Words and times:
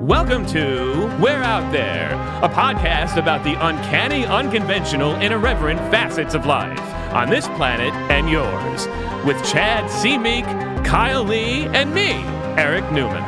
Welcome 0.00 0.44
to 0.46 1.06
We're 1.20 1.40
Out 1.40 1.70
There, 1.70 2.10
a 2.42 2.48
podcast 2.48 3.16
about 3.16 3.44
the 3.44 3.54
uncanny, 3.54 4.26
unconventional, 4.26 5.14
and 5.14 5.32
irreverent 5.32 5.78
facets 5.92 6.34
of 6.34 6.46
life 6.46 6.80
on 7.14 7.30
this 7.30 7.46
planet 7.50 7.94
and 8.10 8.28
yours, 8.28 8.88
with 9.24 9.36
Chad 9.46 9.88
C. 9.88 10.18
Meek, 10.18 10.44
Kyle 10.84 11.22
Lee, 11.22 11.66
and 11.66 11.94
me, 11.94 12.10
Eric 12.60 12.90
Newman. 12.90 13.22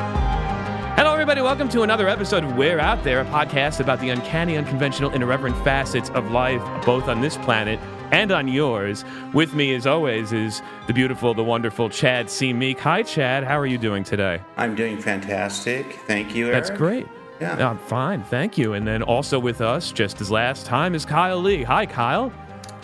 Hello, 0.96 1.12
everybody. 1.12 1.40
Welcome 1.40 1.68
to 1.68 1.82
another 1.82 2.08
episode 2.08 2.42
of 2.42 2.56
We're 2.56 2.80
Out 2.80 3.04
There, 3.04 3.20
a 3.20 3.24
podcast 3.26 3.78
about 3.78 4.00
the 4.00 4.08
uncanny, 4.08 4.56
unconventional, 4.56 5.10
and 5.10 5.22
irreverent 5.22 5.56
facets 5.62 6.10
of 6.10 6.32
life, 6.32 6.62
both 6.84 7.06
on 7.06 7.20
this 7.20 7.36
planet 7.36 7.78
and 8.12 8.32
on 8.32 8.48
yours. 8.48 9.04
With 9.32 9.54
me, 9.54 9.74
as 9.74 9.86
always, 9.86 10.32
is 10.32 10.62
the 10.86 10.92
beautiful, 10.92 11.34
the 11.34 11.44
wonderful 11.44 11.88
Chad 11.88 12.30
C. 12.30 12.52
Meek. 12.52 12.78
Hi, 12.80 13.02
Chad. 13.02 13.44
How 13.44 13.58
are 13.58 13.66
you 13.66 13.78
doing 13.78 14.04
today? 14.04 14.40
I'm 14.56 14.74
doing 14.74 14.98
fantastic. 15.00 16.00
Thank 16.06 16.34
you, 16.34 16.46
Eric. 16.48 16.64
That's 16.64 16.76
great. 16.76 17.06
Yeah. 17.40 17.68
I'm 17.68 17.78
fine. 17.78 18.24
Thank 18.24 18.56
you. 18.56 18.72
And 18.72 18.86
then 18.86 19.02
also 19.02 19.38
with 19.38 19.60
us, 19.60 19.92
just 19.92 20.20
as 20.20 20.30
last 20.30 20.64
time, 20.66 20.94
is 20.94 21.04
Kyle 21.04 21.38
Lee. 21.38 21.62
Hi, 21.62 21.84
Kyle. 21.84 22.32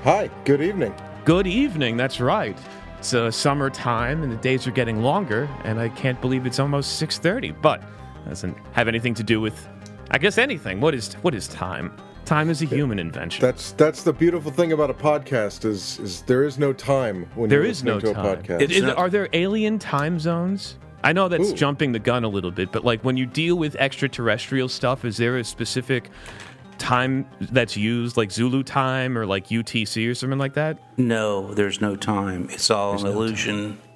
Hi, 0.04 0.28
good 0.44 0.60
evening. 0.60 0.94
Good 1.24 1.46
evening. 1.46 1.96
That's 1.96 2.20
right. 2.20 2.58
It's 2.98 3.14
uh, 3.14 3.30
summertime, 3.30 4.22
and 4.22 4.30
the 4.30 4.36
days 4.36 4.66
are 4.66 4.72
getting 4.72 5.02
longer, 5.02 5.48
and 5.64 5.80
I 5.80 5.88
can't 5.88 6.20
believe 6.20 6.46
it's 6.46 6.58
almost 6.58 7.00
6:30. 7.02 7.60
But 7.62 7.82
doesn't 8.28 8.56
have 8.72 8.88
anything 8.88 9.14
to 9.14 9.22
do 9.22 9.40
with, 9.40 9.68
I 10.10 10.18
guess, 10.18 10.38
anything. 10.38 10.80
What 10.80 10.94
is 10.94 11.14
what 11.14 11.34
is 11.34 11.48
time? 11.48 11.96
Time 12.32 12.48
is 12.48 12.62
a 12.62 12.64
human 12.64 12.98
invention. 12.98 13.42
That's 13.42 13.72
that's 13.72 14.04
the 14.04 14.12
beautiful 14.14 14.50
thing 14.50 14.72
about 14.72 14.88
a 14.88 14.94
podcast 14.94 15.66
is 15.66 15.98
is 15.98 16.22
there 16.22 16.44
is 16.44 16.58
no 16.58 16.72
time 16.72 17.26
when 17.34 17.50
There 17.50 17.58
you're 17.58 17.68
is 17.68 17.84
listening 17.84 18.08
no 18.08 18.14
to 18.14 18.18
a 18.18 18.36
podcast. 18.36 18.62
It's 18.62 18.72
Is- 18.72 18.84
are 18.84 19.10
there 19.10 19.28
alien 19.34 19.78
time 19.78 20.18
zones? 20.18 20.78
I 21.04 21.12
know 21.12 21.28
that's 21.28 21.50
Ooh. 21.50 21.54
jumping 21.54 21.92
the 21.92 21.98
gun 21.98 22.24
a 22.24 22.28
little 22.28 22.50
bit, 22.50 22.72
but 22.72 22.86
like 22.86 23.04
when 23.04 23.18
you 23.18 23.26
deal 23.26 23.56
with 23.56 23.76
extraterrestrial 23.76 24.70
stuff, 24.70 25.04
is 25.04 25.18
there 25.18 25.36
a 25.36 25.44
specific 25.44 26.08
time 26.78 27.26
that's 27.38 27.76
used, 27.76 28.16
like 28.16 28.32
Zulu 28.32 28.62
time 28.62 29.18
or 29.18 29.26
like 29.26 29.48
UTC 29.48 30.08
or 30.08 30.14
something 30.14 30.38
like 30.38 30.54
that? 30.54 30.78
No, 30.96 31.52
there's 31.52 31.82
no 31.82 31.96
time. 31.96 32.48
It's 32.50 32.70
all 32.70 32.98
an 32.98 33.06
illusion. 33.08 33.76
Time 33.76 33.91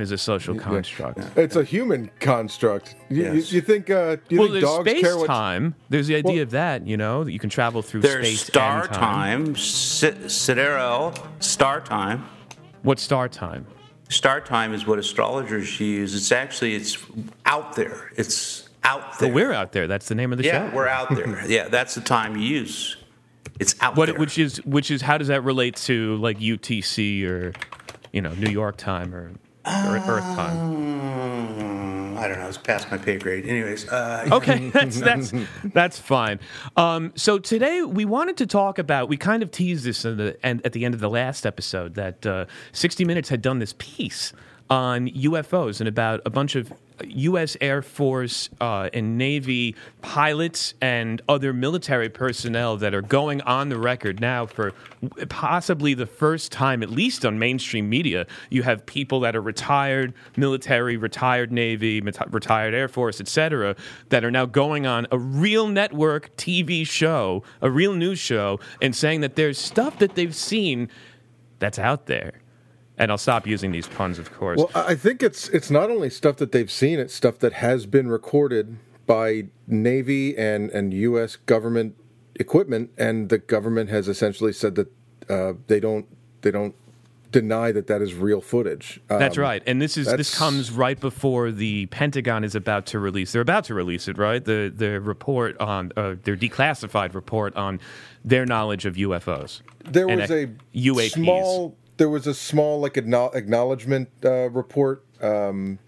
is 0.00 0.10
a 0.12 0.18
social 0.18 0.54
construct. 0.54 1.18
it's 1.36 1.56
a 1.56 1.64
human 1.64 2.10
construct. 2.20 2.94
You, 3.08 3.22
Yes. 3.24 3.52
you, 3.52 3.56
you 3.56 3.60
think 3.60 3.90
uh, 3.90 4.16
you 4.28 4.38
Well, 4.38 4.48
think 4.48 4.52
there's 4.52 4.64
dogs 4.64 4.90
space 4.90 5.02
care 5.02 5.16
what 5.18 5.26
time. 5.26 5.74
There's 5.88 6.06
the 6.06 6.16
idea 6.16 6.32
Well- 6.34 6.42
of 6.42 6.50
that, 6.52 6.86
you 6.86 6.96
know, 6.96 7.24
that 7.24 7.32
you 7.32 7.38
can 7.38 7.50
travel 7.50 7.82
through 7.82 8.00
There's 8.02 8.26
space 8.26 8.46
star 8.46 8.82
and 8.84 8.92
time. 8.92 9.44
time, 9.46 9.56
si- 9.56 10.28
sidereal 10.28 11.14
star 11.40 11.80
time. 11.80 12.24
What 12.82 12.98
star 12.98 13.28
time? 13.28 13.66
Star 14.10 14.40
time 14.40 14.74
is 14.74 14.86
what 14.86 14.98
astrologers 14.98 15.80
use. 15.80 16.14
It's 16.14 16.30
actually 16.32 16.74
it's 16.74 16.98
out 17.46 17.74
there. 17.74 18.10
It's 18.16 18.68
out 18.84 19.18
there. 19.18 19.28
But 19.30 19.34
we're 19.34 19.52
out 19.52 19.72
there. 19.72 19.86
That's 19.86 20.08
the 20.08 20.14
name 20.14 20.30
of 20.32 20.38
the 20.38 20.44
yeah, 20.44 20.70
show. 20.70 20.76
we're 20.76 20.88
out 20.88 21.08
there. 21.16 21.44
yeah, 21.50 21.68
that's 21.68 21.94
the 21.94 22.00
time 22.02 22.36
you 22.36 22.42
use. 22.46 22.96
It's 23.58 23.74
out 23.80 23.96
What, 23.96 24.06
there. 24.06 24.14
which 24.18 24.36
is 24.38 24.58
which 24.64 24.90
is 24.90 25.00
how 25.00 25.16
does 25.16 25.28
that 25.28 25.42
relate 25.42 25.76
to 25.76 26.16
like 26.16 26.38
UTC 26.38 27.24
or 27.24 27.52
you 28.12 28.20
know 28.20 28.32
New 28.34 28.50
York 28.50 28.76
time 28.76 29.14
or, 29.14 29.30
or 29.66 29.96
Earth 29.96 30.24
time? 30.36 30.56
Mm, 30.84 32.18
I 32.18 32.28
don't 32.28 32.38
know. 32.38 32.48
It's 32.48 32.58
past 32.58 32.90
my 32.90 32.98
pay 32.98 33.18
grade. 33.18 33.46
Anyways, 33.46 33.88
uh, 33.88 34.28
Okay, 34.32 34.68
that's 34.74 35.00
that's 35.00 35.32
that's 35.64 35.98
fine. 35.98 36.40
Um, 36.76 37.12
so 37.16 37.38
today 37.38 37.82
we 37.82 38.04
wanted 38.04 38.36
to 38.38 38.46
talk 38.46 38.78
about. 38.78 39.08
We 39.08 39.16
kind 39.16 39.42
of 39.42 39.50
teased 39.50 39.84
this 39.84 40.04
in 40.04 40.16
the, 40.16 40.36
and 40.42 40.64
at 40.64 40.72
the 40.72 40.84
end 40.84 40.94
of 40.94 41.00
the 41.00 41.10
last 41.10 41.46
episode 41.46 41.94
that 41.94 42.24
uh, 42.26 42.46
60 42.72 43.04
Minutes 43.04 43.28
had 43.28 43.42
done 43.42 43.58
this 43.58 43.74
piece 43.78 44.32
on 44.70 45.08
UFOs 45.08 45.80
and 45.80 45.88
about 45.88 46.20
a 46.24 46.30
bunch 46.30 46.56
of 46.56 46.72
U.S. 47.02 47.56
Air 47.60 47.82
Force 47.82 48.48
uh, 48.60 48.88
and 48.92 49.18
Navy 49.18 49.74
pilots 50.00 50.74
and 50.80 51.20
other 51.28 51.52
military 51.52 52.08
personnel 52.08 52.76
that 52.76 52.94
are 52.94 53.02
going 53.02 53.40
on 53.42 53.68
the 53.68 53.78
record 53.78 54.20
now 54.20 54.46
for 54.46 54.72
possibly 55.28 55.94
the 55.94 56.06
first 56.06 56.52
time, 56.52 56.82
at 56.82 56.90
least 56.90 57.24
on 57.24 57.38
mainstream 57.38 57.88
media. 57.88 58.26
You 58.48 58.62
have 58.62 58.86
people 58.86 59.20
that 59.20 59.34
are 59.34 59.40
retired 59.40 60.14
military, 60.36 60.96
retired 60.96 61.50
Navy, 61.50 62.00
retired 62.00 62.74
Air 62.74 62.88
Force, 62.88 63.20
etc., 63.20 63.74
that 64.10 64.24
are 64.24 64.30
now 64.30 64.46
going 64.46 64.86
on 64.86 65.06
a 65.10 65.18
real 65.18 65.66
network 65.66 66.34
TV 66.36 66.86
show, 66.86 67.42
a 67.60 67.70
real 67.70 67.94
news 67.94 68.20
show, 68.20 68.60
and 68.80 68.94
saying 68.94 69.20
that 69.22 69.34
there's 69.34 69.58
stuff 69.58 69.98
that 69.98 70.14
they've 70.14 70.34
seen 70.34 70.88
that's 71.58 71.78
out 71.78 72.06
there. 72.06 72.43
And 72.96 73.10
I'll 73.10 73.18
stop 73.18 73.46
using 73.46 73.72
these 73.72 73.88
puns, 73.88 74.18
of 74.18 74.32
course. 74.32 74.58
Well, 74.58 74.70
I 74.74 74.94
think 74.94 75.22
it's 75.22 75.48
it's 75.48 75.70
not 75.70 75.90
only 75.90 76.10
stuff 76.10 76.36
that 76.36 76.52
they've 76.52 76.70
seen; 76.70 76.98
it's 76.98 77.14
stuff 77.14 77.38
that 77.40 77.54
has 77.54 77.86
been 77.86 78.08
recorded 78.08 78.76
by 79.06 79.46
Navy 79.66 80.36
and 80.36 80.70
and 80.70 80.94
U.S. 80.94 81.36
government 81.36 81.96
equipment, 82.36 82.90
and 82.96 83.28
the 83.28 83.38
government 83.38 83.90
has 83.90 84.06
essentially 84.08 84.52
said 84.52 84.76
that 84.76 84.92
uh, 85.28 85.54
they 85.66 85.80
don't 85.80 86.06
they 86.42 86.50
don't 86.50 86.74
deny 87.34 87.72
that 87.72 87.88
that 87.88 88.00
is 88.00 88.14
real 88.14 88.40
footage. 88.40 89.00
That's 89.08 89.36
Um, 89.36 89.42
right, 89.42 89.62
and 89.66 89.82
this 89.82 89.96
is 89.96 90.06
this 90.06 90.38
comes 90.38 90.70
right 90.70 90.98
before 90.98 91.50
the 91.50 91.86
Pentagon 91.86 92.44
is 92.44 92.54
about 92.54 92.86
to 92.86 93.00
release. 93.00 93.32
They're 93.32 93.42
about 93.42 93.64
to 93.64 93.74
release 93.74 94.06
it, 94.06 94.16
right? 94.16 94.44
The 94.44 94.72
the 94.74 95.00
report 95.00 95.58
on 95.58 95.90
uh, 95.96 96.14
their 96.22 96.36
declassified 96.36 97.12
report 97.14 97.56
on 97.56 97.80
their 98.24 98.46
knowledge 98.46 98.86
of 98.86 98.94
UFOs. 98.94 99.62
There 99.84 100.06
was 100.06 100.30
a 100.30 100.46
UAPs. 100.74 101.10
small. 101.10 101.76
There 101.96 102.08
was 102.08 102.26
a 102.26 102.34
small 102.34 102.80
like 102.80 102.96
acknowledgement 102.96 104.08
uh, 104.24 104.50
report. 104.50 105.04
Um, 105.20 105.78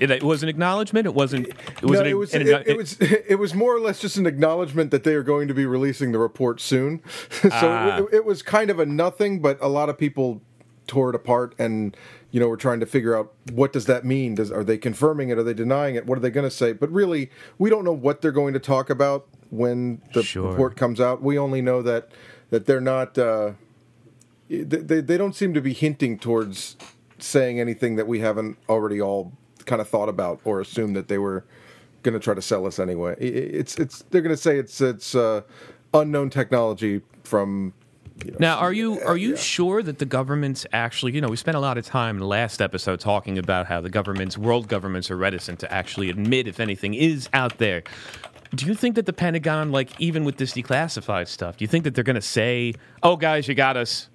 It, 0.00 0.10
it 0.10 0.22
was 0.22 0.42
an 0.42 0.48
acknowledgement. 0.48 1.06
It 1.06 1.14
wasn't. 1.14 1.48
It 1.48 1.56
no, 1.82 1.88
wasn't. 1.88 2.08
it 2.08 2.14
was 2.14 2.34
an- 2.34 2.42
it, 2.48 2.66
it 2.68 2.76
was 2.76 2.96
it 3.00 3.38
was 3.38 3.54
more 3.54 3.74
or 3.76 3.80
less 3.80 4.00
just 4.00 4.16
an 4.16 4.26
acknowledgement 4.26 4.90
that 4.90 5.04
they 5.04 5.14
are 5.14 5.22
going 5.22 5.46
to 5.48 5.54
be 5.54 5.66
releasing 5.66 6.12
the 6.12 6.18
report 6.18 6.60
soon. 6.60 7.00
so 7.30 8.06
it, 8.10 8.16
it 8.16 8.24
was 8.24 8.42
kind 8.42 8.70
of 8.70 8.78
a 8.80 8.86
nothing, 8.86 9.40
but 9.40 9.58
a 9.60 9.68
lot 9.68 9.88
of 9.88 9.98
people 9.98 10.40
tore 10.86 11.08
it 11.08 11.14
apart 11.16 11.54
and 11.58 11.96
you 12.30 12.38
know 12.38 12.46
we're 12.46 12.56
trying 12.56 12.78
to 12.78 12.84
figure 12.84 13.16
out 13.16 13.32
what 13.52 13.72
does 13.72 13.86
that 13.86 14.04
mean 14.04 14.34
does 14.34 14.52
are 14.52 14.62
they 14.62 14.76
confirming 14.76 15.30
it 15.30 15.38
are 15.38 15.42
they 15.42 15.54
denying 15.54 15.94
it 15.94 16.04
what 16.04 16.18
are 16.18 16.20
they 16.20 16.28
going 16.28 16.44
to 16.44 16.50
say 16.54 16.74
but 16.74 16.90
really 16.92 17.30
we 17.56 17.70
don't 17.70 17.84
know 17.84 17.92
what 17.92 18.20
they're 18.20 18.30
going 18.30 18.52
to 18.52 18.60
talk 18.60 18.90
about 18.90 19.26
when 19.48 20.02
the 20.12 20.22
Sure. 20.22 20.50
report 20.50 20.76
comes 20.76 21.00
out 21.00 21.22
we 21.22 21.38
only 21.38 21.62
know 21.62 21.80
that 21.80 22.10
that 22.50 22.66
they're 22.66 22.82
not 22.82 23.16
uh, 23.16 23.52
they, 24.48 24.64
they 24.64 25.00
they 25.00 25.16
don't 25.16 25.34
seem 25.34 25.54
to 25.54 25.60
be 25.60 25.72
hinting 25.72 26.18
towards 26.18 26.76
saying 27.18 27.60
anything 27.60 27.96
that 27.96 28.06
we 28.06 28.20
haven't 28.20 28.58
already 28.68 29.00
all 29.00 29.32
kind 29.66 29.80
of 29.80 29.88
thought 29.88 30.08
about 30.08 30.40
or 30.44 30.60
assumed 30.60 30.94
that 30.96 31.08
they 31.08 31.18
were 31.18 31.44
going 32.02 32.12
to 32.12 32.20
try 32.20 32.34
to 32.34 32.42
sell 32.42 32.66
us 32.66 32.78
anyway. 32.78 33.16
It's 33.18 33.76
it's 33.76 34.02
they're 34.10 34.22
going 34.22 34.34
to 34.34 34.40
say 34.40 34.58
it's 34.58 34.80
it's 34.80 35.14
uh, 35.14 35.42
unknown 35.92 36.30
technology 36.30 37.02
from. 37.24 37.72
You 38.24 38.30
know, 38.30 38.36
Now, 38.38 38.58
are 38.58 38.72
you 38.72 39.00
are 39.00 39.16
you 39.16 39.30
yeah. 39.30 39.36
sure 39.36 39.82
that 39.82 39.98
the 39.98 40.06
government's 40.06 40.66
actually? 40.72 41.12
You 41.12 41.20
know, 41.20 41.28
we 41.28 41.36
spent 41.36 41.56
a 41.56 41.60
lot 41.60 41.78
of 41.78 41.84
time 41.84 42.16
in 42.16 42.20
the 42.20 42.28
last 42.28 42.62
episode 42.62 43.00
talking 43.00 43.38
about 43.38 43.66
how 43.66 43.80
the 43.80 43.90
governments, 43.90 44.38
world 44.38 44.68
governments, 44.68 45.10
are 45.10 45.16
reticent 45.16 45.58
to 45.60 45.72
actually 45.72 46.10
admit 46.10 46.46
if 46.46 46.60
anything 46.60 46.94
is 46.94 47.28
out 47.32 47.58
there. 47.58 47.82
Do 48.54 48.66
you 48.66 48.74
think 48.76 48.94
that 48.94 49.06
the 49.06 49.12
Pentagon, 49.12 49.72
like 49.72 50.00
even 50.00 50.22
with 50.22 50.36
this 50.36 50.52
declassified 50.52 51.26
stuff, 51.26 51.56
do 51.56 51.64
you 51.64 51.68
think 51.68 51.82
that 51.82 51.96
they're 51.96 52.04
going 52.04 52.14
to 52.14 52.22
say, 52.22 52.74
"Oh, 53.02 53.16
guys, 53.16 53.48
you 53.48 53.56
got 53.56 53.76
us. 53.76 54.10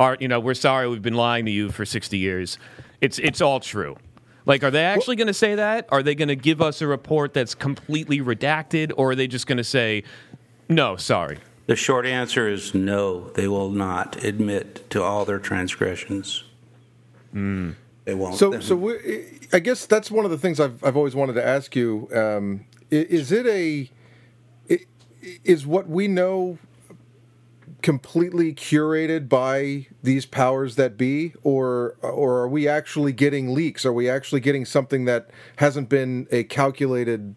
Art, 0.00 0.20
you 0.22 0.28
know, 0.28 0.40
we're 0.40 0.54
sorry, 0.54 0.88
we've 0.88 1.02
been 1.02 1.14
lying 1.14 1.44
to 1.44 1.52
you 1.52 1.70
for 1.70 1.84
sixty 1.84 2.18
years. 2.18 2.58
It's 3.00 3.18
it's 3.20 3.40
all 3.40 3.60
true." 3.60 3.96
Like, 4.46 4.64
are 4.64 4.70
they 4.70 4.82
actually 4.82 5.16
going 5.16 5.26
to 5.26 5.34
say 5.34 5.54
that? 5.54 5.86
Are 5.90 6.02
they 6.02 6.14
going 6.14 6.28
to 6.28 6.36
give 6.36 6.62
us 6.62 6.80
a 6.80 6.86
report 6.86 7.34
that's 7.34 7.54
completely 7.54 8.20
redacted, 8.20 8.90
or 8.96 9.10
are 9.10 9.14
they 9.14 9.26
just 9.28 9.46
going 9.46 9.58
to 9.58 9.64
say, 9.64 10.02
"No, 10.68 10.96
sorry"? 10.96 11.38
the 11.66 11.76
short 11.76 12.04
answer 12.04 12.48
is 12.48 12.74
no. 12.74 13.28
They 13.30 13.46
will 13.46 13.70
not 13.70 14.24
admit 14.24 14.90
to 14.90 15.02
all 15.02 15.24
their 15.24 15.38
transgressions. 15.38 16.42
They 17.32 18.14
won't. 18.14 18.34
So 18.34 18.58
so 18.58 18.74
we, 18.74 19.38
I 19.52 19.60
guess 19.60 19.86
that's 19.86 20.10
one 20.10 20.24
of 20.24 20.32
the 20.32 20.38
things 20.38 20.58
I've 20.58 20.82
I've 20.82 20.96
always 20.96 21.14
wanted 21.14 21.34
to 21.34 21.46
ask 21.46 21.76
you. 21.76 22.08
Um, 22.12 22.64
is 22.90 23.30
it 23.30 23.46
a. 23.46 23.88
is 25.44 25.66
what 25.66 25.88
we 25.88 26.08
know 26.08 26.58
completely 27.82 28.54
curated 28.54 29.28
by 29.28 29.86
these 30.02 30.26
powers 30.26 30.76
that 30.76 30.96
be 30.96 31.32
or 31.42 31.96
or 32.02 32.38
are 32.38 32.48
we 32.48 32.68
actually 32.68 33.12
getting 33.12 33.54
leaks 33.54 33.86
are 33.86 33.92
we 33.92 34.08
actually 34.08 34.40
getting 34.40 34.64
something 34.64 35.04
that 35.06 35.30
hasn't 35.56 35.88
been 35.88 36.26
a 36.30 36.44
calculated 36.44 37.34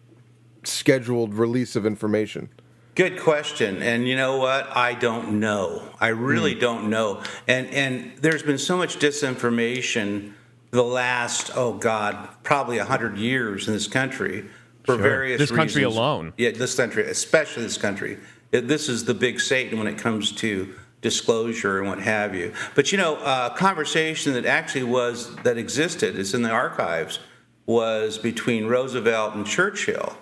scheduled 0.62 1.34
release 1.34 1.76
of 1.76 1.86
information 1.86 2.48
Good 2.94 3.18
question. 3.18 3.82
And 3.82 4.06
you 4.06 4.14
know 4.14 4.36
what? 4.36 4.68
I 4.76 4.94
don't 4.94 5.40
know. 5.40 5.82
I 5.98 6.08
really 6.08 6.54
hmm. 6.54 6.60
don't 6.60 6.90
know. 6.90 7.22
And 7.48 7.66
and 7.68 8.12
there's 8.18 8.42
been 8.42 8.58
so 8.58 8.76
much 8.76 8.98
disinformation 8.98 10.32
the 10.70 10.84
last 10.84 11.50
oh 11.56 11.74
god, 11.74 12.28
probably 12.42 12.78
100 12.78 13.16
years 13.16 13.66
in 13.66 13.74
this 13.74 13.88
country 13.88 14.44
for 14.84 14.94
Sure. 14.94 15.02
various 15.02 15.38
This 15.38 15.50
country 15.50 15.84
reasons. 15.84 15.96
alone. 15.96 16.32
Yeah, 16.36 16.50
this 16.50 16.76
country, 16.76 17.08
especially 17.08 17.62
this 17.64 17.78
country. 17.78 18.18
This 18.62 18.88
is 18.88 19.04
the 19.04 19.14
big 19.14 19.40
Satan 19.40 19.78
when 19.78 19.88
it 19.88 19.98
comes 19.98 20.32
to 20.32 20.74
disclosure 21.00 21.80
and 21.80 21.88
what 21.88 22.00
have 22.00 22.34
you. 22.34 22.52
But 22.74 22.92
you 22.92 22.98
know, 22.98 23.16
a 23.16 23.52
conversation 23.54 24.32
that 24.34 24.46
actually 24.46 24.84
was 24.84 25.34
that 25.42 25.58
existed, 25.58 26.18
it's 26.18 26.34
in 26.34 26.42
the 26.42 26.50
archives, 26.50 27.18
was 27.66 28.18
between 28.18 28.66
Roosevelt 28.66 29.34
and 29.34 29.46
Churchill 29.46 30.16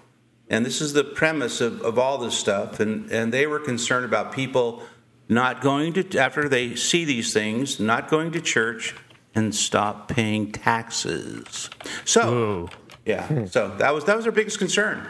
And 0.49 0.67
this 0.67 0.81
is 0.83 0.93
the 0.93 1.03
premise 1.03 1.61
of, 1.61 1.81
of 1.83 1.99
all 1.99 2.19
this 2.19 2.39
stuff. 2.39 2.79
And, 2.79 3.11
and 3.11 3.33
they 3.33 3.47
were 3.47 3.59
concerned 3.59 4.05
about 4.05 4.33
people 4.33 4.83
not 5.29 5.63
going 5.63 5.95
to, 5.95 6.19
after 6.19 6.49
they 6.49 6.75
see 6.75 7.05
these 7.07 7.33
things, 7.33 7.81
not 7.81 8.09
going 8.11 8.33
to 8.33 8.41
church 8.41 8.95
and 9.35 9.55
stop 9.55 10.09
paying 10.09 10.53
taxes. 10.53 11.71
So, 12.05 12.35
Ooh. 12.35 12.69
yeah, 13.07 13.47
so 13.47 13.75
that 13.79 13.95
was, 13.95 14.05
that 14.05 14.15
was 14.15 14.27
their 14.27 14.33
biggest 14.33 14.59
concern. 14.59 15.09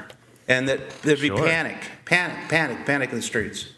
And 0.49 0.69
that 0.69 0.91
there'd 1.03 1.21
be 1.21 1.29
Sure. 1.29 1.47
panic, 1.47 1.77
panic, 2.05 2.49
panic, 2.49 2.85
panic 2.85 3.11
in 3.11 3.17
the 3.17 3.23
streets. 3.23 3.69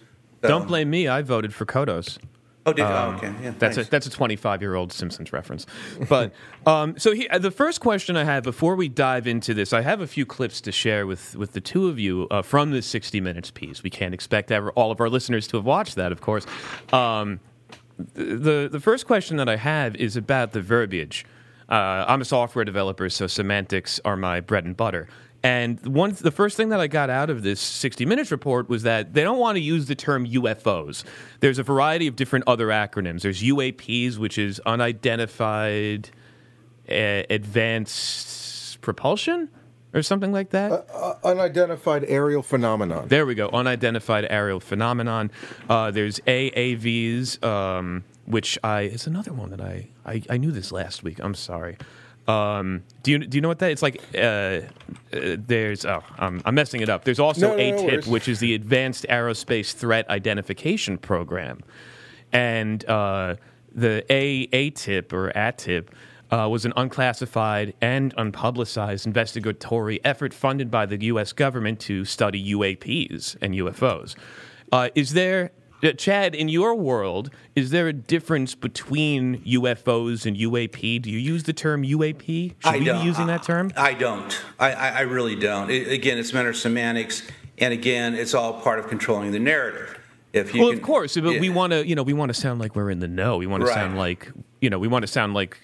So- 0.43 0.49
Don't 0.49 0.67
blame 0.67 0.91
me. 0.91 1.09
I 1.09 1.23
voted 1.23 1.53
for 1.55 1.65
Kodos. 1.67 2.19
Oh, 2.67 2.73
did 2.73 2.81
you? 2.83 2.89
oh, 2.89 3.15
okay. 3.19 3.31
Yeah, 3.43 3.53
That's 3.59 3.77
nice. 3.77 3.87
a 3.89 3.91
that's 3.91 4.07
a 4.07 4.11
25 4.11 4.63
year 4.63 4.75
old 4.75 4.91
Simpsons 4.91 5.35
reference. 5.35 5.67
But 6.09 6.33
um, 6.67 6.99
so 6.99 7.13
he, 7.13 7.29
the 7.39 7.51
first 7.51 7.81
question 7.81 8.17
I 8.17 8.25
have 8.25 8.43
before 8.43 8.75
we 8.75 8.89
dive 8.89 9.27
into 9.27 9.53
this, 9.53 9.75
I 9.75 9.83
have 9.83 10.01
a 10.01 10.07
few 10.07 10.25
clips 10.25 10.63
to 10.63 10.73
share 10.73 11.07
with 11.07 11.37
with 11.37 11.53
the 11.53 11.61
two 11.61 11.89
of 11.89 11.99
you 11.99 12.27
uh, 12.31 12.41
from 12.41 12.71
this 12.71 12.87
60 12.87 13.21
minutes 13.21 13.51
piece. 13.51 13.83
We 13.83 13.91
can't 13.91 14.15
expect 14.15 14.51
ever, 14.51 14.71
all 14.73 14.91
of 14.91 14.99
our 15.03 15.11
listeners 15.11 15.47
to 15.49 15.59
have 15.59 15.67
watched 15.67 15.97
that, 15.97 16.11
of 16.11 16.23
course. 16.23 16.47
Um, 16.91 17.41
the 18.15 18.69
the 18.73 18.81
first 18.81 19.07
question 19.07 19.37
that 19.37 19.49
I 19.49 19.57
have 19.57 19.95
is 19.97 20.17
about 20.17 20.53
the 20.53 20.63
verbiage. 20.63 21.27
Uh, 21.69 22.05
I'm 22.09 22.21
a 22.23 22.25
software 22.25 22.65
developer, 22.65 23.09
so 23.11 23.27
semantics 23.27 24.01
are 24.07 24.17
my 24.17 24.41
bread 24.41 24.65
and 24.65 24.75
butter. 24.77 25.07
And 25.44 25.79
one, 25.87 26.17
the 26.19 26.31
first 26.31 26.56
thing 26.56 26.70
that 26.70 26.81
I 26.81 26.87
got 26.87 27.11
out 27.11 27.29
of 27.29 27.43
this 27.43 27.61
60 27.61 28.06
Minutes 28.06 28.31
report 28.31 28.70
was 28.70 28.82
that 28.85 29.12
they 29.12 29.23
don't 29.23 29.38
want 29.38 29.56
to 29.56 29.61
use 29.61 29.87
the 29.87 29.94
term 29.94 30.26
UFOs. 30.26 31.05
There's 31.41 31.58
a 31.58 31.62
variety 31.62 32.06
of 32.06 32.17
different 32.17 32.46
other 32.49 32.69
acronyms. 32.69 33.20
There's 33.20 33.43
UAPs, 33.43 34.17
which 34.17 34.38
is 34.38 34.58
unidentified 34.61 36.08
uh, 36.88 37.23
advanced 37.29 38.81
propulsion, 38.81 39.50
or 39.93 40.02
something 40.02 40.32
like 40.32 40.49
that. 40.50 40.87
Uh, 40.91 41.14
unidentified 41.23 42.05
aerial 42.08 42.43
phenomenon. 42.43 43.08
There 43.08 43.26
we 43.26 43.35
go. 43.35 43.50
Unidentified 43.52 44.26
aerial 44.31 44.61
phenomenon. 44.61 45.31
Uh, 45.69 45.91
there's 45.91 46.20
AAVs, 46.20 47.44
um, 47.44 48.05
which 48.25 48.58
I 48.64 48.82
is 48.82 49.06
another 49.06 49.35
one 49.35 49.50
that 49.50 49.61
I, 49.61 49.88
I 50.06 50.23
I 50.31 50.37
knew 50.38 50.50
this 50.50 50.73
last 50.73 51.02
week. 51.02 51.19
I'm 51.20 51.35
sorry. 51.35 51.76
Um, 52.26 52.82
do 53.03 53.11
you 53.11 53.19
do 53.19 53.37
you 53.37 53.43
know 53.43 53.49
what 53.49 53.59
that? 53.59 53.71
It's 53.71 53.82
like 53.82 54.00
uh, 54.15 54.19
uh, 54.19 54.61
there's 55.12 55.85
oh 55.85 56.03
I'm, 56.19 56.41
I'm 56.44 56.55
messing 56.55 56.81
it 56.81 56.88
up. 56.88 57.05
There's 57.05 57.19
also 57.19 57.49
No, 57.49 57.56
no, 57.56 57.71
no 57.71 57.76
ATIP, 57.82 57.85
worries. 57.87 58.06
which 58.06 58.29
is 58.29 58.41
the 58.41 58.55
Advanced 58.55 59.05
Aerospace 59.11 59.75
Threat 59.75 60.09
Identification 60.09 60.97
Program, 60.99 61.61
and 62.32 62.85
uh, 62.87 63.37
the 63.75 64.05
A 64.11 64.47
ATIP 64.49 65.12
or 65.12 65.32
ATIP 65.37 65.88
uh, 66.31 66.49
was 66.49 66.65
an 66.65 66.73
unclassified 66.76 67.75
and 67.82 68.17
unpublicized 68.17 69.05
investigatory 69.06 70.03
effort 70.05 70.32
funded 70.32 70.70
by 70.70 70.87
the 70.87 70.99
U.S. 71.06 71.32
government 71.35 71.79
to 71.81 72.05
study 72.06 72.53
UAPs 72.55 73.37
and 73.43 73.55
UFOs. 73.55 74.17
Uh, 74.73 74.88
is 74.94 75.12
there, 75.12 75.50
Chad, 75.93 76.35
in 76.35 76.49
your 76.49 76.75
world, 76.75 77.31
is 77.55 77.71
there 77.71 77.89
a 77.89 77.93
difference 77.93 78.55
between 78.55 79.41
UFOs 79.43 80.27
and 80.27 80.37
UAP? 80.37 81.03
Do 81.03 81.11
you 81.11 81.19
use 81.19 81.43
the 81.43 81.53
term 81.53 81.83
UAP? 81.83 82.55
Should 82.59 82.73
we 82.75 82.85
be 82.85 82.99
using 83.01 83.27
that 83.27 83.43
term? 83.43 83.71
I 83.77 83.95
don't. 83.95 84.41
I, 84.59 84.73
I, 84.73 84.89
I 84.89 85.01
really 85.03 85.37
don't. 85.37 85.71
It, 85.71 85.91
again, 85.93 86.19
it's 86.19 86.33
a 86.33 86.35
matter 86.35 86.49
of 86.49 86.57
semantics, 86.57 87.23
and 87.59 87.73
again, 87.73 88.15
it's 88.15 88.35
all 88.35 88.61
part 88.61 88.79
of 88.79 88.89
controlling 88.89 89.33
the 89.33 89.39
narrative. 89.39 89.99
If 90.33 90.53
you 90.53 90.61
well, 90.63 90.71
can- 90.71 90.79
of 90.79 90.85
course, 90.85 91.15
but 91.15 91.39
we 91.39 91.49
want 91.49 91.73
to, 91.73 91.87
you 91.87 91.95
know, 91.95 92.03
we 92.03 92.13
want 92.13 92.31
to 92.31 92.35
sound 92.35 92.61
like 92.61 92.75
we're 92.75 92.91
in 92.91 92.99
the 92.99 93.07
know. 93.07 93.37
We 93.37 93.47
want 93.47 93.65
to 93.65 93.73
sound 93.73 93.97
like, 93.97 94.33
you 94.61 94.69
know, 94.69 94.79
we 94.79 94.89
want 94.89 95.05
to 95.05 95.07
sound 95.07 95.35
like 95.35 95.59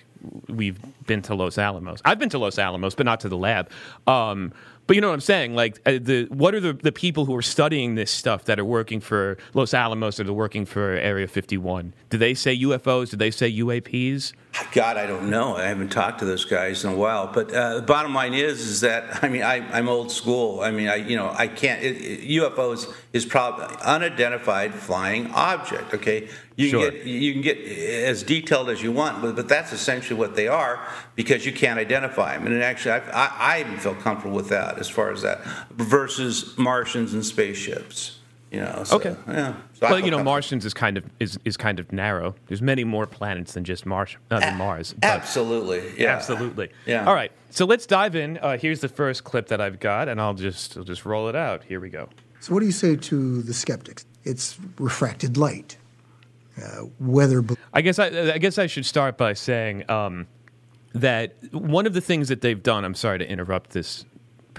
we've 0.49 0.79
been 1.07 1.23
to 1.23 1.35
Los 1.35 1.59
Alamos. 1.59 2.01
I've 2.05 2.19
been 2.19 2.29
to 2.31 2.39
Los 2.39 2.59
Alamos, 2.59 2.95
but 2.95 3.07
not 3.07 3.21
to 3.21 3.29
the 3.29 3.37
lab. 3.37 3.71
Um, 4.07 4.53
but 4.87 4.97
you 4.97 5.01
know 5.01 5.09
what 5.09 5.15
I'm 5.15 5.21
saying? 5.21 5.55
Like, 5.55 5.81
uh, 5.87 5.99
the 6.01 6.27
what 6.31 6.55
are 6.55 6.61
the, 6.61 6.73
the 6.73 6.93
people 6.93 7.25
who 7.25 7.37
are 7.37 7.43
studying 7.43 7.95
this 7.95 8.11
stuff 8.11 8.45
that 8.47 8.59
are 8.59 8.65
working 8.65 9.01
for 9.01 9.39
Los 9.55 9.73
Alamos 9.73 10.19
or 10.19 10.25
they're 10.25 10.33
working 10.33 10.67
for 10.67 10.93
Area 10.93 11.29
51? 11.29 11.93
Do 12.09 12.19
they 12.19 12.35
say 12.35 12.57
UFOs? 12.59 13.11
Do 13.11 13.17
they 13.17 13.31
say 13.31 13.53
UAPs? 13.53 14.33
God, 14.73 14.97
I 14.97 15.07
don't 15.07 15.31
know. 15.31 15.57
I 15.57 15.65
haven't 15.65 15.91
talked 15.91 16.21
to 16.21 16.25
those 16.25 16.45
guys 16.45 16.85
in 16.85 16.93
a 16.93 16.97
while. 16.97 17.27
But 17.33 17.53
uh, 17.53 17.77
the 17.77 17.83
bottom 17.83 18.15
line 18.15 18.35
is, 18.35 18.61
is 18.61 18.81
that 18.81 19.23
I 19.23 19.29
mean, 19.29 19.43
I, 19.43 19.57
I'm 19.77 19.89
old 19.89 20.11
school. 20.11 20.61
I 20.61 20.71
mean, 20.71 20.89
I 20.89 20.97
you 20.97 21.17
know, 21.17 21.33
I 21.37 21.49
can't. 21.49 21.83
It, 21.83 21.97
it, 21.97 22.29
UFOs 22.29 22.93
is 23.13 23.25
probably 23.25 23.75
unidentified 23.83 24.75
flying 24.75 25.31
object. 25.33 25.95
Okay, 25.95 26.29
you 26.57 26.69
Sure. 26.69 26.91
can 26.91 26.99
get 26.99 27.07
you 27.07 27.33
can 27.33 27.43
get 27.43 27.59
as 27.59 28.23
detailed 28.23 28.71
as 28.71 28.83
you 28.83 28.93
want, 28.93 29.23
but, 29.23 29.37
but 29.37 29.49
that's 29.49 29.73
essentially 29.73 30.19
what 30.19 30.37
they 30.37 30.49
are 30.49 30.87
because 31.15 31.47
you 31.47 31.53
can't 31.53 31.79
identify 31.79 32.37
them. 32.37 32.47
And 32.47 32.63
actually, 32.63 32.93
I, 32.93 32.99
I, 33.11 33.57
I 33.57 33.61
even 33.61 33.79
feel 33.79 33.95
comfortable 33.95 34.37
with 34.37 34.49
that 34.51 34.79
as 34.79 34.89
far 34.89 35.11
as 35.11 35.23
that 35.23 35.45
versus 35.71 36.57
Martians 36.59 37.13
and 37.15 37.25
spaceships. 37.25 38.20
You 38.51 38.61
know. 38.61 38.83
So, 38.85 38.97
Okay. 38.97 39.15
Yeah. 39.29 39.55
So 39.75 39.87
well, 39.87 39.91
you 39.99 40.07
know, 40.07 40.17
comfortable. 40.17 40.25
Martians 40.25 40.65
is 40.65 40.75
kind 40.75 40.97
of 40.99 41.05
is, 41.21 41.39
is 41.45 41.57
kind 41.57 41.79
of 41.79 41.93
narrow. 41.93 42.35
There's 42.49 42.61
many 42.63 42.83
more 42.85 43.07
planets 43.07 43.53
than 43.55 43.63
just 43.65 43.87
Mars, 43.87 44.17
uh, 44.31 44.41
than 44.41 44.57
Mars. 44.57 44.93
but- 44.95 45.05
Absolutely. 45.07 45.83
Yeah. 45.97 46.17
Absolutely. 46.17 46.71
Yeah. 46.85 47.07
All 47.07 47.15
right. 47.15 47.31
So 47.51 47.65
let's 47.65 47.87
dive 47.87 48.17
in. 48.17 48.39
Uh, 48.39 48.57
here's 48.59 48.81
the 48.81 48.89
first 48.89 49.23
clip 49.25 49.47
that 49.49 49.61
I've 49.61 49.79
got, 49.79 50.09
and 50.09 50.21
I'll 50.21 50.35
just 50.35 50.77
I'll 50.77 50.85
just 50.85 51.05
roll 51.05 51.29
it 51.29 51.37
out. 51.37 51.63
Here 51.65 51.79
we 51.81 51.91
go. 51.91 52.09
So, 52.41 52.53
what 52.55 52.61
do 52.61 52.67
you 52.67 52.73
say 52.73 52.97
to 52.97 53.43
the 53.43 53.55
skeptics? 53.55 54.05
It's 54.25 54.59
refracted 54.79 55.37
light, 55.37 55.77
uh, 56.61 56.87
weather. 56.99 57.43
bal- 57.43 57.57
I 57.73 57.83
guess 57.83 57.99
I, 57.99 58.07
I 58.33 58.39
guess 58.39 58.59
I 58.59 58.67
should 58.67 58.87
start 58.87 59.17
by 59.17 59.33
saying 59.35 59.89
um, 59.91 60.27
that 60.95 61.35
one 61.53 61.87
of 61.87 61.93
the 61.95 62.01
things 62.01 62.29
that 62.29 62.41
they've 62.41 62.63
done. 62.63 62.85
I'm 62.85 62.95
sorry 62.95 63.19
to 63.19 63.29
interrupt 63.31 63.71
this 63.71 64.05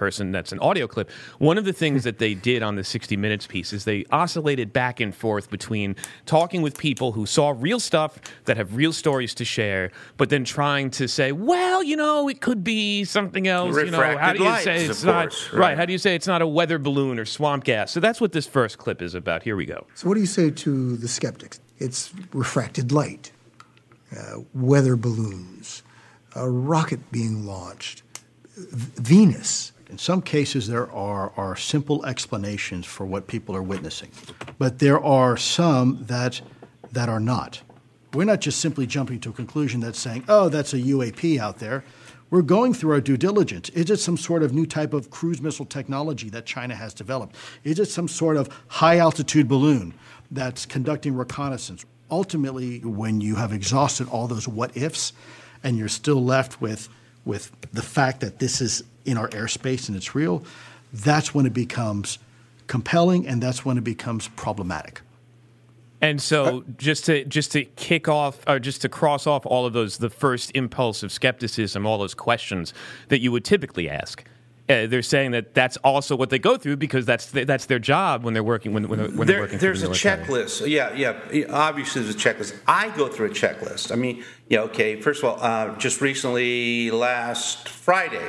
person. 0.02 0.32
That's 0.32 0.52
an 0.52 0.58
audio 0.62 0.88
clip. 0.88 1.12
One 1.38 1.60
of 1.60 1.64
the 1.64 1.74
things 1.74 2.04
that 2.06 2.18
they 2.18 2.34
did 2.34 2.64
on 2.64 2.74
the 2.76 2.84
60 2.84 3.16
Minutes 3.18 3.46
piece 3.46 3.72
is 3.72 3.86
they 3.86 4.04
oscillated 4.12 4.74
back 4.74 5.00
and 5.00 5.14
forth 5.14 5.52
between 5.52 5.96
talking 6.26 6.64
with 6.64 6.76
people 6.76 7.12
who 7.12 7.28
saw 7.28 7.54
real 7.56 7.80
stuff 7.80 8.18
that 8.46 8.58
have 8.58 8.76
real 8.76 8.94
stories 8.94 9.36
to 9.36 9.46
share, 9.46 9.92
but 10.18 10.32
then 10.32 10.44
trying 10.44 10.90
to 10.90 11.08
say, 11.08 11.32
well, 11.32 11.84
you 11.84 11.96
know, 11.96 12.28
it 12.28 12.42
could 12.42 12.64
be 12.64 13.04
something 13.04 13.48
else. 13.48 13.76
you 13.78 13.92
know, 13.92 14.18
how 14.18 14.34
do 14.34 14.40
you 14.40 14.46
lights, 14.46 14.64
say 14.64 14.86
it's 14.86 15.04
not 15.04 15.30
course, 15.30 15.54
right? 15.54 15.60
right. 15.60 15.78
How 15.78 15.86
do 15.86 15.92
you 15.92 16.00
say 16.00 16.16
it's 16.16 16.26
not 16.26 16.42
a 16.42 16.48
weather 16.48 16.80
balloon 16.80 17.20
or 17.20 17.26
swamp 17.26 17.64
gas? 17.64 17.92
So 17.92 18.00
that's 18.00 18.20
what 18.20 18.32
this 18.32 18.48
first 18.48 18.80
clip 18.80 19.04
is 19.04 19.14
about. 19.14 19.44
Here 19.44 19.56
we 19.56 19.68
go. 19.68 19.86
So, 19.94 20.08
what 20.08 20.16
do 20.16 20.20
you 20.20 20.26
say 20.26 20.50
to 20.50 20.98
the 20.98 21.08
skeptics? 21.08 21.60
It's 21.78 22.12
refracted 22.34 22.92
light, 22.92 23.32
uh, 24.18 24.38
weather 24.56 24.96
balloons, 24.96 25.84
a 26.36 26.50
rocket 26.50 27.12
being 27.12 27.46
launched, 27.46 28.02
V- 28.56 28.92
Venus. 28.98 29.74
In 29.92 29.98
some 29.98 30.22
cases, 30.22 30.70
there 30.70 30.90
are, 30.90 31.34
are 31.36 31.58
simple 31.58 32.06
explanations 32.06 32.86
for 32.86 33.06
what 33.06 33.28
people 33.28 33.54
are 33.58 33.62
witnessing, 33.62 34.10
but 34.58 34.80
there 34.80 35.04
are 35.04 35.36
some 35.36 36.06
that, 36.06 36.40
that 36.94 37.10
are 37.10 37.20
not. 37.20 37.62
We're 38.14 38.24
not 38.24 38.40
just 38.40 38.62
simply 38.62 38.88
jumping 38.88 39.20
to 39.20 39.32
a 39.32 39.34
conclusion 39.34 39.82
that's 39.82 40.00
saying, 40.00 40.24
oh, 40.30 40.48
that's 40.48 40.74
a 40.74 40.78
UAP 40.78 41.40
out 41.40 41.60
there. 41.60 41.84
We're 42.30 42.42
going 42.42 42.74
through 42.74 42.94
our 42.94 43.02
due 43.02 43.18
diligence. 43.18 43.68
Is 43.72 43.90
it 43.90 43.98
some 43.98 44.16
sort 44.16 44.44
of 44.44 44.54
new 44.54 44.66
type 44.66 44.94
of 44.94 45.10
cruise 45.10 45.42
missile 45.42 45.66
technology 45.66 46.30
that 46.30 46.46
China 46.46 46.74
has 46.74 46.94
developed? 46.94 47.36
Is 47.66 47.78
it 47.78 47.90
some 47.90 48.08
sort 48.08 48.38
of 48.38 48.48
high 48.70 48.98
altitude 48.98 49.50
balloon 49.50 49.94
that's 50.32 50.66
conducting 50.66 51.16
reconnaissance? 51.16 51.86
Ultimately, 52.10 52.80
when 52.80 53.20
you 53.20 53.36
have 53.36 53.52
exhausted 53.52 54.08
all 54.08 54.28
those 54.28 54.48
what 54.48 54.76
ifs 54.78 55.12
and 55.66 55.78
you're 55.78 55.90
still 55.90 56.24
left 56.24 56.62
with, 56.62 56.88
with 57.26 57.52
the 57.74 57.82
fact 57.82 58.22
that 58.22 58.40
this 58.40 58.62
is 58.62 58.84
in 59.06 59.18
our 59.18 59.28
airspace 59.30 59.88
and 59.88 59.98
it's 59.98 60.14
real, 60.16 60.44
that's 60.94 61.34
when 61.34 61.46
it 61.46 61.54
becomes 61.54 62.20
compelling 62.68 63.28
and 63.28 63.42
that's 63.42 63.66
when 63.66 63.78
it 63.78 63.84
becomes 63.84 64.28
problematic. 64.30 65.02
And 66.04 66.20
so, 66.20 66.64
just 66.78 67.06
to 67.06 67.24
just 67.26 67.52
to 67.52 67.64
kick 67.64 68.08
off, 68.08 68.40
or 68.48 68.58
just 68.58 68.82
to 68.82 68.90
cross 68.90 69.28
off 69.28 69.46
all 69.46 69.68
of 69.68 69.74
those, 69.74 70.00
the 70.00 70.10
first 70.10 70.52
impulse 70.56 71.04
of 71.04 71.12
skepticism, 71.12 71.86
all 71.86 72.00
those 72.00 72.16
questions 72.16 72.74
that 73.10 73.20
you 73.20 73.32
would 73.32 73.46
typically 73.46 73.88
ask, 73.88 74.24
uh, 74.68 74.88
they're 74.88 75.04
saying 75.04 75.30
that 75.32 75.54
that's 75.54 75.78
also 75.78 76.16
what 76.16 76.32
they 76.32 76.40
go 76.40 76.58
through 76.58 76.78
because 76.78 77.06
that's 77.06 77.32
th- 77.32 77.46
that's 77.46 77.68
their 77.68 77.78
job 77.78 78.24
when 78.24 78.34
they're 78.34 78.44
working 78.44 78.74
when, 78.74 78.88
when, 78.88 78.98
they're- 78.98 79.10
when 79.12 79.28
they're 79.28 79.42
working. 79.42 79.60
there's 79.60 79.82
the 79.82 79.90
a 79.92 79.94
checklist. 79.94 80.68
Yeah, 80.68 80.92
yeah. 80.96 81.46
Obviously, 81.52 82.02
there's 82.02 82.16
a 82.16 82.18
checklist. 82.18 82.58
I 82.68 82.90
go 82.98 83.08
through 83.08 83.28
a 83.28 83.32
checklist. 83.32 83.92
I 83.92 83.96
mean, 83.96 84.24
yeah. 84.50 84.62
Okay. 84.62 85.00
First 85.00 85.22
of 85.24 85.30
all, 85.30 85.38
uh, 85.40 85.76
just 85.78 86.02
recently, 86.02 86.90
last 86.90 87.70
Friday, 87.70 88.28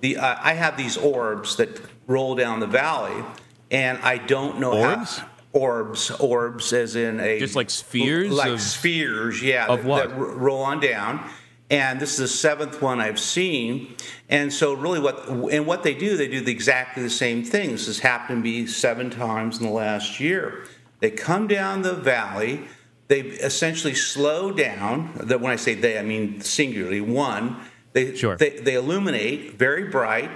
the 0.00 0.16
uh, 0.18 0.36
I 0.40 0.54
have 0.54 0.76
these 0.76 0.96
orbs 0.96 1.56
that 1.56 1.80
roll 2.06 2.34
down 2.34 2.60
the 2.60 2.66
valley, 2.66 3.24
and 3.70 3.98
I 3.98 4.18
don't 4.18 4.58
know 4.60 4.72
Orbs? 4.72 5.18
how. 5.18 5.28
Orbs, 5.54 6.10
orbs, 6.10 6.72
as 6.74 6.94
in 6.94 7.20
a 7.20 7.38
Just 7.40 7.56
like 7.56 7.70
spheres 7.70 8.30
like 8.30 8.50
of- 8.50 8.60
spheres, 8.60 9.42
yeah, 9.42 9.66
of 9.66 9.78
that, 9.82 9.88
what? 9.88 10.08
that 10.10 10.14
r- 10.18 10.24
roll 10.26 10.62
on 10.62 10.78
down. 10.78 11.28
And 11.70 11.98
this 12.00 12.12
is 12.12 12.18
the 12.18 12.28
seventh 12.28 12.80
one 12.80 13.00
I've 13.00 13.18
seen. 13.18 13.94
And 14.28 14.52
so, 14.52 14.72
really, 14.74 15.00
what 15.00 15.26
and 15.28 15.66
what 15.66 15.82
they 15.82 15.94
do, 15.94 16.16
they 16.16 16.28
do 16.28 16.40
the, 16.42 16.52
exactly 16.52 17.02
the 17.02 17.10
same 17.10 17.44
thing. 17.44 17.72
This 17.72 17.86
has 17.86 17.98
happened 17.98 18.44
to 18.44 18.50
me 18.50 18.66
seven 18.66 19.10
times 19.10 19.58
in 19.58 19.64
the 19.66 19.72
last 19.72 20.20
year. 20.20 20.64
They 21.00 21.10
come 21.10 21.46
down 21.46 21.82
the 21.82 21.94
valley. 21.94 22.68
They 23.08 23.20
essentially 23.20 23.94
slow 23.94 24.50
down. 24.52 25.12
That 25.24 25.40
when 25.40 25.50
I 25.52 25.56
say 25.56 25.74
they, 25.74 25.98
I 25.98 26.02
mean 26.02 26.40
singularly 26.42 27.00
one. 27.00 27.56
They 27.98 28.14
Sure. 28.14 28.36
they, 28.36 28.50
they 28.50 28.74
illuminate 28.74 29.58
very 29.58 29.84
bright, 29.84 30.30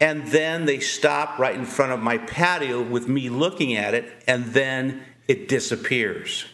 and 0.00 0.26
then 0.28 0.66
they 0.66 0.78
stop 0.80 1.38
right 1.38 1.54
in 1.54 1.64
front 1.64 1.92
of 1.92 2.00
my 2.00 2.18
patio 2.18 2.82
with 2.82 3.08
me 3.08 3.28
looking 3.30 3.74
at 3.74 3.94
it, 3.94 4.22
and 4.26 4.46
then 4.46 5.02
it 5.26 5.48
disappears. 5.48 6.44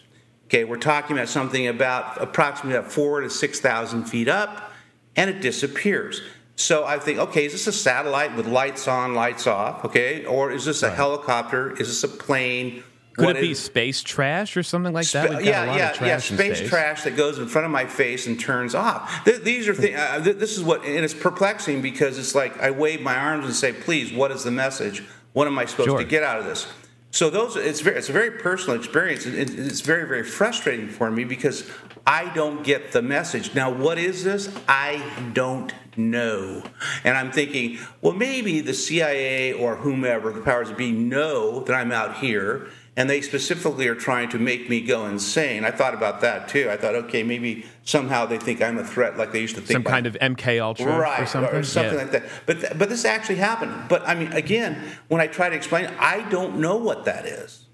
Okay, 0.47 0.65
we're 0.65 0.77
talking 0.77 1.17
about 1.17 1.29
something 1.29 1.67
about 1.67 2.21
approximately 2.23 2.79
about 2.79 2.93
four 2.93 3.21
to 3.21 3.31
six 3.31 3.59
thousand 3.61 4.05
feet 4.05 4.29
up, 4.29 4.73
and 5.17 5.29
it 5.29 5.41
disappears. 5.41 6.23
So 6.57 6.85
I 6.85 7.01
think, 7.01 7.19
okay, 7.19 7.47
is 7.47 7.53
this 7.53 7.67
a 7.67 7.73
satellite 7.73 8.37
with 8.37 8.47
lights 8.47 8.87
on, 8.87 9.15
lights 9.15 9.49
off? 9.49 9.85
Okay, 9.87 10.25
or 10.25 10.53
is 10.53 10.65
this 10.65 10.85
a 10.85 10.91
helicopter? 10.91 11.73
Is 11.73 11.89
this 11.89 12.05
a 12.05 12.09
plane? 12.09 12.85
Could 13.17 13.27
What 13.27 13.37
it 13.37 13.43
be 13.43 13.51
is- 13.53 13.63
space 13.63 14.03
trash 14.03 14.57
or 14.57 14.63
something 14.65 14.93
like 14.93 15.07
that? 15.11 15.29
Spa- 15.29 15.37
We've 15.39 15.47
got 15.47 15.69
a 15.69 15.71
yeah, 15.71 15.77
yeah, 15.77 15.93
trash 15.93 16.31
yeah. 16.31 16.37
Space, 16.37 16.59
space. 16.59 16.69
trash 16.69 17.03
that 17.05 17.17
goes 17.17 17.39
in 17.39 17.47
front 17.47 17.65
of 17.65 17.71
my 17.71 17.87
face 17.87 18.27
and 18.27 18.39
turns 18.39 18.75
off. 18.75 19.25
Th- 19.25 19.41
these 19.41 19.69
are 19.69 19.75
things. 19.75 19.97
Uh, 19.97 20.21
th- 20.23 20.37
this 20.37 20.57
is 20.59 20.65
what, 20.65 20.85
and 20.85 21.05
it's 21.05 21.15
perplexing 21.15 21.81
because 21.81 22.19
it's 22.19 22.35
like 22.35 22.61
I 22.61 22.71
wave 22.73 23.01
my 23.03 23.15
arms 23.17 23.45
and 23.45 23.55
say, 23.55 23.73
"Please, 23.73 24.13
what 24.13 24.33
is 24.33 24.43
the 24.43 24.51
message? 24.51 25.05
What 25.33 25.47
am 25.47 25.57
I 25.59 25.65
supposed 25.67 25.91
Sure. 25.91 25.99
to 25.99 26.05
get 26.05 26.25
out 26.25 26.41
of 26.41 26.45
this?" 26.45 26.67
So 27.13 27.31
those, 27.31 27.55
it's 27.55 27.79
very, 27.81 27.97
it's 27.97 28.09
a 28.09 28.13
very 28.13 28.33
personal 28.33 28.77
experience. 28.77 29.25
and 29.27 29.37
it- 29.37 29.57
it's 29.57 29.81
very, 29.83 30.09
very 30.09 30.25
frustrating 30.25 30.89
for 30.89 31.09
me 31.13 31.23
because 31.23 31.63
I 32.05 32.33
don't 32.35 32.65
get 32.65 32.91
the 32.91 33.01
message. 33.03 33.55
Now, 33.55 33.71
what 33.71 33.97
is 33.99 34.25
this? 34.25 34.49
I 34.69 35.01
don't 35.33 35.73
know, 35.97 36.65
and 37.05 37.17
I'm 37.17 37.31
thinking, 37.31 37.79
well, 38.03 38.13
maybe 38.15 38.61
the 38.61 38.75
CIA 38.75 39.53
or 39.53 39.77
whomever 39.77 40.33
the 40.33 40.41
powers 40.41 40.67
that 40.71 40.77
be 40.77 40.91
know 40.91 41.61
that 41.61 41.75
I'm 41.75 41.93
out 41.93 42.17
here 42.17 42.67
and 42.97 43.11
they 43.11 43.21
specifically 43.21 43.89
are 43.89 43.95
trying 43.95 44.29
to 44.31 44.39
make 44.39 44.71
me 44.71 44.81
go 44.81 45.07
insane. 45.07 45.65
I 45.65 45.71
thought 45.73 45.95
about 45.95 46.21
that 46.21 46.49
too. 46.49 46.69
I 46.71 46.77
thought, 46.77 46.95
okay, 46.95 47.23
maybe 47.23 47.67
somehow 47.83 48.25
they 48.27 48.39
think 48.39 48.63
I'm 48.63 48.79
a 48.79 48.85
threat, 48.85 49.17
like 49.19 49.33
they 49.33 49.41
used 49.41 49.57
to 49.57 49.61
think. 49.61 49.73
Some 49.77 49.83
kind 49.85 50.07
of 50.07 50.15
MK 50.21 50.61
Ultra 50.63 50.97
right 50.99 51.23
or 51.23 51.27
something. 51.27 51.93
Yeah. 51.95 52.03
like 52.03 52.13
that. 52.13 52.25
But 52.47 52.61
th- 52.61 52.73
but 52.79 52.89
this 52.89 53.05
actually 53.05 53.37
happened. 53.37 53.89
But 53.89 54.07
I 54.09 54.15
mean, 54.15 54.33
again, 54.33 54.81
when 55.09 55.21
I 55.21 55.27
try 55.27 55.49
to 55.49 55.57
explain, 55.57 55.87
I 55.99 56.29
don't 56.31 56.59
know 56.59 56.77
what 56.77 57.05
that 57.07 57.27
is. 57.27 57.67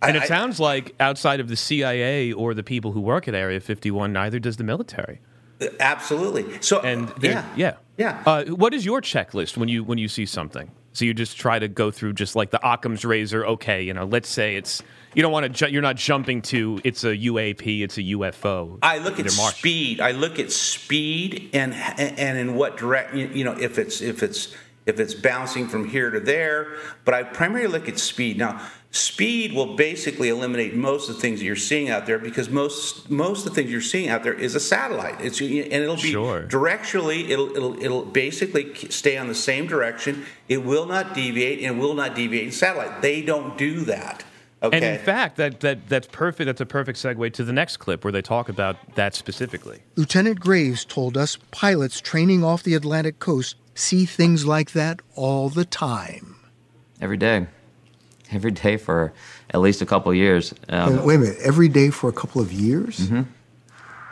And 0.00 0.16
I- 0.16 0.20
it 0.20 0.22
I- 0.22 0.26
sounds 0.26 0.60
like 0.60 0.94
outside 1.00 1.40
of 1.40 1.48
the 1.48 1.56
CIA 1.56 2.32
or 2.32 2.54
the 2.54 2.62
people 2.62 2.92
who 2.92 3.00
work 3.00 3.26
at 3.26 3.34
Area 3.34 3.58
51, 3.60 4.12
neither 4.12 4.38
does 4.38 4.58
the 4.58 4.64
military. 4.64 5.20
absolutely. 5.80 6.44
So 6.60 6.80
And 6.80 7.12
yeah, 7.20 7.44
yeah, 7.56 7.74
yeah. 7.96 8.22
Uh, 8.24 8.44
what 8.44 8.74
is 8.74 8.84
your 8.84 9.00
checklist 9.00 9.56
when 9.56 9.68
you 9.68 9.82
when 9.82 9.98
you 9.98 10.06
see 10.08 10.24
something? 10.24 10.70
So 10.98 11.04
you 11.04 11.14
just 11.14 11.36
try 11.36 11.60
to 11.60 11.68
go 11.68 11.92
through 11.92 12.14
just 12.14 12.34
like 12.34 12.50
the 12.50 12.58
Occam's 12.68 13.04
razor. 13.04 13.46
Okay, 13.46 13.82
you 13.82 13.94
know, 13.94 14.04
let's 14.04 14.28
say 14.28 14.56
it's 14.56 14.82
you 15.14 15.22
don't 15.22 15.30
want 15.30 15.44
to. 15.44 15.48
Ju- 15.48 15.70
you're 15.70 15.80
not 15.80 15.94
jumping 15.94 16.42
to 16.42 16.80
it's 16.82 17.04
a 17.04 17.16
UAP, 17.16 17.82
it's 17.82 17.98
a 17.98 18.02
UFO. 18.02 18.80
I 18.82 18.98
look 18.98 19.20
at 19.20 19.30
speed. 19.30 20.00
I 20.00 20.10
look 20.10 20.40
at 20.40 20.50
speed 20.50 21.50
and 21.52 21.72
and 21.72 22.36
in 22.36 22.56
what 22.56 22.78
direct 22.78 23.14
you 23.14 23.44
know 23.44 23.52
if 23.52 23.78
it's 23.78 24.00
if 24.00 24.24
it's 24.24 24.56
if 24.86 24.98
it's 24.98 25.14
bouncing 25.14 25.68
from 25.68 25.88
here 25.88 26.10
to 26.10 26.18
there. 26.18 26.74
But 27.04 27.14
I 27.14 27.22
primarily 27.22 27.68
look 27.68 27.88
at 27.88 28.00
speed. 28.00 28.36
Now, 28.36 28.60
speed 28.90 29.52
will 29.52 29.76
basically 29.76 30.28
eliminate 30.30 30.74
most 30.74 31.08
of 31.08 31.14
the 31.16 31.20
things 31.20 31.40
that 31.40 31.44
you're 31.44 31.56
seeing 31.56 31.90
out 31.90 32.06
there 32.06 32.18
because 32.18 32.48
most 32.48 33.10
most 33.10 33.46
of 33.46 33.52
the 33.52 33.54
things 33.54 33.70
you're 33.70 33.80
seeing 33.80 34.08
out 34.08 34.22
there 34.22 34.32
is 34.34 34.54
a 34.54 34.60
satellite. 34.60 35.20
It's 35.20 35.40
and 35.40 35.50
it'll 35.52 35.96
be 35.96 36.10
Sure. 36.12 36.44
directionally. 36.44 37.28
It'll 37.28 37.54
it'll 37.54 37.82
it'll 37.82 38.04
basically 38.04 38.74
stay 38.88 39.16
on 39.18 39.28
the 39.28 39.34
same 39.34 39.66
direction. 39.66 40.24
It 40.48 40.64
will 40.64 40.86
not 40.86 41.14
deviate 41.14 41.62
and 41.62 41.78
will 41.78 41.94
not 41.94 42.14
deviate 42.14 42.44
in 42.46 42.52
satellite. 42.52 43.02
They 43.02 43.20
don't 43.22 43.58
do 43.58 43.80
that. 43.82 44.24
Okay. 44.60 44.76
And 44.76 44.84
in 44.84 44.98
fact, 44.98 45.36
that, 45.36 45.60
that 45.60 45.88
that's 45.88 46.08
perfect. 46.10 46.46
That's 46.46 46.60
a 46.60 46.66
perfect 46.66 46.98
segue 46.98 47.32
to 47.34 47.44
the 47.44 47.52
next 47.52 47.76
clip 47.76 48.02
where 48.02 48.12
they 48.12 48.22
talk 48.22 48.48
about 48.48 48.96
that 48.96 49.14
specifically. 49.14 49.82
Lieutenant 49.94 50.40
Graves 50.40 50.84
told 50.84 51.16
us 51.16 51.38
pilots 51.52 52.00
training 52.00 52.42
off 52.42 52.64
the 52.64 52.74
Atlantic 52.74 53.20
coast 53.20 53.54
see 53.76 54.04
things 54.04 54.44
like 54.46 54.72
that 54.72 55.00
all 55.14 55.48
the 55.48 55.64
time. 55.64 56.34
every 57.00 57.16
day, 57.16 57.46
every 58.32 58.50
day 58.50 58.76
for 58.76 59.12
at 59.50 59.60
least 59.60 59.80
a 59.82 59.86
couple 59.86 60.10
of 60.12 60.16
years. 60.16 60.52
Um, 60.68 60.98
Uh, 60.98 61.04
wait 61.04 61.14
a 61.16 61.18
minute, 61.18 61.38
every 61.42 61.68
day 61.68 61.90
for 61.90 62.08
a 62.08 62.12
couple 62.12 62.40
of 62.40 62.52
years? 62.52 63.10
You 63.10 63.26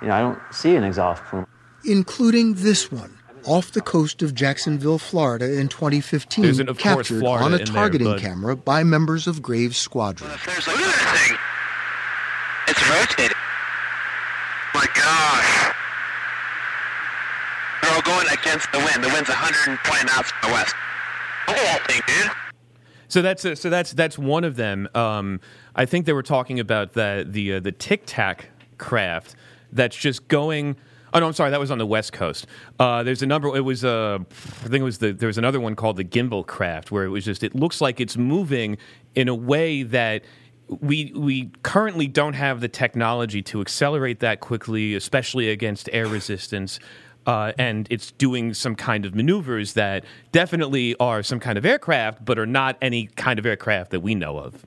know, 0.02 0.14
I 0.14 0.20
don't 0.20 0.38
see 0.50 0.74
an 0.76 0.84
exhaust 0.84 1.22
plume. 1.24 1.46
Including 1.84 2.54
this 2.54 2.90
one. 2.92 3.12
Off 3.44 3.70
the 3.70 3.80
coast 3.80 4.22
of 4.22 4.34
Jacksonville, 4.34 4.98
Florida 4.98 5.56
in 5.58 5.68
2015, 5.68 6.44
an, 6.44 6.68
of 6.68 6.78
course, 6.78 6.82
captured 6.82 7.20
Florida 7.20 7.44
on 7.44 7.52
a 7.52 7.56
in 7.58 7.64
there, 7.64 7.74
targeting 7.74 8.18
camera 8.18 8.56
by 8.56 8.82
members 8.82 9.28
of 9.28 9.40
Graves' 9.40 9.76
squadron. 9.76 10.28
There's 10.44 10.66
look 10.66 10.76
at 10.76 10.82
that 10.82 11.16
thing. 11.28 11.38
It's 12.66 12.82
rotating. 12.90 13.36
My 14.74 14.86
gosh. 14.98 15.74
They're 17.82 17.94
all 17.94 18.02
going 18.02 18.26
against 18.32 18.72
the 18.72 18.78
wind. 18.78 19.04
The 19.04 19.08
wind's 19.14 19.28
120 19.28 20.04
knots 20.06 20.32
from 20.32 20.50
the 20.50 20.54
west. 20.54 20.74
Look 21.46 21.56
at 21.56 21.64
that 21.78 21.86
thing, 21.86 22.00
dude. 22.08 22.30
So 23.08 23.22
that's 23.22 23.44
a, 23.44 23.56
so 23.56 23.70
that's 23.70 23.92
that's 23.92 24.18
one 24.18 24.44
of 24.44 24.56
them. 24.56 24.88
Um, 24.94 25.40
I 25.74 25.86
think 25.86 26.06
they 26.06 26.12
were 26.12 26.22
talking 26.22 26.60
about 26.60 26.92
the 26.94 27.26
the 27.28 27.54
uh, 27.54 27.60
the 27.60 27.72
Tic 27.72 28.02
Tac 28.06 28.50
craft 28.78 29.34
that's 29.72 29.96
just 29.96 30.28
going. 30.28 30.76
Oh 31.14 31.20
no, 31.20 31.26
I'm 31.26 31.32
sorry. 31.32 31.50
That 31.50 31.60
was 31.60 31.70
on 31.70 31.78
the 31.78 31.86
West 31.86 32.12
Coast. 32.12 32.46
Uh, 32.78 33.02
there's 33.02 33.22
a 33.22 33.26
number. 33.26 33.54
It 33.56 33.60
was 33.60 33.84
uh, 33.84 34.18
I 34.20 34.68
think 34.68 34.80
it 34.80 34.84
was 34.84 34.98
the 34.98 35.12
there 35.12 35.28
was 35.28 35.38
another 35.38 35.60
one 35.60 35.76
called 35.76 35.96
the 35.96 36.04
Gimbal 36.04 36.46
craft 36.46 36.90
where 36.90 37.04
it 37.04 37.10
was 37.10 37.24
just 37.24 37.42
it 37.42 37.54
looks 37.54 37.80
like 37.80 38.00
it's 38.00 38.16
moving 38.16 38.76
in 39.14 39.28
a 39.28 39.34
way 39.34 39.82
that 39.82 40.24
we 40.68 41.12
we 41.14 41.50
currently 41.62 42.08
don't 42.08 42.34
have 42.34 42.60
the 42.60 42.68
technology 42.68 43.40
to 43.42 43.60
accelerate 43.60 44.20
that 44.20 44.40
quickly, 44.40 44.94
especially 44.94 45.48
against 45.48 45.88
air 45.92 46.06
resistance. 46.06 46.80
Uh, 47.26 47.52
and 47.58 47.88
it's 47.90 48.12
doing 48.12 48.54
some 48.54 48.76
kind 48.76 49.04
of 49.04 49.14
maneuvers 49.14 49.72
that 49.74 50.04
definitely 50.30 50.94
are 51.00 51.22
some 51.22 51.40
kind 51.40 51.58
of 51.58 51.66
aircraft, 51.66 52.24
but 52.24 52.38
are 52.38 52.46
not 52.46 52.76
any 52.80 53.06
kind 53.16 53.38
of 53.38 53.44
aircraft 53.46 53.90
that 53.90 54.00
we 54.00 54.14
know 54.14 54.38
of. 54.38 54.64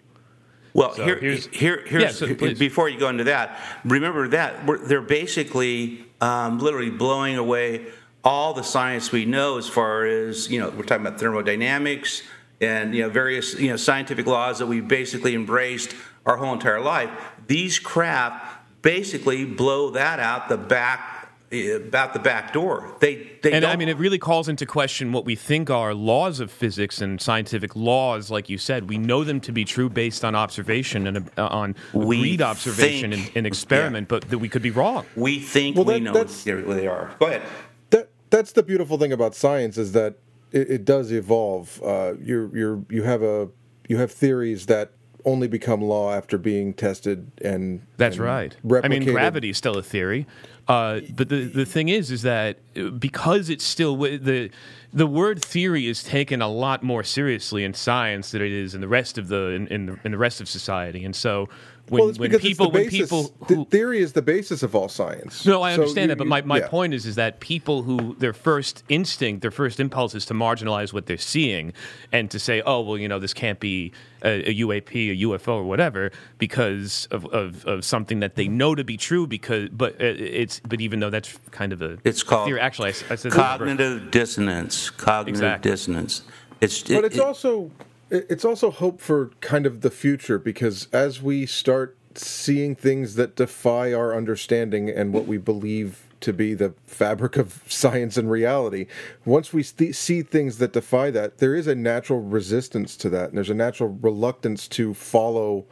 Well, 0.73 0.93
So 0.93 1.03
here, 1.05 1.17
here's- 1.19 1.47
here, 1.51 1.83
here's 1.87 2.03
Yeah, 2.03 2.09
so 2.09 2.35
please. 2.35 2.59
before 2.59 2.89
you 2.89 2.99
go 2.99 3.07
into 3.09 3.23
that. 3.25 3.59
Remember 3.85 4.27
that 4.27 4.65
we're, 4.65 4.77
they're 4.77 5.01
basically 5.01 6.05
um, 6.21 6.59
literally 6.59 6.89
blowing 6.91 7.37
away 7.37 7.85
all 8.23 8.53
the 8.53 8.63
science 8.63 9.11
we 9.11 9.23
know 9.25 9.57
as 9.57 9.67
far 9.69 10.05
as 10.05 10.49
you 10.51 10.59
know. 10.59 10.69
We're 10.69 10.83
talking 10.83 11.05
about 11.07 11.19
thermodynamics 11.19 12.21
and 12.59 12.93
you 12.93 13.03
know 13.03 13.09
various 13.09 13.57
you 13.57 13.69
know 13.69 13.77
scientific 13.77 14.27
laws 14.27 14.59
that 14.59 14.67
we 14.67 14.81
basically 14.81 15.33
embraced 15.33 15.95
our 16.25 16.35
whole 16.35 16.51
entire 16.53 16.81
life. 16.81 17.09
These 17.47 17.79
craft 17.79 18.45
basically 18.81 19.45
blow 19.45 19.91
that 19.91 20.19
out 20.19 20.49
the 20.49 20.57
back 20.57 21.18
about 21.51 22.13
the 22.13 22.19
back 22.19 22.53
door. 22.53 22.95
They 22.99 23.27
they 23.41 23.53
and 23.53 23.63
don't, 23.63 23.71
I 23.71 23.75
mean, 23.75 23.89
it 23.89 23.97
really 23.97 24.19
calls 24.19 24.47
into 24.47 24.65
question 24.65 25.11
what 25.11 25.25
we 25.25 25.35
think 25.35 25.69
are 25.69 25.93
laws 25.93 26.39
of 26.39 26.51
physics 26.51 27.01
and 27.01 27.19
scientific 27.19 27.75
laws. 27.75 28.29
Like 28.29 28.49
you 28.49 28.57
said, 28.57 28.87
we 28.89 28.97
know 28.97 29.23
them 29.23 29.39
to 29.41 29.51
be 29.51 29.65
true 29.65 29.89
based 29.89 30.23
on 30.23 30.35
observation 30.35 31.07
and 31.07 31.29
uh, 31.37 31.47
on 31.47 31.75
We 31.93 32.17
agreed 32.17 32.41
observation 32.41 33.11
think- 33.11 33.27
and, 33.29 33.37
and 33.37 33.47
experiment, 33.47 34.07
but 34.07 34.29
that 34.29 34.37
we 34.37 34.49
could 34.49 34.61
be 34.61 34.71
wrong. 34.71 35.05
we 35.15 35.39
think 35.39 35.75
Well, 35.75 35.85
we 35.85 35.93
that- 35.93 35.99
know 36.01 36.13
that's- 36.13 36.45
where 36.45 36.61
they 36.61 36.87
are. 36.87 37.15
Go 37.19 37.25
ahead. 37.27 37.41
that 37.89 38.09
that's 38.29 38.51
the 38.51 38.63
beautiful 38.63 38.97
thing 38.97 39.11
about 39.11 39.33
science 39.35 39.77
is 39.77 39.91
that 39.93 40.15
it, 40.51 40.69
it 40.69 40.85
does 40.85 41.11
evolve. 41.11 41.81
Uh, 41.83 42.13
you're 42.23 42.55
you're 42.55 42.83
you 42.89 43.03
have 43.03 43.23
a 43.23 43.49
you 43.87 43.97
have 43.97 44.11
theories 44.11 44.67
that 44.67 44.91
only 45.25 45.47
become 45.49 45.81
law 45.81 46.13
after 46.13 46.37
being 46.37 46.73
tested 46.73 47.29
and 47.43 47.81
That's 47.97 48.15
and 48.15 48.25
right. 48.25 48.55
I 48.83 48.87
mean, 48.87 49.03
gravity 49.03 49.49
is 49.49 49.57
still 49.57 49.77
a 49.77 49.83
theory, 49.83 50.25
uh, 50.69 51.01
but 51.15 51.29
the 51.29 51.45
the 51.45 51.65
thing 51.65 51.89
is, 51.89 52.11
is 52.11 52.21
that 52.21 52.57
because 52.99 53.49
it's 53.49 53.63
still 53.63 53.97
the 53.97 54.51
the 54.93 55.07
word 55.07 55.43
theory 55.43 55.87
is 55.87 56.03
taken 56.03 56.43
a 56.43 56.47
lot 56.47 56.83
more 56.83 57.03
seriously 57.03 57.63
in 57.63 57.73
science 57.73 58.31
than 58.31 58.43
it 58.43 58.51
is 58.51 58.75
in 58.75 58.81
the 58.81 58.87
rest 58.87 59.17
of 59.17 59.29
the 59.29 59.47
in, 59.49 59.67
in, 59.67 59.85
the, 59.87 59.99
in 60.03 60.11
the 60.11 60.17
rest 60.17 60.39
of 60.39 60.47
society, 60.47 61.03
and 61.03 61.15
so 61.15 61.49
when, 61.89 61.99
well, 62.01 62.09
it's 62.09 62.19
when 62.19 62.29
because 62.31 62.41
people 62.47 62.67
it's 62.67 62.73
the 62.73 62.79
when 62.79 62.89
basis. 62.89 62.99
people 63.09 63.45
the 63.47 63.55
who, 63.55 63.65
theory 63.65 63.99
is 63.99 64.13
the 64.13 64.21
basis 64.21 64.63
of 64.63 64.75
all 64.75 64.89
science. 64.89 65.45
No, 65.45 65.61
I 65.61 65.75
So 65.75 65.81
understand 65.81 66.03
you- 66.09 66.15
that, 66.15 66.17
but 66.17 66.27
my, 66.27 66.41
my 66.41 66.59
yeah. 66.59 66.67
point 66.67 66.93
is 66.93 67.05
is 67.05 67.15
that 67.15 67.39
people 67.39 67.83
who 67.83 68.15
their 68.19 68.33
first 68.33 68.83
instinct, 68.89 69.41
their 69.41 69.51
first 69.51 69.79
impulse 69.79 70.15
is 70.15 70.25
to 70.27 70.33
marginalize 70.33 70.93
what 70.93 71.05
they're 71.07 71.17
seeing 71.17 71.73
and 72.11 72.29
to 72.31 72.39
say, 72.39 72.61
oh 72.65 72.81
well, 72.81 72.97
you 72.97 73.07
know, 73.07 73.19
this 73.19 73.33
can't 73.33 73.59
be 73.59 73.91
a, 74.23 74.49
a 74.49 74.55
UAP, 74.55 75.11
a 75.11 75.15
UFO, 75.27 75.47
or 75.55 75.63
whatever, 75.63 76.11
because 76.37 77.07
of, 77.11 77.25
of, 77.27 77.65
of 77.65 77.85
something 77.85 78.19
that 78.19 78.35
they 78.35 78.47
know 78.47 78.75
to 78.75 78.83
be 78.83 78.97
true. 78.97 79.25
Because, 79.27 79.69
but 79.69 79.93
uh, 79.93 80.05
it's 80.17 80.59
but 80.67 80.81
even 80.81 80.99
though 80.99 81.09
that's 81.09 81.37
kind 81.51 81.71
of 81.73 81.81
a 81.81 81.97
It's 82.03 82.23
called 82.23 82.47
theory. 82.47 82.59
Actually, 82.59 82.87
I, 82.87 82.91
s- 82.91 83.03
I 83.09 83.15
said 83.15 83.31
cognitive 83.31 84.11
dissonance. 84.11 84.89
Cognitive 84.89 85.29
Exactly. 85.35 85.71
dissonance. 85.71 86.21
It's 86.61 86.81
but 86.83 86.91
it- 86.91 87.05
it's 87.05 87.15
it- 87.15 87.21
also 87.21 87.65
it- 87.65 87.71
it's 88.09 88.45
also 88.45 88.71
hope 88.71 89.01
for 89.01 89.31
kind 89.41 89.65
of 89.65 89.81
the 89.81 89.91
future 89.91 90.39
because 90.39 90.87
as 90.91 91.21
we 91.21 91.45
start 91.45 91.97
seeing 92.15 92.75
things 92.75 93.15
that 93.15 93.35
defy 93.35 93.93
our 93.93 94.15
understanding 94.15 94.89
and 94.89 95.13
what 95.13 95.25
we 95.25 95.37
believe 95.37 96.07
to 96.21 96.33
be 96.33 96.53
the 96.53 96.73
fabric 96.85 97.37
of 97.37 97.63
science 97.67 98.17
and 98.17 98.29
reality 98.29 98.87
once 99.25 99.53
we 99.53 99.63
st- 99.63 99.95
see 99.95 100.21
things 100.21 100.57
that 100.57 100.73
defy 100.73 101.09
that 101.11 101.37
there 101.37 101.55
is 101.55 101.67
a 101.67 101.75
natural 101.75 102.19
resistance 102.19 102.97
to 102.97 103.09
that 103.09 103.29
and 103.29 103.37
there's 103.37 103.49
a 103.49 103.53
natural 103.55 103.97
reluctance 104.01 104.67
to 104.67 104.93
follow 104.93 105.65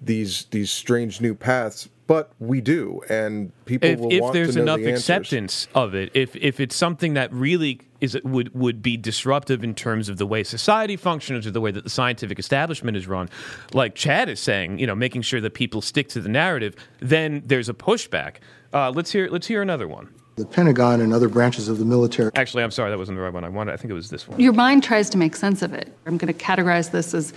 these 0.00 0.46
these 0.46 0.70
strange 0.70 1.20
new 1.20 1.34
paths 1.34 1.88
but 2.06 2.32
we 2.38 2.60
do 2.60 3.00
and 3.08 3.52
people 3.64 3.88
if, 3.88 4.00
will 4.00 4.12
if 4.12 4.20
want 4.20 4.32
there's 4.34 4.54
to 4.54 4.58
know 4.58 4.74
enough 4.74 4.78
the 4.78 4.90
answers. 4.90 5.00
acceptance 5.00 5.68
of 5.74 5.94
it, 5.94 6.10
if 6.14 6.36
if 6.36 6.60
it's 6.60 6.76
something 6.76 7.14
that 7.14 7.32
really 7.32 7.80
is 8.04 8.16
would 8.24 8.54
would 8.54 8.82
be 8.82 8.96
disruptive 8.96 9.64
in 9.64 9.74
terms 9.74 10.08
of 10.08 10.16
the 10.18 10.26
way 10.26 10.44
society 10.44 10.96
functions 10.96 11.46
or 11.46 11.50
the 11.50 11.60
way 11.60 11.70
that 11.72 11.84
the 11.84 11.90
scientific 11.90 12.38
establishment 12.38 12.96
is 12.96 13.06
run, 13.08 13.28
like 13.72 13.94
Chad 13.94 14.28
is 14.28 14.38
saying, 14.40 14.78
you 14.78 14.86
know, 14.86 14.94
making 14.94 15.22
sure 15.22 15.40
that 15.40 15.54
people 15.54 15.80
stick 15.82 16.08
to 16.10 16.20
the 16.20 16.28
narrative, 16.28 16.76
then 17.00 17.42
there's 17.44 17.68
a 17.68 17.74
pushback. 17.74 18.36
Uh, 18.72 18.90
let's 18.90 19.10
hear 19.10 19.28
let's 19.28 19.46
hear 19.46 19.62
another 19.62 19.88
one. 19.88 20.08
The 20.36 20.44
Pentagon 20.44 21.00
and 21.00 21.12
other 21.12 21.28
branches 21.28 21.68
of 21.68 21.78
the 21.78 21.84
military. 21.84 22.30
Actually, 22.34 22.64
I'm 22.64 22.72
sorry, 22.72 22.90
that 22.90 22.98
wasn't 22.98 23.16
the 23.18 23.22
right 23.22 23.32
one. 23.32 23.44
I 23.44 23.48
wanted. 23.48 23.72
I 23.72 23.76
think 23.76 23.90
it 23.90 23.94
was 23.94 24.10
this 24.10 24.26
one. 24.26 24.40
Your 24.40 24.52
mind 24.52 24.82
tries 24.82 25.08
to 25.10 25.18
make 25.18 25.36
sense 25.36 25.62
of 25.62 25.72
it. 25.72 25.96
I'm 26.06 26.16
going 26.18 26.32
to 26.32 26.38
categorize 26.38 26.90
this 26.90 27.14
as 27.14 27.32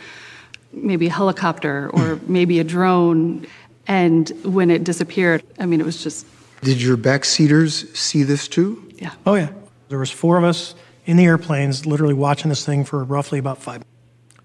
maybe 0.74 1.06
a 1.06 1.12
helicopter 1.12 1.90
or 1.94 2.20
maybe 2.28 2.60
a 2.60 2.64
drone. 2.64 3.46
And 3.86 4.30
when 4.44 4.72
it 4.72 4.84
disappeared, 4.84 5.44
I 5.60 5.68
mean, 5.68 5.80
it 5.80 5.86
was 5.86 6.02
just 6.04 6.26
Did 6.62 6.82
your 6.82 6.98
backseaters 6.98 7.96
see 7.96 8.24
this 8.24 8.48
too? 8.48 8.84
yeah. 8.98 9.12
Oh 9.28 9.36
yeah, 9.36 9.50
there 9.90 10.00
was 10.00 10.12
four 10.12 10.38
of 10.38 10.44
us 10.44 10.76
in 11.06 11.18
the 11.18 11.26
airplanes, 11.26 11.86
literally 11.86 12.14
watching 12.14 12.50
this 12.50 12.66
thing 12.66 12.84
for 12.84 13.04
roughly 13.04 13.40
about 13.40 13.58
five. 13.62 13.84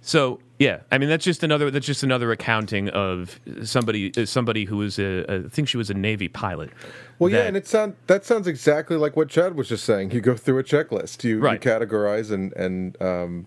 So 0.01 0.41
yeah, 0.59 0.81
I 0.91 0.99
mean 0.99 1.09
that's 1.09 1.25
just 1.25 1.43
another 1.43 1.71
that's 1.71 1.87
just 1.87 2.03
another 2.03 2.33
accounting 2.33 2.89
of 2.91 3.39
somebody 3.65 4.13
uh, 4.17 4.27
somebody 4.27 4.65
who 4.65 4.77
was 4.79 4.99
a, 4.99 5.25
a 5.29 5.45
I 5.47 5.49
think 5.49 5.69
she 5.69 5.77
was 5.77 5.91
a 5.91 5.95
Navy 5.95 6.29
pilot. 6.29 6.71
Well, 7.19 7.31
yeah, 7.31 7.43
and 7.43 7.57
it 7.57 7.67
sound 7.69 7.95
that 8.09 8.25
sounds 8.25 8.47
exactly 8.49 8.97
like 8.97 9.17
what 9.17 9.29
Chad 9.29 9.55
was 9.55 9.69
just 9.69 9.85
saying. 9.85 10.11
You 10.11 10.21
go 10.21 10.37
through 10.37 10.59
a 10.59 10.65
checklist, 10.65 11.23
you, 11.25 11.39
Right. 11.41 11.65
you 11.65 11.71
categorize, 11.71 12.33
and 12.33 12.53
and 12.55 13.01
um, 13.01 13.47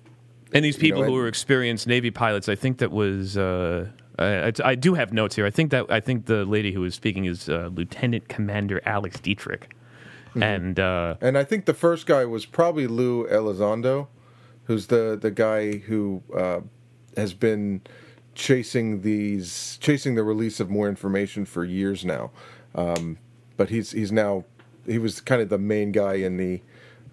And 0.54 0.64
these 0.64 0.78
people 0.78 1.02
know, 1.02 1.08
who 1.08 1.14
and- 1.16 1.22
were 1.24 1.28
experienced 1.28 1.88
Navy 1.88 2.12
pilots, 2.12 2.48
I 2.48 2.56
think 2.56 2.78
that 2.78 2.92
was. 2.92 3.38
Uh, 3.38 3.88
I, 4.18 4.48
I- 4.48 4.52
I 4.64 4.76
do 4.76 4.94
have 4.94 5.12
notes 5.12 5.36
here. 5.36 5.46
I 5.46 5.52
think 5.52 5.72
that 5.72 5.86
I 5.92 6.00
think 6.00 6.26
the 6.26 6.46
lady 6.46 6.72
who 6.72 6.82
was 6.82 6.96
speaking 6.96 7.26
is 7.26 7.50
uh, 7.50 7.70
Lieutenant 7.74 8.30
Commander 8.30 8.82
Alex 8.86 9.20
Dietrich, 9.20 9.76
Mm-hmm. 10.36 10.44
and 10.44 10.80
uh, 10.80 11.16
and 11.22 11.38
I 11.38 11.44
think 11.44 11.66
the 11.66 11.74
first 11.74 12.06
guy 12.06 12.26
was 12.26 12.46
probably 12.46 12.88
Lou 12.88 13.26
Elizondo, 13.28 14.08
who's 14.66 14.88
the 14.88 15.18
the 15.20 15.32
guy 15.32 15.78
who 15.78 16.24
uh, 16.36 16.62
has 17.16 17.34
been 17.34 17.82
chasing 18.34 19.02
these 19.02 19.78
chasing 19.82 20.16
the 20.16 20.24
release 20.24 20.60
of 20.60 20.70
more 20.70 20.90
information 20.90 21.46
for 21.46 21.64
years 21.64 22.04
now. 22.04 22.32
Um, 22.76 23.18
but 23.56 23.70
he's 23.70 23.92
he's 23.92 24.12
now 24.12 24.44
he 24.86 24.98
was 24.98 25.22
kind 25.22 25.42
of 25.42 25.50
the 25.50 25.58
main 25.58 25.92
guy 25.92 26.16
in 26.16 26.38
the 26.38 26.62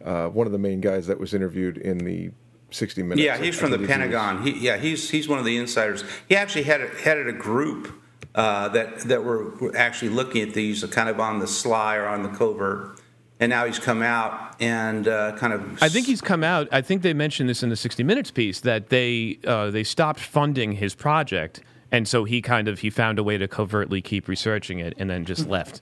uh, 0.05 0.27
one 0.29 0.47
of 0.47 0.53
the 0.53 0.59
main 0.59 0.81
guys 0.81 1.07
that 1.07 1.19
was 1.21 1.33
interviewed 1.33 1.79
in 1.79 1.99
the 1.99 2.33
60 2.73 3.03
minutes. 3.05 3.21
Yeah, 3.21 3.37
he's 3.39 3.57
from 3.57 3.71
the 3.71 3.79
believe 3.79 3.91
he 3.91 3.95
was- 3.95 4.13
Pentagon. 4.13 4.43
He, 4.43 4.59
yeah, 4.67 4.77
he's 4.79 5.11
he's 5.11 5.29
one 5.29 5.39
of 5.39 5.45
the 5.45 5.57
insiders. 5.57 6.03
He 6.29 6.35
actually 6.35 6.65
had 6.65 6.81
headed 6.81 7.29
a 7.29 7.33
group 7.33 7.93
uh, 8.35 8.69
that 8.71 9.01
that 9.01 9.23
were, 9.25 9.51
were 9.57 9.77
actually 9.77 10.09
looking 10.09 10.43
at 10.43 10.55
these 10.55 10.83
kind 10.87 11.09
of 11.09 11.21
on 11.21 11.39
the 11.39 11.47
sly 11.47 11.97
or 11.97 12.07
on 12.07 12.23
the 12.25 12.29
covert. 12.31 12.99
And 13.43 13.51
now 13.51 13.67
he's 13.67 13.81
come 13.81 14.03
out 14.03 14.55
and 14.61 15.09
uh, 15.09 15.33
kind 15.37 15.53
of. 15.53 15.83
I 15.83 15.89
think 15.89 16.07
he's 16.07 16.21
come 16.21 16.45
out. 16.45 16.69
I 16.71 16.81
think 16.81 17.03
they 17.03 17.13
mentioned 17.13 17.49
this 17.49 17.65
in 17.65 17.71
the 17.71 17.77
60 17.77 18.05
Minutes 18.05 18.31
piece 18.31 18.61
that 18.61 18.89
they 18.91 19.37
uh, 19.45 19.69
they 19.73 19.83
stopped 19.83 20.21
funding 20.21 20.75
his 20.75 20.95
project, 20.95 21.61
and 21.91 22.07
so 22.07 22.23
he 22.23 22.41
kind 22.41 22.69
of 22.69 22.79
he 22.79 22.89
found 22.89 23.19
a 23.19 23.25
way 23.25 23.39
to 23.39 23.49
covertly 23.49 24.01
keep 24.01 24.29
researching 24.29 24.79
it, 24.79 24.95
and 24.97 25.11
then 25.11 25.25
just 25.25 25.49
left. 25.49 25.81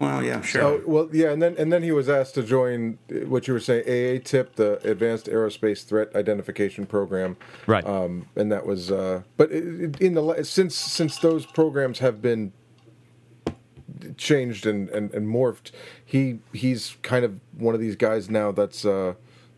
Well, 0.00 0.22
yeah, 0.22 0.42
sure. 0.42 0.82
Well, 0.86 1.08
yeah, 1.14 1.30
and 1.30 1.40
then 1.40 1.54
and 1.56 1.72
then 1.72 1.82
he 1.82 1.92
was 1.92 2.10
asked 2.10 2.34
to 2.34 2.42
join 2.42 2.98
uh, 3.10 3.26
what 3.26 3.48
you 3.48 3.54
were 3.54 3.60
saying, 3.60 3.84
AA 3.84 4.20
TIP, 4.22 4.56
the 4.56 4.86
Advanced 4.86 5.28
Aerospace 5.28 5.82
Threat 5.86 6.14
Identification 6.14 6.84
Program, 6.84 7.38
Right. 7.66 7.86
Um, 7.86 8.26
and 8.36 8.52
that 8.52 8.66
was, 8.66 8.90
uh, 8.90 9.22
but 9.38 9.50
it- 9.50 9.64
it- 9.96 10.00
in 10.02 10.12
the 10.12 10.22
la- 10.22 10.42
since 10.42 10.74
since 10.74 11.16
those 11.16 11.46
programs 11.46 12.00
have 12.00 12.20
been 12.20 12.52
changed 14.20 14.66
and, 14.66 14.88
and, 14.90 15.12
and 15.12 15.26
morphed, 15.26 15.72
he 16.04 16.38
he's 16.52 16.96
kind 17.02 17.24
of 17.24 17.40
one 17.56 17.74
of 17.74 17.80
these 17.80 17.96
guys 17.96 18.30
now 18.30 18.52
that's 18.52 18.84
uh, 18.84 19.14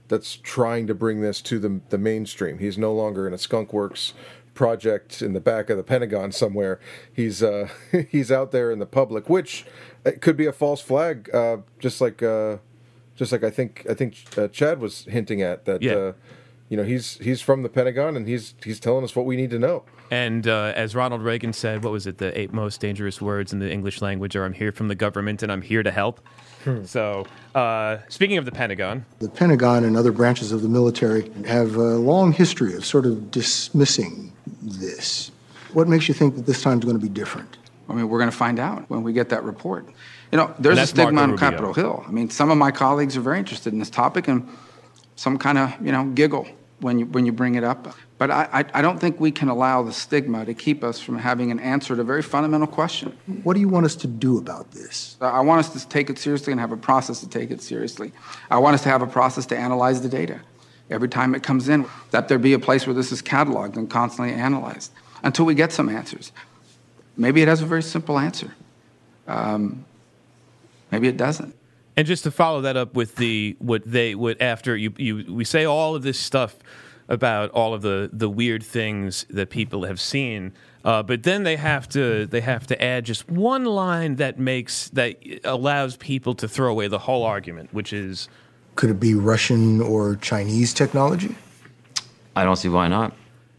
that's 0.09 0.37
trying 0.37 0.87
to 0.87 0.95
bring 0.95 1.21
this 1.21 1.42
to 1.42 1.58
the 1.58 1.80
the 1.91 1.99
mainstream. 1.99 2.58
He's 2.58 2.78
no 2.78 2.95
longer 2.95 3.26
in 3.26 3.34
a 3.34 3.39
Skunk 3.39 3.73
Works 3.73 4.15
project 4.54 5.23
in 5.23 5.32
the 5.32 5.41
back 5.41 5.71
of 5.71 5.76
the 5.76 5.82
Pentagon 5.82 6.32
somewhere. 6.32 6.78
He's 7.13 7.43
uh, 7.43 7.69
he's 8.08 8.30
out 8.30 8.52
there 8.52 8.71
in 8.71 8.78
the 8.78 8.86
public, 8.86 9.28
which 9.28 9.67
it 10.04 10.21
could 10.23 10.36
be 10.36 10.47
a 10.47 10.52
false 10.52 10.80
flag, 10.80 11.28
uh, 11.34 11.58
just 11.78 12.00
like 12.00 12.23
uh, 12.23 12.58
just 13.17 13.32
like 13.32 13.45
I 13.45 13.50
think 13.50 13.84
I 13.91 13.95
think 13.95 14.17
uh, 14.39 14.49
Chad 14.49 14.80
was 14.80 15.04
hinting 15.04 15.43
at 15.43 15.65
that. 15.67 15.82
Yeah. 15.82 16.13
You 16.73 16.78
know, 16.78 16.85
he's 16.85 17.19
he's 17.19 17.43
from 17.43 17.63
the 17.63 17.69
Pentagon 17.69 18.17
and 18.17 18.26
he's 18.26 18.54
he's 18.65 18.80
telling 18.80 19.04
us 19.04 19.15
what 19.15 19.26
we 19.26 19.37
need 19.37 19.50
to 19.50 19.58
know. 19.58 19.82
And 20.11 20.49
uh, 20.49 20.73
as 20.75 20.95
Ronald 20.95 21.21
Reagan 21.21 21.52
said, 21.52 21.85
what 21.85 21.93
was 21.93 22.06
it? 22.06 22.17
The 22.17 22.41
eight 22.41 22.54
most 22.54 22.80
dangerous 22.80 23.21
words 23.21 23.52
in 23.52 23.58
the 23.58 23.71
English 23.71 24.00
language 24.00 24.35
are 24.37 24.47
"I'm 24.47 24.54
here 24.54 24.73
from 24.73 24.89
the 24.89 24.95
government 24.95 25.43
and 25.43 25.52
I'm 25.52 25.61
here 25.61 25.82
to 25.82 25.91
help." 25.91 26.26
So, 26.85 27.26
uh, 27.54 27.99
speaking 28.08 28.39
of 28.39 28.47
the 28.47 28.52
Pentagon, 28.52 29.04
The 29.19 29.28
Pentagon 29.28 29.85
and 29.85 29.99
other 29.99 30.13
branches 30.13 30.50
of 30.50 30.63
the 30.63 30.69
military 30.71 31.30
have 31.47 31.76
a 31.76 31.97
long 31.97 32.32
history 32.32 32.73
of 32.73 32.87
sort 32.87 33.04
of 33.04 33.30
dismissing 33.30 34.32
this. 34.63 35.30
What 35.75 35.89
makes 35.89 36.08
you 36.08 36.15
think 36.15 36.37
that 36.37 36.47
this 36.47 36.63
time's 36.63 36.87
going 36.87 36.97
to 36.99 37.02
be 37.02 37.11
different? 37.11 37.58
I 37.91 37.93
mean, 37.93 38.08
we're 38.08 38.19
going 38.19 38.30
to 38.30 38.37
find 38.37 38.58
out 38.58 38.89
when 38.89 39.02
we 39.02 39.13
get 39.13 39.28
that 39.28 39.45
report. 39.45 39.87
You 40.30 40.39
know, 40.39 40.54
there's 40.58 40.78
a 40.78 40.87
stigma 40.87 41.13
Marco 41.13 41.23
on 41.23 41.30
Rubio. 41.32 41.50
Capitol 41.50 41.75
Hill. 41.75 42.04
I 42.08 42.11
mean, 42.11 42.30
some 42.30 42.50
of 42.50 42.56
my 42.56 42.71
colleagues 42.71 43.15
are 43.19 43.21
very 43.21 43.41
interested 43.41 43.75
in 43.75 43.78
this 43.78 43.91
topic, 43.91 44.26
and 44.26 44.49
some 45.17 45.37
kind 45.37 45.58
of, 45.58 45.75
you 45.85 45.93
know, 45.93 46.06
giggle 46.15 46.47
when 46.82 46.99
you 46.99 47.06
when 47.06 47.25
you 47.25 47.32
bring 47.32 47.54
it 47.54 47.64
up. 47.64 47.97
But 48.18 48.30
I, 48.30 48.64
I, 48.73 48.82
don't 48.82 49.00
think 49.00 49.18
we 49.18 49.32
can 49.32 49.49
allow 49.49 49.82
the 49.82 49.92
stigma 49.92 50.45
to 50.45 50.54
keep 50.54 50.84
us 50.84 51.00
from 51.00 51.18
having 51.18 51.50
an 51.50 51.58
answer 51.58 51.97
to 51.97 52.02
a 52.02 52.04
very 52.04 52.23
fundamental 52.23 52.68
question. 52.68 53.18
What 53.42 53.54
do 53.54 53.60
you 53.60 53.68
want 53.68 53.84
us 53.84 53.97
to 53.97 54.06
do 54.06 54.38
about 54.38 54.71
this? 54.71 55.16
I 55.21 55.40
want 55.40 55.58
us 55.58 55.71
to 55.71 55.88
take 55.88 56.08
it 56.08 56.18
seriously 56.18 56.52
and 56.52 56.60
have 56.60 56.71
a 56.71 56.76
process 56.76 57.18
to 57.21 57.28
take 57.28 57.50
it 57.50 57.60
seriously. 57.60 58.12
I 58.49 58.58
want 58.58 58.75
us 58.75 58.82
to 58.84 58.90
have 58.90 59.02
a 59.02 59.08
process 59.08 59.45
to 59.47 59.58
analyze 59.58 60.02
the 60.02 60.08
data 60.08 60.40
every 60.88 61.08
time 61.08 61.34
it 61.34 61.42
comes 61.42 61.68
in, 61.68 61.86
that 62.10 62.28
there 62.28 62.38
be 62.38 62.52
a 62.52 62.58
place 62.58 62.86
where 62.86 62.95
this 62.95 63.10
is 63.10 63.23
cataloged 63.23 63.76
and 63.76 63.90
constantly 63.90 64.34
analyzed 64.34 64.92
until 65.25 65.45
we 65.45 65.54
get 65.54 65.73
some 65.73 65.88
answers. 65.88 66.30
Maybe 67.16 67.42
it 67.42 67.49
has 67.49 67.62
a 67.62 67.66
very 67.66 67.82
simple 67.82 68.18
answer. 68.18 68.54
Um, 69.26 69.84
maybe 70.90 71.08
it 71.08 71.16
doesn't. 71.16 71.54
And 71.97 72.07
just 72.07 72.25
to 72.25 72.31
follow 72.31 72.61
that 72.63 72.76
up 72.76 72.95
with 72.95 73.17
the 73.17 73.57
what 73.59 73.83
they 73.85 74.15
what 74.15 74.41
after 74.41 74.76
you 74.76 74.93
you 74.97 75.25
we 75.28 75.45
say 75.45 75.65
all 75.65 75.95
of 75.95 76.02
this 76.02 76.19
stuff 76.19 76.57
about 77.09 77.50
all 77.50 77.75
of 77.75 77.83
the 77.83 78.11
the 78.13 78.28
weird 78.28 78.63
things 78.63 79.26
that 79.31 79.50
people 79.50 79.85
have 79.85 80.00
seen. 80.00 80.52
Uh, 80.85 81.02
but 81.02 81.23
then 81.23 81.45
they 81.45 81.57
have 81.57 81.89
to 81.89 82.26
they 82.26 82.41
have 82.41 82.67
to 82.67 82.83
add 82.83 83.05
just 83.05 83.31
one 83.31 83.65
line 83.65 84.17
that 84.17 84.39
makes 84.39 84.89
that 84.91 85.17
allows 85.45 85.97
people 85.97 86.35
to 86.35 86.49
throw 86.49 86.71
away 86.71 86.89
the 86.89 86.99
whole 86.99 87.23
argument, 87.23 87.73
which 87.73 87.93
is 87.93 88.28
Could 88.75 88.91
it 88.91 88.99
be 88.99 89.15
Russian 89.15 89.81
or 89.81 90.17
Chinese 90.17 90.75
technology? 90.75 91.37
I 92.35 92.45
don't 92.45 92.57
see 92.57 92.69
why 92.69 92.89
not. 92.89 93.15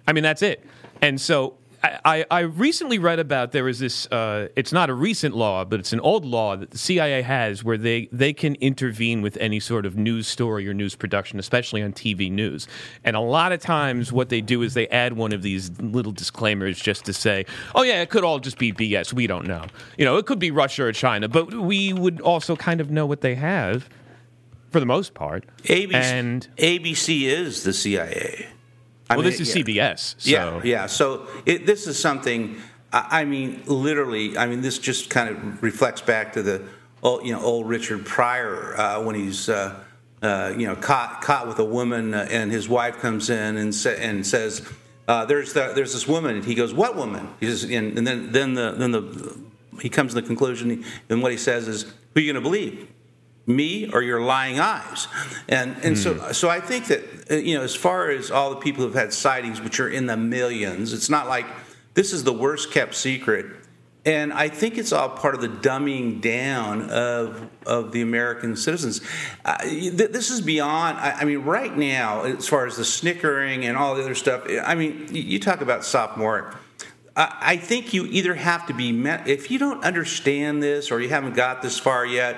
I 0.07 0.13
mean, 0.13 0.23
that's 0.23 0.41
it. 0.41 0.65
And 1.01 1.21
so 1.21 1.55
I, 1.83 2.25
I, 2.31 2.39
recently 2.41 2.97
read 2.97 3.19
about 3.19 3.51
there 3.51 3.67
is 3.67 3.79
this. 3.79 4.07
Uh, 4.07 4.47
it's 4.55 4.71
not 4.71 4.89
a 4.89 4.93
recent 4.93 5.35
law, 5.35 5.65
but 5.65 5.81
it's 5.81 5.91
an 5.91 5.99
old 5.99 6.23
law 6.23 6.55
that 6.55 6.71
the 6.71 6.77
CIA 6.77 7.21
has 7.23 7.61
where 7.61 7.77
they 7.77 8.07
they 8.09 8.31
can 8.31 8.55
intervene 8.55 9.21
with 9.21 9.35
any 9.37 9.59
sort 9.59 9.85
of 9.85 9.97
news 9.97 10.25
story 10.25 10.67
or 10.69 10.73
news 10.73 10.95
production, 10.95 11.39
especially 11.39 11.83
on 11.83 11.91
TV 11.91 12.31
news. 12.31 12.69
And 13.03 13.17
a 13.17 13.19
lot 13.19 13.51
of 13.51 13.59
times, 13.59 14.13
what 14.13 14.29
they 14.29 14.39
do 14.39 14.61
is 14.61 14.75
they 14.75 14.87
add 14.87 15.13
one 15.13 15.33
of 15.33 15.41
these 15.41 15.77
little 15.81 16.13
disclaimers 16.13 16.79
just 16.79 17.03
to 17.03 17.11
say, 17.11 17.45
"Oh 17.75 17.81
yeah, 17.81 18.01
it 18.01 18.09
could 18.09 18.23
all 18.23 18.39
just 18.39 18.57
be 18.57 18.71
BS. 18.71 19.11
We 19.11 19.27
don't 19.27 19.45
know. 19.45 19.65
You 19.97 20.05
know, 20.05 20.15
it 20.15 20.25
could 20.25 20.39
be 20.39 20.51
Russia 20.51 20.85
or 20.85 20.93
China, 20.93 21.27
but 21.27 21.53
we 21.53 21.91
would 21.91 22.21
also 22.21 22.55
kind 22.55 22.79
of 22.79 22.91
know 22.91 23.05
what 23.05 23.19
they 23.19 23.35
have." 23.35 23.89
For 24.71 24.79
the 24.79 24.85
most 24.85 25.13
part, 25.13 25.45
ABC, 25.65 25.93
and 25.93 26.47
ABC 26.57 27.23
is 27.23 27.63
the 27.63 27.73
CIA. 27.73 28.47
I 29.13 29.17
well, 29.17 29.23
mean, 29.23 29.31
this 29.31 29.39
is 29.39 29.55
yeah. 29.55 29.63
CBS. 29.63 30.15
So. 30.17 30.29
Yeah, 30.29 30.61
yeah. 30.63 30.85
So 30.87 31.27
it, 31.45 31.65
this 31.65 31.87
is 31.87 31.99
something. 31.99 32.57
I 32.91 33.21
I 33.21 33.25
mean, 33.25 33.63
literally. 33.65 34.37
I 34.37 34.47
mean, 34.47 34.61
this 34.61 34.79
just 34.79 35.09
kind 35.09 35.29
of 35.29 35.63
reflects 35.63 36.01
back 36.01 36.33
to 36.33 36.43
the 36.43 36.63
old, 37.01 37.25
you 37.25 37.33
know, 37.33 37.41
old 37.41 37.67
Richard 37.67 38.05
Pryor 38.05 38.77
uh, 38.77 39.01
when 39.01 39.15
he's. 39.15 39.49
Uh, 39.49 39.79
uh, 40.23 40.53
you 40.57 40.65
know, 40.65 40.75
caught 40.75 41.21
caught 41.21 41.49
with 41.49 41.59
a 41.59 41.65
woman, 41.65 42.13
uh, 42.13 42.25
and 42.31 42.49
his 42.49 42.69
wife 42.69 42.97
comes 42.99 43.29
in 43.29 43.57
and 43.57 43.75
sa- 43.75 43.89
and 43.89 44.25
says, 44.25 44.65
uh, 45.05 45.25
"There's 45.25 45.51
the, 45.51 45.73
there's 45.75 45.91
this 45.91 46.07
woman." 46.07 46.37
And 46.37 46.45
he 46.45 46.55
goes, 46.55 46.73
"What 46.73 46.95
woman?" 46.95 47.27
He 47.41 47.47
says, 47.47 47.65
and, 47.65 47.97
and 47.97 48.07
then 48.07 48.31
then 48.31 48.53
the 48.53 48.71
then 48.71 48.91
the 48.91 49.37
he 49.81 49.89
comes 49.89 50.13
to 50.13 50.21
the 50.21 50.25
conclusion, 50.25 50.85
and 51.09 51.21
what 51.21 51.33
he 51.33 51.37
says 51.37 51.67
is, 51.67 51.83
"Who 51.83 52.19
are 52.19 52.21
you 52.21 52.31
going 52.31 52.41
to 52.41 52.49
believe?" 52.49 52.87
Me 53.45 53.89
or 53.91 54.01
your 54.01 54.21
lying 54.21 54.59
eyes. 54.59 55.07
And 55.49 55.75
and 55.83 55.97
so 55.97 56.31
so 56.31 56.49
i 56.49 56.59
think 56.59 56.85
that 56.87 57.31
uh, 57.31 57.35
you 57.35 57.55
know 57.55 57.63
as 57.63 57.75
far 57.75 58.09
as 58.09 58.31
all 58.31 58.49
the 58.51 58.57
people 58.57 58.83
who've 58.83 58.93
had 58.93 59.11
sightings 59.13 59.61
which 59.61 59.79
are 59.79 59.89
in 59.89 60.05
the 60.05 60.17
millions 60.17 60.93
it's 60.93 61.09
not 61.09 61.27
like 61.27 61.45
this 61.93 62.13
is 62.13 62.23
the 62.23 62.33
worst 62.33 62.71
kept 62.71 62.95
secret. 62.95 63.45
And 64.05 64.33
i 64.33 64.49
think 64.49 64.77
it's 64.77 64.91
all 64.91 65.09
part 65.09 65.35
of 65.35 65.41
the 65.41 65.49
dumbing 65.49 66.21
down 66.21 66.89
of 66.89 67.49
of 67.65 67.91
the 67.91 68.01
american 68.01 68.55
citizens. 68.55 69.01
Uh, 69.45 69.57
th- 69.59 70.11
this 70.11 70.29
is 70.29 70.41
beyond 70.41 70.97
I, 70.97 71.11
I 71.21 71.25
mean 71.25 71.39
right 71.39 71.75
now 71.75 72.23
as 72.23 72.47
far 72.47 72.65
as 72.65 72.77
the 72.77 72.85
snickering 72.85 73.65
and 73.65 73.77
all 73.77 73.95
the 73.95 74.01
other 74.01 74.15
stuff 74.15 74.45
i 74.65 74.75
mean 74.75 75.07
you, 75.09 75.21
you 75.21 75.39
talk 75.39 75.61
about 75.61 75.83
sophomoric 75.85 76.53
I 77.15 77.37
I 77.41 77.57
think 77.57 77.93
you 77.93 78.05
either 78.05 78.33
have 78.33 78.67
to 78.67 78.73
be 78.73 78.91
met 78.91 79.27
if 79.27 79.51
you 79.51 79.59
don't 79.59 79.83
understand 79.83 80.63
this 80.63 80.91
or 80.91 80.99
you 80.99 81.09
haven't 81.09 81.35
got 81.35 81.61
this 81.61 81.79
far 81.79 82.05
yet. 82.05 82.35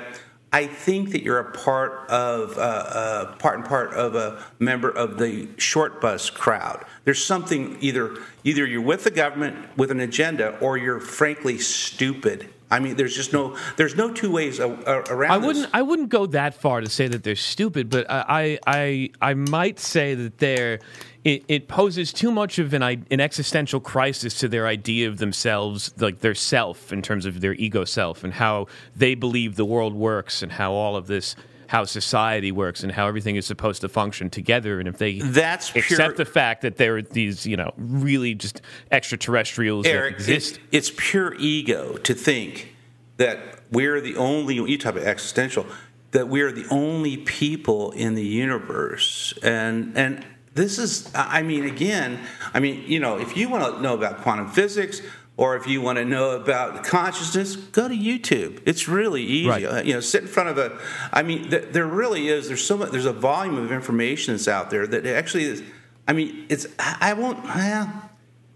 I 0.53 0.67
think 0.67 1.11
that 1.11 1.21
you're 1.21 1.39
a 1.39 1.51
part 1.51 2.09
of 2.09 2.57
uh, 2.57 2.61
uh, 2.61 3.35
part 3.35 3.57
and 3.57 3.65
part 3.65 3.93
of 3.93 4.15
a 4.15 4.43
member 4.59 4.89
of 4.89 5.17
the 5.17 5.49
short 5.57 5.99
bus 5.99 6.29
crowd. 6.29 6.85
There's 7.03 7.23
something 7.23 7.77
either 7.81 8.15
either 8.43 8.65
you're 8.65 8.81
with 8.81 9.03
the 9.03 9.11
government 9.11 9.77
with 9.77 9.91
an 9.91 9.99
agenda, 9.99 10.57
or 10.59 10.77
you're 10.77 10.99
frankly 10.99 11.57
stupid. 11.57 12.49
I 12.71 12.79
mean, 12.79 12.95
there's 12.95 13.15
just 13.15 13.31
no 13.31 13.57
there's 13.75 13.95
no 13.95 14.11
two 14.11 14.31
ways 14.31 14.59
a, 14.59 14.69
a, 14.69 14.99
around. 15.13 15.43
I 15.43 15.45
wouldn't. 15.45 15.69
I 15.73 15.81
wouldn't 15.81 16.09
go 16.09 16.25
that 16.27 16.55
far 16.55 16.81
to 16.81 16.89
say 16.89 17.07
that 17.07 17.23
they're 17.23 17.35
stupid, 17.35 17.89
but 17.89 18.09
I, 18.09 18.59
I, 18.65 19.11
I 19.21 19.33
might 19.33 19.79
say 19.79 20.15
that 20.15 20.37
they're. 20.37 20.79
It, 21.25 21.43
it 21.47 21.67
poses 21.67 22.13
too 22.13 22.31
much 22.31 22.59
of 22.59 22.71
an 22.75 22.83
an 22.83 23.19
existential 23.19 23.79
crisis 23.79 24.39
to 24.39 24.47
their 24.47 24.67
idea 24.67 25.09
of 25.09 25.17
themselves, 25.17 25.91
like 25.99 26.19
their 26.19 26.35
self, 26.35 26.93
in 26.93 27.01
terms 27.01 27.25
of 27.25 27.41
their 27.41 27.55
ego 27.55 27.83
self, 27.83 28.23
and 28.23 28.31
how 28.31 28.67
they 28.95 29.15
believe 29.15 29.55
the 29.55 29.65
world 29.65 29.95
works, 29.95 30.43
and 30.43 30.51
how 30.51 30.71
all 30.71 30.95
of 30.95 31.07
this, 31.07 31.35
how 31.67 31.83
society 31.83 32.51
works, 32.51 32.83
and 32.83 32.91
how 32.91 33.07
everything 33.07 33.37
is 33.37 33.45
supposed 33.47 33.81
to 33.81 33.89
function 33.89 34.29
together. 34.29 34.79
And 34.79 34.87
if 34.87 34.99
they 34.99 35.17
That's 35.17 35.71
pure- 35.71 35.83
accept 35.83 36.17
the 36.17 36.25
fact 36.25 36.61
that 36.61 36.77
there 36.77 36.97
are 36.97 37.01
these, 37.01 37.47
you 37.47 37.57
know, 37.57 37.73
really 37.75 38.35
just 38.35 38.61
extraterrestrials 38.91 39.87
Eric, 39.87 40.17
that 40.17 40.21
exist, 40.21 40.59
It's, 40.71 40.91
it's 40.91 40.95
pure 40.95 41.33
ego 41.39 41.97
to 41.97 42.13
think 42.13 42.75
that 43.17 43.39
we're 43.71 43.99
the 43.99 44.15
only, 44.15 44.53
you 44.53 44.77
talk 44.77 44.93
about 44.93 45.07
existential, 45.07 45.65
that 46.11 46.27
we're 46.27 46.51
the 46.51 46.67
only 46.69 47.17
people 47.17 47.89
in 47.93 48.13
the 48.13 48.25
universe. 48.25 49.33
And, 49.41 49.97
and 49.97 50.23
this 50.55 50.79
is, 50.79 51.11
I 51.13 51.43
mean, 51.43 51.65
again, 51.65 52.19
I 52.53 52.59
mean, 52.59 52.83
you 52.87 52.99
know, 52.99 53.19
if 53.19 53.37
you 53.37 53.49
want 53.49 53.75
to 53.75 53.81
know 53.81 53.93
about 53.93 54.21
quantum 54.21 54.47
physics, 54.49 55.01
or 55.37 55.57
if 55.57 55.67
you 55.67 55.81
want 55.81 55.97
to 55.97 56.05
know 56.05 56.31
about 56.31 56.85
consciousness, 56.85 57.57
go 57.57 57.89
to 57.89 57.93
YouTube. 57.93 58.61
It's 58.65 58.87
really 58.87 59.21
easy. 59.21 59.49
Right. 59.49 59.65
Uh, 59.65 59.81
You 59.83 59.93
know, 59.95 59.99
sit 59.99 60.21
in 60.23 60.27
front 60.29 60.47
of 60.49 60.57
a. 60.57 60.79
I 61.11 61.23
mean, 61.23 61.49
th- 61.49 61.73
there 61.73 61.85
really 61.85 62.29
is. 62.29 62.47
There's 62.47 62.63
so 62.63 62.77
much. 62.77 62.91
There's 62.91 63.05
a 63.05 63.11
volume 63.13 63.57
of 63.57 63.69
information 63.71 64.33
that's 64.33 64.47
out 64.47 64.69
there 64.69 64.87
that 64.87 65.05
actually 65.05 65.43
is. 65.43 65.61
I 66.07 66.13
mean, 66.13 66.45
it's. 66.47 66.67
I 66.79 66.97
I 67.01 67.13
won't. 67.13 67.43
Well, 67.43 68.09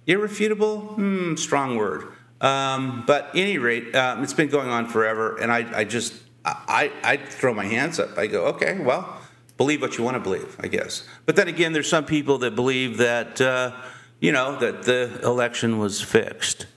irrefutable. 0.08 0.80
Hmm, 0.96 1.36
strong 1.36 1.76
word. 1.76 2.14
Um, 2.42 3.04
but 3.06 3.26
at 3.30 3.36
any 3.36 3.58
rate, 3.58 3.94
um, 3.96 4.24
it's 4.24 4.34
been 4.34 4.48
going 4.50 4.70
on 4.70 4.88
forever, 4.88 5.36
and 5.36 5.52
I, 5.52 5.80
I 5.80 5.84
just, 5.84 6.14
I, 6.46 6.90
I 7.04 7.18
throw 7.18 7.54
my 7.54 7.66
hands 7.66 8.00
up. 8.00 8.18
I 8.18 8.28
go, 8.28 8.46
okay, 8.46 8.80
well, 8.80 9.19
believe 9.60 9.82
what 9.82 9.98
you 9.98 10.06
want 10.06 10.16
to 10.16 10.22
believe, 10.22 10.56
I 10.62 10.68
guess. 10.68 11.06
But 11.26 11.36
then 11.36 11.50
again, 11.50 11.74
there's 11.74 11.90
some 11.90 12.06
people 12.06 12.38
that 12.40 12.56
believe 12.56 12.98
that, 12.98 13.42
uh, 13.42 13.74
you 14.22 14.32
know, 14.32 14.58
that 14.58 14.84
the 14.84 15.20
election 15.22 15.78
was 15.78 16.02
fixed. 16.02 16.66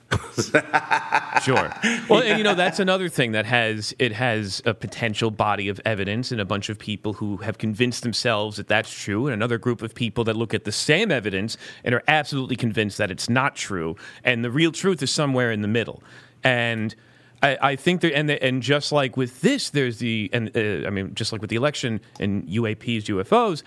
Sure. 1.43 1.73
Well, 2.09 2.21
and 2.23 2.37
you 2.37 2.43
know 2.43 2.53
that's 2.55 2.79
another 2.79 3.09
thing 3.09 3.33
that 3.33 3.45
has 3.45 3.93
it 3.99 4.13
has 4.13 4.61
a 4.65 4.73
potential 4.73 5.29
body 5.29 5.67
of 5.67 5.81
evidence 5.85 6.31
and 6.31 6.39
a 6.39 6.45
bunch 6.45 6.69
of 6.69 6.79
people 6.79 7.13
who 7.13 7.37
have 7.37 7.57
convinced 7.57 8.03
themselves 8.03 8.57
that 8.57 8.67
that's 8.67 8.91
true, 8.91 9.27
and 9.27 9.33
another 9.33 9.57
group 9.57 9.81
of 9.81 9.93
people 9.93 10.23
that 10.23 10.35
look 10.35 10.53
at 10.53 10.63
the 10.63 10.71
same 10.71 11.11
evidence 11.11 11.57
and 11.83 11.93
are 11.93 12.03
absolutely 12.07 12.55
convinced 12.55 12.97
that 12.97 13.11
it's 13.11 13.29
not 13.29 13.55
true, 13.55 13.95
and 14.23 14.43
the 14.43 14.51
real 14.51 14.71
truth 14.71 15.03
is 15.03 15.11
somewhere 15.11 15.51
in 15.51 15.61
the 15.61 15.67
middle. 15.67 16.01
And 16.43 16.95
I, 17.43 17.57
I 17.61 17.75
think 17.75 18.01
there, 18.01 18.15
and 18.15 18.29
the, 18.29 18.41
and 18.41 18.63
just 18.63 18.91
like 18.91 19.17
with 19.17 19.41
this, 19.41 19.69
there's 19.69 19.99
the 19.99 20.29
and 20.33 20.55
uh, 20.55 20.87
I 20.87 20.89
mean, 20.89 21.13
just 21.13 21.31
like 21.31 21.41
with 21.41 21.49
the 21.49 21.57
election 21.57 21.99
and 22.19 22.47
UAPs, 22.47 23.03
UFOs 23.03 23.63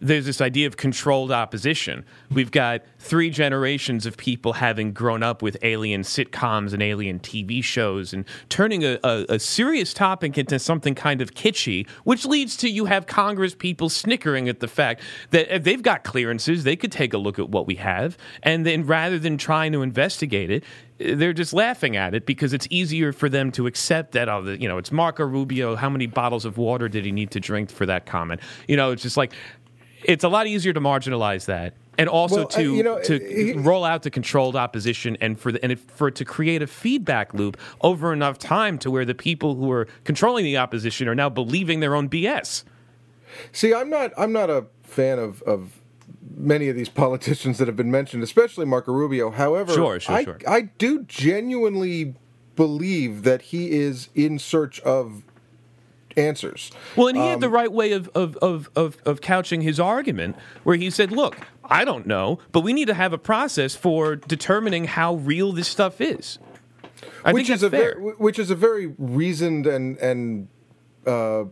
there's 0.00 0.26
this 0.26 0.40
idea 0.40 0.66
of 0.66 0.76
controlled 0.76 1.32
opposition. 1.32 2.04
We've 2.30 2.50
got 2.50 2.82
three 2.98 3.30
generations 3.30 4.06
of 4.06 4.16
people 4.16 4.54
having 4.54 4.92
grown 4.92 5.22
up 5.22 5.42
with 5.42 5.56
alien 5.62 6.02
sitcoms 6.02 6.72
and 6.72 6.82
alien 6.82 7.18
TV 7.20 7.62
shows 7.62 8.12
and 8.12 8.24
turning 8.48 8.84
a, 8.84 8.98
a, 9.02 9.26
a 9.28 9.38
serious 9.38 9.92
topic 9.92 10.38
into 10.38 10.58
something 10.58 10.94
kind 10.94 11.20
of 11.20 11.34
kitschy, 11.34 11.88
which 12.04 12.24
leads 12.24 12.56
to 12.58 12.68
you 12.68 12.84
have 12.84 13.06
Congress 13.06 13.54
people 13.54 13.88
snickering 13.88 14.48
at 14.48 14.60
the 14.60 14.68
fact 14.68 15.02
that 15.30 15.54
if 15.54 15.64
they've 15.64 15.82
got 15.82 16.04
clearances, 16.04 16.64
they 16.64 16.76
could 16.76 16.92
take 16.92 17.12
a 17.12 17.18
look 17.18 17.38
at 17.38 17.48
what 17.48 17.66
we 17.66 17.76
have. 17.76 18.16
And 18.42 18.64
then 18.64 18.84
rather 18.84 19.18
than 19.18 19.36
trying 19.36 19.72
to 19.72 19.82
investigate 19.82 20.50
it, 20.50 20.64
they're 20.98 21.32
just 21.32 21.52
laughing 21.52 21.96
at 21.96 22.14
it 22.14 22.26
because 22.26 22.52
it's 22.52 22.66
easier 22.70 23.12
for 23.12 23.28
them 23.28 23.52
to 23.52 23.66
accept 23.66 24.12
that 24.12 24.28
oh 24.28 24.42
the, 24.42 24.60
you 24.60 24.68
know 24.68 24.78
it's 24.78 24.92
Marco 24.92 25.24
Rubio 25.24 25.76
how 25.76 25.88
many 25.88 26.06
bottles 26.06 26.44
of 26.44 26.58
water 26.58 26.88
did 26.88 27.04
he 27.04 27.12
need 27.12 27.30
to 27.32 27.40
drink 27.40 27.70
for 27.70 27.86
that 27.86 28.06
comment 28.06 28.40
you 28.66 28.76
know 28.76 28.90
it's 28.90 29.02
just 29.02 29.16
like 29.16 29.32
it's 30.04 30.24
a 30.24 30.28
lot 30.28 30.46
easier 30.46 30.72
to 30.72 30.80
marginalize 30.80 31.46
that 31.46 31.74
and 31.98 32.08
also 32.08 32.36
Well, 32.36 32.46
to 32.46 32.60
uh, 32.60 32.74
you 32.74 32.82
know, 32.82 33.00
to 33.02 33.16
uh, 33.16 33.28
he- 33.28 33.52
roll 33.54 33.84
out 33.84 34.02
the 34.04 34.10
controlled 34.10 34.54
opposition 34.54 35.16
and 35.20 35.38
for 35.38 35.50
the, 35.50 35.62
and 35.62 35.72
if, 35.72 35.80
for 35.80 36.08
it 36.08 36.14
to 36.16 36.24
create 36.24 36.62
a 36.62 36.66
feedback 36.68 37.34
loop 37.34 37.56
over 37.80 38.12
enough 38.12 38.38
time 38.38 38.78
to 38.78 38.90
where 38.90 39.04
the 39.04 39.16
people 39.16 39.56
who 39.56 39.70
are 39.72 39.88
controlling 40.04 40.44
the 40.44 40.56
opposition 40.56 41.08
are 41.08 41.14
now 41.16 41.28
believing 41.28 41.80
their 41.80 41.96
own 41.96 42.08
BS. 42.08 42.62
See, 43.50 43.74
I'm 43.74 43.90
not. 43.90 44.12
I'm 44.16 44.32
not 44.32 44.48
a 44.48 44.66
fan 44.84 45.18
of 45.18 45.42
of 45.42 45.77
many 46.36 46.68
of 46.68 46.76
these 46.76 46.88
politicians 47.04 47.58
that 47.58 47.66
have 47.68 47.76
been 47.76 47.90
mentioned, 47.90 48.22
especially 48.22 48.66
Marco 48.66 48.92
Rubio. 48.92 49.30
However, 49.30 49.72
Sure, 49.72 50.00
sure, 50.00 50.14
I, 50.14 50.24
sure. 50.24 50.38
I 50.46 50.62
do 50.78 51.04
genuinely 51.04 52.14
believe 52.56 53.22
that 53.22 53.42
he 53.42 53.70
is 53.70 54.08
in 54.14 54.38
search 54.38 54.80
of 54.80 55.22
answers. 56.16 56.72
Well, 56.96 57.06
and 57.08 57.16
he 57.16 57.22
had 57.24 57.34
Um, 57.34 57.40
the 57.40 57.48
right 57.48 57.70
way 57.70 57.92
of, 57.92 58.08
of, 58.14 58.36
of, 58.38 58.68
of, 58.74 58.98
of 59.04 59.20
couching 59.20 59.60
his 59.60 59.78
argument, 59.78 60.36
where 60.64 60.76
he 60.76 60.90
said, 60.90 61.12
Look, 61.12 61.36
I 61.64 61.84
don't 61.84 62.06
know, 62.06 62.40
but 62.50 62.60
we 62.62 62.72
need 62.72 62.86
to 62.88 62.94
have 62.94 63.12
a 63.12 63.18
process 63.18 63.76
for 63.76 64.16
determining 64.16 64.86
how 64.86 65.14
real 65.14 65.52
this 65.52 65.68
stuff 65.68 66.00
is. 66.00 66.38
I 67.24 67.32
which 67.32 67.46
think 67.46 67.56
is 67.56 67.62
a 67.62 67.70
fair. 67.70 67.94
very, 67.94 68.12
which 68.14 68.38
is 68.40 68.50
a 68.50 68.56
very 68.56 68.86
reasoned 68.98 69.66
and 69.68 69.96
and 69.98 70.48
uh, 71.06 71.44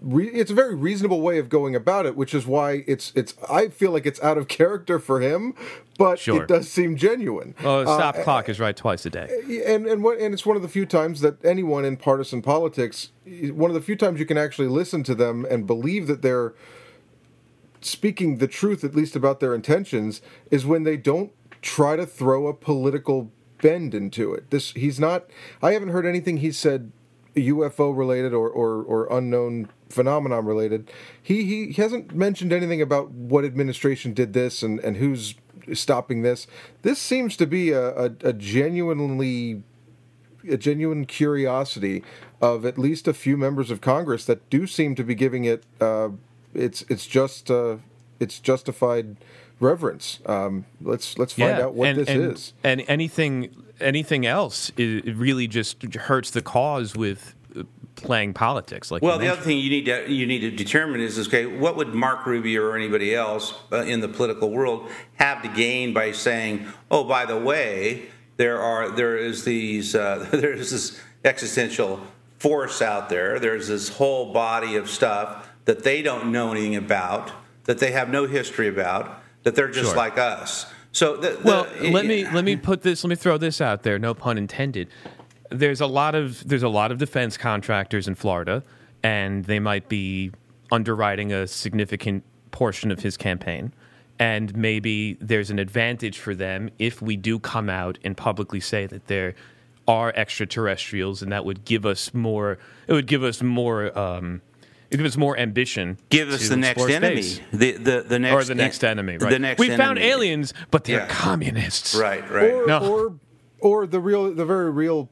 re- 0.00 0.28
it's 0.28 0.50
a 0.50 0.54
very 0.54 0.74
reasonable 0.74 1.20
way 1.20 1.38
of 1.38 1.48
going 1.48 1.74
about 1.74 2.06
it. 2.06 2.16
Which 2.16 2.34
is 2.34 2.46
why 2.46 2.84
it's 2.86 3.12
it's 3.14 3.34
I 3.50 3.68
feel 3.68 3.90
like 3.90 4.06
it's 4.06 4.20
out 4.22 4.38
of 4.38 4.48
character 4.58 4.98
for 4.98 5.20
him, 5.20 5.54
but 5.98 6.18
Sure. 6.18 6.42
it 6.42 6.48
does 6.48 6.68
seem 6.68 6.96
genuine. 6.96 7.54
Oh, 7.64 7.82
stop 7.84 8.16
Uh, 8.16 8.22
clock 8.22 8.48
is 8.48 8.58
right 8.60 8.76
twice 8.76 9.04
a 9.06 9.10
day. 9.10 9.28
and 9.66 9.86
and 9.86 10.02
what, 10.02 10.18
and 10.18 10.32
it's 10.34 10.46
one 10.46 10.56
of 10.56 10.62
the 10.62 10.68
few 10.68 10.86
times 10.86 11.20
that 11.20 11.44
anyone 11.44 11.84
in 11.84 11.96
partisan 11.96 12.42
politics, 12.42 13.10
one 13.26 13.70
of 13.70 13.74
the 13.74 13.82
few 13.82 13.96
times 13.96 14.18
you 14.20 14.26
can 14.26 14.38
actually 14.38 14.68
listen 14.68 15.02
to 15.04 15.14
them 15.14 15.46
and 15.50 15.66
believe 15.66 16.06
that 16.06 16.22
they're 16.22 16.54
speaking 17.80 18.38
the 18.38 18.48
truth, 18.48 18.82
at 18.84 18.94
least 18.94 19.14
about 19.14 19.40
their 19.40 19.54
intentions, 19.54 20.20
is 20.50 20.66
when 20.66 20.82
they 20.84 20.96
don't 20.96 21.30
try 21.62 21.96
to 21.96 22.06
throw 22.06 22.46
a 22.46 22.54
political 22.54 23.30
bend 23.62 23.94
into 23.94 24.32
it. 24.34 24.50
This 24.50 24.72
he's 24.72 25.00
not. 25.00 25.26
I 25.62 25.72
haven't 25.72 25.88
heard 25.90 26.06
anything 26.06 26.38
he 26.38 26.52
said 26.52 26.92
UFO 27.46 27.96
related 27.96 28.32
or 28.32 28.48
or, 28.48 28.82
or 28.82 29.08
unknown 29.10 29.68
phenomenon 29.88 30.44
related. 30.44 30.90
He, 31.22 31.44
he 31.44 31.72
he 31.72 31.82
hasn't 31.82 32.14
mentioned 32.14 32.52
anything 32.52 32.82
about 32.82 33.10
what 33.10 33.44
administration 33.44 34.12
did 34.14 34.32
this 34.32 34.62
and 34.62 34.80
and 34.80 34.96
who's 34.96 35.34
stopping 35.72 36.22
this. 36.22 36.46
This 36.82 36.98
seems 36.98 37.36
to 37.36 37.46
be 37.46 37.70
a, 37.70 37.94
a, 37.96 38.04
a 38.24 38.32
genuinely 38.32 39.62
a 40.48 40.56
genuine 40.56 41.04
curiosity 41.04 42.02
of 42.40 42.64
at 42.64 42.78
least 42.78 43.08
a 43.08 43.14
few 43.14 43.36
members 43.36 43.70
of 43.70 43.80
Congress 43.80 44.24
that 44.24 44.48
do 44.50 44.66
seem 44.66 44.94
to 44.94 45.04
be 45.04 45.14
giving 45.14 45.44
it 45.44 45.64
uh, 45.80 46.10
it's 46.54 46.82
it's 46.88 47.06
just 47.06 47.50
uh, 47.50 47.76
it's 48.20 48.38
justified 48.38 49.16
reverence. 49.60 50.20
Um, 50.26 50.66
let's 50.80 51.18
let's 51.18 51.32
find 51.32 51.58
out 51.60 51.74
what 51.74 51.88
and, 51.88 51.98
this 51.98 52.08
and, 52.08 52.32
is. 52.32 52.52
And 52.62 52.84
anything 52.88 53.54
anything 53.80 54.26
else 54.26 54.72
it 54.76 55.16
really 55.16 55.46
just 55.46 55.82
hurts 55.94 56.30
the 56.30 56.42
cause 56.42 56.96
with 56.96 57.34
uh, 57.56 57.62
playing 57.94 58.34
politics. 58.34 58.90
Like 58.90 59.02
Well, 59.02 59.18
the 59.18 59.28
other 59.28 59.40
thing 59.40 59.58
you 59.58 59.70
need 59.70 59.86
to 59.86 60.10
you 60.10 60.26
need 60.26 60.40
to 60.40 60.50
determine 60.50 61.00
is 61.00 61.18
okay, 61.28 61.46
what 61.46 61.76
would 61.76 61.94
Mark 61.94 62.26
Rubio 62.26 62.62
or 62.62 62.76
anybody 62.76 63.14
else 63.14 63.54
uh, 63.72 63.78
in 63.82 64.00
the 64.00 64.08
political 64.08 64.50
world 64.50 64.88
have 65.16 65.42
to 65.42 65.48
gain 65.48 65.92
by 65.92 66.12
saying, 66.12 66.66
"Oh, 66.90 67.04
by 67.04 67.24
the 67.24 67.38
way, 67.38 68.08
there 68.36 68.60
are 68.60 68.90
there 68.90 69.16
is 69.16 69.44
these 69.44 69.94
uh, 69.94 70.26
there 70.32 70.52
is 70.52 70.70
this 70.70 71.00
existential 71.24 72.00
force 72.38 72.80
out 72.80 73.08
there. 73.08 73.38
There's 73.38 73.68
this 73.68 73.88
whole 73.88 74.32
body 74.32 74.76
of 74.76 74.88
stuff 74.88 75.48
that 75.64 75.82
they 75.82 76.00
don't 76.00 76.32
know 76.32 76.52
anything 76.52 76.76
about, 76.76 77.32
that 77.64 77.78
they 77.78 77.90
have 77.90 78.08
no 78.08 78.26
history 78.26 78.68
about, 78.68 79.17
that 79.48 79.54
they're 79.56 79.68
just 79.68 79.88
Sure. 79.90 79.96
like 79.96 80.18
us." 80.18 80.66
So, 80.92 81.16
the, 81.16 81.30
the, 81.30 81.40
well, 81.44 81.66
let 81.90 82.06
me 82.06 82.24
let 82.30 82.44
me 82.44 82.56
put 82.56 82.82
this. 82.82 83.02
Let 83.04 83.08
me 83.10 83.16
throw 83.16 83.38
this 83.38 83.60
out 83.60 83.82
there. 83.82 83.98
No 83.98 84.14
pun 84.14 84.38
intended. 84.38 84.88
There's 85.50 85.80
a 85.80 85.86
lot 85.86 86.14
of 86.14 86.46
there's 86.46 86.62
a 86.62 86.68
lot 86.68 86.92
of 86.92 86.98
defense 86.98 87.36
contractors 87.36 88.06
in 88.08 88.14
Florida, 88.14 88.62
and 89.02 89.44
they 89.44 89.58
might 89.58 89.88
be 89.88 90.32
underwriting 90.70 91.32
a 91.32 91.46
significant 91.46 92.24
portion 92.50 92.90
of 92.90 93.00
his 93.00 93.16
campaign. 93.16 93.72
And 94.18 94.54
maybe 94.56 95.16
there's 95.20 95.48
an 95.50 95.58
advantage 95.60 96.18
for 96.18 96.34
them 96.34 96.70
if 96.78 97.00
we 97.00 97.16
do 97.16 97.38
come 97.38 97.70
out 97.70 97.98
and 98.02 98.16
publicly 98.16 98.58
say 98.60 98.86
that 98.86 99.06
there 99.06 99.34
are 99.86 100.12
extraterrestrials, 100.16 101.22
and 101.22 101.30
that 101.32 101.44
would 101.44 101.64
give 101.64 101.86
us 101.86 102.12
more. 102.12 102.58
It 102.88 102.92
would 102.92 103.06
give 103.06 103.22
us 103.22 103.42
more. 103.42 103.96
Um, 103.96 104.42
it 104.47 104.47
give 104.90 105.04
us 105.04 105.16
more 105.16 105.38
ambition. 105.38 105.98
Give 106.10 106.28
us 106.30 106.42
to 106.42 106.48
the 106.50 106.56
next 106.56 106.82
enemy. 106.88 107.22
space. 107.22 107.40
The, 107.52 107.72
the, 107.72 108.02
the 108.02 108.18
next 108.18 108.34
or 108.34 108.44
the 108.44 108.54
next 108.54 108.84
enemy. 108.84 109.18
Right. 109.18 109.30
The 109.30 109.38
next 109.38 109.60
we 109.60 109.68
found 109.76 109.98
aliens, 109.98 110.54
but 110.70 110.84
they're 110.84 111.00
Yeah. 111.00 111.08
communists. 111.08 111.94
Right, 111.94 112.28
right. 112.30 112.52
Or, 112.52 112.66
No. 112.66 112.78
or 112.80 113.14
or 113.60 113.86
the 113.86 114.00
real 114.00 114.32
the 114.32 114.44
very 114.46 114.70
real 114.70 115.10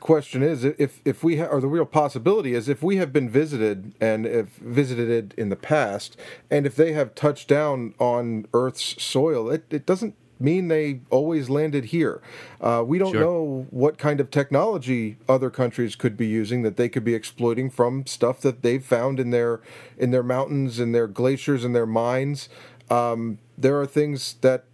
question 0.00 0.42
is 0.42 0.64
if 0.64 1.00
if 1.04 1.22
we 1.22 1.36
ha- 1.38 1.46
or 1.46 1.60
the 1.60 1.68
real 1.68 1.86
possibility 1.86 2.54
is 2.54 2.68
if 2.68 2.82
we 2.82 2.96
have 2.96 3.12
been 3.12 3.28
visited 3.30 3.94
and 4.00 4.26
if 4.26 4.48
visited 4.56 5.32
in 5.38 5.48
the 5.48 5.56
past 5.56 6.16
and 6.50 6.66
if 6.66 6.74
they 6.74 6.92
have 6.92 7.14
touched 7.14 7.46
down 7.48 7.94
on 8.00 8.46
Earth's 8.52 9.00
soil, 9.02 9.48
it, 9.50 9.64
it 9.70 9.86
doesn't 9.86 10.14
mean 10.38 10.68
they 10.68 11.00
always 11.10 11.48
landed 11.48 11.86
here. 11.86 12.20
Uh, 12.60 12.82
we 12.86 12.98
don't 12.98 13.12
Sure. 13.12 13.20
know 13.20 13.66
what 13.70 13.98
kind 13.98 14.20
of 14.20 14.30
technology 14.30 15.16
other 15.28 15.50
countries 15.50 15.96
could 15.96 16.16
be 16.16 16.26
using 16.26 16.62
that 16.62 16.76
they 16.76 16.88
could 16.88 17.04
be 17.04 17.14
exploiting 17.14 17.70
from 17.70 18.06
stuff 18.06 18.40
that 18.42 18.62
they've 18.62 18.84
found 18.84 19.18
in 19.18 19.30
their 19.30 19.60
in 19.96 20.10
their 20.10 20.22
mountains, 20.22 20.78
in 20.78 20.92
their 20.92 21.06
glaciers, 21.06 21.64
in 21.64 21.72
their 21.72 21.86
mines. 21.86 22.48
Um, 22.90 23.38
there 23.58 23.80
are 23.80 23.86
things 23.86 24.36
that 24.42 24.64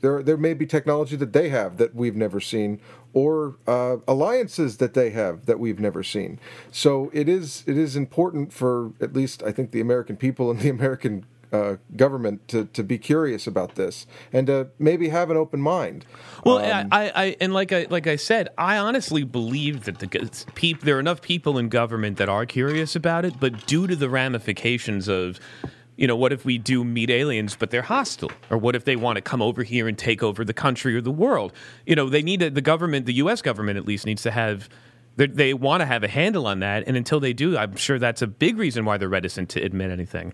there 0.00 0.22
there 0.22 0.36
may 0.36 0.54
be 0.54 0.66
technology 0.66 1.16
that 1.16 1.32
they 1.32 1.48
have 1.48 1.76
that 1.76 1.94
we've 1.94 2.16
never 2.16 2.40
seen, 2.40 2.80
or 3.12 3.56
uh, 3.66 3.96
alliances 4.08 4.78
that 4.78 4.94
they 4.94 5.10
have 5.10 5.46
that 5.46 5.58
we've 5.60 5.78
never 5.78 6.02
seen. 6.02 6.38
So 6.70 7.10
it 7.12 7.28
is 7.28 7.62
it 7.66 7.76
is 7.76 7.94
important 7.96 8.52
for 8.52 8.92
at 9.00 9.12
least 9.12 9.42
I 9.42 9.52
think 9.52 9.70
the 9.70 9.80
American 9.80 10.16
people 10.16 10.50
and 10.50 10.60
the 10.60 10.68
American 10.70 11.24
uh, 11.52 11.76
government 11.96 12.48
to, 12.48 12.64
to 12.66 12.82
be 12.82 12.98
curious 12.98 13.46
about 13.46 13.74
this 13.74 14.06
and 14.32 14.46
to 14.46 14.68
maybe 14.78 15.10
have 15.10 15.30
an 15.30 15.36
open 15.36 15.60
mind. 15.60 16.04
Well, 16.44 16.58
Um, 16.58 16.88
I, 16.90 17.12
I, 17.14 17.36
and 17.40 17.52
like 17.52 17.72
I, 17.72 17.86
like 17.90 18.06
I 18.06 18.16
said, 18.16 18.48
I 18.56 18.78
honestly 18.78 19.22
believe 19.24 19.84
that 19.84 19.98
the 19.98 20.08
peop, 20.54 20.80
there 20.80 20.96
are 20.96 21.00
enough 21.00 21.20
people 21.20 21.58
in 21.58 21.68
government 21.68 22.16
that 22.18 22.28
are 22.28 22.46
curious 22.46 22.96
about 22.96 23.24
it, 23.24 23.38
but 23.38 23.66
due 23.66 23.86
to 23.86 23.94
the 23.94 24.08
ramifications 24.08 25.08
of, 25.08 25.38
you 25.96 26.06
know, 26.06 26.16
what 26.16 26.32
if 26.32 26.44
we 26.44 26.56
do 26.56 26.84
meet 26.84 27.10
aliens, 27.10 27.54
but 27.54 27.70
they're 27.70 27.82
hostile, 27.82 28.32
or 28.50 28.56
what 28.56 28.74
if 28.74 28.84
they 28.86 28.96
want 28.96 29.16
to 29.16 29.22
come 29.22 29.42
over 29.42 29.62
here 29.62 29.86
and 29.86 29.98
take 29.98 30.22
over 30.22 30.44
the 30.44 30.54
country 30.54 30.96
or 30.96 31.02
the 31.02 31.10
world? 31.12 31.52
You 31.86 31.94
know, 31.94 32.08
they 32.08 32.22
need 32.22 32.40
the 32.40 32.62
government, 32.62 33.04
the 33.06 33.14
U.S. 33.14 33.42
government 33.42 33.76
at 33.76 33.84
least, 33.84 34.06
needs 34.06 34.22
to 34.22 34.30
have. 34.30 34.68
They, 35.16 35.26
they 35.26 35.52
want 35.52 35.82
to 35.82 35.86
have 35.86 36.02
a 36.02 36.08
handle 36.08 36.46
on 36.46 36.60
that, 36.60 36.84
and 36.86 36.96
until 36.96 37.20
they 37.20 37.34
do, 37.34 37.58
I'm 37.58 37.76
sure 37.76 37.98
that's 37.98 38.22
a 38.22 38.26
big 38.26 38.56
reason 38.56 38.86
why 38.86 38.96
they're 38.96 39.10
reticent 39.10 39.50
to 39.50 39.60
admit 39.60 39.90
anything. 39.90 40.32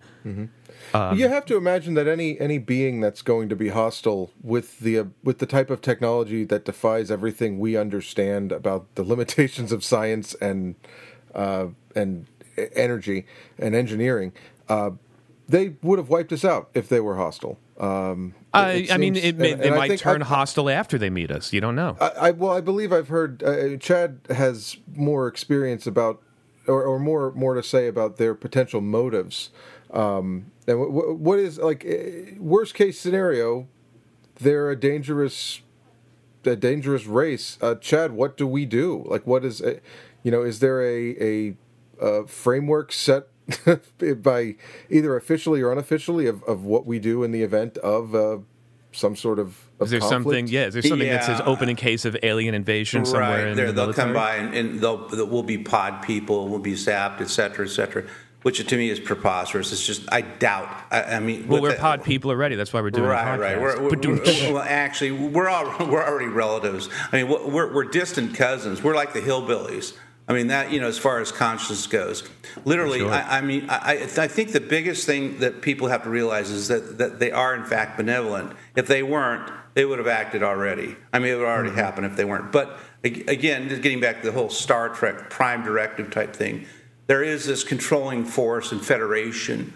Um, 0.94 1.18
you 1.18 1.28
have 1.28 1.44
to 1.46 1.56
imagine 1.56 1.94
that 1.94 2.06
any 2.06 2.38
any 2.40 2.58
being 2.58 3.00
that's 3.00 3.22
going 3.22 3.48
to 3.48 3.56
be 3.56 3.68
hostile 3.68 4.30
with 4.42 4.78
the 4.80 4.98
uh, 4.98 5.04
with 5.22 5.38
the 5.38 5.46
type 5.46 5.70
of 5.70 5.80
technology 5.80 6.44
that 6.44 6.64
defies 6.64 7.10
everything 7.10 7.58
we 7.58 7.76
understand 7.76 8.52
about 8.52 8.94
the 8.94 9.02
limitations 9.02 9.72
of 9.72 9.84
science 9.84 10.34
and 10.34 10.74
uh, 11.34 11.66
and 11.94 12.26
energy 12.74 13.26
and 13.58 13.74
engineering, 13.74 14.32
uh, 14.68 14.90
they 15.48 15.74
would 15.82 15.98
have 15.98 16.08
wiped 16.08 16.32
us 16.32 16.44
out 16.44 16.70
if 16.74 16.88
they 16.88 17.00
were 17.00 17.16
hostile. 17.16 17.58
Um, 17.78 18.34
I, 18.52 18.70
it 18.72 18.92
I 18.92 18.96
mean, 18.96 19.14
it 19.14 19.36
may, 19.36 19.52
and- 19.52 19.62
they 19.62 19.68
and 19.68 19.76
might 19.76 19.98
turn 19.98 20.22
I- 20.22 20.26
hostile 20.26 20.68
after 20.68 20.98
they 20.98 21.10
meet 21.10 21.30
us. 21.30 21.52
You 21.52 21.60
don't 21.60 21.76
know. 21.76 21.96
I, 22.00 22.08
I 22.08 22.30
well, 22.32 22.52
I 22.52 22.60
believe 22.60 22.92
I've 22.92 23.08
heard 23.08 23.42
uh, 23.42 23.76
Chad 23.76 24.20
has 24.30 24.76
more 24.96 25.28
experience 25.28 25.86
about, 25.86 26.20
or, 26.66 26.82
or 26.82 26.98
more 26.98 27.30
more 27.32 27.54
to 27.54 27.62
say 27.62 27.86
about 27.86 28.16
their 28.16 28.34
potential 28.34 28.80
motives. 28.80 29.50
Um, 29.92 30.46
and 30.68 30.78
w- 30.78 30.92
w- 30.94 31.14
what 31.14 31.38
is 31.38 31.58
like 31.58 31.84
eh, 31.84 32.34
worst 32.38 32.74
case 32.74 33.00
scenario? 33.00 33.66
They're 34.40 34.70
a 34.70 34.76
dangerous, 34.76 35.62
a 36.44 36.54
dangerous 36.54 37.06
race. 37.06 37.58
Uh, 37.60 37.74
Chad, 37.74 38.12
what 38.12 38.36
do 38.36 38.46
we 38.46 38.64
do? 38.66 39.02
Like, 39.06 39.26
what 39.26 39.44
is, 39.44 39.60
uh, 39.60 39.80
you 40.22 40.30
know, 40.30 40.42
is 40.42 40.60
there 40.60 40.80
a 40.82 41.16
a, 41.20 41.56
uh 42.00 42.26
framework 42.26 42.92
set? 42.92 43.28
by 44.22 44.56
either 44.90 45.16
officially 45.16 45.62
or 45.62 45.72
unofficially 45.72 46.26
of, 46.26 46.42
of 46.44 46.64
what 46.64 46.84
we 46.84 46.98
do 46.98 47.24
in 47.24 47.30
the 47.32 47.42
event 47.42 47.78
of 47.78 48.14
uh, 48.14 48.36
some 48.92 49.16
sort 49.16 49.38
of, 49.38 49.70
of 49.80 49.86
Is 49.86 49.90
there 49.90 50.00
conflict? 50.00 50.22
something? 50.24 50.46
Yeah, 50.48 50.66
is 50.66 50.74
there 50.74 50.82
something 50.82 51.08
that 51.08 51.24
says 51.24 51.38
Yeah. 51.38 51.46
open 51.46 51.70
in 51.70 51.76
case 51.76 52.04
of 52.04 52.14
alien 52.22 52.54
invasion 52.54 53.06
somewhere 53.06 53.30
right 53.30 53.46
in 53.48 53.56
there, 53.56 53.68
the 53.68 53.72
they'll 53.72 53.84
military? 53.86 54.04
come 54.08 54.14
by 54.14 54.34
and, 54.36 54.54
and 54.54 54.80
they'll, 54.80 55.08
there 55.08 55.24
will 55.24 55.42
be 55.42 55.56
pod 55.56 56.02
people, 56.02 56.46
we'll 56.50 56.58
be 56.58 56.74
zapped, 56.74 57.22
et 57.22 57.30
cetera, 57.30 57.64
et 57.64 57.70
cetera. 57.70 58.04
Which 58.42 58.64
to 58.64 58.76
me 58.76 58.88
is 58.88 59.00
preposterous. 59.00 59.72
It's 59.72 59.84
just 59.84 60.10
I 60.12 60.20
doubt. 60.20 60.68
I, 60.92 61.02
I 61.16 61.20
mean, 61.20 61.48
Well, 61.48 61.60
we're 61.60 61.72
the- 61.72 61.78
pod 61.78 62.04
people 62.04 62.30
already. 62.30 62.54
That's 62.54 62.72
why 62.72 62.80
we're 62.80 62.90
doing 62.90 63.08
right, 63.08 63.34
a 63.34 63.36
podcast. 63.36 63.40
right. 63.40 63.60
We're, 63.60 63.82
we're, 63.82 63.98
we're- 63.98 64.52
well, 64.52 64.62
actually, 64.62 65.10
we're 65.10 65.48
all, 65.48 65.64
we're 65.90 66.04
already 66.04 66.28
relatives. 66.28 66.88
I 67.12 67.22
mean, 67.22 67.28
we're, 67.28 67.72
we're 67.74 67.84
distant 67.84 68.34
cousins. 68.36 68.82
We're 68.82 68.94
like 68.94 69.12
the 69.12 69.20
hillbillies. 69.20 69.96
I 70.28 70.34
mean, 70.34 70.48
that 70.48 70.70
you 70.70 70.80
know, 70.80 70.86
as 70.88 70.98
far 70.98 71.20
as 71.20 71.32
consciousness 71.32 71.86
goes, 71.86 72.22
literally. 72.64 72.98
Sure. 73.00 73.10
I, 73.10 73.38
I 73.38 73.40
mean, 73.40 73.66
I, 73.70 73.76
I 74.18 74.24
I 74.24 74.28
think 74.28 74.52
the 74.52 74.60
biggest 74.60 75.04
thing 75.06 75.38
that 75.40 75.62
people 75.62 75.88
have 75.88 76.02
to 76.04 76.10
realize 76.10 76.50
is 76.50 76.68
that 76.68 76.98
that 76.98 77.18
they 77.18 77.32
are 77.32 77.56
in 77.56 77.64
fact 77.64 77.96
benevolent. 77.96 78.52
If 78.76 78.86
they 78.86 79.02
weren't, 79.02 79.50
they 79.74 79.84
would 79.86 79.98
have 79.98 80.06
acted 80.06 80.42
already. 80.42 80.96
I 81.14 81.18
mean, 81.18 81.32
it 81.32 81.36
would 81.36 81.46
already 81.46 81.70
Mm-hmm. 81.70 81.78
happen 81.78 82.04
if 82.04 82.14
they 82.16 82.24
weren't. 82.26 82.52
But 82.52 82.78
again, 83.02 83.68
just 83.70 83.80
getting 83.82 84.00
back 84.00 84.20
to 84.20 84.26
the 84.26 84.32
whole 84.32 84.50
Star 84.50 84.90
Trek 84.90 85.30
Prime 85.30 85.64
Directive 85.64 86.10
type 86.10 86.36
thing, 86.36 86.66
there 87.08 87.24
is 87.24 87.46
this 87.46 87.64
controlling 87.64 88.24
force 88.24 88.70
and 88.70 88.80
federation 88.84 89.74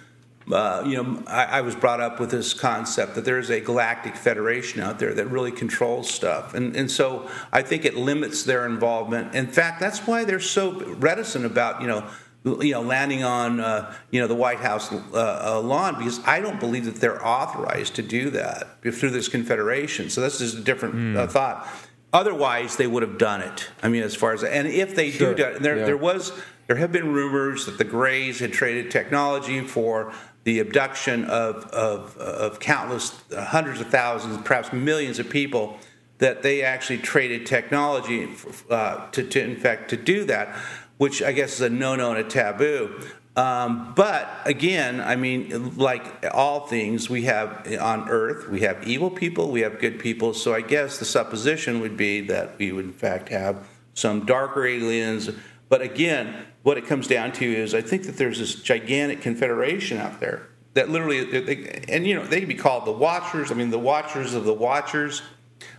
uh, 0.51 0.83
you 0.85 1.01
know, 1.01 1.23
I, 1.29 1.45
I 1.45 1.61
was 1.61 1.77
brought 1.77 2.01
up 2.01 2.19
with 2.19 2.33
this 2.33 2.53
concept 2.53 3.15
that 3.15 3.25
there 3.25 3.39
is 3.39 3.49
a 3.51 3.61
galactic 3.61 4.17
federation 4.17 4.81
out 4.81 4.99
there 4.99 5.15
that 5.15 5.27
really 5.27 5.53
controls 5.53 6.11
stuff, 6.11 6.55
and 6.55 6.75
and 6.75 6.91
so 6.91 7.31
I 7.53 7.63
think 7.63 7.85
it 7.85 7.95
limits 7.95 8.43
their 8.43 8.67
involvement. 8.67 9.37
In 9.37 9.47
fact, 9.47 9.79
that's 9.79 10.01
why 10.01 10.25
they're 10.25 10.41
so 10.41 10.81
reticent 10.97 11.45
about 11.45 11.81
you 11.81 11.87
know. 11.87 12.09
You 12.45 12.73
know, 12.73 12.83
landing 12.83 13.23
on 13.23 13.61
uh, 13.61 13.95
you 14.11 14.21
know 14.21 14.27
the 14.27 14.35
White 14.35 14.59
House 14.59 14.91
uh, 14.91 14.97
uh, 15.15 15.61
lawn 15.61 15.97
because 15.99 16.19
I 16.27 16.41
don't 16.41 16.59
believe 16.59 16.87
that 16.87 16.97
they're 16.97 17.25
authorized 17.25 17.95
to 17.95 18.03
do 18.03 18.31
that 18.31 18.83
through 18.83 19.11
this 19.11 19.29
confederation. 19.29 20.11
So 20.11 20.21
this 20.23 20.41
is 20.41 20.57
a 20.57 20.61
different 20.61 21.17
uh, 21.17 21.29
thought. 21.29 21.69
Otherwise, 22.13 22.75
they 22.79 22.89
would 22.89 23.05
have 23.05 23.17
done 23.17 23.43
it. 23.43 23.71
I 23.81 23.89
mean, 23.89 24.03
as 24.03 24.17
far 24.17 24.33
as 24.33 24.43
and 24.43 24.67
if 24.67 24.97
they 24.97 25.13
Sure. 25.13 25.35
do, 25.35 25.37
do 25.37 25.49
it, 25.51 25.63
there 25.63 25.77
Yeah. 25.79 25.85
there 25.85 25.97
was 25.97 26.33
there 26.73 26.79
have 26.79 26.91
been 26.91 27.13
rumors 27.13 27.67
that 27.67 27.77
the 27.77 27.85
Greys 27.85 28.39
had 28.39 28.51
traded 28.51 28.91
technology 28.91 29.61
for 29.61 30.11
the 30.45 30.59
abduction 30.59 31.27
of, 31.27 31.67
of, 31.67 32.17
of 32.17 32.61
countless 32.61 33.13
uh, 33.31 33.45
hundreds 33.45 33.83
of 33.83 33.89
thousands, 33.89 34.39
perhaps 34.39 34.73
millions 34.73 35.19
of 35.19 35.29
people, 35.29 35.77
that 36.17 36.43
they 36.43 36.63
actually 36.63 36.97
traded 36.97 37.45
technology 37.45 38.27
uh, 38.71 39.07
to, 39.11 39.23
to, 39.23 39.45
in 39.45 39.55
fact, 39.55 39.91
to 39.91 39.99
do 39.99 40.25
that, 40.25 40.57
which 40.97 41.23
I 41.23 41.33
guess 41.33 41.57
is 41.57 41.61
a 41.61 41.69
no-no 41.69 42.13
and 42.13 42.21
a 42.21 42.25
taboo. 42.25 43.03
Um, 43.37 43.93
but 43.95 44.31
again, 44.47 44.99
I 44.99 45.15
mean, 45.15 45.77
like 45.77 46.25
all 46.33 46.61
things, 46.61 47.11
we 47.11 47.25
have 47.25 47.71
on 47.79 48.09
Earth, 48.09 48.49
we 48.49 48.61
have 48.61 48.89
evil 48.89 49.11
people, 49.11 49.51
we 49.51 49.61
have 49.61 49.79
good 49.79 49.99
people. 49.99 50.33
So 50.33 50.55
I 50.55 50.63
guess 50.63 50.99
the 50.99 51.05
supposition 51.05 51.81
would 51.81 51.99
be 51.99 52.23
that 52.29 52.59
we 52.59 52.73
would, 52.73 52.87
in 52.87 52.95
fact, 52.95 53.29
have 53.29 53.69
some 53.93 54.25
darker 54.25 54.65
aliens. 54.67 55.29
But 55.69 55.83
again, 55.83 56.47
what 56.63 56.79
it 56.79 56.87
comes 56.87 57.07
down 57.07 57.33
to 57.33 57.45
is 57.45 57.75
I 57.75 57.81
think 57.81 58.05
that 58.05 58.17
there's 58.17 58.39
this 58.39 58.55
gigantic 58.55 59.21
confederation 59.21 59.99
out 59.99 60.21
there 60.21 60.49
that 60.75 60.89
literally, 60.89 61.85
and 61.89 62.07
you 62.07 62.15
know, 62.15 62.25
they 62.25 62.41
can 62.41 62.49
be 62.49 62.55
called 62.55 62.87
the 62.87 62.93
Watchers. 62.93 63.51
I 63.51 63.55
mean, 63.55 63.71
the 63.71 63.79
Watchers 63.79 64.35
of 64.35 64.45
the 64.45 64.55
Watchers. 64.55 65.23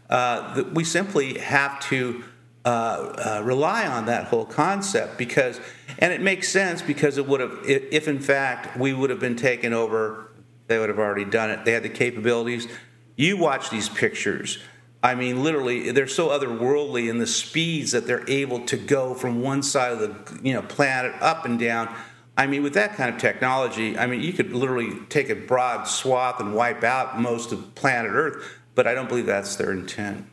Uh, 0.10 0.63
we 0.74 0.84
simply 0.84 1.39
have 1.39 1.80
to 1.80 2.24
uh, 2.65 2.67
uh, 2.67 3.41
rely 3.43 3.88
on 3.88 4.06
that 4.06 4.26
whole 4.28 4.46
concept 4.46 5.17
because, 5.17 5.60
and 6.00 6.13
it 6.13 6.22
makes 6.22 6.50
sense 6.50 6.82
because 6.82 7.17
it 7.17 7.28
would 7.28 7.39
have, 7.39 7.58
if 7.65 8.08
in 8.08 8.19
fact 8.19 8.78
we 8.78 8.93
would 8.93 9.10
have 9.10 9.19
been 9.19 9.36
taken 9.36 9.74
over, 9.74 10.32
they 10.67 10.78
would 10.78 10.89
have 10.89 11.00
already 11.00 11.26
done 11.26 11.50
it. 11.50 11.65
They 11.65 11.72
had 11.72 11.84
the 11.84 11.89
capabilities. 11.89 12.67
You 13.15 13.38
watch 13.38 13.69
these 13.69 13.89
pictures. 13.89 14.60
I 15.04 15.16
mean, 15.16 15.44
literally, 15.44 15.92
they're 15.92 16.08
so 16.08 16.30
otherworldly 16.30 17.10
in 17.10 17.18
the 17.18 17.28
speeds 17.28 17.92
that 17.92 18.08
they're 18.08 18.28
able 18.30 18.62
to 18.68 18.78
go 18.78 19.13
from 19.13 19.42
one 19.42 19.62
side 19.62 19.92
of 19.92 20.00
the 20.00 20.39
you 20.42 20.54
know 20.54 20.62
planet 20.62 21.13
up 21.22 21.44
and 21.44 21.60
down. 21.60 21.94
I 22.38 22.48
mean, 22.48 22.63
with 22.63 22.74
that 22.76 22.96
kind 22.96 23.13
of 23.13 23.20
technology, 23.20 23.98
I 23.98 24.08
mean, 24.08 24.22
you 24.22 24.32
could 24.32 24.54
literally 24.54 24.98
take 25.10 25.30
a 25.30 25.36
broad 25.36 25.84
swath 25.84 26.39
and 26.39 26.56
wipe 26.56 26.84
out 26.84 27.20
most 27.20 27.52
of 27.52 27.76
planet 27.76 28.12
Earth. 28.13 28.60
But 28.76 28.88
I 28.88 28.96
don't 28.96 29.08
believe 29.08 29.28
that's 29.28 29.56
their 29.58 29.72
intent. 29.72 30.26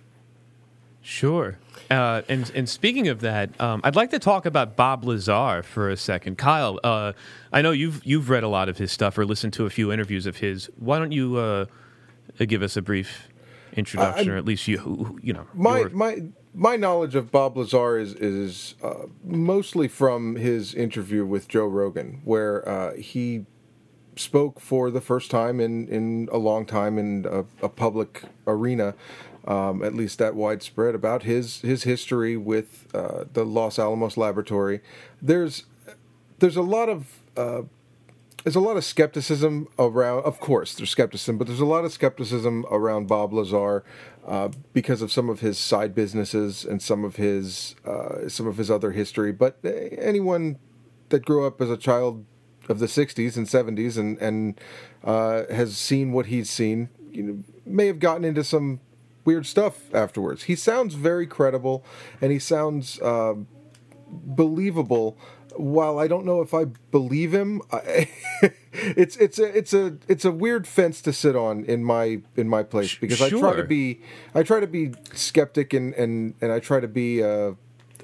Sure. 1.02 1.58
Uh, 1.90 2.22
and 2.28 2.50
and 2.54 2.68
speaking 2.68 3.08
of 3.08 3.20
that, 3.20 3.60
um, 3.60 3.80
I'd 3.82 3.96
like 3.96 4.10
to 4.10 4.20
talk 4.20 4.46
about 4.46 4.76
Bob 4.76 5.04
Lazar 5.04 5.64
for 5.64 5.90
a 5.90 5.96
second. 5.96 6.38
Kyle, 6.38 6.78
uh, 6.84 7.12
I 7.52 7.60
know 7.60 7.72
you've 7.72 8.04
you've 8.06 8.30
read 8.30 8.44
a 8.44 8.48
lot 8.48 8.68
of 8.68 8.78
his 8.78 8.92
stuff 8.92 9.18
or 9.18 9.26
listened 9.26 9.52
to 9.54 9.66
a 9.66 9.70
few 9.70 9.90
interviews 9.90 10.26
of 10.26 10.36
his. 10.36 10.70
Why 10.78 11.00
don't 11.00 11.10
you 11.10 11.36
uh, 11.36 11.64
give 12.38 12.62
us 12.62 12.76
a 12.76 12.82
brief 12.82 13.29
introduction, 13.76 14.28
I- 14.28 14.32
or 14.32 14.36
at 14.36 14.44
least 14.44 14.66
you 14.68 15.18
you 15.22 15.32
know 15.32 15.46
my 15.54 15.80
your- 15.80 15.90
my 15.90 16.22
my 16.54 16.76
knowledge 16.76 17.14
of 17.14 17.30
Bob 17.30 17.56
Lazar 17.56 17.98
is 17.98 18.14
is 18.14 18.74
uh, 18.82 19.06
mostly 19.24 19.86
from 19.88 20.36
his 20.36 20.74
interview 20.74 21.24
with 21.24 21.46
Joe 21.48 21.66
Rogan, 21.66 22.20
where 22.24 22.68
uh, 22.68 22.94
he 22.96 23.46
spoke 24.16 24.60
for 24.60 24.90
the 24.90 25.00
first 25.00 25.30
time 25.30 25.60
in, 25.60 25.86
in 25.88 26.28
a 26.32 26.36
long 26.36 26.66
time 26.66 26.98
in 26.98 27.24
a, 27.30 27.44
a 27.64 27.68
public 27.68 28.24
arena, 28.46 28.94
um, 29.46 29.82
at 29.82 29.94
least 29.94 30.18
that 30.18 30.34
widespread, 30.34 30.94
about 30.94 31.22
his 31.22 31.60
his 31.62 31.84
history 31.84 32.36
with 32.36 32.88
uh, 32.94 33.24
the 33.32 33.44
Los 33.44 33.78
Alamos 33.78 34.16
Laboratory. 34.16 34.80
There's 35.22 35.64
there's 36.40 36.56
a 36.56 36.62
lot 36.62 36.88
of 36.88 37.20
uh, 37.36 37.62
there's 38.44 38.56
a 38.56 38.60
lot 38.60 38.76
of 38.76 38.84
skepticism 38.84 39.68
around. 39.78 40.24
Of 40.24 40.40
course, 40.40 40.74
there's 40.74 40.90
skepticism, 40.90 41.36
but 41.38 41.46
there's 41.46 41.60
a 41.60 41.66
lot 41.66 41.84
of 41.84 41.92
skepticism 41.92 42.64
around 42.70 43.06
Bob 43.06 43.32
Lazar 43.32 43.84
uh, 44.26 44.48
because 44.72 45.02
of 45.02 45.12
some 45.12 45.28
of 45.28 45.40
his 45.40 45.58
side 45.58 45.94
businesses 45.94 46.64
and 46.64 46.80
some 46.80 47.04
of 47.04 47.16
his 47.16 47.74
uh, 47.84 48.28
some 48.28 48.46
of 48.46 48.56
his 48.56 48.70
other 48.70 48.92
history. 48.92 49.32
But 49.32 49.58
uh, 49.64 49.68
anyone 49.68 50.58
that 51.10 51.24
grew 51.24 51.46
up 51.46 51.60
as 51.60 51.70
a 51.70 51.76
child 51.76 52.24
of 52.68 52.78
the 52.78 52.86
'60s 52.86 53.36
and 53.36 53.46
'70s 53.46 53.98
and 53.98 54.18
and 54.18 54.60
uh, 55.04 55.44
has 55.50 55.76
seen 55.76 56.12
what 56.12 56.26
he's 56.26 56.48
seen, 56.48 56.88
you 57.10 57.22
know, 57.22 57.44
may 57.66 57.86
have 57.86 57.98
gotten 57.98 58.24
into 58.24 58.44
some 58.44 58.80
weird 59.24 59.44
stuff 59.46 59.94
afterwards. 59.94 60.44
He 60.44 60.56
sounds 60.56 60.94
very 60.94 61.26
credible, 61.26 61.84
and 62.20 62.32
he 62.32 62.38
sounds 62.38 63.00
uh, 63.00 63.34
believable. 64.08 65.18
While 65.56 65.98
I 65.98 66.06
don't 66.08 66.24
know 66.24 66.40
if 66.40 66.54
I 66.54 66.64
believe 66.64 67.32
him, 67.32 67.62
I, 67.72 68.08
it's 68.72 69.16
it's 69.16 69.38
a 69.38 69.44
it's 69.56 69.72
a 69.72 69.96
it's 70.08 70.24
a 70.24 70.30
weird 70.30 70.66
fence 70.66 71.00
to 71.02 71.12
sit 71.12 71.36
on 71.36 71.64
in 71.64 71.84
my 71.84 72.20
in 72.36 72.48
my 72.48 72.62
place 72.62 72.94
because 72.94 73.20
I 73.20 73.30
try 73.30 73.56
to 73.56 73.64
be 73.64 74.00
I 74.34 74.42
try 74.42 74.60
to 74.60 74.66
be 74.66 74.92
skeptic 75.12 75.72
and 75.72 75.94
and 75.94 76.34
and 76.40 76.52
I 76.52 76.60
try 76.60 76.80
to 76.80 76.88
be 76.88 77.22
uh, 77.22 77.52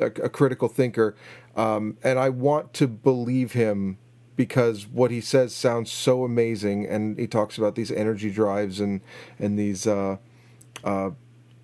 a, 0.01 0.07
a 0.07 0.29
critical 0.29 0.69
thinker, 0.69 1.17
um, 1.57 1.97
and 2.03 2.19
I 2.19 2.29
want 2.29 2.73
to 2.75 2.89
believe 2.89 3.53
him 3.53 3.99
because 4.37 4.87
what 4.87 5.11
he 5.11 5.21
says 5.21 5.55
sounds 5.55 5.91
so 5.91 6.25
amazing, 6.25 6.87
and 6.87 7.19
he 7.19 7.27
talks 7.27 7.59
about 7.59 7.75
these 7.75 7.91
energy 7.91 8.31
drives 8.31 8.81
and 8.81 9.01
and 9.39 9.59
these. 9.59 9.87
Uh, 9.87 10.17
uh, 10.85 11.11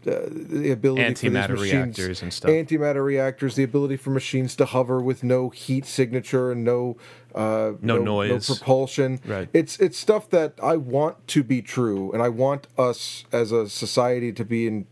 uh, 0.07 0.27
the 0.31 0.71
ability 0.71 1.15
for 1.15 1.21
these 1.31 1.33
machines- 1.33 1.61
reactors 1.99 2.23
and 2.23 2.33
stuff. 2.33 2.51
Antimatter 2.51 3.05
reactors, 3.05 3.55
the 3.55 3.62
ability 3.62 3.97
for 3.97 4.11
machines 4.11 4.57
to 4.57 4.65
hover 4.65 5.01
with 5.01 5.23
no 5.23 5.51
heat 5.51 5.87
signature 5.87 6.53
and 6.53 6.65
no 6.65 6.97
uh, 7.35 7.73
No 7.81 7.99
noise. 7.99 8.49
no 8.49 8.55
propulsion. 8.55 9.21
Right. 9.25 9.49
It's 9.53 9.79
it's 9.79 9.97
stuff 9.99 10.29
that 10.31 10.55
I 10.62 10.77
want 10.77 11.27
to 11.29 11.43
be 11.43 11.62
true, 11.62 12.12
and 12.12 12.23
I 12.23 12.29
want 12.29 12.67
us 12.77 13.25
as 13.33 13.53
a 13.53 13.69
society 13.69 14.33
to 14.33 14.45
be 14.45 14.67
in 14.67 14.87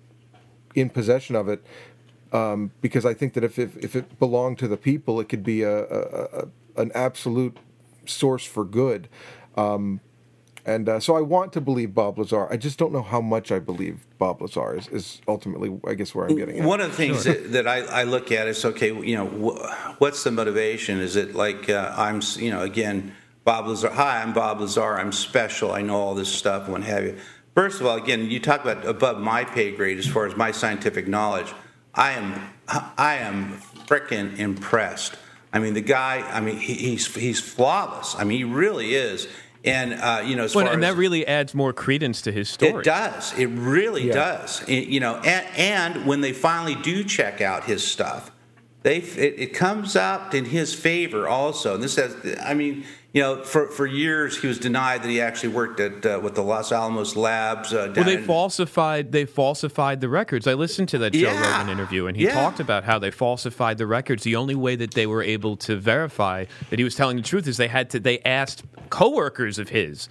in 0.74 0.90
possession 0.90 1.36
of 1.36 1.48
it. 1.48 1.64
Um, 2.32 2.70
because 2.80 3.04
I 3.04 3.12
think 3.12 3.34
that 3.34 3.42
if, 3.44 3.58
if 3.58 3.76
if 3.78 3.96
it 3.96 4.18
belonged 4.18 4.58
to 4.60 4.68
the 4.68 4.76
people, 4.76 5.18
it 5.20 5.28
could 5.28 5.42
be 5.42 5.62
a, 5.62 5.84
a, 5.84 6.24
a 6.32 6.48
an 6.76 6.92
absolute 6.94 7.56
source 8.06 8.44
for 8.44 8.64
good. 8.64 9.08
Um, 9.56 10.00
and 10.64 10.88
uh, 10.88 11.00
so 11.00 11.16
I 11.16 11.20
want 11.20 11.52
to 11.54 11.60
believe 11.60 11.94
Bob 11.94 12.18
Lazar. 12.18 12.46
I 12.50 12.56
just 12.56 12.78
don't 12.78 12.92
know 12.92 13.02
how 13.02 13.20
much 13.20 13.50
I 13.50 13.58
believe 13.58 14.06
Bob 14.18 14.40
Lazar 14.42 14.76
is, 14.76 14.88
is 14.88 15.20
ultimately, 15.26 15.78
I 15.86 15.94
guess, 15.94 16.14
where 16.14 16.26
I'm 16.26 16.36
getting 16.36 16.60
at. 16.60 16.66
One 16.66 16.80
of 16.80 16.90
the 16.90 16.96
things 16.96 17.24
that, 17.24 17.52
that 17.52 17.66
I, 17.66 17.78
I 17.80 18.02
look 18.04 18.30
at 18.32 18.46
is 18.48 18.64
okay, 18.64 18.88
you 18.88 19.16
know, 19.16 19.26
wh- 19.26 20.00
what's 20.00 20.24
the 20.24 20.30
motivation? 20.30 21.00
Is 21.00 21.16
it 21.16 21.34
like 21.34 21.68
uh, 21.68 21.94
I'm, 21.96 22.20
you 22.36 22.50
know, 22.50 22.62
again, 22.62 23.14
Bob 23.44 23.66
Lazar? 23.66 23.90
Hi, 23.90 24.22
I'm 24.22 24.32
Bob 24.32 24.60
Lazar. 24.60 24.98
I'm 24.98 25.12
special. 25.12 25.72
I 25.72 25.82
know 25.82 25.96
all 25.96 26.14
this 26.14 26.32
stuff 26.32 26.64
and 26.64 26.72
what 26.72 26.82
have 26.82 27.04
you. 27.04 27.16
First 27.54 27.80
of 27.80 27.86
all, 27.86 27.96
again, 27.96 28.30
you 28.30 28.40
talk 28.40 28.62
about 28.62 28.86
above 28.86 29.20
my 29.20 29.44
pay 29.44 29.72
grade 29.72 29.98
as 29.98 30.06
far 30.06 30.26
as 30.26 30.36
my 30.36 30.50
scientific 30.52 31.08
knowledge. 31.08 31.52
I 31.94 32.12
am, 32.12 32.50
I 32.68 33.16
am 33.16 33.58
frickin' 33.86 34.38
impressed. 34.38 35.16
I 35.52 35.58
mean, 35.58 35.74
the 35.74 35.80
guy. 35.80 36.24
I 36.30 36.40
mean, 36.40 36.58
he, 36.58 36.74
he's 36.74 37.12
he's 37.12 37.40
flawless. 37.40 38.14
I 38.16 38.22
mean, 38.22 38.38
he 38.38 38.44
really 38.44 38.94
is. 38.94 39.26
And 39.64 39.92
uh, 39.94 40.22
you 40.24 40.36
know, 40.36 40.44
as 40.44 40.54
Well, 40.54 40.64
far 40.64 40.74
and 40.74 40.82
as 40.82 40.90
that 40.94 40.98
really 40.98 41.26
adds 41.26 41.54
more 41.54 41.72
credence 41.74 42.22
to 42.22 42.32
his 42.32 42.48
story. 42.48 42.80
it 42.80 42.84
does. 42.84 43.38
It 43.38 43.46
really 43.46 44.06
Yeah. 44.08 44.14
does. 44.14 44.62
It- 44.66 44.88
you 44.88 45.00
know, 45.00 45.16
and, 45.16 45.46
and 45.56 46.06
when 46.06 46.22
they 46.22 46.32
finally 46.32 46.74
do 46.76 47.04
check 47.04 47.40
out 47.42 47.64
his 47.64 47.86
stuff, 47.86 48.30
they 48.82 48.96
it, 48.98 49.34
it 49.38 49.46
comes 49.54 49.96
out 49.96 50.34
in 50.34 50.46
his 50.46 50.72
favor 50.74 51.28
also. 51.28 51.74
And 51.74 51.82
this 51.82 51.96
has, 51.96 52.16
I 52.42 52.54
mean, 52.54 52.84
you 53.12 53.20
know, 53.22 53.42
for 53.42 53.66
for 53.68 53.86
years 53.86 54.40
he 54.40 54.46
was 54.46 54.58
denied 54.58 55.02
that 55.02 55.08
he 55.08 55.20
actually 55.20 55.48
worked 55.52 55.80
at 55.80 56.06
uh, 56.06 56.20
with 56.22 56.34
the 56.36 56.42
Los 56.42 56.70
Alamos 56.72 57.16
labs. 57.16 57.72
Uh, 57.72 57.92
Well, 57.94 58.04
they 58.04 58.14
in- 58.14 58.24
falsified. 58.24 59.10
They 59.12 59.24
falsified 59.24 60.00
the 60.00 60.08
records. 60.08 60.46
I 60.46 60.54
listened 60.54 60.88
to 60.90 60.98
that 60.98 61.12
Joe 61.12 61.32
Yeah. 61.32 61.58
Rogan 61.58 61.70
interview, 61.72 62.06
and 62.06 62.16
he 62.16 62.24
Yeah. 62.24 62.34
talked 62.34 62.60
about 62.60 62.84
how 62.84 62.98
they 62.98 63.10
falsified 63.10 63.78
the 63.78 63.86
records. 63.86 64.22
The 64.22 64.36
only 64.36 64.54
way 64.54 64.76
that 64.76 64.92
they 64.94 65.06
were 65.06 65.22
able 65.22 65.56
to 65.58 65.76
verify 65.76 66.44
that 66.70 66.78
he 66.78 66.84
was 66.84 66.94
telling 66.94 67.16
the 67.16 67.22
truth 67.22 67.46
is 67.48 67.56
they 67.56 67.68
had 67.68 67.90
to. 67.90 68.00
They 68.00 68.20
asked 68.20 68.62
coworkers 68.90 69.58
of 69.58 69.70
his 69.70 70.08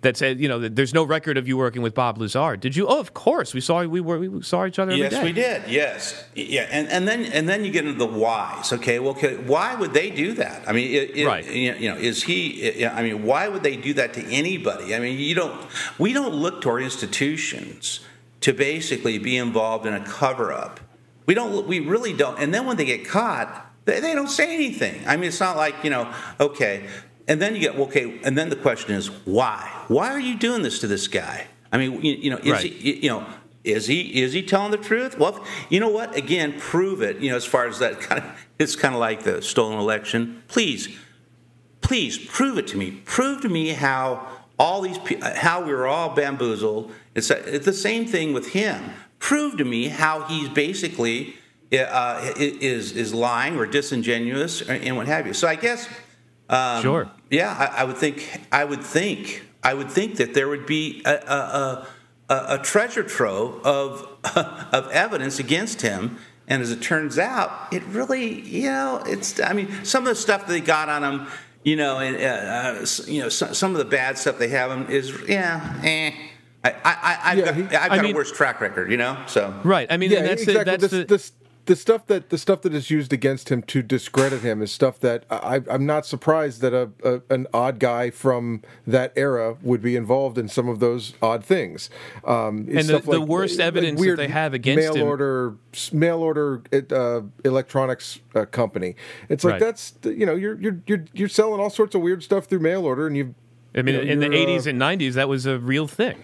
that 0.00 0.16
said, 0.16 0.38
you 0.38 0.48
know, 0.48 0.60
there's 0.60 0.94
no 0.94 1.02
record 1.02 1.36
of 1.36 1.48
you 1.48 1.56
working 1.56 1.82
with 1.82 1.92
Bob 1.92 2.18
Lazar. 2.18 2.56
Did 2.56 2.76
you? 2.76 2.86
Oh, 2.86 3.00
of 3.00 3.14
course. 3.14 3.52
We 3.52 3.60
saw 3.60 3.84
we 3.84 4.00
were 4.00 4.18
we 4.18 4.42
saw 4.42 4.64
each 4.64 4.78
other 4.78 4.94
Yes, 4.94 5.22
we 5.22 5.32
did. 5.32 5.68
Yes, 5.68 6.24
yeah, 6.36 6.68
and 6.70 6.88
and 6.88 7.08
then 7.08 7.24
and 7.24 7.48
then 7.48 7.64
you 7.64 7.72
get 7.72 7.84
into 7.84 7.98
the 7.98 8.06
whys. 8.06 8.72
Okay, 8.72 9.00
well, 9.00 9.10
okay, 9.10 9.36
why 9.36 9.74
would 9.74 9.92
they 9.92 10.10
do 10.10 10.34
that? 10.34 10.68
I 10.68 10.72
mean, 10.72 10.94
it, 10.94 11.16
it, 11.16 11.26
Right. 11.26 11.44
You 11.50 11.90
know, 11.90 11.96
is 11.96 12.22
he? 12.22 12.86
I 12.86 13.02
mean, 13.02 13.24
why 13.24 13.48
would 13.48 13.64
they 13.64 13.76
do 13.76 13.92
that 13.94 14.14
to 14.14 14.24
anybody? 14.26 14.94
I 14.94 15.00
mean, 15.00 15.18
you 15.18 15.34
don't. 15.34 15.66
We 15.98 16.12
don't 16.12 16.34
look 16.34 16.62
to 16.62 16.70
our 16.70 16.80
institutions 16.80 18.00
to 18.40 18.52
basically 18.52 19.18
be 19.18 19.36
involved 19.36 19.84
in 19.84 19.94
a 19.94 20.04
cover 20.04 20.52
up. 20.52 20.78
We 21.26 21.34
don't. 21.34 21.66
We 21.66 21.80
really 21.80 22.12
don't. 22.12 22.38
And 22.38 22.54
then 22.54 22.66
when 22.66 22.76
they 22.76 22.84
get 22.84 23.04
caught, 23.04 23.68
they, 23.84 23.98
they 23.98 24.14
don't 24.14 24.30
say 24.30 24.54
anything. 24.54 25.02
I 25.08 25.16
mean, 25.16 25.28
it's 25.28 25.40
not 25.40 25.56
like 25.56 25.74
you 25.82 25.90
know. 25.90 26.12
Okay, 26.38 26.86
and 27.28 27.40
then 27.40 27.54
you 27.54 27.60
get 27.60 27.76
okay, 27.76 28.20
and 28.24 28.36
then 28.36 28.48
the 28.48 28.56
question 28.56 28.94
is 28.94 29.08
why? 29.26 29.70
Why 29.88 30.10
are 30.10 30.20
you 30.20 30.36
doing 30.36 30.62
this 30.62 30.80
to 30.80 30.86
this 30.86 31.06
guy? 31.08 31.46
I 31.70 31.76
mean, 31.78 32.02
you, 32.02 32.14
you 32.14 32.30
know, 32.30 32.38
is 32.38 32.52
Right. 32.52 32.72
he? 32.72 32.96
You 33.04 33.10
know, 33.10 33.26
is 33.64 33.86
he 33.86 34.22
is 34.22 34.32
he 34.32 34.42
telling 34.42 34.70
the 34.70 34.78
truth? 34.78 35.18
Well, 35.18 35.44
you 35.68 35.78
know 35.80 35.88
what? 35.90 36.16
Again, 36.16 36.54
prove 36.58 37.02
it. 37.02 37.18
You 37.18 37.30
know, 37.30 37.36
as 37.36 37.44
far 37.44 37.66
as 37.66 37.78
that 37.80 38.00
kind 38.00 38.22
of, 38.24 38.30
it's 38.58 38.74
kind 38.74 38.94
of 38.94 39.00
like 39.00 39.22
the 39.22 39.42
stolen 39.42 39.78
election. 39.78 40.42
Please, 40.48 40.88
please 41.80 42.18
prove 42.18 42.58
it 42.58 42.66
to 42.68 42.76
me. 42.76 43.02
Prove 43.04 43.40
to 43.42 43.48
me 43.48 43.68
how 43.70 44.26
all 44.58 44.80
these 44.80 44.98
how 45.36 45.62
we 45.62 45.72
were 45.72 45.86
all 45.86 46.10
bamboozled. 46.14 46.90
It's, 47.14 47.30
it's 47.30 47.64
the 47.64 47.72
same 47.72 48.06
thing 48.06 48.32
with 48.32 48.48
him. 48.52 48.90
Prove 49.18 49.56
to 49.58 49.64
me 49.64 49.88
how 49.88 50.22
he's 50.22 50.48
basically 50.48 51.34
uh, 51.72 52.32
is 52.36 52.92
is 52.92 53.12
lying 53.12 53.56
or 53.58 53.66
disingenuous 53.66 54.62
and 54.62 54.96
what 54.96 55.06
have 55.06 55.26
you. 55.26 55.34
So 55.34 55.46
I 55.48 55.56
guess. 55.56 55.88
Um, 56.48 56.80
Sure. 56.82 57.10
Yeah, 57.30 57.54
I, 57.76 57.82
I 57.82 57.84
would 57.84 57.96
think. 57.96 58.40
I 58.52 58.64
would 58.64 58.82
think. 58.82 59.44
I 59.62 59.74
would 59.74 59.90
think 59.90 60.16
that 60.16 60.34
there 60.34 60.48
would 60.48 60.66
be 60.66 61.02
a, 61.04 61.14
a, 61.14 61.16
a, 61.36 62.34
a 62.34 62.54
a 62.54 62.58
treasure 62.62 63.02
trove 63.02 63.64
of 63.66 64.06
of 64.36 64.90
evidence 64.90 65.38
against 65.38 65.82
him. 65.82 66.18
And 66.50 66.62
as 66.62 66.70
it 66.72 66.80
turns 66.80 67.18
out, 67.18 67.50
it 67.72 67.82
really, 67.88 68.40
you 68.40 68.70
know, 68.70 69.02
it's. 69.04 69.38
I 69.40 69.52
mean, 69.52 69.68
some 69.84 70.04
of 70.04 70.08
the 70.08 70.14
stuff 70.14 70.46
they 70.46 70.60
got 70.60 70.88
on 70.88 71.04
him, 71.04 71.26
you 71.62 71.76
know, 71.76 71.98
and 71.98 72.16
uh, 72.16 72.80
uh, 72.80 72.86
you 73.06 73.20
know, 73.20 73.28
some, 73.28 73.52
some 73.52 73.72
of 73.72 73.78
the 73.78 73.84
bad 73.84 74.16
stuff 74.16 74.38
they 74.38 74.48
have 74.48 74.70
him 74.70 74.88
is, 74.88 75.12
yeah, 75.28 75.78
eh. 75.84 76.12
I, 76.64 76.70
I, 76.70 76.74
I, 76.84 77.18
I've 77.32 77.44
got, 77.44 77.48
I've 77.54 77.70
got 77.70 77.90
I 77.92 77.96
a 77.98 78.02
mean- 78.02 78.14
worse 78.16 78.32
track 78.32 78.60
record, 78.62 78.90
you 78.90 78.96
know. 78.96 79.22
So 79.26 79.60
Right. 79.62 79.86
I 79.90 79.96
mean, 79.98 80.10
yeah, 80.10 80.22
that's 80.22 80.42
exactly. 80.42 80.64
the, 80.64 80.78
that's 80.78 80.90
the, 80.90 80.98
the, 80.98 81.04
the, 81.04 81.30
the 81.68 81.76
stuff 81.76 82.06
that 82.08 82.30
the 82.30 82.38
stuff 82.38 82.62
that 82.62 82.74
is 82.74 82.90
used 82.90 83.12
against 83.12 83.50
him 83.50 83.62
to 83.62 83.82
discredit 83.82 84.40
him 84.42 84.60
is 84.62 84.72
stuff 84.72 84.98
that 85.00 85.24
I, 85.30 85.60
I'm 85.70 85.86
not 85.86 86.04
surprised 86.06 86.60
that 86.62 86.72
a, 86.74 86.90
a 87.04 87.22
an 87.32 87.46
odd 87.54 87.78
guy 87.78 88.10
from 88.10 88.62
that 88.86 89.12
era 89.16 89.56
would 89.62 89.80
be 89.82 89.94
involved 89.94 90.38
in 90.38 90.48
some 90.48 90.68
of 90.68 90.80
those 90.80 91.14
odd 91.22 91.44
things. 91.44 91.90
Um, 92.24 92.66
And 92.74 92.88
the- 92.88 92.98
the 92.98 93.20
worst 93.20 93.60
evidence 93.60 94.00
that 94.00 94.06
weird 94.06 94.18
they 94.18 94.28
have 94.28 94.54
against 94.54 94.82
mail 94.82 94.94
him- 94.96 95.06
order 95.06 95.54
mail 95.92 96.18
order 96.20 96.62
uh, 96.90 97.20
electronics 97.44 98.18
uh, 98.34 98.44
company. 98.46 98.96
It's 99.28 99.44
like 99.44 99.52
Right. 99.52 99.60
that's 99.60 99.94
you 100.04 100.26
know 100.26 100.34
you're 100.34 100.58
you're 100.60 100.78
you're 100.86 101.04
you're 101.12 101.28
selling 101.28 101.60
all 101.60 101.70
sorts 101.70 101.94
of 101.94 102.00
weird 102.00 102.22
stuff 102.22 102.46
through 102.46 102.60
mail 102.60 102.84
order, 102.84 103.06
and 103.06 103.16
you. 103.16 103.34
I 103.76 103.82
mean, 103.82 103.94
in 103.96 104.18
the 104.20 104.26
you're, 104.26 104.34
uh, 104.34 104.58
'80s 104.58 104.66
and 104.66 104.80
'90s, 104.80 105.12
that 105.14 105.28
was 105.28 105.44
a 105.46 105.58
real 105.58 105.86
thing. 105.86 106.16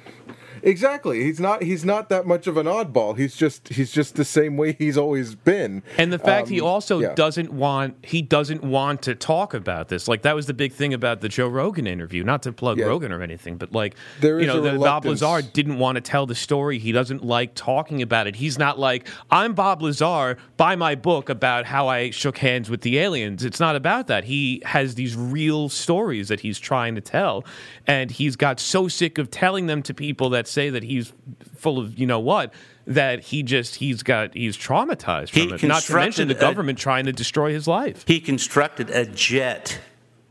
Exactly. 0.65 1.23
He's 1.23 1.39
not. 1.39 1.63
He's 1.63 1.85
not 1.85 2.09
that 2.09 2.27
much 2.27 2.47
of 2.47 2.57
an 2.57 2.65
oddball. 2.67 3.17
He's 3.19 3.37
just. 3.37 3.69
He's 3.69 3.93
just 3.93 4.15
the 4.17 4.25
same 4.25 4.57
way 4.57 4.73
he's 4.73 4.97
always 4.97 5.35
been. 5.35 5.83
And 5.99 6.11
the 6.13 6.19
fact 6.19 6.49
he 6.49 6.61
Um, 6.61 6.67
also 6.67 7.01
yeah. 7.01 7.13
doesn't 7.15 7.53
want 7.53 7.97
he 8.03 8.23
doesn't 8.23 8.65
want 8.65 9.03
to 9.03 9.15
talk 9.15 9.53
about 9.53 9.89
this. 9.89 10.09
Like 10.09 10.23
that 10.23 10.35
was 10.35 10.47
the 10.47 10.55
big 10.55 10.73
thing 10.73 10.95
about 10.95 11.21
the 11.21 11.29
Joe 11.29 11.49
Rogan 11.49 11.87
interview. 11.87 12.25
Not 12.25 12.43
to 12.45 12.53
plug 12.53 12.79
Yeah. 12.79 12.87
Rogan 12.87 13.13
or 13.13 13.23
anything, 13.23 13.57
but 13.59 13.73
like 13.73 13.95
There 14.21 14.41
you 14.41 14.47
know, 14.47 14.63
the, 14.63 14.79
Bob. 14.79 15.05
Lazar 15.05 15.43
didn't 15.43 15.79
want 15.79 15.97
to 15.97 16.01
tell 16.01 16.25
the 16.25 16.35
story. 16.35 16.79
He 16.79 16.93
doesn't 16.93 17.23
like 17.23 17.55
talking 17.55 18.01
about 18.01 18.27
it. 18.27 18.37
He's 18.37 18.59
not 18.59 18.79
like 18.79 19.07
I'm 19.31 19.53
Bob 19.53 19.83
Lazar. 19.83 20.39
Buy 20.57 20.77
my 20.77 20.95
book 20.95 21.29
about 21.29 21.67
how 21.67 21.89
I 21.89 22.09
shook 22.11 22.39
hands 22.39 22.71
with 22.71 22.81
the 22.81 22.99
aliens. 22.99 23.45
It's 23.45 23.61
not 23.61 23.77
about 23.77 24.07
that. 24.07 24.25
He 24.25 24.63
has 24.65 24.95
these 24.95 25.15
real 25.15 25.69
stories 25.69 26.29
that 26.29 26.41
he's 26.41 26.59
trying 26.59 26.95
to 26.95 27.01
tell, 27.03 27.45
and 27.87 28.11
he's 28.11 28.35
got 28.37 28.59
so 28.61 28.89
sick 28.89 29.19
of 29.19 29.31
telling 29.31 29.67
them 29.67 29.83
to 29.83 29.93
people 29.93 30.31
that 30.31 30.49
say 30.55 30.71
that 30.71 30.83
he's 30.83 31.13
full 31.57 31.79
of 31.79 31.99
you 31.99 32.07
know 32.07 32.21
what. 32.21 32.55
That 32.87 33.21
he 33.21 33.43
just 33.43 33.77
he's 33.77 34.03
got 34.03 34.35
he's 34.35 34.57
traumatized 34.57 35.31
He 35.31 35.47
from 35.49 35.55
it. 35.55 35.63
Not 35.63 35.83
to 35.85 35.95
mention 35.95 36.29
the 36.29 36.35
constructed 36.35 36.37
a- 36.37 36.41
government 36.41 36.79
trying 36.79 37.07
to 37.07 37.13
destroy 37.13 37.53
his 37.53 37.67
life. 37.67 38.05
He 38.07 38.21
constructed 38.21 38.91
a 38.91 39.07
jet 39.07 39.81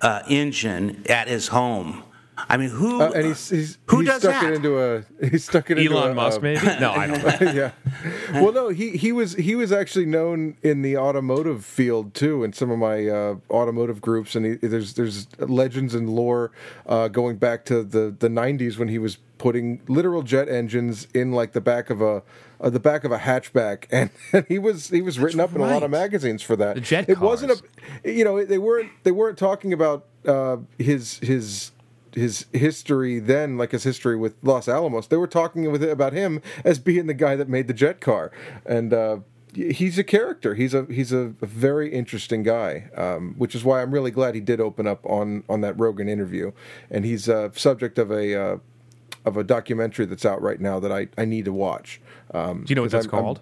uh, 0.02 0.22
engine 0.28 1.04
at 1.10 1.28
his 1.28 1.48
home 1.48 2.04
I 2.36 2.58
mean, 2.58 2.70
who 2.70 3.00
Uh, 3.02 3.12
and 3.16 3.28
he's, 3.28 3.50
he's 3.50 3.78
who 3.88 4.00
he 4.00 4.06
does 4.08 4.22
stuck 4.22 4.42
that? 4.42 4.52
it 4.52 4.56
into 4.56 4.80
a 4.80 5.04
he 5.30 5.38
stuck 5.38 5.70
it 5.70 5.78
into 5.78 5.92
Elon 5.94 6.12
a, 6.12 6.16
Musk, 6.16 6.40
uh, 6.40 6.42
maybe? 6.42 6.66
No, 6.80 6.92
I 6.92 7.08
don't 7.08 7.24
know. 7.42 7.52
yeah. 7.52 7.72
Well, 8.34 8.52
no, 8.52 8.70
he 8.70 8.92
he 8.98 9.12
was 9.12 9.34
he 9.36 9.56
was 9.56 9.72
actually 9.72 10.06
known 10.06 10.58
in 10.64 10.82
the 10.82 10.98
automotive 10.98 11.64
field 11.64 12.14
too, 12.14 12.44
in 12.44 12.54
some 12.54 12.72
of 12.72 12.80
my 12.80 13.08
uh, 13.08 13.36
automotive 13.52 14.02
groups, 14.02 14.36
and 14.36 14.46
he, 14.46 14.54
there's 14.56 14.94
there's 14.94 15.28
legends 15.40 15.94
and 15.94 16.10
lore 16.10 16.52
uh, 16.88 17.08
going 17.08 17.38
back 17.38 17.66
to 17.66 17.84
the 17.84 18.16
the 18.18 18.30
'90s 18.30 18.78
when 18.78 18.88
he 18.88 18.98
was 18.98 19.18
putting 19.38 19.82
literal 19.88 20.24
jet 20.24 20.48
engines 20.50 21.08
in 21.14 21.32
like 21.32 21.52
the 21.54 21.62
back 21.62 21.90
of 21.90 22.02
a. 22.02 22.24
Uh, 22.62 22.70
the 22.70 22.80
back 22.80 23.04
of 23.04 23.12
a 23.12 23.18
hatchback, 23.18 23.88
and, 23.92 24.10
and 24.32 24.46
he 24.48 24.58
was 24.58 24.88
he 24.88 25.02
was 25.02 25.20
written 25.20 25.42
up 25.42 25.54
in 25.54 25.60
a 25.60 25.66
lot 25.66 25.84
of 25.84 25.92
magazines 25.92 26.42
for 26.42 26.56
that. 26.56 26.76
The 26.76 26.82
jet 26.82 27.10
it 27.10 27.20
wasn't 27.20 27.62
a, 28.06 28.10
you 28.10 28.24
know, 28.24 28.42
they 28.46 28.58
weren't 28.58 28.90
they 29.04 29.12
weren't 29.12 29.38
talking 29.38 29.74
about 29.74 30.06
uh, 30.26 30.58
his 30.78 31.18
his 31.20 31.73
his 32.16 32.46
history 32.54 33.20
then, 33.20 33.58
like 33.58 33.72
his 33.72 33.84
history 33.84 34.16
with 34.16 34.36
Los 34.42 34.68
Alamos. 34.68 35.08
They 35.08 35.18
were 35.18 35.28
talking 35.28 35.72
with 35.72 35.84
about 35.84 36.14
him 36.14 36.42
as 36.64 36.80
being 36.80 37.08
the 37.08 37.14
guy 37.14 37.36
that 37.36 37.50
made 37.50 37.68
the 37.68 37.74
jet 37.74 38.00
car, 38.02 38.32
and 38.66 38.94
uh, 38.94 39.18
he's 39.54 39.98
a 39.98 40.04
character. 40.04 40.56
He's 40.56 40.74
a 40.74 40.86
he's 40.90 41.12
a, 41.12 41.34
very 41.42 41.92
interesting 41.94 42.44
guy, 42.44 42.90
um, 42.96 43.36
which 43.38 43.56
is 43.56 43.64
why 43.64 43.82
I'm 43.82 43.92
really 43.92 44.12
glad 44.12 44.36
he 44.36 44.42
did 44.42 44.60
open 44.60 44.88
up 44.88 45.06
on 45.06 45.44
on 45.50 45.62
that 45.62 45.78
Rogan 45.80 46.08
interview, 46.10 46.52
and 46.90 47.06
he's 47.06 47.28
a 47.28 47.52
subject 47.56 47.98
of 47.98 48.12
a. 48.12 48.36
Uh, 48.36 48.58
of 49.26 49.38
a 49.38 49.44
documentary 49.46 50.06
that's 50.06 50.26
out 50.26 50.42
right 50.42 50.60
now 50.60 50.82
that 50.82 50.92
I, 50.92 51.08
I 51.18 51.24
need 51.24 51.46
to 51.46 51.54
watch. 51.54 52.02
Um, 52.34 52.66
Do 52.66 52.72
you 52.72 52.76
know 52.76 52.82
what 52.82 52.92
that's 52.92 53.06
I'm- 53.06 53.16
I'm- 53.16 53.24
called? 53.24 53.40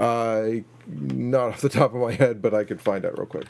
uh, 0.00 0.46
not 0.88 1.50
off 1.50 1.60
the 1.60 1.68
top 1.68 1.94
of 1.94 2.00
my 2.00 2.10
head, 2.12 2.42
but 2.42 2.52
I 2.52 2.64
could 2.64 2.80
find 2.80 3.04
out 3.04 3.16
real 3.16 3.28
quick. 3.28 3.46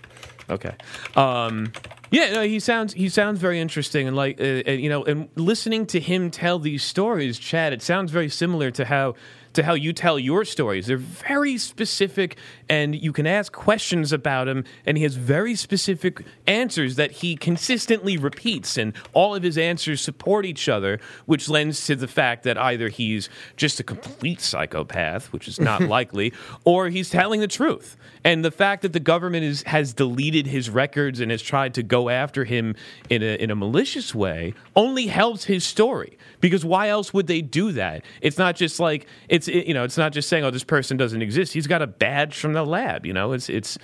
Okay. 0.48 0.74
Um, 1.16 1.72
yeah, 2.10 2.32
no, 2.34 2.42
he 2.42 2.60
sounds 2.60 2.92
he 2.92 3.08
sounds 3.08 3.40
very 3.40 3.58
interesting, 3.58 4.06
and 4.06 4.16
like 4.16 4.40
uh, 4.40 4.44
and, 4.44 4.80
you 4.80 4.88
know, 4.88 5.04
and 5.04 5.28
listening 5.34 5.86
to 5.86 6.00
him 6.00 6.30
tell 6.30 6.58
these 6.58 6.84
stories, 6.84 7.38
Chad, 7.38 7.72
it 7.72 7.82
sounds 7.82 8.12
very 8.12 8.28
similar 8.28 8.70
to 8.70 8.84
how 8.84 9.16
to 9.54 9.62
how 9.64 9.74
you 9.74 9.92
tell 9.92 10.18
your 10.18 10.44
stories. 10.44 10.86
They're 10.86 10.96
very 10.96 11.58
specific, 11.58 12.36
and 12.68 12.94
you 12.94 13.12
can 13.12 13.26
ask 13.26 13.52
questions 13.52 14.12
about 14.12 14.48
him, 14.48 14.64
and 14.84 14.96
he 14.96 15.04
has 15.04 15.14
very 15.14 15.54
specific 15.54 16.24
answers 16.46 16.96
that 16.96 17.12
he 17.12 17.36
consistently 17.36 18.16
repeats, 18.16 18.76
and 18.76 18.92
all 19.12 19.34
of 19.34 19.42
his 19.42 19.56
answers 19.56 20.00
support 20.00 20.44
each 20.44 20.68
other, 20.68 20.98
which 21.26 21.48
lends 21.48 21.86
to 21.86 21.96
the 21.96 22.08
fact 22.08 22.42
that 22.44 22.58
either 22.58 22.88
he's 22.88 23.28
just 23.56 23.78
a 23.80 23.84
complete 23.84 24.40
psychopath, 24.40 25.32
which 25.32 25.46
is 25.48 25.60
not 25.60 25.80
likely, 25.82 26.32
or 26.64 26.88
he's 26.88 27.10
telling 27.10 27.40
the 27.40 27.48
truth. 27.48 27.96
And 28.24 28.44
the 28.44 28.50
fact 28.50 28.82
that 28.82 28.92
the 28.92 28.98
government 28.98 29.44
is, 29.44 29.62
has 29.64 29.92
deleted 29.92 30.48
his 30.48 30.68
records 30.68 31.20
and 31.20 31.30
has 31.30 31.42
tried 31.42 31.74
to 31.74 31.84
go 31.84 32.08
after 32.08 32.44
him 32.44 32.74
in 33.08 33.22
a, 33.22 33.36
in 33.36 33.52
a 33.52 33.54
malicious 33.54 34.16
way 34.16 34.54
only 34.74 35.06
helps 35.06 35.44
his 35.44 35.62
story. 35.64 36.18
Because 36.40 36.64
why 36.64 36.88
else 36.88 37.14
would 37.14 37.28
they 37.28 37.40
do 37.40 37.70
that? 37.72 38.04
It's 38.20 38.36
not 38.36 38.56
just 38.56 38.80
like 38.80 39.06
it's 39.28 39.46
it, 39.46 39.66
you 39.66 39.74
know 39.74 39.84
it's 39.84 39.96
not 39.96 40.12
just 40.12 40.28
saying 40.28 40.44
oh 40.44 40.50
this 40.50 40.64
person 40.64 40.96
doesn't 40.96 41.22
exist. 41.22 41.52
He's 41.52 41.68
got 41.68 41.82
a 41.82 41.86
badge 41.86 42.36
from 42.36 42.52
the 42.56 42.66
lab. 42.66 43.06
You 43.06 43.12
know 43.12 43.32
it's 43.32 43.48
it's 43.48 43.78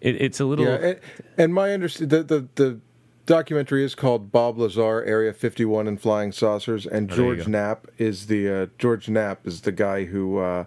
it, 0.00 0.20
it's 0.20 0.40
a 0.40 0.44
little 0.44 0.64
Yeah, 0.66 0.74
and, 0.76 1.00
and 1.38 1.54
my 1.54 1.72
understand 1.72 2.10
the, 2.10 2.22
the 2.22 2.48
the 2.56 2.80
documentary 3.26 3.84
is 3.84 3.94
called 3.94 4.32
Bob 4.32 4.58
Lazar, 4.58 5.02
Area 5.04 5.32
51 5.32 5.86
and 5.86 6.00
Flying 6.00 6.32
Saucers, 6.32 6.86
and 6.86 7.10
Oh, 7.12 7.16
George 7.16 7.44
go. 7.44 7.50
Knapp 7.52 7.86
is 7.98 8.26
the 8.26 8.48
uh, 8.48 8.66
George 8.78 9.08
Knapp 9.08 9.46
is 9.46 9.62
the 9.62 9.72
guy 9.72 10.04
who 10.04 10.38
uh, 10.38 10.64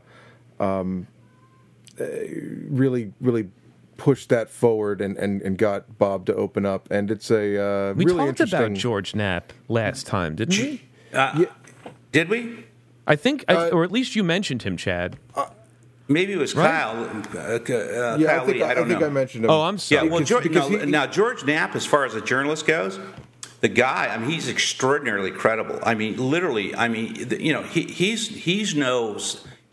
um, 0.60 1.08
uh, 2.00 2.06
really 2.70 3.14
really 3.22 3.50
pushed 3.98 4.28
that 4.30 4.50
forward 4.50 5.00
and, 5.00 5.16
and, 5.18 5.42
and 5.42 5.58
got 5.58 5.98
Bob 5.98 6.26
to 6.26 6.36
open 6.36 6.66
up, 6.66 6.90
and 6.92 7.10
it's 7.12 7.32
a 7.32 7.62
uh, 7.62 7.94
we 7.94 8.06
really 8.06 8.26
talked 8.34 8.42
about. 8.42 8.74
George 8.74 9.16
Knapp 9.16 9.54
last 9.68 10.06
time, 10.08 10.36
didn't 10.36 10.58
we? 10.58 10.82
Uh, 11.14 11.46
Did 12.12 12.30
we? 12.30 12.66
I 13.08 13.16
think, 13.16 13.46
I, 13.48 13.70
or 13.70 13.84
at 13.84 13.92
least 13.92 14.16
you 14.16 14.24
mentioned 14.24 14.64
him, 14.64 14.78
Chad. 14.78 15.18
Maybe 16.08 16.34
it 16.34 16.38
was 16.38 16.56
Right? 16.56 16.70
Kyle. 16.70 17.04
Uh, 17.36 17.40
uh, 17.40 18.18
Yeah, 18.20 18.40
I 18.42 18.46
think 18.46 18.58
Lee, 18.58 18.62
I- 18.64 18.70
I, 18.72 18.74
don't 18.76 18.86
I 18.86 18.88
think 18.90 19.00
know. 19.02 19.08
I 19.08 19.10
mentioned 19.10 19.46
him. 19.46 19.50
Oh, 19.52 19.62
I'm 19.64 19.78
sorry. 19.80 20.06
Yeah, 20.06 20.12
well, 20.14 20.24
George, 20.24 20.44
because 20.44 20.70
no, 20.70 20.78
he- 20.80 20.86
now 20.86 21.08
George 21.08 21.44
Knapp, 21.46 21.76
as 21.76 21.86
far 21.86 22.06
as 22.06 22.14
a 22.14 22.22
journalist 22.22 22.68
goes, 22.68 23.00
the 23.62 23.68
guy, 23.70 24.10
I 24.14 24.18
mean, 24.18 24.30
he's 24.30 24.48
extraordinarily 24.48 25.32
credible. 25.32 25.80
I 25.84 25.96
mean, 25.96 26.18
literally, 26.18 26.76
I 26.76 26.88
mean, 26.90 27.16
you 27.40 27.54
know, 27.54 27.64
he, 27.64 27.84
he's 27.84 28.28
he's 28.28 28.76
no 28.76 29.18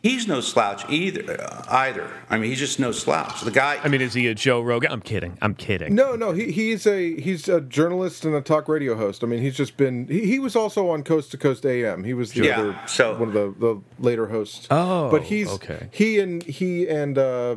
he's 0.03 0.26
no 0.28 0.40
slouch 0.40 0.88
either. 0.90 1.40
Uh, 1.40 1.64
either, 1.68 2.11
I 2.28 2.38
mean, 2.38 2.50
he's 2.50 2.59
just 2.59 2.78
no 2.80 2.92
slouch. 2.92 3.40
The 3.42 3.50
guy. 3.50 3.78
I 3.82 3.88
mean, 3.88 4.00
is 4.00 4.14
he 4.14 4.26
a 4.26 4.34
Joe 4.34 4.61
Rogan? 4.61 4.90
I'm 4.92 5.00
kidding. 5.00 5.38
I'm 5.40 5.55
kidding. 5.55 5.94
No, 5.94 6.16
no, 6.16 6.32
he, 6.32 6.50
he's 6.53 6.86
a 6.86 7.18
he's 7.20 7.48
a 7.48 7.61
journalist 7.61 8.24
and 8.24 8.34
a 8.34 8.40
talk 8.40 8.68
radio 8.68 8.94
host. 8.96 9.22
I 9.22 9.26
mean, 9.26 9.40
he's 9.40 9.57
just 9.57 9.76
been 9.76 10.07
he, 10.09 10.26
he 10.26 10.38
was 10.38 10.57
also 10.57 10.88
on 10.90 11.03
Coast 11.05 11.30
to 11.32 11.38
Coast 11.38 11.64
AM. 11.64 12.05
He 12.05 12.14
was 12.14 12.32
the 12.32 12.44
Yeah, 12.46 12.61
other 12.61 12.80
so- 12.86 13.18
one 13.18 13.28
of 13.28 13.34
the, 13.34 13.55
the 13.59 13.80
later 13.98 14.26
hosts. 14.26 14.66
Oh, 14.70 15.11
but 15.11 15.22
he's 15.24 15.48
okay. 15.48 15.88
He 15.92 16.18
and 16.18 16.42
he 16.42 16.88
and 16.88 17.16
uh, 17.18 17.57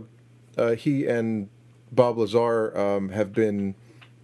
uh, 0.57 0.71
he 0.75 1.05
and 1.07 1.49
Bob 1.91 2.17
Lazar 2.17 2.77
um, 2.77 3.09
have 3.09 3.33
been 3.33 3.75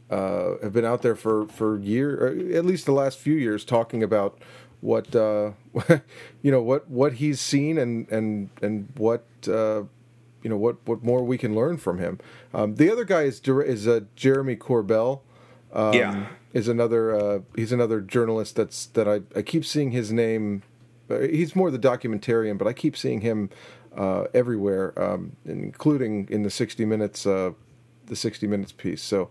uh, 0.09 0.57
have 0.61 0.73
been 0.73 0.83
out 0.85 1.01
there 1.01 1.15
for 1.15 1.47
for 1.47 1.79
year, 1.79 2.15
or 2.21 2.27
at 2.57 2.65
least 2.65 2.85
the 2.85 2.91
last 2.91 3.17
few 3.17 3.33
years, 3.35 3.63
talking 3.63 4.03
about 4.03 4.39
what 4.81 5.15
uh, 5.15 5.51
you 6.41 6.51
know 6.51 6.61
what 6.61 6.89
what 6.89 7.13
he's 7.13 7.39
seen 7.39 7.77
and 7.77 8.09
and 8.11 8.49
and 8.61 8.89
what. 8.97 9.25
Uh, 9.47 9.83
you 10.43 10.49
know 10.49 10.57
what 10.57 10.77
what 10.85 11.03
more 11.03 11.23
we 11.23 11.37
can 11.37 11.53
learn 11.53 11.77
from 11.77 11.99
him. 11.99 12.19
Um, 12.51 12.73
the 12.73 12.91
other 12.91 13.05
guy 13.05 13.23
is 13.23 13.39
is 13.45 13.87
uh, 13.87 13.99
Jeremy 14.15 14.55
Corbell. 14.55 15.21
Um, 15.71 15.93
Yeah. 15.93 16.25
is 16.53 16.67
another 16.67 17.13
uh, 17.13 17.39
he's 17.55 17.71
another 17.71 18.01
journalist 18.01 18.55
that's 18.55 18.87
that 18.87 19.07
I, 19.07 19.21
I 19.37 19.43
keep 19.43 19.63
seeing 19.63 19.91
his 19.91 20.11
name. 20.11 20.63
Uh, 21.11 21.19
he's 21.19 21.55
more 21.55 21.69
the 21.69 21.77
documentarian, 21.77 22.57
but 22.57 22.67
I 22.67 22.73
keep 22.73 22.97
seeing 22.97 23.21
him 23.21 23.51
uh, 23.95 24.23
everywhere, 24.33 24.93
um, 25.01 25.35
including 25.45 26.27
in 26.31 26.41
the 26.41 26.49
sixty 26.49 26.85
minutes 26.85 27.27
uh, 27.27 27.51
the 28.07 28.15
sixty 28.15 28.47
minutes 28.47 28.71
piece. 28.71 29.03
So 29.03 29.29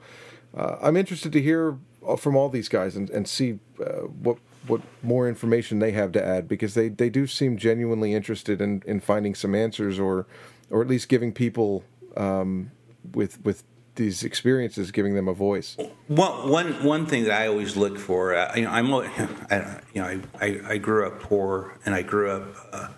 uh, 0.57 0.77
I'm 0.81 0.97
interested 0.97 1.33
to 1.33 1.43
hear 1.43 1.77
from 2.19 2.37
all 2.37 2.49
these 2.49 2.69
guys 2.69 2.95
and, 2.95 3.11
and 3.11 3.27
see 3.29 3.59
uh, 3.85 4.03
what 4.07 4.39
what 4.67 4.81
more 5.03 5.29
information 5.29 5.79
they 5.79 5.93
have 5.93 6.13
to 6.13 6.25
add 6.25 6.47
because 6.47 6.75
they, 6.75 6.89
they 6.89 7.09
do 7.09 7.27
seem 7.27 7.57
genuinely 7.57 8.15
interested 8.15 8.61
in, 8.61 8.83
in 8.87 9.01
finding 9.01 9.35
some 9.35 9.55
answers 9.55 9.99
or 9.99 10.27
or 10.69 10.83
at 10.83 10.87
least 10.87 11.09
giving 11.09 11.33
people 11.33 11.85
um, 12.17 12.71
with 13.13 13.43
with 13.45 13.65
these 13.97 14.23
experiences 14.23 14.91
giving 14.91 15.15
them 15.15 15.29
a 15.29 15.35
voice. 15.35 15.77
One, 16.07 16.49
one, 16.49 16.85
one 16.85 17.07
thing 17.07 17.25
that 17.25 17.39
I 17.39 17.49
always 17.49 17.77
look 17.77 17.99
for, 17.99 18.35
uh, 18.35 18.55
you 18.57 18.63
know, 18.63 18.71
I'm, 18.71 18.93
I, 19.51 19.81
you 19.93 20.01
know, 20.01 20.21
I, 20.41 20.47
I, 20.47 20.61
I 20.69 20.79
grew 20.79 21.07
up 21.07 21.21
poor 21.21 21.79
and 21.85 21.95
I 21.95 22.01
grew 22.01 22.31
up 22.31 22.57
uh, 22.73 22.89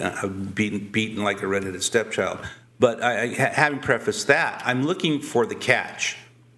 uh, 0.00 0.26
beaten, 0.26 0.88
beaten 0.90 1.22
like 1.22 1.42
a 1.42 1.46
redheaded 1.46 1.82
stepchild. 1.84 2.40
But 2.80 3.02
I, 3.02 3.26
having 3.28 3.78
prefaced 3.78 4.26
that, 4.26 4.60
I'm 4.64 4.84
looking 4.84 5.20
for 5.20 5.46
the 5.46 5.54
catch. 5.54 6.16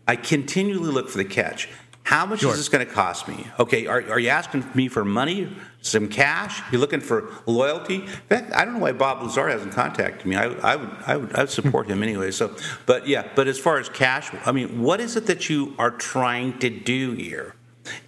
I 0.09 0.17
continually 0.17 0.91
look 0.91 1.11
for 1.11 1.19
the 1.19 1.25
catch. 1.25 1.69
How 2.07 2.25
much 2.25 2.39
Sure. 2.43 2.53
is 2.53 2.59
this 2.59 2.69
going 2.69 2.87
to 2.87 2.93
cost 2.93 3.27
me? 3.27 3.49
Okay, 3.59 3.89
are, 3.89 4.01
are 4.13 4.21
you 4.21 4.29
asking 4.29 4.65
me 4.77 4.87
for 4.87 5.05
money, 5.05 5.49
some 5.83 6.07
cash? 6.07 6.63
You're 6.71 6.81
looking 6.81 7.01
for 7.01 7.33
loyalty? 7.47 8.07
Fact, 8.29 8.53
I 8.55 8.65
don't 8.65 8.75
know 8.75 8.81
why 8.81 8.93
Bob 8.93 9.25
Lazar 9.25 9.49
hasn't 9.49 9.73
contacted 9.73 10.25
me. 10.25 10.37
I, 10.37 10.45
I 10.45 10.77
would, 10.77 10.97
I 11.05 11.17
would, 11.17 11.35
I 11.35 11.41
would 11.41 11.51
support 11.51 11.89
him 11.89 12.05
anyway. 12.05 12.31
So, 12.31 12.55
but 12.87 13.09
yeah, 13.09 13.29
but 13.35 13.49
as 13.49 13.59
far 13.59 13.79
as 13.79 13.89
cash, 13.89 14.31
I 14.45 14.53
mean, 14.53 14.81
what 14.83 15.01
is 15.01 15.17
it 15.17 15.27
that 15.27 15.51
you 15.51 15.75
are 15.81 15.91
trying 15.91 16.61
to 16.61 16.71
do 16.71 17.11
here? 17.11 17.57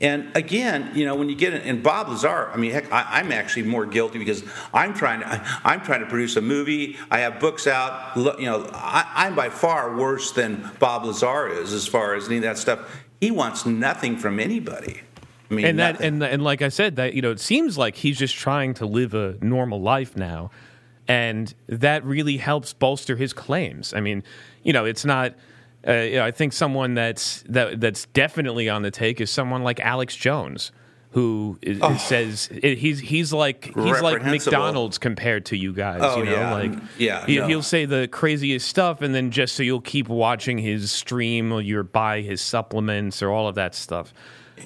And 0.00 0.30
again, 0.36 0.92
you 0.94 1.04
know, 1.04 1.16
when 1.16 1.28
you 1.28 1.34
get 1.34 1.54
in, 1.54 1.62
and 1.62 1.82
Bob 1.82 2.08
Lazar, 2.08 2.50
I 2.52 2.56
mean, 2.56 2.70
heck, 2.70 2.92
I, 2.92 3.04
I'm 3.18 3.32
actually 3.32 3.64
more 3.64 3.84
guilty 3.84 4.20
because 4.20 4.44
I'm 4.72 4.94
trying 4.94 5.20
to, 5.20 5.26
I, 5.64 5.74
am 5.74 5.80
trying 5.80 6.00
to 6.00 6.06
produce 6.06 6.36
a 6.36 6.40
movie. 6.40 6.96
I 7.10 7.18
have 7.20 7.40
books 7.40 7.66
out. 7.66 8.16
You 8.16 8.46
know, 8.46 8.70
I, 8.74 9.10
I'm 9.16 9.34
by 9.34 9.48
far 9.50 9.96
worse 9.96 10.30
than 10.30 10.70
Bob 10.78 11.04
Lazar 11.04 11.48
is 11.48 11.72
as 11.72 11.88
far 11.88 12.14
as 12.14 12.28
any 12.28 12.36
of 12.36 12.42
that 12.42 12.58
stuff. 12.58 12.88
He 13.20 13.30
wants 13.30 13.66
nothing 13.66 14.16
from 14.16 14.38
anybody. 14.38 15.00
I 15.50 15.54
mean, 15.54 15.66
and 15.66 15.78
that 15.78 15.94
nothing. 15.94 16.06
and 16.06 16.22
and 16.22 16.44
like 16.44 16.62
I 16.62 16.68
said, 16.68 16.96
that 16.96 17.14
you 17.14 17.22
know, 17.22 17.30
it 17.30 17.40
seems 17.40 17.78
like 17.78 17.96
he's 17.96 18.18
just 18.18 18.34
trying 18.34 18.74
to 18.74 18.86
live 18.86 19.14
a 19.14 19.36
normal 19.40 19.80
life 19.80 20.16
now, 20.16 20.50
and 21.06 21.52
that 21.68 22.04
really 22.04 22.36
helps 22.36 22.72
bolster 22.72 23.16
his 23.16 23.32
claims. 23.32 23.94
I 23.94 24.00
mean, 24.00 24.22
you 24.62 24.72
know, 24.72 24.84
it's 24.84 25.04
not. 25.04 25.34
Uh, 25.86 25.92
you 25.92 26.16
know, 26.16 26.24
I 26.24 26.32
think 26.32 26.52
someone 26.52 26.94
that's 26.94 27.42
that 27.48 27.80
that's 27.80 28.06
definitely 28.06 28.68
on 28.68 28.82
the 28.82 28.90
take 28.90 29.20
is 29.20 29.30
someone 29.30 29.62
like 29.62 29.78
Alex 29.80 30.16
Jones, 30.16 30.72
who 31.12 31.58
is, 31.62 31.80
says 32.02 32.50
he's 32.62 33.00
he's 33.00 33.32
like 33.32 33.64
he's 33.74 34.00
like 34.02 34.22
McDonald's 34.24 34.98
compared 34.98 35.46
to 35.46 35.56
you 35.56 35.72
guys. 35.72 36.00
Oh, 36.02 36.18
you 36.18 36.26
know, 36.26 36.32
yeah. 36.32 36.52
like 36.52 36.72
Yeah, 36.98 37.26
he, 37.26 37.36
no. 37.38 37.46
he'll 37.46 37.62
say 37.62 37.86
the 37.86 38.08
craziest 38.08 38.68
stuff, 38.68 39.00
and 39.00 39.14
then 39.14 39.30
just 39.30 39.54
so 39.54 39.62
you'll 39.62 39.80
keep 39.80 40.08
watching 40.08 40.58
his 40.58 40.92
stream 40.92 41.50
or 41.52 41.62
you 41.62 41.82
buy 41.82 42.20
his 42.20 42.40
supplements 42.40 43.22
or 43.22 43.30
all 43.30 43.48
of 43.48 43.54
that 43.54 43.74
stuff. 43.74 44.12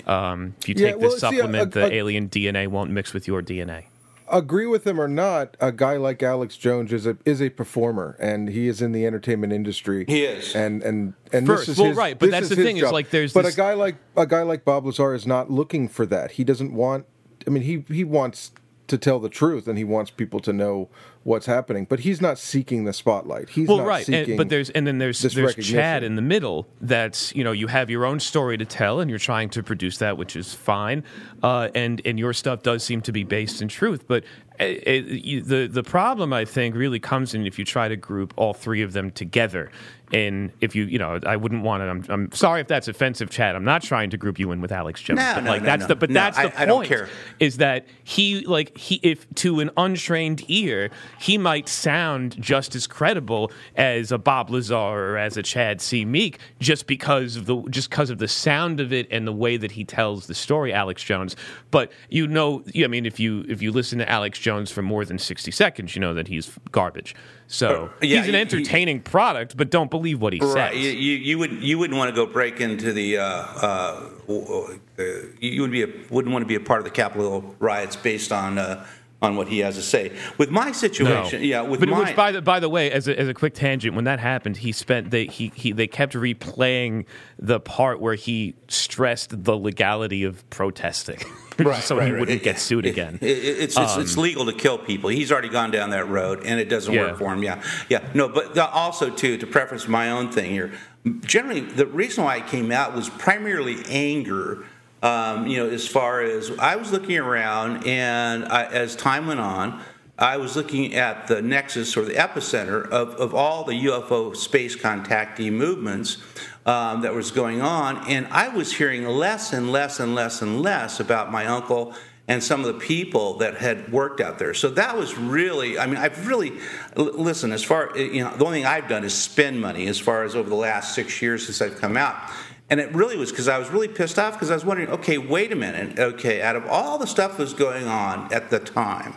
Um, 0.07 0.55
if 0.63 0.69
you 0.69 0.75
Yeah, 0.77 0.93
take 0.93 1.01
well, 1.01 1.11
this 1.11 1.21
see, 1.21 1.27
a- 1.27 1.31
supplement, 1.31 1.63
a- 1.77 1.81
the 1.81 1.85
a- 1.87 1.93
alien 1.95 2.29
DNA 2.29 2.67
won't 2.67 2.91
mix 2.91 3.13
with 3.15 3.29
your 3.29 3.43
DNA. 3.43 3.85
Agree 4.33 4.67
with 4.67 4.87
him 4.87 5.01
or 5.01 5.07
not, 5.07 5.57
a 5.61 5.71
guy 5.71 5.97
like 5.97 6.23
Alex 6.23 6.57
Jones 6.57 6.93
is 6.93 7.07
a 7.07 7.17
is 7.25 7.41
a 7.41 7.51
performer, 7.51 8.17
and 8.19 8.49
he 8.49 8.67
is 8.67 8.83
in 8.83 8.93
the 8.93 9.07
entertainment 9.07 9.53
industry. 9.53 10.05
He 10.09 10.25
is, 10.25 10.57
and 10.57 10.83
and 10.83 11.15
and 11.33 11.47
First, 11.47 11.67
this 11.67 11.77
is 11.77 11.79
well, 11.79 11.89
his, 11.91 11.97
right, 11.97 12.19
but 12.19 12.31
that's 12.31 12.49
the 12.49 12.57
his 12.57 12.65
thing, 12.65 12.77
is, 12.79 12.91
like, 12.91 13.11
there's 13.11 13.33
but 13.33 13.45
this- 13.45 13.55
a 13.55 13.57
guy 13.57 13.75
like 13.75 13.97
a 14.17 14.27
guy 14.27 14.43
like 14.43 14.65
Bob 14.65 14.87
Lazar 14.87 15.15
is 15.15 15.27
not 15.27 15.51
looking 15.51 15.87
for 15.89 16.07
that. 16.07 16.33
He 16.33 16.45
doesn't 16.45 16.73
want. 16.73 17.07
I 17.47 17.51
mean, 17.51 17.63
he 17.63 17.85
he 17.95 18.03
wants 18.05 18.53
to 18.89 18.99
tell 18.99 19.21
the 19.21 19.29
truth, 19.29 19.69
and 19.69 19.79
he 19.79 19.85
wants 19.85 20.11
people 20.11 20.41
to 20.41 20.53
know 20.53 20.89
what's 21.25 21.47
happening. 21.47 21.87
But 21.89 22.01
he's 22.01 22.21
not 22.21 22.39
seeking 22.39 22.85
the 22.85 22.93
spotlight. 22.93 23.51
He's 23.51 23.69
well, 23.69 23.79
not 23.79 23.87
right, 23.87 24.09
and, 24.09 24.37
but 24.37 24.49
there's 24.49 24.71
and 24.71 24.87
then 24.87 24.99
there's 24.99 25.21
there's. 25.21 25.55
Chad 25.57 26.03
in 26.03 26.17
the 26.17 26.23
middle. 26.23 26.67
That's 26.81 27.35
you 27.35 27.45
know 27.45 27.53
you 27.53 27.67
have 27.69 27.91
your 27.91 28.05
own 28.05 28.21
story 28.21 28.59
to 28.59 28.65
tell, 28.65 29.01
and 29.01 29.09
you're 29.11 29.19
trying 29.19 29.51
to 29.51 29.63
produce 29.63 29.99
that, 29.99 30.17
which 30.19 30.37
is 30.37 30.55
fine. 30.55 31.05
Uh, 31.43 31.69
and 31.75 32.01
and 32.05 32.19
your 32.19 32.33
stuff 32.33 32.63
does 32.63 32.83
seem 32.83 33.01
to 33.03 33.13
be 33.13 33.25
based 33.25 33.63
in 33.63 33.69
truth, 33.69 34.07
but. 34.07 34.25
uh, 34.61 34.65
uh, 34.65 34.91
you- 34.91 35.41
the 35.43 35.67
the 35.67 35.83
problem 35.83 36.33
I 36.33 36.45
think 36.45 36.75
really 36.77 37.01
comes 37.01 37.35
in 37.35 37.47
if 37.47 37.59
you 37.59 37.65
try 37.65 37.89
to 37.89 37.97
group 37.97 38.35
all 38.37 38.53
three 38.53 38.83
of 38.83 38.93
them 38.93 39.11
together, 39.11 39.71
and 40.13 40.53
if 40.61 40.77
you 40.77 40.85
you 40.85 40.99
know 40.99 41.19
I 41.27 41.37
wouldn't 41.37 41.63
want 41.65 41.81
to. 41.81 41.89
I'm, 41.89 42.05
I'm 42.23 42.33
sorry 42.33 42.61
if 42.61 42.69
that's 42.69 42.87
offensive, 42.87 43.31
Chad. 43.31 43.57
I'm 43.57 43.65
not 43.65 43.83
trying 43.83 44.11
to 44.11 44.19
group 44.19 44.39
you 44.39 44.53
in 44.53 44.61
with 44.61 44.71
Alex 44.71 45.01
Jones. 45.01 45.17
No, 45.21 45.33
but 45.37 45.45
no, 45.45 45.51
like 45.51 45.63
no, 45.63 45.67
that's 45.67 45.81
no. 45.83 45.87
the 45.89 45.97
but 45.97 46.11
No, 46.11 46.15
that's 46.21 46.37
the 46.37 46.43
I- 46.43 46.49
point. 46.49 46.61
I 46.61 46.65
don't 46.67 46.85
care. 46.87 47.09
Is 47.41 47.57
that 47.57 47.87
he 48.05 48.45
like 48.45 48.77
he 48.77 49.01
if 49.03 49.27
to 49.37 49.61
an 49.61 49.71
untrained 49.79 50.45
ear 50.49 50.91
he 51.21 51.39
might 51.39 51.69
sound 51.69 52.37
just 52.41 52.75
as 52.75 52.87
credible 52.87 53.51
as 53.77 54.11
a 54.13 54.19
Bob 54.19 54.51
Lazar 54.51 54.75
or 54.75 55.17
as 55.19 55.37
a 55.37 55.43
Chad 55.43 55.81
C. 55.81 56.05
Meek 56.05 56.39
just 56.61 56.87
because 56.87 57.37
of 57.37 57.47
the 57.47 57.63
just 57.71 57.91
because 57.91 58.11
of 58.11 58.19
the 58.19 58.29
sound 58.29 58.81
of 58.81 58.93
it 58.93 59.07
and 59.11 59.27
the 59.27 59.33
way 59.33 59.57
that 59.57 59.73
he 59.73 59.85
tells 59.85 60.27
the 60.27 60.35
story, 60.35 60.73
Alex 60.73 61.03
Jones. 61.03 61.37
But 61.71 61.93
you 62.09 62.27
know, 62.27 62.63
I 62.77 62.87
mean, 62.87 63.07
if 63.07 63.19
you 63.21 63.45
if 63.49 63.63
you 63.63 63.73
listen 63.73 63.99
to 63.99 64.09
Alex 64.11 64.39
Jones 64.39 64.71
for 64.71 64.83
more 64.83 65.05
than 65.05 65.19
sixty 65.19 65.51
seconds, 65.51 65.95
you 65.95 66.01
know 66.01 66.15
that 66.15 66.29
he's 66.29 66.51
garbage. 66.71 67.15
So 67.49 67.91
Uh, 68.03 68.07
yeah, 68.07 68.19
he's 68.21 68.29
an 68.29 68.35
he- 68.35 68.41
entertaining 68.41 69.01
product, 69.03 69.57
but 69.59 69.71
don't 69.71 69.91
believe 69.91 70.21
what 70.23 70.33
he 70.33 70.39
Right. 70.41 70.73
says. 70.73 70.83
You, 70.83 70.91
you, 70.93 71.17
you 71.19 71.39
would 71.39 71.53
you 71.63 71.79
wouldn't 71.79 71.99
want 71.99 72.09
to 72.09 72.15
go 72.17 72.25
break 72.31 72.61
into 72.61 72.93
the 72.93 73.19
uh, 73.19 73.25
uh, 73.25 74.09
uh, 74.29 75.03
you 75.41 75.61
would 75.63 75.71
be 75.71 75.83
a, 75.83 75.89
wouldn't 76.11 76.33
want 76.33 76.43
to 76.43 76.47
be 76.47 76.55
a 76.55 76.61
part 76.61 76.79
of 76.81 76.85
the 76.85 76.91
Capitol 76.91 77.55
riots 77.59 77.97
based 77.97 78.33
on 78.33 78.59
uh, 78.59 78.87
on 79.23 79.37
what 79.37 79.47
he 79.49 79.61
has 79.61 79.77
to 79.77 79.83
say. 79.83 80.13
With 80.37 80.51
my 80.51 80.73
situation, 80.73 81.43
yeah, 81.45 81.63
with 81.63 81.81
but 81.81 81.89
my 81.89 82.01
which, 82.01 82.17
by 82.17 82.33
the 82.33 82.43
by 82.43 82.59
the 82.61 82.69
way, 82.69 82.91
as 82.91 83.07
a, 83.07 83.19
as 83.19 83.29
a 83.29 83.35
quick 83.35 83.55
tangent, 83.55 83.95
when 83.95 84.05
that 84.05 84.19
happened, 84.19 84.57
he 84.59 84.73
spent 84.73 85.11
they 85.11 85.27
he, 85.27 85.53
he 85.55 85.71
they 85.73 85.87
kept 85.87 86.15
replaying 86.15 87.07
the 87.39 87.61
part 87.61 88.01
where 88.01 88.17
he 88.17 88.55
stressed 88.69 89.45
the 89.45 89.57
legality 89.57 90.25
of 90.25 90.49
protesting, 90.51 91.19
Right, 91.59 91.83
so 91.83 91.97
right, 91.97 92.07
he 92.07 92.11
right. 92.13 92.21
wouldn't 92.21 92.41
It- 92.41 92.45
get 92.45 92.59
sued 92.59 92.85
it- 92.85 92.91
again. 92.91 93.19
it- 93.23 93.27
it's 93.27 93.79
it's, 93.79 93.97
it's 93.97 94.17
Um, 94.17 94.23
legal 94.25 94.45
to 94.47 94.53
kill 94.53 94.77
people. 94.79 95.09
He's 95.11 95.31
already 95.31 95.49
gone 95.49 95.71
down 95.71 95.91
that 95.91 96.09
road, 96.09 96.41
and 96.45 96.59
it 96.59 96.69
doesn't 96.69 96.93
Yeah. 96.93 97.03
work 97.13 97.19
for 97.19 97.33
him. 97.33 97.43
Yeah, 97.45 97.63
yeah. 97.89 98.01
No, 98.15 98.29
but 98.29 98.55
the, 98.55 98.69
also 98.69 99.09
too 99.09 99.39
to 99.39 99.47
preference 99.47 99.87
my 99.87 100.11
own 100.11 100.33
thing 100.33 100.51
here. 100.51 100.73
Generally, 101.21 101.61
the 101.63 101.87
reason 101.87 102.25
why 102.25 102.37
I 102.37 102.41
came 102.41 102.71
out 102.73 102.95
was 102.95 103.09
primarily 103.09 103.79
anger. 103.89 104.65
Um, 105.03 105.49
you 105.49 105.59
know, 105.59 105.69
as 105.69 105.87
far 105.87 106.23
as 106.23 106.57
I 106.59 106.77
was 106.77 106.93
looking 106.93 107.19
around, 107.19 107.87
and 107.87 108.45
I, 108.45 108.65
as 108.67 108.95
time 108.95 109.27
went 109.27 109.41
on, 109.41 109.83
I 110.19 110.37
was 110.37 110.55
looking 110.55 110.95
at 110.95 111.27
the 111.27 111.43
nexus 111.43 111.97
or 111.97 112.05
the 112.05 112.15
epicenter 112.15 112.89
of, 112.89 113.15
of 113.17 113.35
all 113.35 113.65
the 113.65 113.73
UFO 113.87 114.37
space 114.37 114.77
contactee 114.77 115.53
movements 115.53 116.19
um, 116.65 117.01
that 117.03 117.13
was 117.13 117.33
going 117.33 117.61
on, 117.61 118.09
and 118.09 118.29
I 118.31 118.49
was 118.49 118.73
hearing 118.73 119.05
less 119.05 119.53
and 119.53 119.73
less 119.73 119.99
and 119.99 120.15
less 120.15 120.41
and 120.43 120.63
less 120.63 121.01
about 121.01 121.33
my 121.33 121.47
uncle 121.47 121.95
and 122.29 122.43
some 122.43 122.61
of 122.61 122.67
the 122.67 122.79
people 122.79 123.39
that 123.39 123.57
had 123.57 123.91
worked 123.93 124.21
out 124.21 124.39
there. 124.39 124.55
So 124.55 124.69
that 124.71 124.97
was 124.97 125.19
really, 125.19 125.79
I 125.79 125.87
mean, 125.87 125.97
I've 125.97 126.29
really, 126.29 126.53
listen, 126.95 127.51
as 127.51 127.65
far, 127.65 127.97
you 127.99 128.23
know, 128.23 128.37
the 128.37 128.45
only 128.45 128.61
thing 128.61 128.67
I've 128.67 128.89
done 128.89 129.03
is 129.03 129.13
spend 129.13 129.61
money 129.61 129.89
as 129.89 129.99
far 129.99 130.23
as 130.23 130.37
over 130.37 130.49
the 130.49 130.55
last 130.55 130.95
six 130.95 131.21
years 131.21 131.45
since 131.47 131.61
I've 131.61 131.81
come 131.81 131.97
out. 131.97 132.31
And 132.73 132.81
it 132.81 132.95
really 132.95 133.19
was 133.19 133.31
because 133.31 133.49
I 133.49 133.59
was 133.59 133.69
really 133.69 133.87
pissed 133.87 134.19
off 134.19 134.33
because 134.33 134.51
I 134.51 134.55
was 134.55 134.65
wondering, 134.65 134.89
okay, 134.89 135.19
wait 135.19 135.53
a 135.53 135.55
minute, 135.55 135.99
okay, 135.99 136.41
out 136.41 136.57
of 136.57 136.65
all 136.69 136.97
the 136.97 137.07
stuff 137.07 137.33
that 137.33 137.43
was 137.43 137.53
going 137.53 137.87
on 137.87 138.33
at 138.33 138.49
the 138.49 138.59
time, 138.59 139.13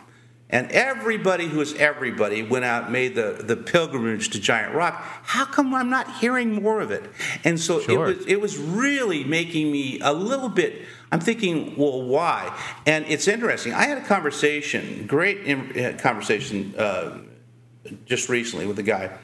and 0.49 0.70
everybody 0.74 1.47
who 1.47 1.60
was 1.60 1.74
everybody 1.76 2.43
went 2.43 2.66
out 2.66 2.84
and 2.84 2.91
made 2.91 3.16
the, 3.16 3.41
the 3.41 3.56
pilgrimage 3.56 4.32
to 4.32 4.41
Giant 4.41 4.76
Rock. 4.76 5.01
How 5.24 5.45
come 5.45 5.74
I'm 5.74 5.89
not 5.89 6.18
hearing 6.18 6.53
more 6.62 6.82
of 6.82 6.91
it? 6.91 7.10
And 7.45 7.58
so 7.58 7.80
Sure. 7.80 8.10
it 8.10 8.18
was 8.18 8.26
it 8.28 8.41
was 8.41 8.58
really 8.58 9.24
making 9.24 9.72
me 9.72 10.01
a 10.01 10.12
little 10.12 10.49
bit. 10.49 10.82
I'm 11.14 11.22
thinking, 11.22 11.78
well, 11.78 12.01
why? 12.01 12.53
And 12.86 13.06
it's 13.08 13.30
interesting. 13.30 13.72
I 13.72 13.84
had 13.86 13.97
a 13.97 14.03
conversation, 14.03 15.08
great 15.08 15.38
in- 15.45 15.80
uh, 15.80 15.97
conversation, 15.97 16.76
uh, 16.78 17.20
just 18.06 18.28
recently 18.28 18.66
with 18.66 18.80
a 18.80 18.84
guy. 18.84 19.18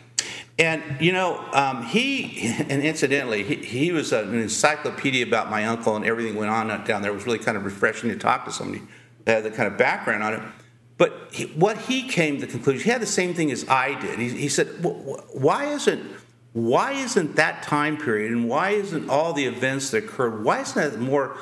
And 0.61 0.83
you 1.01 1.11
know, 1.11 1.43
um, 1.53 1.87
he 1.87 2.53
and 2.69 2.83
incidentally, 2.83 3.43
he, 3.43 3.55
he 3.55 3.91
was 3.91 4.13
an 4.13 4.35
encyclopedia 4.35 5.25
about 5.25 5.49
my 5.49 5.65
uncle 5.65 5.95
and 5.95 6.05
everything 6.05 6.35
went 6.35 6.51
on 6.51 6.67
down 6.85 7.01
there. 7.01 7.11
It 7.11 7.15
was 7.15 7.25
really 7.25 7.39
kind 7.39 7.57
of 7.57 7.65
refreshing 7.65 8.09
to 8.11 8.15
talk 8.15 8.45
to 8.45 8.51
somebody 8.51 8.83
that 9.25 9.43
had 9.43 9.43
the 9.43 9.57
kind 9.57 9.71
of 9.71 9.79
background 9.79 10.21
on 10.21 10.33
it. 10.35 10.41
But 10.99 11.29
he, 11.31 11.45
what 11.45 11.79
he 11.79 12.07
came 12.07 12.39
to 12.39 12.45
the 12.45 12.51
conclusion, 12.51 12.83
he 12.83 12.91
had 12.91 13.01
the 13.01 13.07
same 13.07 13.33
thing 13.33 13.51
as 13.51 13.67
I 13.67 13.99
did. 13.99 14.19
He, 14.19 14.29
he 14.29 14.49
said, 14.49 14.67
"Wh- 14.83 15.01
wh- 15.03 15.35
"Why 15.35 15.65
isn't 15.73 16.05
why 16.53 16.91
isn't 16.91 17.37
that 17.37 17.63
time 17.63 17.97
period 17.97 18.31
and 18.31 18.47
why 18.47 18.71
isn't 18.71 19.09
all 19.09 19.33
the 19.33 19.45
events 19.45 19.89
that 19.91 20.03
occurred? 20.03 20.43
Why 20.43 20.61
isn't 20.61 20.75
that 20.91 20.99
more 20.99 21.37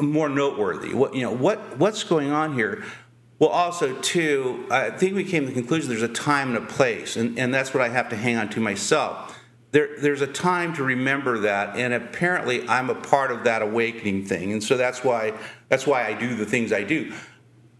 more 0.00 0.30
noteworthy? 0.30 0.94
What 0.94 1.14
you 1.14 1.20
know 1.20 1.32
what 1.32 1.76
what's 1.76 2.02
going 2.02 2.30
on 2.30 2.54
here?" 2.54 2.82
Well, 3.38 3.50
also 3.50 3.94
too, 4.00 4.66
I 4.70 4.90
think 4.90 5.14
we 5.14 5.22
came 5.22 5.44
to 5.44 5.48
the 5.48 5.54
conclusion 5.54 5.88
there's 5.88 6.02
a 6.02 6.08
time 6.08 6.54
and 6.54 6.64
a 6.64 6.66
place, 6.66 7.16
and, 7.16 7.38
and 7.38 7.54
that's 7.54 7.72
what 7.72 7.82
I 7.82 7.88
have 7.88 8.08
to 8.08 8.16
hang 8.16 8.36
on 8.36 8.48
to 8.50 8.60
myself. 8.60 9.38
There, 9.70 9.90
there's 10.00 10.22
a 10.22 10.26
time 10.26 10.74
to 10.74 10.82
remember 10.82 11.38
that, 11.40 11.76
and 11.76 11.94
apparently 11.94 12.66
I'm 12.68 12.90
a 12.90 12.94
part 12.94 13.30
of 13.30 13.44
that 13.44 13.62
awakening 13.62 14.24
thing, 14.24 14.52
and 14.52 14.62
so 14.62 14.76
that's 14.76 15.04
why 15.04 15.34
that's 15.68 15.86
why 15.86 16.06
I 16.06 16.14
do 16.14 16.34
the 16.34 16.46
things 16.46 16.72
I 16.72 16.82
do. 16.82 17.12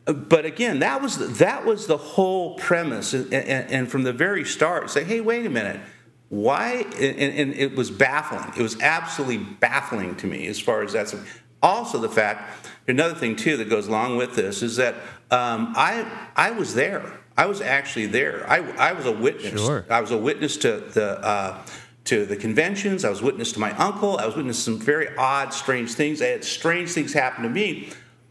But 0.04 0.44
again, 0.44 0.78
that 0.78 1.02
was 1.02 1.38
that 1.38 1.64
was 1.64 1.86
the 1.86 1.96
whole 1.96 2.56
premise, 2.56 3.12
and, 3.14 3.32
and, 3.32 3.70
and 3.70 3.90
from 3.90 4.02
the 4.04 4.12
very 4.12 4.44
start, 4.44 4.90
say, 4.90 5.02
hey, 5.02 5.20
wait 5.20 5.44
a 5.44 5.50
minute, 5.50 5.80
why? 6.28 6.84
And, 7.00 7.18
and 7.18 7.54
it 7.54 7.74
was 7.74 7.90
baffling. 7.90 8.52
It 8.56 8.62
was 8.62 8.80
absolutely 8.80 9.38
baffling 9.38 10.14
to 10.16 10.26
me 10.26 10.46
as 10.46 10.60
far 10.60 10.82
as 10.82 10.92
that's. 10.92 11.16
Also, 11.60 11.98
the 11.98 12.08
fact, 12.08 12.68
another 12.86 13.14
thing 13.14 13.34
too 13.34 13.56
that 13.56 13.68
goes 13.68 13.88
along 13.88 14.16
with 14.16 14.36
this 14.36 14.62
is 14.62 14.76
that 14.76 14.94
um, 15.30 15.74
I 15.76 16.28
I 16.36 16.50
was 16.52 16.74
there. 16.74 17.20
I 17.36 17.46
was 17.46 17.60
actually 17.60 18.06
there. 18.06 18.44
I, 18.50 18.56
I 18.72 18.92
was 18.92 19.06
a 19.06 19.12
witness. 19.12 19.60
Sure. 19.60 19.86
I 19.88 20.00
was 20.00 20.10
a 20.10 20.18
witness 20.18 20.56
to 20.58 20.78
the 20.78 21.20
uh, 21.20 21.64
to 22.04 22.26
the 22.26 22.36
conventions. 22.36 23.04
I 23.04 23.10
was 23.10 23.22
witness 23.22 23.52
to 23.52 23.60
my 23.60 23.70
uncle. 23.76 24.18
I 24.18 24.26
was 24.26 24.34
witness 24.34 24.56
to 24.56 24.62
some 24.62 24.78
very 24.80 25.14
odd, 25.16 25.54
strange 25.54 25.92
things. 25.92 26.20
I 26.20 26.26
had 26.26 26.42
strange 26.42 26.90
things 26.90 27.12
happen 27.12 27.44
to 27.44 27.50
me. 27.50 27.90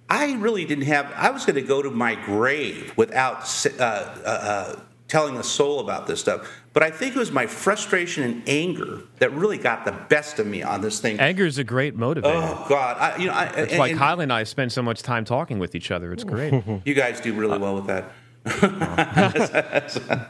I 0.10 0.34
really 0.34 0.66
didn't 0.66 0.86
have. 0.86 1.12
I 1.16 1.30
was 1.30 1.46
going 1.46 1.56
to 1.56 1.62
go 1.62 1.82
to 1.82 1.92
my 1.92 2.16
grave 2.16 2.94
without 2.98 3.44
uh, 3.80 3.84
uh, 3.84 3.84
uh, 4.26 4.80
telling 5.08 5.38
a 5.38 5.44
soul 5.44 5.80
about 5.80 6.08
this 6.08 6.20
stuff. 6.20 6.50
But 6.78 6.86
I 6.86 6.92
think 6.92 7.16
it 7.16 7.18
was 7.18 7.32
my 7.32 7.48
frustration 7.48 8.24
and 8.24 8.44
anger 8.48 9.02
that 9.18 9.32
really 9.32 9.58
got 9.58 9.84
the 9.84 9.94
best 9.94 10.38
of 10.38 10.46
me 10.46 10.62
on 10.62 10.80
this 10.80 11.00
thing. 11.00 11.20
Anger 11.20 11.48
is 11.48 11.58
a 11.58 11.64
great 11.64 11.98
motivator. 11.98 12.22
Oh 12.26 12.68
God! 12.70 12.98
I, 13.00 13.18
you 13.18 13.26
know, 13.26 13.34
I, 13.34 13.46
That's 13.46 13.72
and- 13.72 13.80
why 13.80 13.88
and 13.88 13.98
Kyle 13.98 14.20
and 14.20 14.32
I 14.32 14.44
spend 14.44 14.72
so 14.72 14.84
much 14.84 15.02
time 15.02 15.26
talking 15.26 15.58
with 15.58 15.74
each 15.74 15.90
other. 15.90 16.14
It's 16.14 16.24
great. 16.24 16.54
you 16.86 16.94
guys 16.94 17.20
do 17.20 17.34
really 17.34 17.58
well 17.58 17.82
with 17.82 17.88
that. 17.88 18.12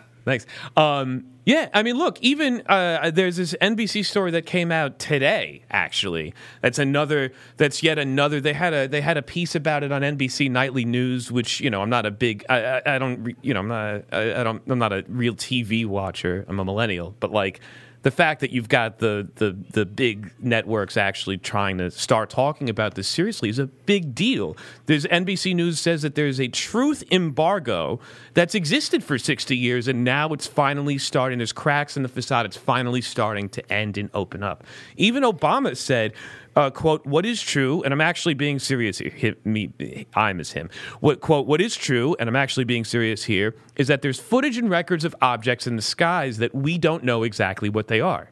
Thanks. 0.28 0.45
Um, 0.75 1.23
yeah, 1.45 1.69
I 1.73 1.84
mean, 1.84 1.97
look, 1.97 2.19
even 2.19 2.61
uh, 2.67 3.11
there's 3.11 3.38
this 3.38 3.55
NBC 3.61 4.03
story 4.03 4.32
that 4.32 4.45
came 4.45 4.73
out 4.73 4.99
today. 4.99 5.61
Actually, 5.71 6.34
that's 6.61 6.80
another. 6.80 7.32
That's 7.55 7.82
yet 7.82 7.97
another. 7.97 8.41
They 8.41 8.51
had 8.51 8.73
a 8.73 8.88
they 8.89 8.99
had 8.99 9.15
a 9.15 9.21
piece 9.21 9.55
about 9.55 9.86
it 9.86 9.93
on 9.93 10.01
NBC 10.01 10.51
Nightly 10.51 10.84
News, 10.84 11.32
which 11.32 11.61
you 11.61 11.69
know 11.69 11.82
I'm 11.82 11.89
not 11.89 12.05
a 12.05 12.11
big. 12.11 12.43
I, 12.49 12.61
I, 12.61 12.95
I 12.95 12.99
don't. 12.99 13.38
You 13.41 13.53
know 13.53 13.61
I'm 13.61 13.67
not. 13.69 14.03
I, 14.11 14.41
I 14.41 14.43
don't. 14.43 14.61
I'm 14.67 14.78
not 14.78 14.91
a 14.91 15.05
real 15.07 15.34
TV 15.34 15.86
watcher. 15.86 16.43
I'm 16.49 16.59
a 16.59 16.65
millennial, 16.65 17.15
but 17.21 17.32
like. 17.32 17.61
The 18.03 18.11
fact 18.11 18.41
that 18.41 18.51
you've 18.51 18.69
got 18.69 18.99
the, 18.99 19.27
the, 19.35 19.57
the 19.71 19.85
big 19.85 20.31
networks 20.39 20.97
actually 20.97 21.37
trying 21.37 21.77
to 21.79 21.91
start 21.91 22.29
talking 22.29 22.69
about 22.69 22.95
this 22.95 23.07
seriously 23.07 23.49
is 23.49 23.59
a 23.59 23.67
big 23.67 24.15
deal. 24.15 24.55
There's 24.85 25.05
NBC 25.05 25.55
News 25.55 25.79
says 25.79 26.03
that 26.03 26.15
there's 26.15 26.39
a 26.39 26.47
truth 26.47 27.03
embargo 27.11 27.99
that's 28.33 28.55
existed 28.55 29.03
for 29.03 29.17
60 29.17 29.57
years, 29.57 29.87
and 29.87 30.03
now 30.03 30.31
it's 30.33 30.47
finally 30.47 30.97
starting. 30.97 31.39
There's 31.39 31.51
cracks 31.51 31.97
in 31.97 32.03
the 32.03 32.09
facade. 32.09 32.45
It's 32.45 32.57
finally 32.57 33.01
starting 33.01 33.49
to 33.49 33.73
end 33.73 33.97
and 33.97 34.09
open 34.13 34.43
up. 34.43 34.63
Even 34.95 35.23
Obama 35.23 35.75
said, 35.75 36.13
uh, 36.57 36.69
"quote 36.69 37.05
What 37.05 37.25
is 37.25 37.41
true, 37.41 37.83
and 37.83 37.93
I'm 37.93 38.01
actually 38.01 38.33
being 38.33 38.59
serious 38.59 38.97
here. 38.97 39.11
Hi- 39.21 39.35
me, 39.45 40.05
I'm 40.15 40.39
as 40.39 40.51
him. 40.51 40.69
What 40.99 41.21
quote 41.21 41.47
What 41.47 41.61
is 41.61 41.75
true, 41.75 42.15
and 42.19 42.27
I'm 42.27 42.35
actually 42.35 42.65
being 42.65 42.83
serious 42.83 43.23
here, 43.23 43.55
is 43.75 43.87
that 43.87 44.01
there's 44.01 44.19
footage 44.19 44.57
and 44.57 44.69
records 44.69 45.05
of 45.05 45.15
objects 45.21 45.67
in 45.67 45.75
the 45.75 45.81
skies 45.81 46.37
that 46.37 46.53
we 46.53 46.77
don't 46.77 47.03
know 47.03 47.23
exactly 47.23 47.69
what 47.69 47.87
they 47.87 48.01
are." 48.01 48.31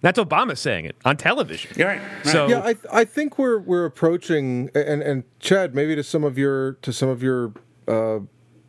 That's 0.00 0.18
Obama 0.18 0.56
saying 0.56 0.84
it 0.84 0.96
on 1.04 1.16
television. 1.16 1.72
You're 1.76 1.88
right. 1.88 2.00
So 2.24 2.48
yeah, 2.48 2.60
I 2.60 2.74
I 2.92 3.04
think 3.04 3.38
we're 3.38 3.58
we're 3.58 3.84
approaching 3.84 4.70
and 4.74 5.02
and 5.02 5.24
Chad 5.40 5.74
maybe 5.74 5.94
to 5.96 6.02
some 6.02 6.24
of 6.24 6.38
your 6.38 6.74
to 6.82 6.92
some 6.92 7.08
of 7.08 7.22
your 7.22 7.52
uh, 7.88 8.20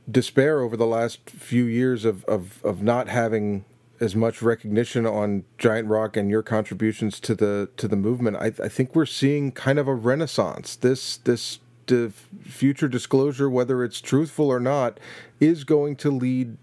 despair 0.09 0.61
over 0.61 0.77
the 0.77 0.85
last 0.85 1.29
few 1.29 1.65
years 1.65 2.05
of, 2.05 2.23
of, 2.25 2.63
of 2.63 2.81
not 2.81 3.09
having 3.09 3.65
as 3.99 4.15
much 4.15 4.41
recognition 4.41 5.05
on 5.05 5.43
Giant 5.57 5.87
Rock 5.87 6.17
and 6.17 6.29
your 6.29 6.43
contributions 6.43 7.19
to 7.21 7.35
the 7.35 7.69
to 7.77 7.87
the 7.87 7.95
movement, 7.95 8.37
I, 8.37 8.47
I 8.63 8.69
think 8.69 8.95
we're 8.95 9.05
seeing 9.05 9.51
kind 9.51 9.79
of 9.79 9.87
a 9.87 9.95
renaissance. 9.95 10.75
This 10.75 11.17
this 11.17 11.59
future 12.43 12.87
disclosure, 12.87 13.49
whether 13.49 13.83
it's 13.83 14.01
truthful 14.01 14.49
or 14.49 14.59
not, 14.59 14.99
is 15.39 15.63
going 15.63 15.95
to 15.95 16.11
lead 16.11 16.57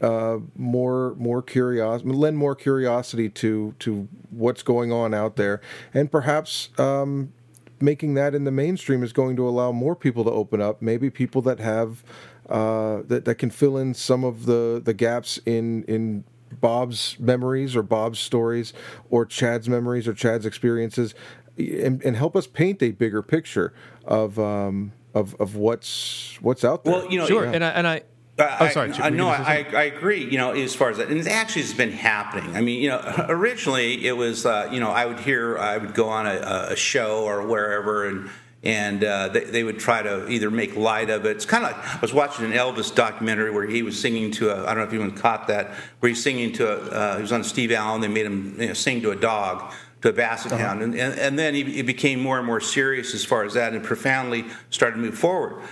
uh, 0.00 0.38
more 0.56 1.14
more 1.16 1.42
curiosity, 1.42 2.10
lend 2.10 2.38
more 2.38 2.54
curiosity 2.54 3.28
to 3.28 3.74
to 3.80 4.08
what's 4.30 4.62
going 4.62 4.90
on 4.92 5.12
out 5.12 5.36
there, 5.36 5.60
and 5.92 6.10
perhaps 6.10 6.70
um, 6.78 7.32
making 7.80 8.14
that 8.14 8.34
in 8.34 8.44
the 8.44 8.50
mainstream 8.50 9.02
is 9.02 9.12
going 9.12 9.36
to 9.36 9.48
allow 9.48 9.72
more 9.72 9.94
people 9.94 10.24
to 10.24 10.30
open 10.30 10.60
up. 10.60 10.80
Maybe 10.80 11.10
people 11.10 11.42
that 11.42 11.60
have 11.60 12.02
uh, 12.48 13.02
that 13.06 13.24
that 13.26 13.36
can 13.36 13.50
fill 13.50 13.76
in 13.76 13.94
some 13.94 14.24
of 14.24 14.46
the 14.46 14.80
the 14.82 14.94
gaps 14.94 15.38
in 15.44 15.84
in 15.84 16.24
Bob's 16.60 17.16
memories 17.18 17.76
or 17.76 17.82
Bob's 17.82 18.18
stories 18.18 18.72
or 19.08 19.24
Chad's 19.26 19.68
memories 19.68 20.08
or 20.08 20.14
Chad's 20.14 20.46
experiences 20.46 21.14
and, 21.58 22.02
and 22.02 22.16
help 22.16 22.36
us 22.36 22.46
paint 22.46 22.82
a 22.82 22.90
bigger 22.90 23.22
picture 23.22 23.72
of 24.04 24.38
um, 24.38 24.92
of 25.14 25.34
of 25.40 25.56
what's 25.56 26.38
what's 26.40 26.64
out 26.64 26.84
there. 26.84 26.94
Well, 26.94 27.10
you 27.10 27.18
know, 27.18 27.26
Sure, 27.26 27.44
yeah. 27.44 27.52
and 27.52 27.64
I, 27.64 27.68
and 27.70 27.86
I 27.86 28.02
Uh, 28.38 28.56
oh, 28.60 28.68
sorry. 28.68 28.90
I, 28.90 28.92
Chip, 28.92 29.04
I, 29.04 29.10
were 29.10 29.16
no, 29.16 29.28
I. 29.28 29.66
I 29.74 29.82
agree. 29.84 30.24
You 30.24 30.38
know, 30.38 30.52
as 30.52 30.74
far 30.74 30.90
as 30.90 30.96
that, 30.96 31.08
and 31.08 31.20
it 31.20 31.26
actually 31.26 31.62
has 31.62 31.74
been 31.74 31.92
happening. 31.92 32.56
I 32.56 32.60
mean, 32.62 32.80
you 32.82 32.88
know, 32.88 33.26
originally 33.28 34.06
it 34.06 34.16
was, 34.16 34.46
uh, 34.46 34.68
you 34.72 34.80
know, 34.80 34.90
I 34.90 35.04
would 35.04 35.20
hear, 35.20 35.58
I 35.58 35.76
would 35.76 35.94
go 35.94 36.08
on 36.08 36.26
a, 36.26 36.68
a 36.70 36.76
show 36.76 37.24
or 37.24 37.46
wherever, 37.46 38.06
and 38.06 38.30
and 38.62 39.02
uh, 39.02 39.28
they, 39.28 39.44
they 39.44 39.64
would 39.64 39.78
try 39.78 40.02
to 40.02 40.28
either 40.28 40.50
make 40.50 40.76
light 40.76 41.10
of 41.10 41.24
it. 41.24 41.36
It's 41.36 41.46
kind 41.46 41.64
of 41.64 41.72
like 41.72 41.96
I 41.96 41.98
was 42.00 42.12
watching 42.12 42.44
an 42.44 42.52
Elvis 42.52 42.94
documentary 42.94 43.50
where 43.50 43.66
he 43.66 43.82
was 43.82 43.98
singing 43.98 44.30
to 44.32 44.50
a, 44.50 44.62
I 44.64 44.74
don't 44.74 44.78
know 44.78 44.82
if 44.84 44.92
anyone 44.92 45.12
caught 45.12 45.46
that, 45.48 45.70
where 46.00 46.08
he's 46.08 46.22
singing 46.22 46.52
to 46.54 46.68
a, 46.68 46.76
uh, 46.90 47.16
he 47.16 47.22
was 47.22 47.32
on 47.32 47.42
Steve 47.42 47.72
Allen. 47.72 48.00
They 48.00 48.08
made 48.08 48.26
him 48.26 48.56
you 48.60 48.68
know, 48.68 48.72
sing 48.74 49.00
to 49.02 49.10
a 49.10 49.16
dog. 49.16 49.72
To 50.02 50.08
a 50.08 50.12
basset 50.14 50.58
hound, 50.58 50.80
and, 50.80 50.94
and, 50.94 51.20
and 51.20 51.38
then 51.38 51.52
he, 51.52 51.62
he 51.62 51.82
became 51.82 52.22
more 52.22 52.38
and 52.38 52.46
more 52.46 52.58
serious 52.58 53.12
as 53.12 53.22
far 53.22 53.44
as 53.44 53.52
that, 53.52 53.74
and 53.74 53.84
profoundly 53.84 54.46
started 54.70 54.96
to 54.96 55.02
move 55.02 55.18
forward. 55.18 55.62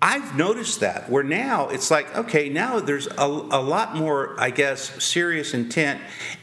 I've 0.00 0.36
noticed 0.36 0.78
that 0.80 1.10
where 1.10 1.24
now 1.24 1.68
it's 1.70 1.90
like, 1.90 2.14
okay, 2.16 2.48
now 2.48 2.78
there's 2.78 3.08
a, 3.08 3.24
a 3.24 3.60
lot 3.60 3.96
more, 3.96 4.40
I 4.40 4.50
guess, 4.50 5.02
serious 5.02 5.52
intent 5.52 6.00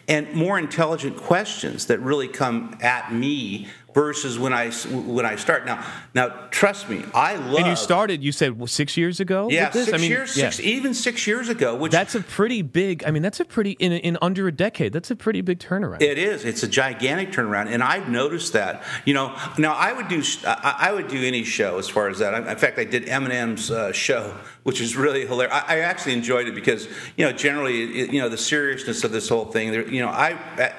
and 0.09 0.33
more 0.33 0.59
intelligent 0.59 1.15
questions 1.15 1.85
that 1.85 2.01
really 2.01 2.27
come 2.27 2.77
at 2.81 3.13
me 3.13 3.69
versus 3.93 4.39
when 4.39 4.53
I 4.53 4.71
when 4.71 5.25
I 5.25 5.35
start. 5.35 5.65
Now, 5.65 5.85
now 6.13 6.29
trust 6.49 6.89
me, 6.89 7.03
I 7.13 7.35
love. 7.35 7.57
and 7.57 7.67
you 7.67 7.75
started, 7.75 8.23
you 8.23 8.31
said 8.31 8.57
well, 8.57 8.67
six 8.67 8.97
years 8.97 9.19
ago. 9.19 9.47
yeah, 9.49 9.65
with 9.65 9.73
this? 9.73 9.85
six 9.85 9.97
I 9.97 10.01
mean, 10.01 10.11
years, 10.11 10.37
yeah. 10.37 10.49
six, 10.49 10.59
even 10.65 10.93
six 10.93 11.27
years 11.27 11.49
ago, 11.49 11.75
which 11.75 11.91
That's 11.91 12.15
a 12.15 12.21
pretty 12.21 12.61
big. 12.61 13.03
I 13.05 13.11
mean, 13.11 13.21
that's 13.21 13.39
a 13.39 13.45
pretty 13.45 13.71
in 13.71 13.91
in 13.91 14.17
under 14.21 14.47
a 14.47 14.51
decade. 14.51 14.93
That's 14.93 15.11
a 15.11 15.15
pretty 15.15 15.41
big 15.41 15.59
turnaround. 15.59 16.01
It 16.01 16.17
is. 16.17 16.45
It's 16.45 16.63
a 16.63 16.67
gigantic 16.67 17.31
turnaround, 17.31 17.67
and 17.67 17.83
I've 17.83 18.09
noticed 18.09 18.53
that. 18.53 18.83
You 19.05 19.13
know, 19.13 19.37
now 19.57 19.73
I 19.73 19.93
would 19.93 20.07
do 20.07 20.23
I 20.45 20.75
I 20.79 20.91
would 20.91 21.07
do 21.07 21.23
any 21.23 21.43
show 21.43 21.77
as 21.77 21.87
far 21.87 22.09
as 22.09 22.19
that. 22.19 22.33
In 22.47 22.57
fact, 22.57 22.79
I 22.79 22.85
did 22.85 23.05
Eminem's 23.05 23.71
uh, 23.71 23.91
show, 23.91 24.35
which 24.63 24.81
is 24.81 24.95
really 24.95 25.25
hilarious. 25.25 25.53
I, 25.53 25.77
I 25.77 25.79
actually 25.79 26.13
enjoyed 26.13 26.47
it 26.47 26.55
because 26.55 26.87
you 27.15 27.25
know 27.25 27.31
generally 27.31 28.01
it, 28.01 28.13
you 28.13 28.21
know 28.21 28.29
the 28.29 28.37
seriousness 28.37 29.03
of 29.03 29.11
this 29.11 29.29
whole 29.29 29.45
thing. 29.45 29.71
There, 29.71 29.87
you 29.87 30.01
know, 30.01 30.09
I 30.09 30.31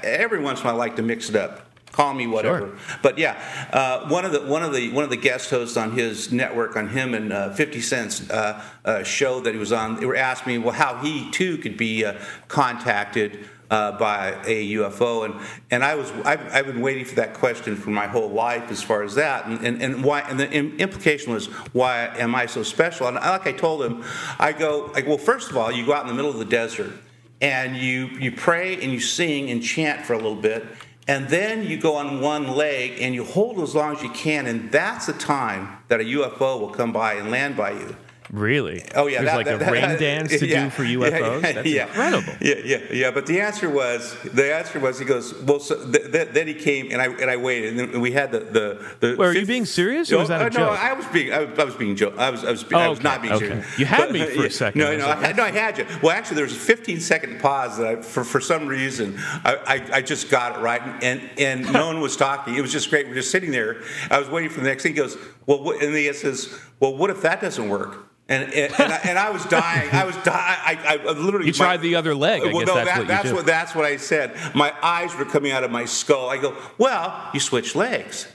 every 0.02 0.40
once 0.40 0.60
in 0.60 0.66
a 0.66 0.68
while 0.70 0.74
I 0.74 0.78
like 0.78 0.96
to 0.96 1.02
mix 1.02 1.28
it 1.28 1.36
up. 1.36 1.63
Call 1.94 2.12
me 2.12 2.26
whatever, 2.26 2.76
but 3.02 3.18
yeah, 3.18 3.40
uh, 3.72 4.08
one 4.08 4.24
of 4.24 4.32
the 4.32 4.40
one 4.40 4.64
of 4.64 4.74
the 4.74 4.90
one 4.90 5.04
of 5.04 5.10
the 5.10 5.16
guest 5.16 5.48
hosts 5.48 5.76
on 5.76 5.92
his 5.92 6.32
network, 6.32 6.74
on 6.74 6.88
him 6.88 7.14
and 7.14 7.32
uh, 7.32 7.52
Fifty 7.52 7.80
Cent's 7.80 8.28
uh, 8.30 8.60
uh, 8.84 9.04
show 9.04 9.38
that 9.38 9.54
he 9.54 9.60
was 9.60 9.70
on, 9.70 10.00
they 10.00 10.06
were 10.06 10.16
asking 10.16 10.54
me, 10.54 10.58
well, 10.58 10.74
how 10.74 10.96
he 10.96 11.30
too 11.30 11.56
could 11.56 11.76
be 11.76 12.04
uh, 12.04 12.14
contacted 12.48 13.48
uh, 13.70 13.92
by 13.92 14.30
a 14.44 14.72
UFO, 14.72 15.24
and 15.24 15.34
and 15.70 15.84
I 15.84 15.94
was 15.94 16.10
I've, 16.24 16.52
I've 16.52 16.66
been 16.66 16.80
waiting 16.80 17.04
for 17.04 17.14
that 17.14 17.32
question 17.32 17.76
for 17.76 17.90
my 17.90 18.08
whole 18.08 18.28
life 18.28 18.72
as 18.72 18.82
far 18.82 19.04
as 19.04 19.14
that, 19.14 19.46
and 19.46 19.64
and, 19.64 19.80
and 19.80 20.02
why 20.02 20.22
and 20.22 20.40
the 20.40 20.50
im- 20.50 20.76
implication 20.78 21.32
was 21.32 21.46
why 21.72 22.06
am 22.18 22.34
I 22.34 22.46
so 22.46 22.64
special? 22.64 23.06
And 23.06 23.14
like 23.14 23.46
I 23.46 23.52
told 23.52 23.84
him, 23.84 24.02
I 24.40 24.50
go 24.50 24.90
like 24.94 25.06
well, 25.06 25.16
first 25.16 25.48
of 25.48 25.56
all, 25.56 25.70
you 25.70 25.86
go 25.86 25.92
out 25.92 26.02
in 26.02 26.08
the 26.08 26.14
middle 26.14 26.32
of 26.32 26.38
the 26.38 26.44
desert 26.44 26.92
and 27.40 27.76
you 27.76 28.06
you 28.18 28.32
pray 28.32 28.74
and 28.82 28.92
you 28.92 29.00
sing 29.00 29.50
and 29.50 29.62
chant 29.62 30.04
for 30.04 30.14
a 30.14 30.16
little 30.16 30.34
bit. 30.34 30.66
And 31.06 31.28
then 31.28 31.66
you 31.66 31.76
go 31.76 31.96
on 31.96 32.20
one 32.20 32.48
leg 32.56 32.98
and 33.00 33.14
you 33.14 33.24
hold 33.24 33.60
as 33.60 33.74
long 33.74 33.96
as 33.96 34.02
you 34.02 34.10
can, 34.10 34.46
and 34.46 34.72
that's 34.72 35.06
the 35.06 35.12
time 35.12 35.78
that 35.88 36.00
a 36.00 36.04
UFO 36.04 36.58
will 36.58 36.70
come 36.70 36.92
by 36.92 37.14
and 37.14 37.30
land 37.30 37.56
by 37.56 37.72
you. 37.72 37.96
Really? 38.34 38.82
Oh 38.96 39.06
yeah, 39.06 39.18
There's 39.22 39.30
that- 39.30 39.36
like 39.36 39.46
that- 39.46 39.68
a 39.68 39.72
rain 39.72 39.82
that- 39.82 39.98
dance 40.00 40.38
to 40.38 40.46
yeah, 40.46 40.64
do 40.64 40.70
for 40.70 40.82
UFOs. 40.96 41.42
Yeah, 41.42 41.52
That's 41.52 41.68
yeah. 41.68 41.86
incredible. 41.86 42.32
Yeah, 42.40 42.54
yeah, 42.64 42.78
yeah. 42.92 43.10
But 43.12 43.26
the 43.26 43.40
answer 43.40 43.70
was 43.70 44.16
the 44.24 44.52
answer 44.54 44.80
was 44.80 44.98
he 44.98 45.04
goes 45.04 45.34
well. 45.42 45.60
So 45.60 45.76
th- 45.90 46.10
th- 46.10 46.28
then 46.30 46.46
he 46.48 46.54
came 46.54 46.90
and 46.90 47.00
I 47.00 47.06
and 47.06 47.30
I 47.30 47.36
waited 47.36 47.70
and 47.78 47.92
then 47.92 48.00
we 48.00 48.10
had 48.12 48.32
the 48.32 48.40
the. 48.40 48.84
the 49.00 49.16
Wait, 49.16 49.26
are 49.28 49.32
you 49.38 49.46
being 49.46 49.64
serious 49.66 50.10
or 50.12 50.18
was 50.18 50.28
that 50.28 50.40
a 50.40 50.46
Oh, 50.46 50.48
joke? 50.48 50.58
No, 50.60 50.68
I 50.70 50.92
was 50.94 51.06
being 51.06 51.32
I 51.32 51.44
was, 51.44 51.58
I 51.58 51.64
was 51.64 51.74
being 51.76 51.94
joke. 51.96 52.14
I 52.18 52.30
was 52.30 52.44
I 52.44 52.50
was, 52.50 52.64
Oh, 52.72 52.76
I 52.76 52.88
was 52.88 52.98
okay, 52.98 53.08
not 53.08 53.22
being 53.22 53.34
okay. 53.34 53.46
serious. 53.46 53.78
You 53.78 53.86
had 53.86 53.98
But, 53.98 54.12
me 54.12 54.24
for 54.36 54.46
a 54.46 54.50
second. 54.50 54.80
No, 54.80 54.96
no, 54.96 55.08
I 55.08 55.14
had, 55.16 55.36
no, 55.36 55.44
I 55.44 55.50
had 55.52 55.78
you. 55.78 55.86
Well, 56.02 56.10
actually, 56.12 56.36
there 56.36 56.44
was 56.44 56.56
a 56.56 56.58
15 56.58 57.00
second 57.00 57.40
pause 57.40 57.78
that 57.78 57.86
I, 57.86 57.96
for 58.02 58.24
for 58.24 58.40
some 58.40 58.66
reason 58.66 59.16
I, 59.44 59.56
I, 59.92 59.96
I 59.98 60.02
just 60.02 60.28
got 60.30 60.56
it 60.58 60.60
right 60.60 60.82
and 61.04 61.20
and 61.38 61.72
no 61.72 61.86
one 61.86 62.00
was 62.00 62.16
talking. 62.16 62.56
It 62.56 62.62
was 62.62 62.72
just 62.72 62.90
great. 62.90 63.06
We're 63.06 63.14
just 63.14 63.30
sitting 63.30 63.52
there. 63.52 63.82
I 64.10 64.18
was 64.18 64.28
waiting 64.28 64.50
for 64.50 64.60
the 64.60 64.66
next 64.66 64.82
thing. 64.82 64.92
He 64.92 64.98
goes 64.98 65.16
well, 65.46 65.62
what, 65.62 65.82
and 65.82 65.94
he 65.94 66.12
says, 66.12 66.58
well, 66.80 66.96
what 66.96 67.10
if 67.10 67.22
that 67.22 67.40
doesn't 67.40 67.68
work? 67.68 68.10
And 68.26 68.44
and, 68.54 68.72
and, 68.80 68.92
I, 68.92 68.96
and 69.04 69.18
I 69.18 69.30
was 69.30 69.44
dying. 69.44 69.90
I 69.92 70.04
was 70.04 70.16
dying. 70.16 70.32
I, 70.32 70.98
I 70.98 71.12
literally. 71.12 71.46
You 71.46 71.52
tried 71.52 71.82
the 71.82 71.96
other 71.96 72.14
leg. 72.14 72.40
I 72.40 72.46
well, 72.46 72.64
guess 72.64 72.66
no, 72.68 72.74
that's 72.74 72.88
that, 72.88 72.98
what 72.98 73.08
that's 73.08 73.32
what 73.32 73.46
that's 73.46 73.74
what 73.74 73.84
I 73.84 73.96
said. 73.98 74.34
My 74.54 74.72
eyes 74.82 75.14
were 75.14 75.26
coming 75.26 75.52
out 75.52 75.62
of 75.62 75.70
my 75.70 75.84
skull. 75.84 76.30
I 76.30 76.38
go, 76.38 76.56
well, 76.78 77.30
you 77.34 77.40
switch 77.40 77.74
legs. 77.74 78.28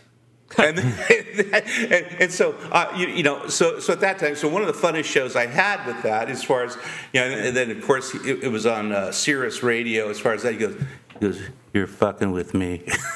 and, 0.57 0.79
and, 0.79 2.05
and 2.19 2.31
so 2.31 2.55
uh, 2.71 2.91
you, 2.97 3.07
you 3.07 3.21
know 3.21 3.47
so 3.49 3.79
so 3.79 3.93
at 3.93 3.99
that 3.99 4.17
time 4.17 4.35
so 4.35 4.47
one 4.47 4.63
of 4.63 4.67
the 4.67 4.73
funnest 4.73 5.03
shows 5.03 5.35
I 5.35 5.45
had 5.45 5.85
with 5.85 6.01
that 6.01 6.27
as 6.27 6.43
far 6.43 6.63
as 6.63 6.75
you 7.13 7.21
know 7.21 7.27
and 7.27 7.55
then 7.55 7.69
of 7.69 7.83
course 7.83 8.15
it, 8.15 8.43
it 8.43 8.51
was 8.51 8.65
on 8.65 8.91
uh, 8.91 9.11
Sirius 9.11 9.61
Radio 9.61 10.09
as 10.09 10.19
far 10.19 10.33
as 10.33 10.41
that 10.41 10.53
he 10.53 10.57
goes 10.57 10.81
he 11.19 11.25
goes 11.25 11.41
you're 11.73 11.85
fucking 11.85 12.31
with 12.31 12.53
me 12.55 12.83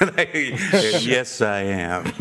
yes 1.00 1.40
I 1.40 1.60
am 1.62 2.04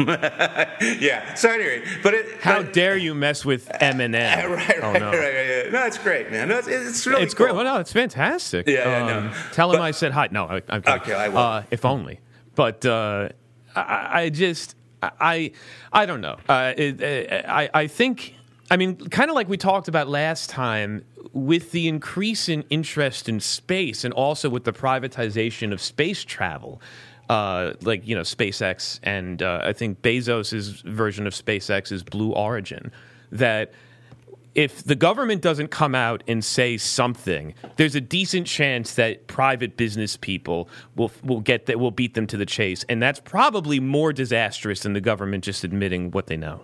yeah 0.99 1.35
so 1.35 1.49
anyway 1.51 1.83
but 2.01 2.13
it 2.15 2.41
How 2.41 2.63
but, 2.63 2.73
dare 2.73 2.97
you 2.97 3.13
mess 3.13 3.45
with 3.45 3.67
Eminem? 3.81 4.35
right 4.35 4.49
right 4.49 4.79
oh, 4.81 4.91
right, 4.91 4.99
no. 5.01 5.11
right, 5.11 5.63
right, 5.63 5.71
no 5.71 5.85
it's 5.85 5.97
great 5.99 6.31
man 6.31 6.47
no, 6.49 6.57
it's, 6.57 6.67
it's 6.67 7.05
really 7.05 7.21
it's 7.23 7.33
cool. 7.33 7.47
great. 7.47 7.55
Well, 7.55 7.65
no, 7.65 7.79
it's 7.79 7.93
fantastic. 7.93 8.67
Yeah, 8.67 8.85
yeah, 8.87 9.05
no. 9.05 9.17
Um, 9.27 9.33
Tell 9.51 9.71
him 9.71 9.77
But- 9.77 9.83
I 9.83 9.91
said 9.91 10.11
hi. 10.11 10.27
No, 10.31 10.45
I, 10.45 10.61
I'm 10.69 10.81
kidding. 10.81 11.01
Okay, 11.01 11.13
I 11.13 11.27
will. 11.29 11.37
Uh, 11.37 11.63
if 11.71 11.85
only. 11.85 12.19
But 12.55 12.85
uh, 12.85 13.29
I, 13.75 14.23
I 14.23 14.29
just, 14.29 14.75
I, 15.01 15.51
I 15.91 16.05
don't 16.05 16.21
know. 16.21 16.37
Uh, 16.49 16.73
it, 16.75 17.45
I, 17.47 17.69
I 17.73 17.87
think, 17.87 18.35
I 18.71 18.77
mean, 18.77 18.95
kind 19.09 19.29
of 19.29 19.35
like 19.35 19.49
we 19.49 19.57
talked 19.57 19.87
about 19.87 20.07
last 20.07 20.49
time, 20.49 21.05
with 21.33 21.71
the 21.71 21.87
increase 21.87 22.47
in 22.47 22.63
interest 22.69 23.27
in 23.27 23.39
space, 23.39 24.03
and 24.03 24.13
also 24.13 24.49
with 24.49 24.63
the 24.63 24.73
privatization 24.73 25.73
of 25.73 25.81
space 25.81 26.23
travel. 26.23 26.81
Uh, 27.29 27.73
like 27.81 28.05
you 28.05 28.13
know, 28.13 28.21
SpaceX, 28.21 28.99
and 29.01 29.41
uh, 29.41 29.61
I 29.63 29.71
think 29.73 30.01
Bezos' 30.01 30.83
version 30.83 31.25
of 31.25 31.33
SpaceX 31.33 31.91
is 31.91 32.03
Blue 32.03 32.31
Origin. 32.31 32.91
That 33.31 33.71
if 34.55 34.83
the 34.83 34.95
government 34.95 35.41
doesn't 35.41 35.69
come 35.69 35.95
out 35.95 36.23
and 36.27 36.43
say 36.43 36.77
something, 36.77 37.55
there's 37.77 37.95
a 37.95 38.01
decent 38.01 38.45
chance 38.45 38.95
that 38.95 39.27
private 39.27 39.77
business 39.77 40.17
people 40.17 40.69
will 40.95 41.11
will 41.23 41.39
get 41.39 41.65
that 41.67 41.79
will 41.79 41.91
beat 41.91 42.13
them 42.13 42.27
to 42.27 42.37
the 42.37 42.45
chase, 42.45 42.83
and 42.89 43.01
that's 43.01 43.21
probably 43.21 43.79
more 43.79 44.13
disastrous 44.13 44.81
than 44.81 44.93
the 44.93 45.01
government 45.01 45.43
just 45.43 45.63
admitting 45.63 46.11
what 46.11 46.27
they 46.27 46.37
know. 46.37 46.61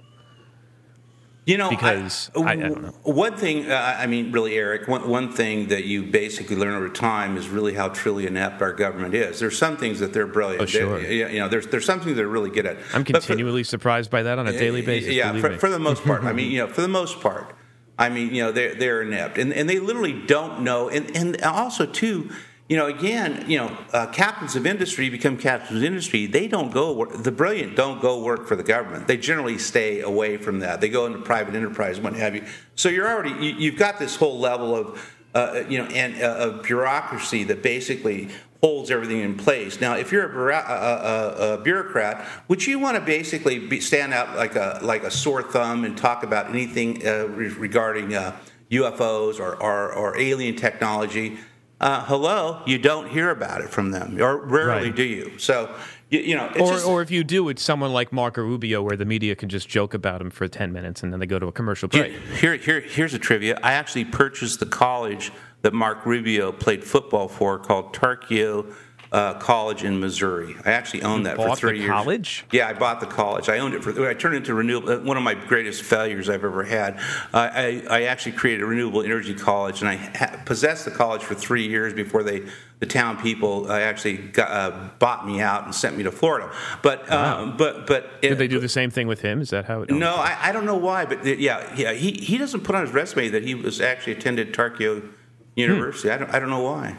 You 1.45 1.57
know, 1.57 1.69
Because 1.71 2.29
I- 2.35 2.51
I 2.51 2.55
don't 2.57 2.81
know. 2.83 2.93
One 3.03 3.35
thing, 3.35 3.71
uh, 3.71 3.95
I 3.97 4.05
mean, 4.05 4.31
really, 4.31 4.55
Eric. 4.55 4.87
One, 4.87 5.09
one 5.09 5.31
thing 5.31 5.67
that 5.69 5.85
you 5.85 6.03
basically 6.03 6.55
learn 6.55 6.75
over 6.75 6.89
time 6.89 7.37
is 7.37 7.49
really 7.49 7.73
how 7.73 7.87
truly 7.89 8.27
inept 8.27 8.61
our 8.61 8.71
government 8.71 9.15
is. 9.15 9.39
There's 9.39 9.57
some 9.57 9.75
things 9.75 9.99
that 9.99 10.13
they're 10.13 10.27
brilliant. 10.27 10.61
Oh, 10.61 10.65
sure. 10.67 10.99
They- 11.01 11.33
you 11.33 11.39
know, 11.39 11.47
there's 11.47 11.65
there's 11.67 11.85
some 11.85 12.01
things 12.01 12.17
they're 12.17 12.27
really 12.27 12.51
good 12.51 12.67
at. 12.67 12.77
I'm 12.93 13.01
But 13.03 13.23
for- 13.23 13.27
continually 13.29 13.63
surprised 13.63 14.11
by 14.11 14.21
that 14.23 14.37
on 14.37 14.47
a 14.47 14.51
daily 14.51 14.83
basis. 14.83 15.13
yeah, 15.13 15.39
for, 15.39 15.57
for 15.57 15.69
the 15.69 15.79
most 15.79 16.03
part. 16.03 16.23
I 16.23 16.33
mean, 16.39 16.51
you 16.51 16.59
know, 16.59 16.67
for 16.67 16.81
the 16.81 16.87
most 16.87 17.19
part. 17.19 17.55
I 17.97 18.09
mean, 18.09 18.33
you 18.33 18.43
know, 18.43 18.51
they're 18.51 18.75
they're 18.75 19.01
inept, 19.01 19.37
and 19.39 19.51
and 19.51 19.67
they 19.69 19.79
literally 19.79 20.13
don't 20.13 20.61
know, 20.61 20.87
and 20.87 21.15
and 21.15 21.41
also 21.41 21.85
too. 21.87 22.29
You 22.69 22.77
know, 22.77 22.85
again, 22.85 23.45
you 23.49 23.57
know, 23.57 23.75
uh, 23.91 24.05
captains 24.07 24.55
of 24.55 24.67
industry 24.67 25.09
become 25.09 25.37
captains 25.37 25.79
of 25.79 25.83
industry. 25.83 26.27
They 26.27 26.47
don't 26.47 26.71
go. 26.71 26.93
Work, 26.93 27.23
the 27.23 27.31
brilliant 27.31 27.75
don't 27.75 27.99
go 27.99 28.21
work 28.21 28.47
for 28.47 28.55
the 28.55 28.63
government. 28.63 29.07
They 29.07 29.17
generally 29.17 29.57
stay 29.57 30.01
away 30.01 30.37
from 30.37 30.59
that. 30.59 30.79
They 30.79 30.87
go 30.87 31.07
into 31.07 31.19
private 31.19 31.55
enterprise, 31.55 31.99
what 31.99 32.13
have 32.13 32.35
you. 32.35 32.45
So 32.75 32.87
you're 32.89 33.09
already 33.09 33.31
you, 33.43 33.55
you've 33.57 33.77
got 33.77 33.97
this 33.97 34.15
whole 34.15 34.37
level 34.37 34.75
of 34.75 35.15
uh, 35.33 35.63
you 35.67 35.79
know, 35.79 35.85
and 35.85 36.21
uh, 36.21 36.27
of 36.27 36.63
bureaucracy 36.63 37.43
that 37.45 37.61
basically 37.61 38.29
holds 38.61 38.91
everything 38.91 39.19
in 39.21 39.35
place. 39.35 39.79
Now, 39.79 39.95
if 39.95 40.11
you're 40.11 40.49
a, 40.49 40.55
a, 40.55 40.61
a, 40.61 41.53
a 41.53 41.57
bureaucrat, 41.61 42.25
would 42.47 42.65
you 42.65 42.77
want 42.79 42.97
to 42.97 43.01
basically 43.01 43.59
be, 43.59 43.79
stand 43.79 44.13
out 44.13 44.35
like 44.35 44.55
a 44.55 44.79
like 44.81 45.03
a 45.03 45.11
sore 45.11 45.43
thumb 45.43 45.85
and 45.85 45.97
talk 45.97 46.23
about 46.23 46.49
anything 46.49 47.05
uh, 47.07 47.25
re- 47.27 47.47
regarding 47.49 48.13
uh, 48.13 48.37
UFOs 48.71 49.39
or, 49.39 49.55
or, 49.55 49.93
or 49.93 50.17
alien 50.17 50.55
technology? 50.55 51.37
Uh, 51.79 52.03
hello, 52.05 52.61
you 52.65 52.77
don't 52.77 53.09
hear 53.09 53.29
about 53.29 53.61
it 53.61 53.69
from 53.69 53.91
them, 53.91 54.21
or 54.21 54.37
rarely 54.37 54.87
Right. 54.87 54.95
do 54.95 55.03
you. 55.03 55.37
So, 55.37 55.73
you, 56.09 56.19
you 56.19 56.35
know, 56.35 56.47
it's 56.53 56.59
Or, 56.59 56.73
just, 56.73 56.85
or 56.85 57.01
if 57.01 57.09
you 57.09 57.23
do, 57.23 57.47
it's 57.47 57.63
someone 57.63 57.93
like 57.93 58.11
Marco 58.11 58.41
Rubio, 58.41 58.81
where 58.81 58.97
the 58.97 59.05
media 59.05 59.33
can 59.35 59.47
just 59.47 59.69
joke 59.69 59.93
about 59.93 60.19
him 60.19 60.29
for 60.29 60.45
10 60.49 60.73
minutes 60.73 61.03
and 61.03 61.13
then 61.13 61.21
they 61.21 61.25
go 61.25 61.39
to 61.39 61.47
a 61.47 61.51
commercial 61.53 61.87
break. 61.87 62.11
Here, 62.37 62.55
here, 62.57 62.81
here's 62.81 63.13
a 63.13 63.19
trivia. 63.19 63.57
I 63.63 63.73
actually 63.73 64.03
purchased 64.05 64.59
the 64.59 64.65
college 64.65 65.31
that 65.61 65.73
Mark 65.73 66.05
Rubio 66.05 66.51
played 66.51 66.83
football 66.83 67.29
for, 67.29 67.57
called 67.59 67.93
Tarkio 67.93 68.73
uh, 69.11 69.33
College 69.35 69.83
in 69.83 69.99
Missouri. 69.99 70.55
I 70.65 70.71
actually 70.71 71.01
owned 71.01 71.25
that 71.25 71.35
for 71.35 71.47
bought 71.47 71.55
the 71.55 71.59
three 71.59 71.79
years. 71.79 71.89
college? 71.89 72.45
Yeah, 72.51 72.67
I 72.67 72.73
bought 72.73 72.99
the 72.99 73.07
college. 73.07 73.49
I 73.49 73.57
owned 73.57 73.73
it 73.73 73.83
for. 73.83 74.07
I 74.07 74.13
turned 74.13 74.35
it 74.35 74.37
into 74.39 74.53
renewable. 74.53 74.91
uh, 74.91 74.99
One 74.99 75.17
of 75.17 75.23
my 75.23 75.33
greatest 75.33 75.81
failures 75.81 76.29
I've 76.29 76.43
ever 76.43 76.63
had. 76.63 76.97
Uh, 77.33 77.49
I, 77.51 77.83
I 77.89 78.01
actually 78.03 78.33
created 78.33 78.61
a 78.63 78.65
renewable 78.67 79.01
energy 79.01 79.33
college, 79.33 79.81
and 79.81 79.89
I 79.89 79.95
ha- 79.95 80.41
possessed 80.45 80.85
the 80.85 80.91
college 80.91 81.23
for 81.23 81.33
three 81.33 81.67
years 81.67 81.93
before 81.93 82.21
they, 82.21 82.43
the 82.79 82.85
town 82.85 83.17
people, 83.21 83.71
uh, 83.71 83.79
actually 83.79 84.17
got, 84.17 84.51
uh, 84.51 84.89
bought 84.99 85.25
me 85.25 85.41
out 85.41 85.65
and 85.65 85.73
sent 85.73 85.97
me 85.97 86.03
to 86.03 86.11
Florida. 86.11 86.51
But, 86.83 87.09
uh, 87.11 87.53
but, 87.57 87.87
but 87.87 88.21
Did 88.21 88.37
they 88.37 88.47
do 88.47 88.59
the 88.59 88.69
same 88.69 88.91
thing 88.91 89.07
with 89.07 89.21
him? 89.21 89.41
Is 89.41 89.49
that 89.49 89.65
how 89.65 89.81
it 89.81 89.89
no, 89.89 90.15
I, 90.15 90.37
I 90.39 90.51
don't 90.51 90.65
know 90.65 90.77
why, 90.77 91.05
but 91.05 91.23
the- 91.23 91.35
yeah, 91.41 91.73
yeah, 91.75 91.93
he, 91.93 92.11
he 92.11 92.37
doesn't 92.37 92.61
put 92.61 92.75
on 92.75 92.85
his 92.85 92.93
resume 92.93 93.29
that 93.29 93.41
he 93.43 93.55
was 93.55 93.81
actually 93.81 94.13
attended 94.13 94.53
Tarkio 94.53 95.09
University. 95.55 96.09
I 96.11 96.17
don't 96.17 96.29
I 96.33 96.39
don't 96.39 96.49
know 96.49 96.61
why. 96.61 96.95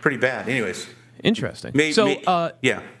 Pretty 0.00 0.16
bad. 0.16 0.48
Anyways, 0.48 0.86
Interesting. 1.22 1.72
May- 1.74 1.92
so, 1.92 2.06
may- 2.06 2.22
uh, 2.26 2.50
yeah, 2.62 2.82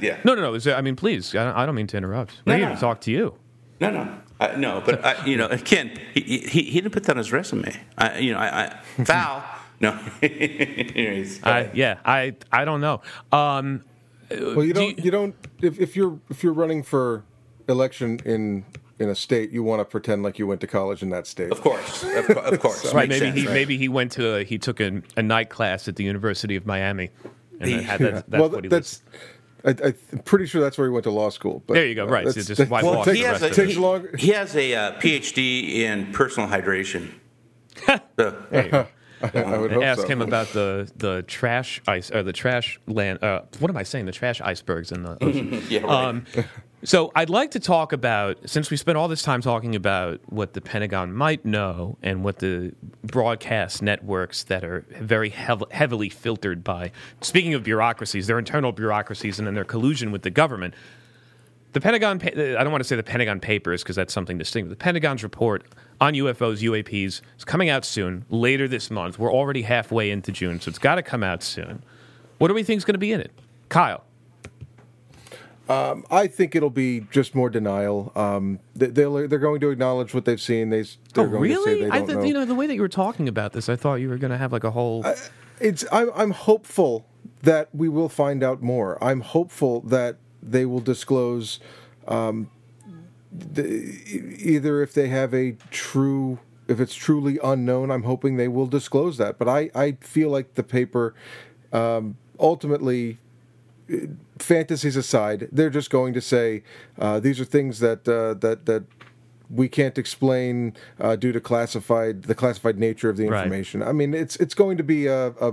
yeah. 0.00 0.18
no, 0.24 0.34
no, 0.34 0.42
no. 0.42 0.54
is 0.54 0.64
there- 0.64 0.76
I 0.76 0.80
mean, 0.80 0.96
please, 0.96 1.34
I 1.34 1.44
don't, 1.44 1.54
I 1.56 1.66
don't 1.66 1.74
mean 1.74 1.86
to 1.88 1.96
interrupt. 1.96 2.40
No, 2.46 2.52
We're 2.54 2.58
here 2.58 2.68
no. 2.70 2.74
to 2.74 2.80
talk 2.80 3.00
to 3.02 3.10
you. 3.10 3.34
No, 3.80 3.90
no, 3.90 4.18
uh, 4.40 4.54
no. 4.56 4.82
But 4.84 5.04
I, 5.04 5.24
you 5.26 5.36
know, 5.36 5.48
Ken, 5.58 5.90
he, 6.14 6.20
he, 6.20 6.62
he 6.62 6.80
didn't 6.80 6.92
put 6.92 7.04
that 7.04 7.12
on 7.12 7.18
his 7.18 7.32
resume. 7.32 7.74
I, 7.98 8.18
you 8.18 8.32
know, 8.32 8.38
I, 8.38 8.66
I 8.98 9.04
foul. 9.04 9.42
No. 9.80 9.98
Anyways, 10.22 11.42
I, 11.42 11.70
yeah, 11.74 11.98
I, 12.04 12.36
I 12.52 12.64
don't 12.64 12.80
know. 12.80 13.02
Um, 13.32 13.84
Well, 14.30 14.64
you 14.64 14.72
don't. 14.72 14.98
You, 15.04 15.10
don't. 15.10 15.34
If, 15.60 15.78
if 15.78 15.96
you're 15.96 16.18
if 16.30 16.42
you're 16.42 16.52
running 16.54 16.82
for 16.82 17.24
election 17.68 18.20
in 18.24 18.64
in 18.98 19.08
a 19.08 19.14
state, 19.14 19.50
you 19.50 19.62
want 19.62 19.80
to 19.80 19.84
pretend 19.84 20.22
like 20.22 20.38
you 20.38 20.46
went 20.46 20.60
to 20.60 20.66
college 20.66 21.02
in 21.02 21.10
that 21.10 21.26
state. 21.26 21.50
of 21.50 21.60
course, 21.60 22.02
of, 22.04 22.30
of 22.30 22.60
course, 22.60 22.92
right? 22.94 23.08
Maybe 23.08 23.26
sense, 23.26 23.36
he, 23.40 23.46
right? 23.46 23.54
maybe 23.54 23.76
he 23.78 23.88
went 23.88 24.12
to, 24.12 24.36
a, 24.36 24.44
he 24.44 24.58
took 24.58 24.80
a, 24.80 25.02
a 25.16 25.22
night 25.22 25.50
class 25.50 25.88
at 25.88 25.96
the 25.96 26.04
University 26.04 26.56
of 26.56 26.64
Miami, 26.66 27.10
and 27.60 27.70
The- 27.70 27.82
had 27.82 28.00
that, 28.00 28.12
that's 28.28 28.40
well, 28.40 28.50
what 28.50 28.64
he 28.64 28.68
that's. 28.68 29.02
I, 29.66 29.70
I'm 30.12 30.18
pretty 30.26 30.44
sure 30.46 30.60
that's 30.60 30.76
where 30.76 30.86
he 30.86 30.92
went 30.92 31.04
to 31.04 31.10
law 31.10 31.30
school. 31.30 31.62
But 31.66 31.74
There 31.74 31.86
you 31.86 31.94
go, 31.94 32.04
uh, 32.04 32.10
right, 32.10 32.26
so 32.26 32.32
just 32.34 32.48
that's- 32.48 32.68
Well, 32.70 33.02
he 33.04 33.20
has, 33.20 33.42
a, 33.42 33.46
of 33.46 33.52
it. 33.52 33.54
Takes 33.54 33.76
longer. 33.78 34.14
he, 34.18 34.26
he 34.26 34.32
has 34.32 34.54
a 34.54 34.74
uh, 34.74 34.92
PhD 35.00 35.76
in 35.76 36.12
personal 36.12 36.48
hydration. 36.48 37.14
So, 38.18 38.36
There. 38.50 38.88
I 39.22 39.56
would 39.58 39.72
Ask 39.82 40.02
so. 40.02 40.06
him 40.06 40.20
about 40.20 40.48
the, 40.48 40.90
the 40.96 41.22
trash 41.22 41.80
ice 41.88 42.10
or 42.10 42.22
the 42.22 42.32
trash 42.32 42.78
land. 42.86 43.22
Uh, 43.24 43.42
what 43.58 43.70
am 43.70 43.76
I 43.76 43.82
saying? 43.82 44.04
The 44.04 44.12
trash 44.12 44.40
icebergs 44.42 44.92
in 44.92 45.02
the 45.02 45.16
ocean. 45.24 45.62
yeah, 45.70 45.80
right. 45.80 45.90
Um, 46.08 46.26
so 46.84 47.10
I'd 47.14 47.30
like 47.30 47.52
to 47.52 47.60
talk 47.60 47.92
about 47.92 48.38
since 48.44 48.70
we 48.70 48.76
spent 48.76 48.98
all 48.98 49.08
this 49.08 49.22
time 49.22 49.40
talking 49.40 49.74
about 49.74 50.20
what 50.26 50.52
the 50.52 50.60
Pentagon 50.60 51.14
might 51.14 51.44
know 51.44 51.96
and 52.02 52.22
what 52.22 52.40
the 52.40 52.74
broadcast 53.02 53.80
networks 53.80 54.44
that 54.44 54.64
are 54.64 54.84
very 55.00 55.30
hev- 55.30 55.64
heavily 55.70 56.10
filtered 56.10 56.62
by. 56.62 56.92
Speaking 57.22 57.54
of 57.54 57.64
bureaucracies, 57.64 58.26
their 58.26 58.38
internal 58.38 58.70
bureaucracies 58.70 59.38
and 59.38 59.46
then 59.46 59.54
their 59.54 59.64
collusion 59.64 60.12
with 60.12 60.22
the 60.22 60.30
government. 60.30 60.74
The 61.72 61.80
Pentagon 61.80 62.20
I 62.22 62.62
don't 62.62 62.70
want 62.70 62.82
to 62.82 62.88
say 62.88 62.96
the 62.96 63.02
Pentagon 63.02 63.40
Papers 63.40 63.82
because 63.82 63.96
that's 63.96 64.12
something 64.12 64.38
distinct. 64.38 64.70
The 64.70 64.76
Pentagon's 64.76 65.22
report 65.22 65.64
on 66.00 66.12
UFOs, 66.14 66.62
UAPs 66.62 67.22
is 67.38 67.44
coming 67.44 67.68
out 67.68 67.84
soon, 67.84 68.26
later 68.28 68.68
this 68.68 68.90
month. 68.90 69.18
We're 69.18 69.32
already 69.32 69.62
halfway 69.62 70.10
into 70.10 70.32
June, 70.32 70.60
so 70.60 70.68
it's 70.68 70.78
got 70.78 70.96
to 70.96 71.02
come 71.02 71.22
out 71.22 71.42
soon. 71.42 71.82
What 72.38 72.48
do 72.48 72.54
we 72.54 72.62
think 72.62 72.78
is 72.78 72.84
going 72.84 72.94
to 72.94 72.98
be 72.98 73.12
in 73.12 73.20
it? 73.20 73.32
Kyle. 73.70 74.04
I 75.68 76.26
think 76.26 76.54
it'll 76.54 76.70
be 76.70 77.06
just 77.10 77.34
more 77.34 77.48
denial. 77.50 78.12
Um, 78.14 78.58
they, 78.74 78.86
they'll, 78.86 79.26
they're 79.28 79.38
going 79.38 79.60
to 79.60 79.70
acknowledge 79.70 80.12
what 80.14 80.24
they've 80.24 80.40
seen. 80.40 80.70
They, 80.70 80.82
they're 81.14 81.24
Oh, 81.24 81.28
going 81.28 81.50
to 81.50 81.54
say 81.64 81.70
really? 81.74 81.80
they 81.84 81.90
don't 81.90 82.06
th- 82.06 82.18
know. 82.18 82.24
you 82.24 82.34
know 82.34 82.44
the 82.44 82.54
way 82.54 82.66
that 82.66 82.74
you 82.74 82.82
were 82.82 82.88
talking 82.88 83.28
about 83.28 83.52
this, 83.52 83.68
I 83.68 83.76
thought 83.76 83.94
you 83.96 84.08
were 84.08 84.18
going 84.18 84.30
to 84.32 84.38
have 84.38 84.52
like 84.52 84.64
a 84.64 84.70
whole. 84.72 85.04
it's 85.60 85.84
I'm, 85.90 86.10
I'm 86.14 86.30
hopeful 86.32 87.06
that 87.42 87.68
we 87.74 87.88
will 87.88 88.08
find 88.08 88.42
out 88.42 88.62
more. 88.62 89.02
I'm 89.02 89.20
hopeful 89.20 89.80
that 89.82 90.16
they 90.42 90.66
will 90.66 90.80
disclose 90.80 91.60
um, 92.08 92.50
the, 93.32 93.64
either 94.38 94.82
if 94.82 94.92
they 94.94 95.08
have 95.08 95.32
a 95.34 95.56
true 95.70 96.38
if 96.68 96.80
it's 96.80 96.94
truly 96.94 97.38
unknown. 97.44 97.90
I'm 97.90 98.04
hoping 98.04 98.36
they 98.36 98.48
will 98.48 98.66
disclose 98.66 99.16
that. 99.18 99.38
But 99.38 99.48
I 99.48 99.70
I 99.74 99.92
feel 100.00 100.28
like 100.30 100.54
the 100.54 100.62
paper 100.62 101.14
um, 101.72 102.16
ultimately. 102.38 103.18
Fantasies 104.38 104.96
aside, 104.96 105.48
they're 105.52 105.70
just 105.70 105.90
going 105.90 106.14
to 106.14 106.20
say 106.20 106.62
uh, 106.98 107.20
these 107.20 107.38
are 107.40 107.44
things 107.44 107.78
that 107.80 108.08
uh, 108.08 108.34
that 108.40 108.66
that 108.66 108.84
we 109.50 109.68
can't 109.68 109.98
explain 109.98 110.74
uh, 110.98 111.16
due 111.16 111.30
to 111.32 111.40
classified 111.40 112.22
the 112.24 112.34
classified 112.34 112.78
nature 112.78 113.08
of 113.10 113.16
the 113.16 113.28
Right. 113.28 113.38
information. 113.44 113.82
I 113.82 113.92
mean, 113.92 114.14
it's 114.14 114.36
it's 114.36 114.54
going 114.54 114.76
to 114.78 114.82
be 114.82 115.06
a 115.06 115.28
a, 115.28 115.52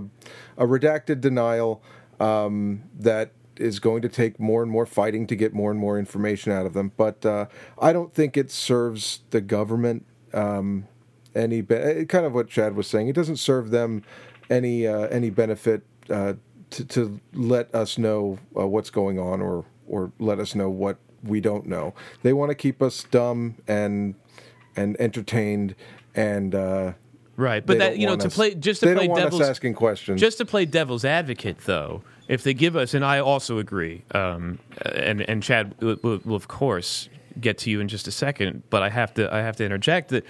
a 0.57 0.65
redacted 0.65 1.19
denial 1.21 1.83
um, 2.19 2.83
that 2.97 3.31
is 3.57 3.79
going 3.79 4.01
to 4.01 4.09
take 4.09 4.39
more 4.39 4.63
and 4.63 4.71
more 4.71 4.85
fighting 4.85 5.27
to 5.27 5.35
get 5.35 5.53
more 5.53 5.69
and 5.69 5.79
more 5.79 5.99
information 5.99 6.51
out 6.51 6.65
of 6.65 6.73
them. 6.73 6.91
But 6.97 7.25
uh, 7.25 7.45
I 7.79 7.91
don't 7.93 8.13
think 8.13 8.37
it 8.37 8.49
serves 8.49 9.19
the 9.31 9.41
government 9.41 10.05
um, 10.33 10.87
any 11.35 11.61
be- 11.61 11.75
eh, 11.75 12.03
kind 12.05 12.25
of 12.25 12.33
what 12.33 12.47
Chad 12.49 12.75
was 12.75 12.87
saying. 12.87 13.09
It 13.09 13.15
doesn't 13.15 13.37
serve 13.37 13.69
them 13.71 14.03
any 14.49 14.87
uh, 14.87 15.07
any 15.07 15.29
benefit 15.29 15.83
uh, 16.09 16.33
to, 16.71 16.85
to 16.85 17.19
let 17.33 17.73
us 17.75 17.97
know 17.97 18.39
uh, 18.57 18.67
what's 18.67 18.89
going 18.89 19.19
on 19.19 19.41
or 19.41 19.65
or 19.87 20.11
let 20.19 20.39
us 20.39 20.55
know 20.55 20.69
what 20.69 20.97
we 21.23 21.39
don't 21.41 21.65
know. 21.65 21.93
They 22.23 22.33
want 22.33 22.49
to 22.49 22.55
keep 22.55 22.81
us 22.81 23.03
dumb 23.11 23.55
and 23.67 24.15
and 24.75 24.99
entertained 24.99 25.75
and 26.15 26.55
uh, 26.55 26.93
Right, 27.37 27.65
but 27.65 27.79
that 27.79 27.97
you 27.97 28.05
know 28.07 28.15
to 28.15 28.27
us- 28.27 28.35
play 28.35 28.55
just 28.55 28.81
to 28.81 28.87
they 28.87 28.93
play 28.95 29.07
don't 29.07 29.11
want 29.11 29.23
devil's 29.23 29.41
us 29.41 29.49
asking 29.49 29.73
questions. 29.75 30.19
just 30.19 30.37
to 30.39 30.45
play 30.45 30.65
devil's 30.65 31.05
advocate 31.05 31.59
though. 31.59 32.03
If 32.27 32.43
they 32.43 32.53
give 32.53 32.75
us, 32.77 32.93
and 32.93 33.03
I 33.03 33.19
also 33.19 33.57
agree, 33.57 34.03
um, 34.13 34.59
and 34.85 35.21
and 35.21 35.43
Chad 35.43 35.75
will, 35.81 35.97
will, 36.01 36.19
will 36.23 36.35
of 36.35 36.47
course 36.47 37.09
get 37.39 37.57
to 37.59 37.69
you 37.69 37.79
in 37.81 37.87
just 37.87 38.07
a 38.07 38.11
second, 38.11 38.63
but 38.69 38.83
I 38.83 38.89
have 38.89 39.13
to 39.15 39.33
I 39.33 39.39
have 39.39 39.55
to 39.57 39.65
interject 39.65 40.09
that. 40.09 40.25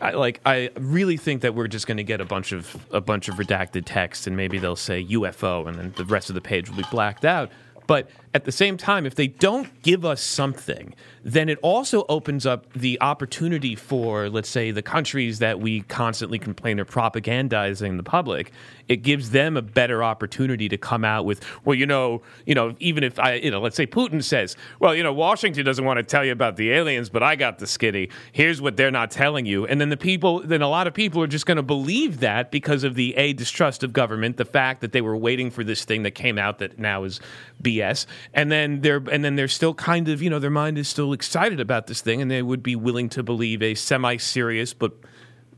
I, 0.00 0.10
like 0.12 0.40
I 0.46 0.70
really 0.78 1.16
think 1.16 1.42
that 1.42 1.54
we're 1.54 1.68
just 1.68 1.86
going 1.86 1.96
to 1.96 2.04
get 2.04 2.20
a 2.20 2.24
bunch 2.24 2.52
of 2.52 2.86
a 2.92 3.00
bunch 3.00 3.28
of 3.28 3.36
redacted 3.36 3.82
text, 3.86 4.26
and 4.26 4.36
maybe 4.36 4.58
they'll 4.58 4.76
say 4.76 5.04
UFO, 5.04 5.66
and 5.66 5.78
then 5.78 5.94
the 5.96 6.04
rest 6.04 6.28
of 6.28 6.34
the 6.34 6.40
page 6.40 6.68
will 6.68 6.76
be 6.76 6.84
blacked 6.90 7.24
out. 7.24 7.50
But 7.86 8.10
at 8.38 8.44
the 8.44 8.52
same 8.52 8.76
time, 8.76 9.04
if 9.04 9.16
they 9.16 9.26
don't 9.26 9.82
give 9.82 10.04
us 10.04 10.20
something, 10.20 10.94
then 11.24 11.48
it 11.48 11.58
also 11.60 12.06
opens 12.08 12.46
up 12.46 12.72
the 12.72 12.96
opportunity 13.00 13.74
for, 13.74 14.28
let's 14.28 14.48
say, 14.48 14.70
the 14.70 14.80
countries 14.80 15.40
that 15.40 15.58
we 15.58 15.80
constantly 15.82 16.38
complain 16.38 16.78
are 16.78 16.84
propagandizing 16.84 17.96
the 17.96 18.04
public. 18.04 18.52
It 18.86 19.02
gives 19.02 19.30
them 19.30 19.56
a 19.56 19.62
better 19.62 20.04
opportunity 20.04 20.68
to 20.68 20.78
come 20.78 21.04
out 21.04 21.24
with, 21.24 21.44
well, 21.64 21.74
you 21.74 21.84
know, 21.84 22.22
you 22.46 22.54
know, 22.54 22.76
even 22.78 23.02
if 23.02 23.18
I, 23.18 23.34
you 23.34 23.50
know, 23.50 23.60
let's 23.60 23.74
say 23.74 23.88
Putin 23.88 24.22
says, 24.22 24.56
well, 24.78 24.94
you 24.94 25.02
know, 25.02 25.12
Washington 25.12 25.64
doesn't 25.64 25.84
want 25.84 25.96
to 25.96 26.04
tell 26.04 26.24
you 26.24 26.30
about 26.30 26.54
the 26.54 26.70
aliens, 26.70 27.10
but 27.10 27.24
I 27.24 27.34
got 27.34 27.58
the 27.58 27.66
skitty. 27.66 28.12
Here's 28.30 28.62
what 28.62 28.76
they're 28.76 28.92
not 28.92 29.10
telling 29.10 29.46
you, 29.46 29.66
and 29.66 29.80
then 29.80 29.88
the 29.88 29.96
people, 29.96 30.40
then 30.40 30.62
a 30.62 30.68
lot 30.68 30.86
of 30.86 30.94
people 30.94 31.20
are 31.20 31.26
just 31.26 31.44
going 31.44 31.56
to 31.56 31.62
believe 31.64 32.20
that 32.20 32.52
because 32.52 32.84
of 32.84 32.94
the 32.94 33.16
a 33.16 33.32
distrust 33.32 33.82
of 33.82 33.92
government, 33.92 34.36
the 34.36 34.44
fact 34.44 34.80
that 34.82 34.92
they 34.92 35.00
were 35.00 35.16
waiting 35.16 35.50
for 35.50 35.64
this 35.64 35.84
thing 35.84 36.04
that 36.04 36.12
came 36.12 36.38
out 36.38 36.60
that 36.60 36.78
now 36.78 37.02
is 37.02 37.20
BS, 37.62 38.06
and 38.34 38.50
then 38.52 38.80
they're 38.80 39.02
and 39.10 39.24
then 39.24 39.36
they're 39.36 39.48
still 39.48 39.74
kind 39.74 40.08
of, 40.08 40.22
you 40.22 40.30
know, 40.30 40.38
their 40.38 40.50
mind 40.50 40.78
is 40.78 40.88
still 40.88 41.12
excited 41.12 41.60
about 41.60 41.86
this 41.86 42.00
thing, 42.00 42.20
and 42.22 42.30
they 42.30 42.42
would 42.42 42.62
be 42.62 42.76
willing 42.76 43.08
to 43.10 43.22
believe 43.22 43.62
a 43.62 43.74
semi-serious 43.74 44.74
but 44.74 44.92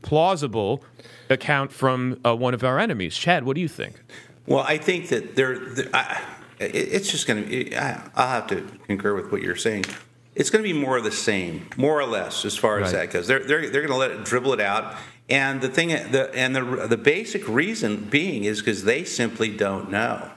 plausible 0.01 0.83
account 1.29 1.71
from 1.71 2.19
uh, 2.25 2.35
one 2.35 2.53
of 2.53 2.63
our 2.63 2.79
enemies. 2.79 3.15
Chad, 3.15 3.43
what 3.43 3.55
do 3.55 3.61
you 3.61 3.67
think? 3.67 4.01
Well, 4.47 4.65
I 4.67 4.77
think 4.77 5.09
that 5.09 5.35
they're. 5.35 5.59
they're 5.59 5.89
I, 5.93 6.21
it, 6.59 6.75
it's 6.75 7.09
just 7.11 7.27
going 7.27 7.47
to. 7.47 7.73
I'll 7.75 8.27
have 8.27 8.47
to 8.47 8.61
concur 8.87 9.15
with 9.15 9.31
what 9.31 9.41
you're 9.41 9.55
saying. 9.55 9.85
It's 10.33 10.49
going 10.49 10.63
to 10.63 10.73
be 10.73 10.77
more 10.77 10.97
of 10.97 11.03
the 11.03 11.11
same, 11.11 11.67
more 11.75 11.99
or 11.99 12.05
less, 12.05 12.45
as 12.45 12.55
far 12.57 12.79
as 12.79 12.93
Right. 12.93 13.07
that 13.07 13.11
goes. 13.13 13.27
They're 13.27 13.43
they're, 13.43 13.69
they're 13.69 13.81
going 13.85 13.91
to 13.91 13.97
let 13.97 14.11
it 14.11 14.23
dribble 14.23 14.53
it 14.53 14.61
out, 14.61 14.95
and 15.29 15.59
the 15.61 15.67
thing, 15.69 15.89
the 15.89 16.31
and 16.33 16.55
the 16.55 16.87
the 16.87 16.97
basic 16.97 17.47
reason 17.47 18.05
being 18.05 18.45
is 18.45 18.59
because 18.59 18.83
they 18.85 19.03
simply 19.03 19.49
don't 19.55 19.91
know. 19.91 20.31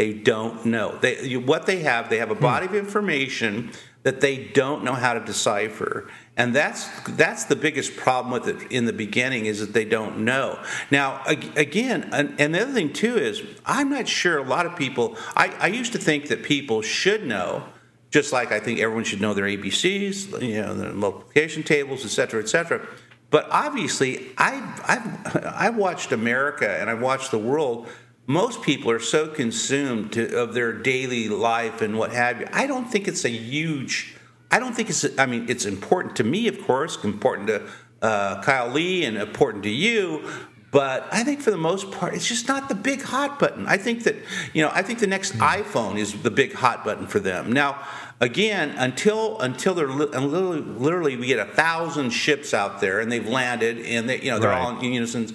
They 0.00 0.14
don't 0.14 0.64
know. 0.64 0.96
They 0.96 1.36
what 1.36 1.66
they 1.66 1.80
have. 1.80 2.08
They 2.08 2.16
have 2.16 2.30
a 2.30 2.34
body 2.34 2.64
of 2.64 2.74
information 2.74 3.70
that 4.02 4.22
they 4.22 4.44
don't 4.44 4.82
know 4.82 4.94
how 4.94 5.12
to 5.12 5.20
decipher. 5.20 6.10
And 6.38 6.56
that's 6.56 6.88
that's 7.06 7.44
the 7.44 7.54
biggest 7.54 7.96
problem 7.96 8.32
with 8.32 8.48
it 8.48 8.72
in 8.72 8.86
the 8.86 8.94
beginning 8.94 9.44
is 9.44 9.60
that 9.60 9.74
they 9.74 9.84
don't 9.84 10.20
know. 10.24 10.58
Now, 10.90 11.22
again, 11.26 12.08
and, 12.14 12.54
the 12.54 12.62
other 12.62 12.72
thing 12.72 12.94
too 12.94 13.18
is 13.18 13.42
I'm 13.66 13.90
not 13.90 14.08
sure 14.08 14.38
a 14.38 14.42
lot 14.42 14.64
of 14.64 14.74
people. 14.74 15.18
I, 15.36 15.48
I 15.60 15.66
used 15.66 15.92
to 15.92 15.98
think 15.98 16.28
that 16.28 16.44
people 16.44 16.80
should 16.80 17.26
know, 17.26 17.64
just 18.10 18.32
like 18.32 18.52
I 18.52 18.58
think 18.58 18.80
everyone 18.80 19.04
should 19.04 19.20
know 19.20 19.34
their 19.34 19.44
ABCs, 19.44 20.40
you 20.40 20.62
know, 20.62 20.72
their 20.72 20.94
multiplication 20.94 21.62
tables, 21.62 22.06
et 22.06 22.08
cetera, 22.08 22.40
et 22.40 22.48
cetera. 22.48 22.86
But 23.28 23.48
obviously, 23.50 24.32
I've, 24.38 24.80
I've, 24.88 25.44
I've 25.44 25.76
watched 25.76 26.12
America 26.12 26.70
and 26.80 26.88
I've 26.88 27.02
watched 27.02 27.32
the 27.32 27.38
world. 27.38 27.86
Most 28.30 28.62
people 28.62 28.92
are 28.92 29.00
so 29.00 29.26
consumed 29.26 30.12
to, 30.12 30.40
of 30.40 30.54
their 30.54 30.72
daily 30.72 31.28
life 31.28 31.82
and 31.82 31.98
what 31.98 32.12
have 32.12 32.38
you. 32.38 32.46
I 32.52 32.68
don't 32.68 32.84
think 32.84 33.08
it's 33.08 33.24
a 33.24 33.28
huge. 33.28 34.14
I 34.52 34.60
don't 34.60 34.72
think 34.72 34.88
it's. 34.88 35.04
I 35.18 35.26
mean, 35.26 35.46
it's 35.48 35.66
important 35.66 36.14
to 36.14 36.22
me, 36.22 36.46
of 36.46 36.62
course, 36.62 37.02
important 37.02 37.48
to 37.48 37.68
uh, 38.00 38.40
Kyle 38.40 38.68
Lee, 38.68 39.04
and 39.04 39.16
important 39.16 39.64
to 39.64 39.68
you. 39.68 40.30
But 40.70 41.08
I 41.10 41.24
think 41.24 41.40
for 41.40 41.50
the 41.50 41.56
most 41.56 41.90
part, 41.90 42.14
it's 42.14 42.28
just 42.28 42.46
not 42.46 42.68
the 42.68 42.76
big 42.76 43.02
hot 43.02 43.40
button. 43.40 43.66
I 43.66 43.78
think 43.78 44.04
that 44.04 44.14
you 44.52 44.62
know, 44.62 44.70
I 44.72 44.82
think 44.82 45.00
the 45.00 45.08
next 45.08 45.32
iPhone 45.38 45.98
is 45.98 46.22
the 46.22 46.30
big 46.30 46.52
hot 46.52 46.84
button 46.84 47.08
for 47.08 47.18
them. 47.18 47.50
Now, 47.52 47.84
again, 48.20 48.76
until 48.78 49.40
until 49.40 49.74
they're 49.74 49.88
li- 49.88 50.06
literally, 50.06 50.60
literally 50.60 51.16
we 51.16 51.26
get 51.26 51.40
a 51.40 51.50
thousand 51.50 52.10
ships 52.10 52.54
out 52.54 52.80
there 52.80 53.00
and 53.00 53.10
they've 53.10 53.26
landed 53.26 53.80
and 53.80 54.08
they 54.08 54.20
you 54.20 54.30
know 54.30 54.38
they're 54.38 54.52
all 54.52 54.78
in 54.78 54.92
unison. 54.92 55.34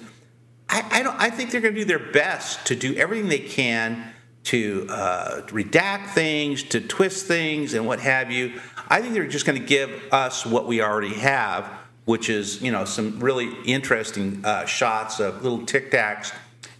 I, 0.68 0.84
I 0.90 1.02
don't. 1.02 1.16
I 1.18 1.30
think 1.30 1.50
they're 1.50 1.60
going 1.60 1.74
to 1.74 1.80
do 1.80 1.86
their 1.86 2.12
best 2.12 2.66
to 2.66 2.76
do 2.76 2.94
everything 2.96 3.28
they 3.28 3.38
can 3.38 4.12
to 4.44 4.86
uh, 4.88 5.40
redact 5.46 6.10
things, 6.10 6.62
to 6.62 6.80
twist 6.80 7.26
things, 7.26 7.74
and 7.74 7.86
what 7.86 8.00
have 8.00 8.30
you. 8.30 8.60
I 8.88 9.00
think 9.00 9.14
they're 9.14 9.26
just 9.26 9.44
going 9.46 9.60
to 9.60 9.66
give 9.66 9.90
us 10.12 10.46
what 10.46 10.66
we 10.68 10.80
already 10.80 11.14
have, 11.14 11.68
which 12.04 12.28
is 12.28 12.62
you 12.62 12.72
know 12.72 12.84
some 12.84 13.20
really 13.20 13.52
interesting 13.64 14.44
uh, 14.44 14.64
shots 14.64 15.20
of 15.20 15.42
little 15.42 15.64
tic 15.66 15.90
tacs 15.90 16.32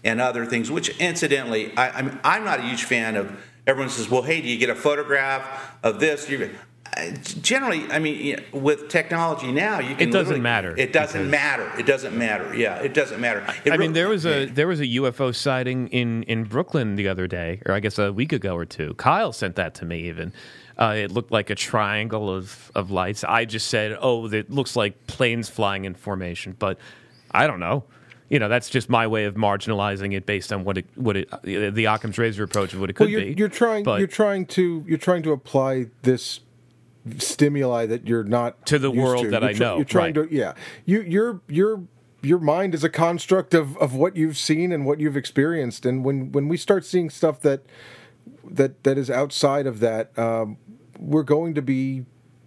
and 0.03 0.21
other 0.21 0.45
things. 0.45 0.71
Which, 0.71 0.97
incidentally, 0.99 1.75
I, 1.77 1.89
I'm 1.89 2.19
I'm 2.23 2.43
not 2.43 2.59
a 2.59 2.63
huge 2.63 2.83
fan 2.83 3.15
of. 3.15 3.43
Everyone 3.65 3.89
says, 3.89 4.09
"Well, 4.09 4.21
hey, 4.21 4.41
do 4.41 4.47
you 4.47 4.57
get 4.57 4.69
a 4.69 4.75
photograph 4.75 5.77
of 5.83 5.99
this?" 5.99 6.29
You, 7.05 7.11
uh, 7.11 7.15
generally, 7.41 7.85
I 7.91 7.99
mean, 7.99 8.23
you 8.23 8.37
know, 8.37 8.43
with 8.59 8.89
technology 8.89 9.51
now, 9.51 9.79
you 9.79 9.95
can. 9.95 10.09
It 10.09 10.11
doesn't 10.11 10.41
matter, 10.41 10.75
It 10.77 10.93
doesn't 10.93 11.21
because- 11.23 11.31
matter. 11.31 11.71
It 11.79 11.85
doesn't 11.85 12.17
matter. 12.17 12.55
Yeah, 12.55 12.77
it 12.81 12.93
doesn't 12.93 13.19
matter. 13.19 13.45
It 13.65 13.71
I 13.71 13.75
re- 13.75 13.77
mean, 13.85 13.93
there 13.93 14.09
was 14.09 14.25
a 14.25 14.45
there 14.45 14.67
was 14.67 14.79
a 14.79 14.85
UFO 14.87 15.33
sighting 15.35 15.87
in 15.89 16.23
in 16.23 16.43
Brooklyn 16.45 16.95
the 16.95 17.07
other 17.07 17.27
day, 17.27 17.61
or 17.65 17.73
I 17.73 17.79
guess 17.79 17.97
a 17.99 18.11
week 18.13 18.33
ago 18.33 18.55
or 18.55 18.65
two. 18.65 18.93
Kyle 18.95 19.31
sent 19.33 19.55
that 19.55 19.73
to 19.75 19.85
me. 19.85 20.01
Even 20.07 20.33
uh, 20.77 20.93
it 20.97 21.11
looked 21.11 21.31
like 21.31 21.49
a 21.49 21.55
triangle 21.55 22.29
of 22.33 22.71
of 22.75 22.91
lights. 22.91 23.23
I 23.23 23.45
just 23.45 23.67
said, 23.67 23.97
"Oh, 24.01 24.25
it 24.31 24.49
looks 24.49 24.75
like 24.75 25.07
planes 25.07 25.49
flying 25.49 25.85
in 25.85 25.93
formation," 25.95 26.55
but 26.57 26.77
I 27.31 27.47
don't 27.47 27.59
know. 27.59 27.83
You 28.29 28.39
know, 28.39 28.49
that's 28.49 28.69
just 28.69 28.89
my 28.89 29.07
way 29.07 29.23
of 29.23 29.35
marginalizing 29.35 30.13
it 30.13 30.25
based 30.25 30.51
on 30.51 30.65
what 30.65 30.77
it 30.77 30.85
what 30.95 31.15
it 31.15 31.29
the 31.43 31.85
Occam's 31.85 32.17
razor 32.17 32.43
approach 32.43 32.73
of 32.73 32.81
what 32.81 32.89
it 32.89 32.93
could 32.93 33.05
well, 33.05 33.11
you're, 33.11 33.21
be. 33.21 33.35
you're 33.37 33.47
trying. 33.47 33.83
but- 33.85 33.99
You're 33.99 34.07
trying 34.07 34.45
to. 34.47 34.83
You're 34.85 34.97
trying 34.97 35.23
to 35.23 35.31
apply 35.31 35.87
this 36.01 36.41
stimuli 37.19 37.85
that 37.85 38.07
you're 38.07 38.23
not 38.23 38.65
To 38.67 38.79
the 38.79 38.91
world 38.91 39.25
to. 39.25 39.31
that 39.31 39.41
You're 39.41 39.49
I 39.49 39.53
tr- 39.53 39.63
know, 39.63 39.75
You're 39.77 39.85
trying 39.85 40.13
right. 40.13 40.29
to. 40.29 40.35
Yeah. 40.35 40.53
You. 40.85 41.01
Your. 41.01 41.41
Your. 41.47 41.83
Your 42.23 42.39
mind 42.39 42.73
is 42.73 42.83
a 42.83 42.89
construct 42.89 43.53
of, 43.53 43.77
of 43.77 43.93
what 43.93 44.15
you've 44.17 44.37
seen 44.37 44.71
and 44.71 44.87
what 44.87 44.99
you've 44.99 45.15
experienced, 45.15 45.85
and 45.85 46.03
when, 46.03 46.31
when 46.31 46.47
we 46.47 46.57
start 46.57 46.83
seeing 46.83 47.11
stuff 47.11 47.39
that 47.41 47.61
that 48.43 48.83
that 48.83 48.97
is 48.97 49.09
outside 49.11 49.67
of 49.67 49.79
that, 49.81 50.17
um, 50.17 50.57
we're 50.99 51.21
going 51.23 51.53
to 51.53 51.61
be 51.61 52.05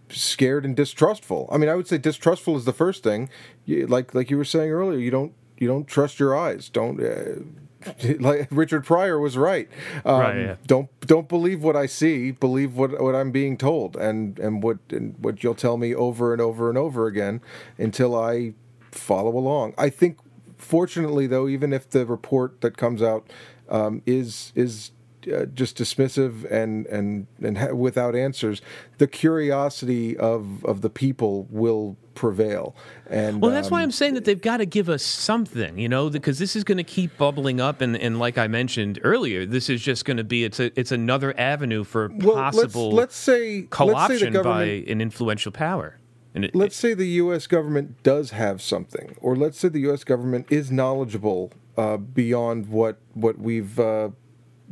scared 0.09 0.65
and 0.65 0.75
distrustful. 0.75 1.49
I 1.53 1.57
mean, 1.57 1.69
I 1.69 1.77
would 1.77 1.87
say 1.87 1.99
distrustful 1.99 2.57
is 2.57 2.65
the 2.65 2.73
first 2.73 3.05
thing. 3.05 3.31
You, 3.65 3.87
like 3.87 4.13
like 4.13 4.29
you 4.29 4.37
were 4.37 4.45
saying 4.45 4.71
earlier, 4.73 4.99
you 4.99 5.13
don't 5.13 5.33
you 5.57 5.69
don't 5.69 5.87
trust 5.87 6.19
your 6.19 6.37
eyes. 6.37 6.69
Don't. 6.69 7.01
Uh, 7.01 7.45
like 8.21 8.49
Richard 8.51 8.85
Pryor 8.85 9.19
was 9.19 9.37
right. 9.37 9.69
Um, 10.05 10.21
Right, 10.21 10.37
yeah. 10.37 10.57
Don't 10.67 10.89
don't 11.01 11.29
believe 11.29 11.63
what 11.63 11.77
I 11.77 11.87
see. 11.87 12.31
Believe 12.31 12.75
what 12.77 13.01
what 13.01 13.15
I'm 13.15 13.31
being 13.31 13.57
told, 13.57 13.97
and 13.97 14.39
and 14.39 14.63
what 14.63 14.79
and 14.91 15.15
what 15.19 15.43
you'll 15.43 15.55
tell 15.55 15.77
me 15.77 15.95
over 15.95 16.33
and 16.33 16.41
over 16.43 16.69
and 16.69 16.77
over 16.77 17.07
again 17.07 17.41
until 17.79 18.19
I 18.19 18.55
follow 18.93 19.37
along. 19.37 19.75
I 19.79 19.89
think, 19.89 20.19
fortunately, 20.57 21.27
though, 21.27 21.49
even 21.49 21.73
if 21.73 21.89
the 21.89 22.05
report 22.05 22.61
that 22.61 22.77
comes 22.77 23.03
out 23.03 23.31
um, 23.69 24.03
is 24.07 24.53
is 24.55 24.91
uh, 25.33 25.45
just 25.47 25.77
dismissive 25.79 26.51
and 26.51 26.87
and 26.87 27.27
and 27.43 27.59
ha- 27.59 27.73
without 27.75 28.15
answers, 28.15 28.61
the 28.99 29.07
curiosity 29.07 30.17
of 30.17 30.65
of 30.65 30.81
the 30.81 30.91
people 30.91 31.47
will 31.51 31.97
prevail. 32.15 32.75
And 33.09 33.41
Well, 33.41 33.51
that's 33.51 33.71
why 33.71 33.79
um, 33.79 33.85
I'm 33.85 33.91
saying 33.91 34.15
that 34.15 34.25
they've 34.25 34.41
got 34.41 34.59
to 34.59 34.67
give 34.67 34.89
us 34.89 35.03
something, 35.03 35.79
you 35.79 35.89
know, 35.89 36.11
because 36.11 36.39
this 36.39 36.55
is 36.55 36.65
going 36.65 36.79
to 36.79 36.85
keep 36.85 37.17
bubbling 37.17 37.61
up, 37.61 37.81
and, 37.81 37.97
and 37.97 38.19
like 38.19 38.37
I 38.37 38.47
mentioned 38.47 38.99
earlier, 39.03 39.47
this 39.47 39.71
is 39.71 39.81
just 39.81 40.05
going 40.05 40.19
to 40.19 40.25
be 40.25 40.45
it's 40.45 40.61
a 40.61 40.79
it's 40.79 40.93
another 40.93 41.39
avenue 41.39 41.85
for 41.85 42.09
Well, 42.09 42.37
let's- 42.37 42.57
possible 42.57 42.91
let's 42.93 43.17
say- 43.17 43.31
let's 43.31 43.63
say 43.63 43.67
co-option 43.71 44.43
by 44.43 44.65
an 44.65 45.01
influential 45.01 45.53
power. 45.53 45.97
And 46.35 46.45
it, 46.45 46.55
let's 46.55 46.77
say 46.77 46.95
the 46.95 47.09
U.S. 47.25 47.49
government 47.49 48.03
does 48.05 48.31
have 48.31 48.63
something, 48.63 49.17
or 49.21 49.35
let's 49.35 49.59
say 49.59 49.69
the 49.69 49.81
U.S. 49.81 50.05
government 50.05 50.47
is 50.49 50.71
knowledgeable 50.71 51.51
uh, 51.77 51.97
beyond 51.97 52.69
what 52.69 52.99
what 53.15 53.39
we've 53.39 53.81
uh, 53.81 54.11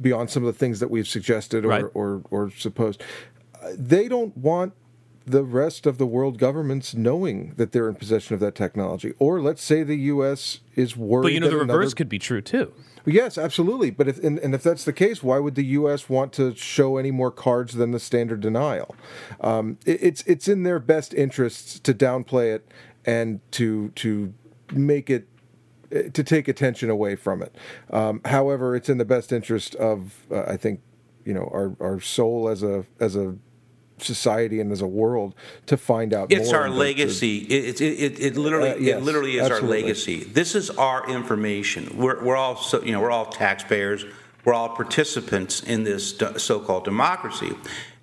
beyond 0.01 0.31
some 0.31 0.45
of 0.45 0.53
the 0.53 0.59
things 0.59 0.81
that 0.81 0.91
we've 0.91 1.09
suggested 1.09 1.65
or 1.65 1.69
Right. 1.69 1.85
or, 1.95 2.23
or 2.31 2.51
supposed. 2.51 3.03
They 3.77 4.09
don't 4.09 4.37
want 4.37 4.73
the 5.27 5.45
rest 5.45 5.85
of 5.85 5.99
the 5.99 6.07
world 6.07 6.39
governments 6.39 6.95
knowing 6.95 7.53
that 7.57 7.73
they're 7.73 7.89
in 7.89 7.95
possession 7.97 8.33
of 8.35 8.41
that 8.41 8.55
technology. 8.55 9.13
Or 9.19 9.41
let's 9.43 9.63
say 9.63 9.83
the 9.83 9.97
U.S. 9.97 10.61
is 10.75 10.97
worried. 10.97 11.25
but 11.25 11.33
you 11.33 11.41
know, 11.41 11.49
the 11.51 11.57
reverse 11.57 11.69
another- 11.75 11.95
could 11.97 12.09
be 12.09 12.19
true 12.19 12.41
too. 12.41 12.73
Yes, 13.05 13.39
absolutely. 13.39 13.91
But 13.91 14.07
if 14.09 14.23
and, 14.23 14.39
and 14.41 14.55
if 14.55 14.63
that's 14.63 14.85
the 14.85 14.93
case, 14.93 15.23
why 15.23 15.39
would 15.39 15.55
the 15.55 15.65
U.S. 15.65 16.09
want 16.11 16.33
to 16.35 16.55
show 16.55 16.99
any 16.99 17.11
more 17.11 17.31
cards 17.31 17.75
than 17.75 17.91
the 17.93 18.01
standard 18.01 18.41
denial? 18.41 18.95
Um, 19.41 19.79
it, 19.87 19.99
it's 20.03 20.23
it's 20.27 20.47
in 20.47 20.63
their 20.63 20.79
best 20.79 21.15
interests 21.15 21.79
to 21.81 21.95
downplay 21.95 22.55
it 22.55 22.69
and 23.07 23.41
to 23.53 23.91
to 23.97 24.35
make 24.73 25.09
it 25.09 25.27
to 25.91 26.25
take 26.25 26.49
attention 26.49 26.91
away 26.91 27.17
from 27.17 27.43
it. 27.43 27.57
Um, 27.91 28.21
however, 28.25 28.77
it's 28.77 28.89
in 28.89 28.99
the 28.99 29.05
best 29.05 29.33
interest 29.33 29.75
of 29.77 30.15
uh, 30.31 30.43
I 30.43 30.57
think 30.57 30.81
you 31.25 31.35
know 31.35 31.51
our 31.53 31.77
our 31.81 32.01
soul 32.01 32.49
as 32.49 32.63
a 32.63 32.85
as 33.01 33.17
a 33.17 33.37
society 34.01 34.61
and 34.61 34.71
as 34.73 34.81
a 34.81 34.87
world 34.87 35.35
to 35.67 35.77
find 35.77 36.15
out 36.15 36.31
It's 36.31 36.53
more 36.53 36.63
our 36.63 36.71
legacy. 36.71 37.39
It, 37.39 37.81
it, 37.81 37.83
it, 37.83 38.21
it 38.21 38.37
literally, 38.37 38.71
Uh, 38.71 38.77
yes, 38.77 38.99
it 38.99 39.03
literally 39.03 39.39
is 39.39 39.43
absolutely. 39.43 39.79
our 39.79 39.83
legacy. 39.83 40.25
This 40.25 40.55
is 40.55 40.71
our 40.71 41.09
information. 41.11 41.97
We're, 41.99 42.23
we're 42.23 42.37
all, 42.37 42.57
so, 42.57 42.81
you 42.83 42.93
know, 42.93 43.01
we're 43.01 43.11
all 43.11 43.27
taxpayers. 43.27 44.05
We're 44.45 44.55
all 44.55 44.69
participants 44.69 45.63
in 45.63 45.83
this 45.83 46.17
so-called 46.37 46.85
democracy. 46.85 47.53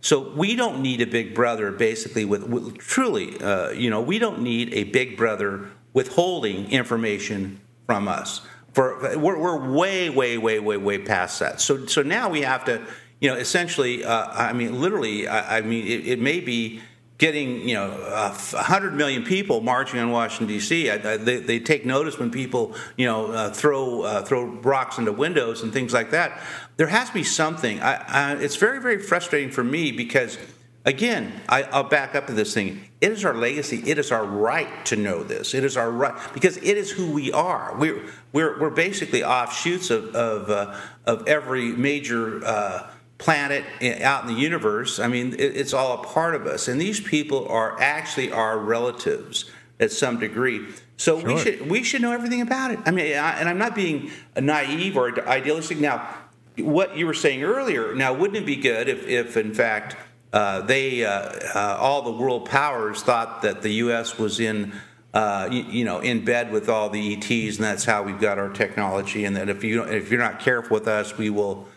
So 0.02 0.34
we 0.34 0.56
don't 0.56 0.82
need 0.82 1.02
a 1.02 1.08
big 1.08 1.34
brother, 1.34 1.72
basically. 1.72 2.26
With, 2.26 2.44
with 2.44 2.78
truly, 2.78 3.40
uh, 3.40 3.70
you 3.70 3.90
know, 3.90 4.02
we 4.02 4.20
don't 4.20 4.42
need 4.42 4.74
a 4.74 4.84
big 4.84 5.16
brother 5.16 5.72
withholding 5.94 6.70
information 6.72 7.62
from 7.86 8.08
us. 8.08 8.42
For 8.74 9.18
we're, 9.18 9.40
we're 9.40 9.72
way, 9.72 10.10
way, 10.10 10.38
way, 10.38 10.60
way, 10.60 10.78
way 10.78 10.98
past 10.98 11.40
that. 11.40 11.62
So, 11.62 11.86
so 11.86 12.02
now 12.02 12.30
we 12.30 12.42
have 12.42 12.66
to, 12.66 12.82
you 13.22 13.30
know, 13.30 13.38
essentially. 13.38 14.04
Uh, 14.04 14.28
I 14.32 14.54
mean, 14.54 14.82
literally. 14.82 15.28
I, 15.28 15.60
I 15.60 15.62
mean, 15.62 15.88
it, 15.88 16.08
it 16.08 16.20
may 16.20 16.42
be 16.42 16.82
getting 17.18 17.68
you 17.68 17.76
know 17.76 17.92
a 17.92 18.30
hundred 18.62 18.94
million 18.94 19.24
people 19.24 19.62
marching 19.62 20.00
on 20.00 20.12
Washington 20.12 20.48
D.C. 20.48 20.90
I, 20.90 20.96
I, 20.96 21.18
they, 21.18 21.38
they 21.38 21.60
take 21.60 21.86
notice 21.86 22.20
when 22.20 22.32
people 22.32 22.76
you 22.98 23.06
know 23.06 23.32
uh, 23.32 23.50
throw 23.52 24.02
uh, 24.02 24.22
throw 24.24 24.44
rocks 24.44 24.98
into 24.98 25.12
windows 25.12 25.62
and 25.64 25.72
things 25.72 25.94
like 25.94 26.12
that. 26.12 26.42
There 26.78 26.88
has 26.88 27.08
to 27.10 27.14
be 27.14 27.24
something. 27.24 27.82
I, 27.82 28.34
it's 28.42 28.58
very 28.58 28.82
very 28.82 29.00
frustrating 29.00 29.52
for 29.52 29.64
me 29.64 29.92
because 29.92 30.38
again 30.84 31.42
I, 31.48 31.64
I'll 31.64 31.84
back 31.84 32.16
up 32.16 32.28
to 32.28 32.34
this 32.34 32.54
thing. 32.54 32.85
It 33.02 33.12
is 33.12 33.26
our 33.26 33.34
legacy. 33.34 33.84
It 33.86 33.98
is 33.98 34.12
our 34.12 34.26
right 34.26 34.86
to 34.86 34.96
know 34.96 35.24
this. 35.24 35.54
It 35.54 35.64
is 35.64 35.78
our 35.78 35.92
right 35.92 36.14
because 36.34 36.58
it 36.58 36.78
is 36.78 36.92
who 36.92 37.12
we 37.12 37.32
are. 37.32 37.76
We're 37.78 38.02
we're, 38.32 38.60
we're 38.60 38.70
basically 38.70 39.24
offshoots 39.24 39.90
of 39.90 40.16
of, 40.16 40.50
uh, 40.50 40.80
of 41.06 41.28
every 41.28 41.72
major. 41.72 42.44
Uh, 42.46 42.88
planet 43.18 43.64
out 44.02 44.28
in 44.28 44.36
the 44.36 44.40
universe. 44.40 45.00
I 45.00 45.08
mean, 45.08 45.34
it, 45.36 45.56
it's 45.56 45.74
all 45.74 46.02
a 46.02 46.04
part 46.04 46.36
of 46.36 46.46
us, 46.46 46.68
and 46.68 46.82
these 46.82 47.00
people 47.00 47.48
are 47.48 47.80
actually 47.80 48.30
our 48.30 48.60
relatives 48.60 49.50
at 49.80 49.92
some 49.94 50.20
degree. 50.20 50.68
So 50.98 51.18
we 51.18 51.38
should 51.38 51.70
we 51.70 51.84
should 51.84 52.02
know 52.02 52.12
everything 52.12 52.42
about 52.42 52.72
it. 52.72 52.80
I 52.86 52.92
mean, 52.92 53.18
I, 53.18 53.40
and 53.40 53.50
I'm 53.50 53.58
not 53.58 53.76
being 53.76 54.12
naive 54.40 54.98
or 54.98 55.28
idealistic. 55.28 55.80
Now, 55.80 56.16
what 56.58 56.96
you 56.98 57.06
were 57.06 57.14
saying 57.14 57.44
earlier. 57.44 57.94
Now, 57.96 58.14
wouldn't 58.14 58.38
it 58.38 58.46
be 58.46 58.56
good 58.56 58.88
if, 58.88 59.06
if 59.08 59.38
in 59.38 59.54
fact, 59.54 59.96
uh, 60.36 60.60
they 60.60 61.06
uh, 61.06 61.12
uh, 61.56 61.78
all 61.80 62.02
the 62.02 62.12
world 62.12 62.46
powers 62.50 63.02
thought 63.02 63.42
that 63.44 63.62
the 63.62 63.70
U.S. 63.76 64.20
was 64.20 64.40
in. 64.40 64.74
Uh, 65.14 65.48
you, 65.50 65.64
you 65.64 65.86
know, 65.86 66.02
in 66.02 66.26
bed 66.26 66.52
with 66.52 66.68
all 66.68 66.90
the 66.90 67.14
ETs, 67.14 67.56
and 67.56 67.64
that's 67.64 67.86
how 67.86 68.04
we've 68.04 68.20
got 68.20 68.38
our 68.38 68.50
technology. 68.50 69.24
And 69.24 69.34
that 69.38 69.48
if 69.48 69.64
you 69.64 69.82
if 69.84 70.12
you're 70.12 70.20
not 70.20 70.42
careful 70.42 70.74
with 70.74 70.90
us, 70.90 71.18
we 71.18 71.30
will 71.30 71.70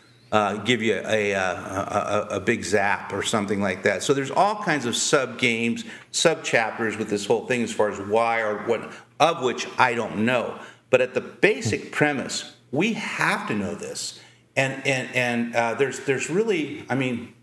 give 0.65 0.83
you 0.83 0.95
a, 1.07 1.31
a, 1.31 1.45
a, 1.45 2.27
a 2.33 2.41
big 2.41 2.65
zap 2.65 3.13
or 3.13 3.23
something 3.23 3.61
like 3.61 3.85
that. 3.85 4.03
So 4.03 4.13
there's 4.13 4.33
all 4.33 4.57
kinds 4.57 4.87
of 4.87 4.97
sub 4.97 5.39
games, 5.39 5.85
sub 6.11 6.43
chapters 6.43 6.97
with 6.97 7.11
this 7.11 7.27
whole 7.27 7.47
thing 7.47 7.63
as 7.63 7.73
far 7.73 7.91
as 7.93 8.01
why 8.01 8.41
or 8.41 8.59
what, 8.67 8.93
of 9.21 9.41
which 9.41 9.69
I 9.79 9.95
don't 9.95 10.25
know. 10.25 10.59
But 10.91 11.01
at 11.01 11.15
the 11.15 11.21
basic 11.21 11.93
premise, 11.93 12.57
we 12.73 12.95
have 12.95 13.47
to 13.47 13.55
know 13.55 13.77
this, 13.77 14.19
and 14.57 14.85
and 14.85 15.15
and 15.15 15.55
uh, 15.55 15.75
there's 15.75 16.01
there's 16.01 16.29
really, 16.29 16.85
I 16.91 16.97
mean, 16.97 17.35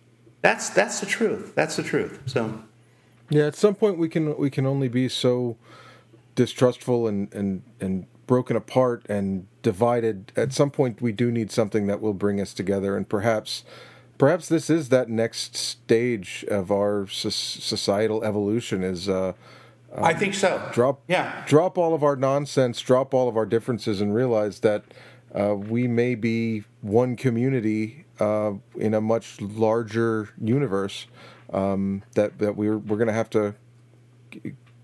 that's 0.45 0.69
that's 0.69 0.99
the 0.99 1.07
truth. 1.07 1.55
That's 1.55 1.75
the 1.75 1.83
truth. 1.83 2.19
So. 2.27 2.61
Yeah, 3.31 3.47
at 3.47 3.55
some 3.55 3.73
point 3.73 3.97
we 3.97 4.07
can 4.07 4.37
we 4.37 4.51
can 4.51 4.67
only 4.67 4.87
be 4.87 5.09
so 5.09 5.57
distrustful 6.35 7.07
and 7.07 7.33
and 7.33 7.63
and 7.79 8.05
broken 8.27 8.55
apart 8.55 9.05
and 9.09 9.47
divided. 9.63 10.31
At 10.35 10.53
some 10.53 10.69
point, 10.69 11.01
we 11.01 11.11
do 11.11 11.31
need 11.31 11.51
something 11.51 11.87
that 11.87 12.01
will 12.01 12.13
bring 12.13 12.39
us 12.39 12.53
together, 12.53 12.95
and 12.95 13.07
perhaps, 13.07 13.63
perhaps 14.17 14.47
this 14.47 14.69
is 14.69 14.89
that 14.89 15.09
next 15.09 15.55
stage 15.55 16.45
of 16.47 16.71
our 16.71 17.07
societal 17.07 18.23
evolution. 18.23 18.83
Is 18.83 19.09
uh, 19.09 19.33
um, 19.93 20.03
I 20.03 20.13
think 20.13 20.35
so. 20.35 20.69
Drop, 20.73 21.01
yeah, 21.07 21.43
drop 21.47 21.77
all 21.77 21.95
of 21.95 22.03
our 22.03 22.15
nonsense, 22.15 22.79
drop 22.81 23.13
all 23.13 23.27
of 23.27 23.35
our 23.35 23.45
differences, 23.45 23.99
and 24.01 24.13
realize 24.13 24.59
that 24.59 24.83
uh, 25.33 25.55
we 25.55 25.87
may 25.87 26.13
be 26.13 26.63
one 26.81 27.15
community 27.15 28.04
uh, 28.19 28.53
in 28.77 28.93
a 28.93 29.01
much 29.01 29.39
larger 29.41 30.29
universe. 30.41 31.07
Um, 31.53 32.03
that 32.13 32.39
that 32.39 32.55
we're 32.55 32.77
we're 32.77 32.97
going 32.97 33.07
to 33.07 33.13
have 33.13 33.29
to 33.31 33.55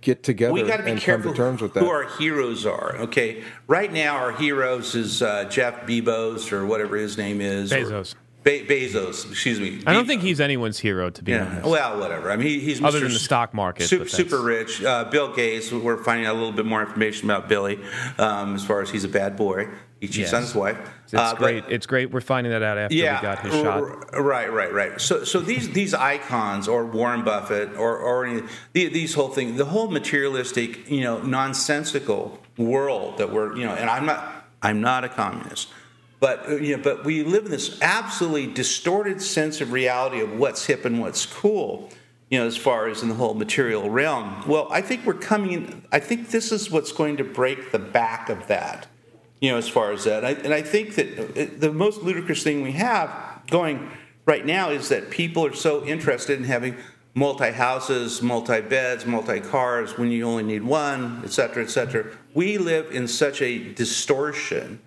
get 0.01 0.23
together 0.23 0.53
we 0.53 0.63
got 0.63 0.77
to 0.77 0.83
be 0.83 0.99
careful 0.99 1.33
to 1.33 1.67
who 1.67 1.89
our 1.89 2.07
heroes 2.17 2.65
are. 2.65 2.95
Okay, 2.97 3.43
right 3.67 3.91
now 3.91 4.17
our 4.17 4.31
heroes 4.31 4.95
is 4.95 5.21
uh, 5.21 5.45
Jeff 5.45 5.85
Bezos 5.85 6.51
or 6.51 6.65
whatever 6.65 6.97
his 6.97 7.17
name 7.17 7.41
is. 7.41 7.71
Bezos. 7.71 8.15
Be- 8.43 8.65
Bezos, 8.65 9.29
excuse 9.29 9.59
me. 9.59 9.83
I 9.85 9.93
don't 9.93 10.07
think 10.07 10.23
he's 10.23 10.41
anyone's 10.41 10.79
hero, 10.79 11.11
to 11.11 11.23
be 11.23 11.31
yeah. 11.31 11.45
honest. 11.45 11.67
Well, 11.67 11.99
whatever. 11.99 12.31
I 12.31 12.37
mean, 12.37 12.47
he, 12.47 12.59
he's 12.59 12.81
other 12.81 12.97
Mr. 12.97 13.03
than 13.03 13.13
the 13.13 13.19
stock 13.19 13.53
market, 13.53 13.83
super, 13.83 14.09
super 14.09 14.41
rich. 14.41 14.83
Uh, 14.83 15.05
Bill 15.05 15.31
Gates. 15.31 15.71
We're 15.71 16.03
finding 16.03 16.25
out 16.25 16.33
a 16.33 16.39
little 16.39 16.51
bit 16.51 16.65
more 16.65 16.81
information 16.81 17.29
about 17.29 17.47
Billy, 17.47 17.79
um, 18.17 18.55
as 18.55 18.65
far 18.65 18.81
as 18.81 18.89
he's 18.89 19.03
a 19.03 19.09
bad 19.09 19.37
boy. 19.37 19.67
Cheats 20.07 20.31
yes. 20.31 20.55
wife. 20.55 20.77
It's 21.03 21.13
uh, 21.13 21.35
great. 21.35 21.63
But, 21.65 21.73
it's 21.73 21.85
great. 21.85 22.11
We're 22.11 22.21
finding 22.21 22.51
that 22.51 22.63
out 22.63 22.79
after 22.79 22.95
yeah, 22.95 23.19
we 23.19 23.21
got 23.21 23.39
his 23.41 23.53
shot. 23.53 24.19
Right, 24.19 24.51
right, 24.51 24.73
right. 24.73 24.99
So, 24.99 25.23
so 25.23 25.39
these 25.39 25.69
these 25.69 25.93
icons, 25.93 26.67
or 26.67 26.85
Warren 26.85 27.23
Buffett, 27.23 27.77
or 27.77 27.97
or 27.97 28.25
any, 28.25 28.41
these 28.73 29.13
whole 29.13 29.29
thing, 29.29 29.57
the 29.57 29.65
whole 29.65 29.91
materialistic, 29.91 30.89
you 30.89 31.01
know, 31.01 31.21
nonsensical 31.21 32.39
world 32.57 33.19
that 33.19 33.31
we're, 33.31 33.55
you 33.55 33.63
know, 33.63 33.73
and 33.73 33.91
I'm 33.91 34.07
not, 34.07 34.47
I'm 34.63 34.81
not 34.81 35.03
a 35.03 35.09
communist. 35.09 35.69
But 36.19 36.49
uh, 36.49 36.55
you 36.55 36.77
know, 36.77 36.83
but 36.83 37.03
we 37.03 37.23
live 37.23 37.45
in 37.45 37.51
this 37.51 37.79
absolutely 37.81 38.47
distorted 38.47 39.21
sense 39.21 39.61
of 39.61 39.71
reality 39.71 40.21
of 40.21 40.37
what's 40.37 40.65
hip 40.65 40.83
and 40.83 40.99
what's 40.99 41.27
cool. 41.27 41.89
You 42.29 42.39
know, 42.39 42.47
as 42.47 42.57
far 42.57 42.87
as 42.87 43.03
in 43.03 43.09
the 43.09 43.15
whole 43.15 43.33
material 43.33 43.89
realm. 43.89 44.47
Well, 44.47 44.67
I 44.71 44.81
think 44.81 45.05
we're 45.05 45.13
coming. 45.15 45.83
I 45.91 45.99
think 45.99 46.29
this 46.29 46.51
is 46.51 46.71
what's 46.71 46.91
going 46.91 47.17
to 47.17 47.23
break 47.23 47.71
the 47.71 47.79
back 47.79 48.29
of 48.29 48.47
that. 48.47 48.87
You 49.41 49.51
know, 49.51 49.57
as 49.57 49.67
far 49.67 49.91
as 49.91 50.03
that, 50.05 50.23
I, 50.23 50.31
and 50.31 50.53
I 50.53 50.61
think 50.61 50.95
that 50.95 51.19
uh, 51.19 51.47
the 51.57 51.73
most 51.73 52.03
ludicrous 52.03 52.43
thing 52.43 52.61
we 52.61 52.73
have 52.73 53.41
going 53.49 53.89
right 54.25 54.45
now 54.45 54.69
is 54.69 54.89
that 54.89 55.09
people 55.09 55.45
are 55.45 55.53
so 55.53 55.83
interested 55.83 56.37
in 56.39 56.45
having 56.45 56.77
multi 57.15 57.51
houses, 57.51 58.21
multi 58.21 58.61
beds, 58.61 59.05
multi 59.05 59.39
cars 59.39 59.97
when 59.97 60.11
you 60.11 60.25
only 60.25 60.43
need 60.43 60.63
one, 60.63 61.21
et 61.23 61.31
cetera, 61.31 61.63
et 61.63 61.69
cetera. 61.69 62.05
We 62.33 62.59
live 62.59 62.91
in 62.91 63.07
such 63.07 63.41
a 63.41 63.73
distortion. 63.73 64.79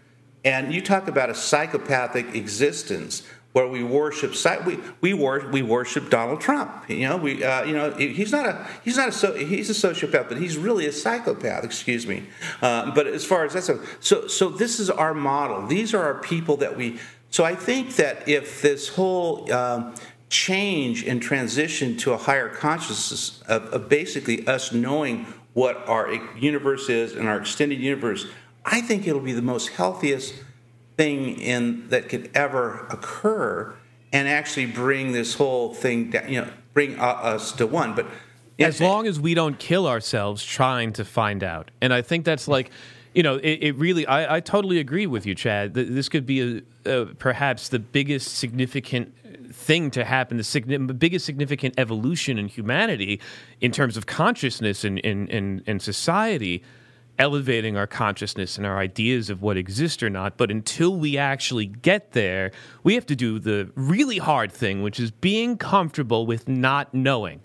And 0.44 0.72
you 0.72 0.82
talk 0.82 1.08
about 1.08 1.30
a 1.30 1.34
psychopathic 1.34 2.34
existence 2.34 3.26
where 3.54 3.68
we 3.68 3.84
worship 3.84 4.34
we 4.66 4.80
we, 5.00 5.14
wor- 5.14 5.48
we 5.52 5.62
worship 5.62 6.10
Donald 6.10 6.40
Trump. 6.40 6.90
You 6.90 7.08
know, 7.08 7.16
we 7.16 7.42
uh, 7.44 7.62
you 7.62 7.72
know 7.72 7.92
he's 7.92 8.32
not 8.32 8.46
a 8.46 8.68
he's 8.84 8.96
not 8.96 9.08
a 9.22 9.38
he's 9.38 9.70
a 9.70 9.72
sociopath, 9.72 10.28
but 10.28 10.38
he's 10.38 10.56
really 10.56 10.86
a 10.86 10.92
psychopath. 10.92 11.62
Excuse 11.62 12.04
me. 12.04 12.24
Uh, 12.60 12.92
but 12.92 13.06
as 13.06 13.24
far 13.24 13.44
as 13.44 13.54
that's 13.54 13.70
so 14.00 14.26
so 14.26 14.48
this 14.48 14.80
is 14.80 14.90
our 14.90 15.14
model. 15.14 15.68
These 15.68 15.94
are 15.94 16.02
our 16.02 16.20
people 16.20 16.56
that 16.58 16.76
we. 16.76 16.98
So 17.30 17.44
I 17.44 17.54
think 17.54 17.94
that 17.96 18.28
if 18.28 18.60
this 18.60 18.88
whole 18.88 19.50
um, 19.52 19.94
change 20.28 21.04
and 21.04 21.22
transition 21.22 21.96
to 21.98 22.12
a 22.12 22.16
higher 22.16 22.48
consciousness 22.48 23.40
of, 23.46 23.66
of 23.66 23.88
basically 23.88 24.44
us 24.48 24.72
knowing 24.72 25.26
what 25.52 25.88
our 25.88 26.12
universe 26.36 26.88
is 26.88 27.14
and 27.14 27.28
our 27.28 27.38
extended 27.38 27.78
universe 27.78 28.26
I 28.64 28.80
think 28.80 29.06
it'll 29.06 29.20
be 29.20 29.32
the 29.32 29.42
most 29.42 29.68
healthiest 29.70 30.34
thing 30.96 31.38
in 31.40 31.88
that 31.88 32.08
could 32.08 32.30
ever 32.34 32.86
occur, 32.90 33.74
and 34.12 34.28
actually 34.28 34.66
bring 34.66 35.12
this 35.12 35.34
whole 35.34 35.74
thing 35.74 36.10
down. 36.10 36.28
You 36.28 36.42
know, 36.42 36.50
bring 36.72 36.98
us 36.98 37.52
to 37.52 37.66
one. 37.66 37.94
But 37.94 38.06
as 38.58 38.80
long 38.80 39.06
as 39.06 39.18
we 39.18 39.34
don't 39.34 39.58
kill 39.58 39.86
ourselves 39.86 40.44
trying 40.44 40.92
to 40.94 41.04
find 41.04 41.42
out, 41.42 41.70
and 41.80 41.92
I 41.92 42.02
think 42.02 42.24
that's 42.24 42.48
like. 42.48 42.70
You 43.16 43.22
know, 43.22 43.36
it, 43.36 43.58
it 43.62 43.76
really. 43.76 44.04
I, 44.08 44.38
I, 44.38 44.40
totally 44.40 44.80
agree 44.80 45.06
with 45.06 45.24
you, 45.24 45.36
Chad. 45.36 45.74
This 45.74 46.08
could 46.08 46.26
be 46.26 46.64
a, 46.84 47.02
a, 47.02 47.06
perhaps 47.06 47.68
the 47.68 47.78
biggest 47.78 48.38
significant 48.38 49.14
thing 49.54 49.92
to 49.92 50.04
happen, 50.04 50.36
the 50.36 50.94
biggest 50.98 51.24
significant 51.24 51.74
evolution 51.78 52.38
in 52.38 52.48
humanity 52.48 53.20
in 53.60 53.70
terms 53.70 53.96
of 53.96 54.06
consciousness 54.06 54.82
and 54.82 54.98
in, 54.98 55.62
in 55.64 55.78
society 55.78 56.64
elevating 57.18 57.76
our 57.76 57.86
consciousness 57.86 58.56
and 58.56 58.66
our 58.66 58.78
ideas 58.78 59.30
of 59.30 59.42
what 59.42 59.56
exists 59.56 60.02
or 60.02 60.10
not. 60.10 60.36
But 60.36 60.50
until 60.50 60.96
we 60.96 61.16
actually 61.16 61.66
get 61.66 62.12
there, 62.12 62.50
we 62.82 62.94
have 62.94 63.06
to 63.06 63.16
do 63.16 63.38
the 63.38 63.70
really 63.74 64.18
hard 64.18 64.50
thing, 64.52 64.82
which 64.82 64.98
is 64.98 65.10
being 65.10 65.56
comfortable 65.56 66.26
with 66.26 66.48
not 66.48 66.92
knowing. 66.92 67.40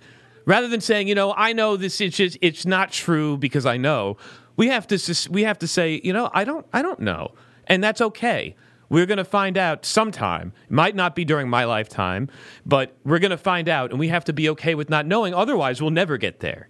Rather 0.45 0.67
than 0.67 0.81
saying, 0.81 1.07
you 1.07 1.15
know, 1.15 1.33
I 1.37 1.53
know 1.53 1.77
this 1.77 2.01
is 2.01 2.15
just, 2.15 2.37
it's 2.41 2.65
not 2.65 2.91
true 2.91 3.37
because 3.37 3.65
I 3.65 3.77
know. 3.77 4.17
We 4.55 4.67
have 4.67 4.87
to 4.87 5.29
we 5.29 5.43
have 5.43 5.59
to 5.59 5.67
say, 5.67 6.01
you 6.03 6.11
know, 6.11 6.29
I 6.33 6.43
don't 6.43 6.65
I 6.73 6.81
don't 6.81 6.99
know. 6.99 7.33
And 7.67 7.83
that's 7.83 8.01
okay. 8.01 8.55
We're 8.89 9.05
going 9.05 9.19
to 9.19 9.23
find 9.23 9.57
out 9.57 9.85
sometime. 9.85 10.51
It 10.65 10.71
might 10.71 10.95
not 10.95 11.15
be 11.15 11.23
during 11.23 11.47
my 11.47 11.65
lifetime, 11.65 12.27
but 12.65 12.97
we're 13.05 13.19
going 13.19 13.31
to 13.31 13.37
find 13.37 13.69
out 13.69 13.91
and 13.91 13.99
we 13.99 14.07
have 14.07 14.25
to 14.25 14.33
be 14.33 14.49
okay 14.49 14.73
with 14.73 14.89
not 14.89 15.05
knowing 15.05 15.33
otherwise 15.33 15.81
we'll 15.81 15.91
never 15.91 16.17
get 16.17 16.39
there. 16.39 16.67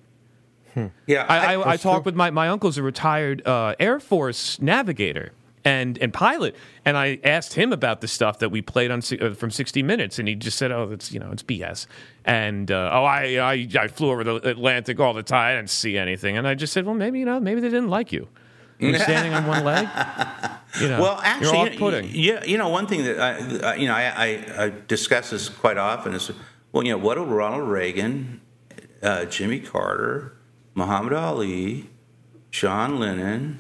Hmm. 0.74 0.88
Yeah, 1.08 1.26
I, 1.28 1.56
I, 1.56 1.72
I 1.72 1.78
talked 1.78 2.06
with 2.06 2.16
my, 2.16 2.30
my 2.30 2.50
uncle's 2.50 2.78
a 2.78 2.84
retired 2.84 3.46
uh, 3.46 3.76
Air 3.80 4.00
Force 4.00 4.62
navigator 4.62 5.34
and 5.66 5.98
and 5.98 6.14
pilot, 6.14 6.56
and 6.86 6.98
I 6.98 7.20
asked 7.24 7.54
him 7.54 7.74
about 7.74 8.02
the 8.02 8.08
stuff 8.08 8.40
that 8.40 8.50
we 8.50 8.62
played 8.62 8.92
on 8.92 9.02
uh, 9.22 9.34
from 9.34 9.52
60 9.52 9.84
Minutes, 9.84 10.20
and 10.20 10.28
he 10.28 10.36
just 10.36 10.58
said, 10.58 10.72
"Oh, 10.72 10.90
it's 10.92 11.12
you 11.12 11.20
know 11.20 11.32
it's 11.32 11.44
BS." 11.44 11.86
And 12.26 12.72
uh, 12.72 12.92
oh, 12.94 13.04
I, 13.04 13.38
I 13.38 13.68
I 13.80 13.88
flew 13.88 14.12
over 14.12 14.24
the 14.24 14.36
Atlantic 14.36 15.00
all 15.00 15.14
the 15.14 15.24
time, 15.24 15.54
I 15.54 15.56
didn't 15.58 15.70
see 15.70 15.98
anything, 15.98 16.38
and 16.38 16.48
I 16.48 16.56
just 16.56 16.74
said, 16.74 16.86
"Well, 16.86 16.96
maybe 16.96 17.20
you 17.20 17.26
know, 17.26 17.40
maybe 17.40 17.62
they 17.62 17.70
didn't 17.70 17.90
like 17.90 18.12
you." 18.12 18.28
You're 18.80 19.00
standing 19.00 19.34
on 19.34 19.46
one 19.46 19.64
leg. 19.66 19.88
You 20.80 20.88
know, 20.88 21.02
well, 21.02 21.20
actually, 21.24 21.76
you 22.12 22.36
know, 22.36 22.42
you 22.46 22.58
know, 22.58 22.70
one 22.70 22.88
thing 22.88 23.04
that 23.04 23.20
I, 23.20 23.76
you 23.76 23.88
know, 23.88 23.94
I, 23.94 24.04
I, 24.06 24.66
I 24.66 24.74
discuss 24.88 25.32
this 25.32 25.50
quite 25.50 25.78
often 25.78 26.14
is, 26.14 26.32
well, 26.72 26.84
you 26.86 26.92
know, 26.92 26.98
what 26.98 27.16
do 27.16 27.24
Ronald 27.24 27.68
Reagan, 27.68 28.40
uh, 29.02 29.26
Jimmy 29.26 29.60
Carter, 29.60 30.38
Muhammad 30.80 31.14
Ali, 31.14 31.90
John 32.52 33.00
Lennon, 33.00 33.60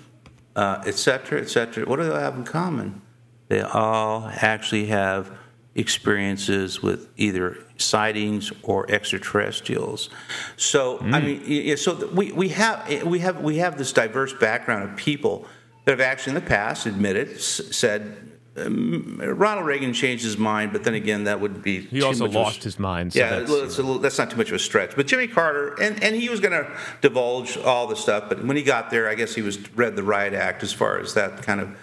uh, 0.55 0.81
et 0.85 0.95
cetera, 0.95 1.39
et 1.39 1.49
cetera, 1.49 1.85
what 1.85 1.97
do 1.97 2.03
they 2.03 2.09
all 2.09 2.19
have 2.19 2.35
in 2.35 2.43
common? 2.43 3.01
They 3.49 3.61
all 3.61 4.29
actually 4.33 4.87
have 4.87 5.31
experiences 5.75 6.81
with 6.81 7.09
either 7.17 7.57
sightings 7.77 8.51
or 8.63 8.89
extraterrestrials. 8.91 10.09
So 10.57 10.97
mm. 10.97 11.13
I 11.13 11.19
mean, 11.21 11.43
yeah, 11.45 11.75
so 11.75 12.07
we, 12.07 12.31
we 12.31 12.49
have 12.49 13.03
we 13.03 13.19
have 13.19 13.41
we 13.41 13.57
have 13.57 13.77
this 13.77 13.93
diverse 13.93 14.33
background 14.33 14.89
of 14.89 14.95
people 14.97 15.45
that 15.85 15.91
have 15.91 16.01
actually 16.01 16.31
in 16.31 16.43
the 16.43 16.49
past 16.49 16.85
admitted 16.85 17.39
said 17.39 18.28
um, 18.57 19.21
Ronald 19.23 19.65
Reagan 19.65 19.93
changed 19.93 20.23
his 20.23 20.37
mind, 20.37 20.73
but 20.73 20.83
then 20.83 20.93
again, 20.93 21.25
that 21.25 21.39
would 21.39 21.61
be 21.61 21.81
he 21.81 22.01
also 22.01 22.27
lost 22.27 22.63
his 22.63 22.79
mind. 22.79 23.13
So 23.13 23.19
yeah, 23.19 23.39
that's, 23.39 23.77
little, 23.77 23.99
that's, 23.99 24.17
not 24.17 24.31
too 24.31 24.37
much 24.37 24.49
of 24.49 24.55
a 24.55 24.59
stretch. 24.59 24.95
But 24.95 25.07
Jimmy 25.07 25.27
Carter, 25.27 25.75
and, 25.81 26.01
and 26.03 26.15
he 26.15 26.29
was 26.29 26.39
going 26.39 26.51
to 26.51 26.69
divulge 27.01 27.57
all 27.57 27.87
the 27.87 27.95
stuff, 27.95 28.25
but 28.27 28.43
when 28.43 28.57
he 28.57 28.63
got 28.63 28.89
there, 28.89 29.07
I 29.07 29.15
guess 29.15 29.35
he 29.35 29.41
was 29.41 29.69
read 29.71 29.95
the 29.95 30.03
riot 30.03 30.33
act 30.33 30.63
as 30.63 30.73
far 30.73 30.99
as 30.99 31.13
that 31.13 31.43
kind 31.43 31.61
of 31.61 31.77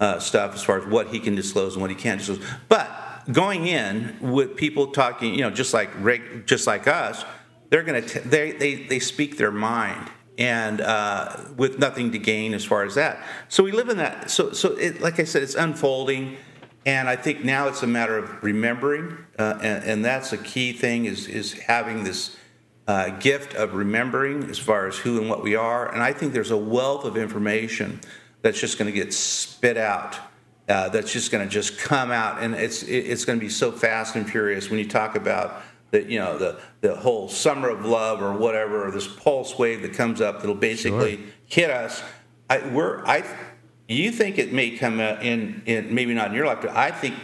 uh, 0.00 0.18
stuff, 0.18 0.54
as 0.54 0.62
far 0.62 0.78
as 0.78 0.86
what 0.86 1.08
he 1.08 1.18
can 1.18 1.34
disclose 1.34 1.74
and 1.74 1.82
what 1.82 1.90
he 1.90 1.96
can't 1.96 2.18
disclose. 2.18 2.44
But 2.68 2.90
going 3.30 3.66
in 3.66 4.16
with 4.20 4.56
people 4.56 4.88
talking, 4.88 5.34
you 5.34 5.42
know, 5.42 5.50
just 5.50 5.74
like 5.74 6.46
just 6.46 6.66
like 6.66 6.86
us, 6.88 7.24
they're 7.70 7.82
going 7.82 8.02
to 8.02 8.20
they, 8.20 8.52
they 8.52 8.74
they 8.74 8.98
speak 8.98 9.38
their 9.38 9.52
mind 9.52 10.10
and 10.38 10.80
uh, 10.80 11.36
with 11.56 11.78
nothing 11.78 12.12
to 12.12 12.18
gain 12.18 12.54
as 12.54 12.64
far 12.64 12.84
as 12.84 12.94
that. 12.94 13.22
So 13.48 13.62
we 13.62 13.72
live 13.72 13.88
in 13.88 13.98
that. 13.98 14.30
So, 14.30 14.52
so 14.52 14.72
it, 14.72 15.00
like 15.00 15.20
I 15.20 15.24
said, 15.24 15.42
it's 15.42 15.54
unfolding, 15.54 16.36
and 16.86 17.08
I 17.08 17.16
think 17.16 17.44
now 17.44 17.68
it's 17.68 17.82
a 17.82 17.86
matter 17.86 18.16
of 18.16 18.42
remembering, 18.42 19.18
uh, 19.38 19.58
and, 19.62 19.84
and, 19.84 20.04
that's 20.04 20.32
a 20.32 20.38
key 20.38 20.72
thing 20.72 21.04
is 21.04 21.28
is 21.28 21.52
having 21.52 22.04
this 22.04 22.36
uh, 22.88 23.10
gift 23.10 23.54
of 23.54 23.74
remembering 23.74 24.50
as 24.50 24.58
far 24.58 24.88
as 24.88 24.98
who 24.98 25.20
and 25.20 25.30
what 25.30 25.42
we 25.42 25.54
are. 25.54 25.92
And 25.92 26.02
I 26.02 26.12
think 26.12 26.32
there's 26.32 26.50
a 26.50 26.56
wealth 26.56 27.04
of 27.04 27.16
information 27.16 28.00
that's 28.40 28.60
just 28.60 28.78
going 28.78 28.92
to 28.92 28.98
get 28.98 29.12
spit 29.14 29.76
out. 29.76 30.18
uh, 30.68 30.88
that's 30.88 31.12
just 31.12 31.30
going 31.30 31.44
to 31.44 31.50
just 31.50 31.78
come 31.78 32.10
out, 32.10 32.42
and 32.42 32.54
it's 32.54 32.82
it, 32.84 33.06
it's 33.06 33.24
going 33.24 33.38
to 33.38 33.44
be 33.44 33.50
so 33.50 33.70
fast 33.70 34.16
and 34.16 34.28
furious 34.28 34.70
when 34.70 34.78
you 34.78 34.88
talk 34.88 35.14
about 35.16 35.62
the 35.92 36.02
you 36.10 36.18
know 36.18 36.36
the 36.36 36.58
the 36.80 36.96
whole 36.96 37.28
summer 37.28 37.68
of 37.68 37.84
love 37.84 38.20
or 38.20 38.32
whatever, 38.32 38.84
or 38.84 38.90
this 38.90 39.06
pulse 39.06 39.56
wave 39.56 39.82
that 39.82 39.94
comes 39.94 40.20
up 40.20 40.40
that'll 40.40 40.56
basically 40.56 41.16
Sure. 41.16 41.24
hit 41.46 41.70
us. 41.70 42.02
I, 42.50 42.66
we're 42.68 43.04
I. 43.06 43.24
You 43.88 44.10
think 44.10 44.38
it 44.38 44.52
may 44.52 44.70
come 44.70 45.00
uh, 45.00 45.18
in, 45.20 45.62
in 45.66 45.94
maybe 45.94 46.14
not 46.14 46.28
in 46.28 46.34
your 46.34 46.46
lifetime. 46.46 46.72
I 46.74 46.90
think 46.90 47.14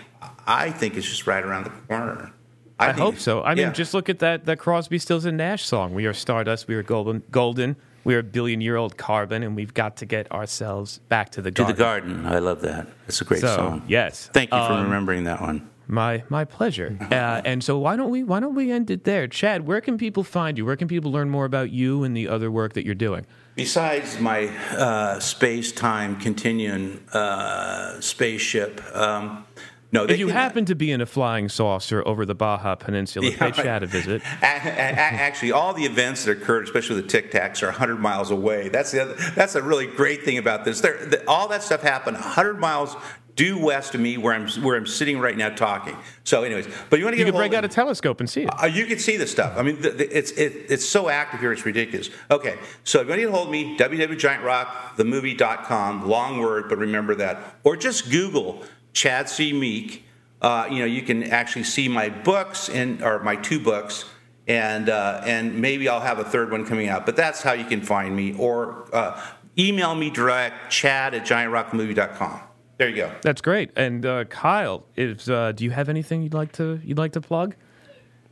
I 0.46 0.70
think 0.70 0.96
it's 0.96 1.08
just 1.08 1.26
right 1.26 1.42
around 1.42 1.64
the 1.64 1.70
corner. 1.88 2.32
I, 2.80 2.86
think 2.92 2.98
hope 2.98 3.16
so. 3.18 3.42
I 3.42 3.54
mean, 3.54 3.66
yeah. 3.66 3.72
just 3.72 3.94
look 3.94 4.08
at 4.08 4.20
that 4.20 4.44
that 4.44 4.58
Crosby, 4.58 4.98
Stills 4.98 5.24
and 5.24 5.36
Nash 5.36 5.64
song. 5.64 5.94
We 5.94 6.06
are 6.06 6.12
stardust. 6.14 6.68
We 6.68 6.74
are 6.76 6.82
golden. 6.82 7.22
Golden. 7.30 7.74
We 8.04 8.14
are 8.14 8.20
a 8.20 8.22
billion 8.22 8.60
year 8.60 8.76
old 8.76 8.96
carbon, 8.96 9.42
and 9.42 9.56
we've 9.56 9.74
got 9.74 9.96
to 9.98 10.06
get 10.06 10.30
ourselves 10.30 10.98
back 11.08 11.30
to 11.30 11.42
the 11.42 11.50
garden. 11.50 11.74
to 11.74 11.76
the 11.78 11.84
garden. 11.84 12.26
I 12.26 12.38
love 12.38 12.60
that. 12.62 12.86
It's 13.06 13.20
a 13.20 13.24
great 13.24 13.40
So, 13.40 13.54
song. 13.56 13.82
Yes. 13.88 14.30
Thank 14.32 14.50
you 14.52 14.56
for 14.58 14.72
Um, 14.72 14.84
remembering 14.84 15.24
that 15.24 15.40
one. 15.40 15.68
My 15.88 16.22
my 16.28 16.44
pleasure. 16.44 16.96
Uh, 17.10 17.40
and 17.44 17.64
so 17.64 17.78
why 17.78 17.96
don't 17.96 18.10
we 18.10 18.22
why 18.22 18.40
don't 18.40 18.54
we 18.54 18.70
end 18.70 18.90
it 18.90 19.04
there, 19.04 19.26
Chad? 19.26 19.66
Where 19.66 19.80
can 19.80 19.96
people 19.98 20.22
find 20.22 20.58
you? 20.58 20.66
Where 20.66 20.76
can 20.76 20.86
people 20.86 21.10
learn 21.10 21.30
more 21.30 21.46
about 21.46 21.70
you 21.70 22.04
and 22.04 22.14
the 22.16 22.28
other 22.28 22.50
work 22.50 22.74
that 22.74 22.84
you're 22.84 22.94
doing? 22.94 23.24
Besides 23.56 24.20
my 24.20 24.48
uh, 24.76 25.18
space 25.18 25.72
time 25.72 26.16
continuum 26.20 27.02
uh, 27.12 28.00
spaceship, 28.00 28.80
um, 28.94 29.46
no, 29.90 30.04
If 30.04 30.18
you 30.18 30.26
can- 30.26 30.36
happen 30.36 30.64
to 30.66 30.74
be 30.74 30.92
in 30.92 31.00
a 31.00 31.06
flying 31.06 31.48
saucer 31.48 32.06
over 32.06 32.26
the 32.26 32.34
Baja 32.34 32.74
Peninsula, 32.74 33.30
Yeah, 33.30 33.50
pay. 33.50 33.62
Chad 33.62 33.82
a 33.82 33.86
visit. 33.86 34.20
Actually, 34.42 35.52
all 35.52 35.72
the 35.72 35.84
events 35.86 36.24
that 36.26 36.32
occurred, 36.36 36.64
especially 36.64 37.00
the 37.00 37.08
Tic 37.08 37.32
Tacs, 37.32 37.62
are 37.62 37.66
100 37.68 37.96
miles 37.96 38.30
away. 38.30 38.68
That's 38.68 38.90
the 38.92 39.00
other, 39.00 39.14
that's 39.34 39.54
a 39.54 39.62
really 39.62 39.86
great 39.86 40.24
thing 40.24 40.36
about 40.36 40.66
this. 40.66 40.82
There, 40.82 41.04
the, 41.06 41.26
all 41.26 41.48
that 41.48 41.62
stuff 41.62 41.80
happened 41.80 42.16
100 42.18 42.60
miles 42.60 42.94
due 43.38 43.56
west 43.56 43.94
of 43.94 44.00
me, 44.00 44.18
where 44.18 44.34
I'm 44.34 44.48
where 44.62 44.76
I'm 44.76 44.86
sitting 44.86 45.20
right 45.20 45.36
now 45.36 45.48
talking. 45.48 45.96
So, 46.24 46.42
anyways, 46.42 46.66
but 46.90 46.98
you 46.98 47.04
want 47.06 47.14
to 47.14 47.16
get 47.16 47.26
You 47.26 47.32
can 47.32 47.36
a 47.36 47.38
break 47.38 47.54
out 47.54 47.64
a 47.64 47.68
telescope 47.68 48.20
and 48.20 48.28
see 48.28 48.42
it. 48.42 48.50
Uh, 48.62 48.66
you 48.66 48.84
can 48.84 48.98
see 48.98 49.16
this 49.16 49.30
stuff. 49.30 49.56
I 49.56 49.62
mean, 49.62 49.80
the, 49.80 49.88
the, 49.90 50.18
it's 50.18 50.32
it, 50.32 50.66
it's 50.68 50.84
so 50.84 51.08
active 51.08 51.40
here, 51.40 51.50
it's 51.52 51.64
ridiculous. 51.64 52.10
Okay, 52.30 52.58
so 52.84 53.00
if 53.00 53.06
you 53.06 53.10
want 53.10 53.18
to 53.18 53.22
get 53.22 53.30
a 53.30 53.32
hold 53.32 53.46
of 53.46 53.52
me, 53.52 53.78
www.giantrockthemovie.com, 53.78 56.08
long 56.08 56.40
word, 56.40 56.68
but 56.68 56.76
remember 56.78 57.14
that. 57.14 57.56
Or 57.62 57.74
just 57.76 58.10
Google 58.10 58.62
Chad 58.92 59.30
C. 59.30 59.54
Meek. 59.54 60.04
Uh, 60.42 60.66
you 60.70 60.80
know, 60.80 60.84
you 60.84 61.02
can 61.02 61.22
actually 61.24 61.64
see 61.64 61.88
my 61.88 62.08
books 62.08 62.68
and 62.68 63.02
or 63.02 63.18
my 63.20 63.34
two 63.36 63.60
books, 63.60 64.04
and 64.48 64.90
uh, 64.90 65.22
and 65.24 65.60
maybe 65.60 65.88
I'll 65.88 66.00
have 66.00 66.18
a 66.18 66.24
third 66.24 66.50
one 66.50 66.66
coming 66.66 66.88
out. 66.88 67.06
But 67.06 67.14
that's 67.16 67.42
how 67.42 67.52
you 67.52 67.64
can 67.64 67.82
find 67.82 68.14
me. 68.14 68.34
Or 68.36 68.88
uh, 68.92 69.18
email 69.56 69.94
me 69.94 70.10
direct, 70.10 70.70
chad 70.70 71.14
at 71.14 71.24
giantrockthemovie.com. 71.24 72.47
There 72.78 72.88
you 72.88 72.96
go. 72.96 73.12
That's 73.22 73.40
great. 73.40 73.70
And 73.76 74.06
uh, 74.06 74.24
Kyle, 74.24 74.84
is 74.96 75.28
uh, 75.28 75.52
do 75.52 75.64
you 75.64 75.70
have 75.70 75.88
anything 75.88 76.22
you'd 76.22 76.34
like 76.34 76.52
to 76.52 76.80
you'd 76.84 76.98
like 76.98 77.12
to 77.12 77.20
plug? 77.20 77.54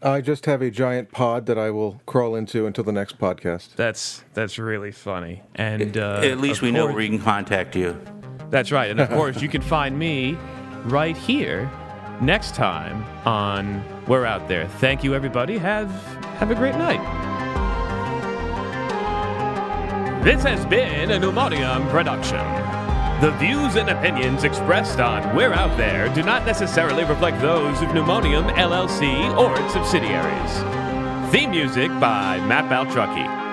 I 0.02 0.20
just 0.20 0.46
have 0.46 0.62
a 0.62 0.70
giant 0.70 1.10
pod 1.10 1.46
that 1.46 1.58
I 1.58 1.70
will 1.70 2.00
crawl 2.06 2.36
into 2.36 2.66
until 2.66 2.84
the 2.84 2.92
next 2.92 3.18
podcast. 3.18 3.74
That's 3.74 4.24
that's 4.34 4.58
really 4.58 4.92
funny. 4.92 5.42
And 5.56 5.96
uh, 5.96 6.20
At 6.22 6.38
least 6.38 6.58
of 6.58 6.62
we 6.62 6.70
know 6.70 6.86
where 6.86 6.94
we 6.94 7.08
can 7.08 7.18
contact 7.18 7.74
you. 7.74 8.00
That's 8.50 8.70
right. 8.70 8.90
And 8.90 9.00
of 9.00 9.08
course, 9.10 9.42
you 9.42 9.48
can 9.48 9.62
find 9.62 9.98
me 9.98 10.38
right 10.84 11.16
here 11.16 11.68
next 12.20 12.54
time 12.54 13.02
on 13.26 13.82
We're 14.06 14.24
Out 14.26 14.46
There. 14.46 14.68
Thank 14.68 15.02
you, 15.02 15.14
everybody. 15.14 15.58
Have 15.58 15.90
have 16.38 16.52
a 16.52 16.54
great 16.54 16.76
night. 16.76 17.02
This 20.22 20.42
has 20.42 20.64
been 20.66 21.10
a 21.10 21.18
Pneumonium 21.18 21.88
production. 21.90 22.85
The 23.22 23.30
views 23.38 23.76
and 23.76 23.88
opinions 23.88 24.44
expressed 24.44 25.00
on 25.00 25.34
We're 25.34 25.54
Out 25.54 25.74
There 25.78 26.10
do 26.10 26.22
not 26.22 26.44
necessarily 26.44 27.02
reflect 27.02 27.40
those 27.40 27.80
of 27.80 27.88
Pneumonium 27.88 28.46
LLC 28.56 29.34
or 29.38 29.58
its 29.58 29.72
subsidiaries. 29.72 31.32
Theme 31.32 31.50
music 31.50 31.88
by 31.98 32.38
Matt 32.40 32.70
Baltrucky. 32.70 33.45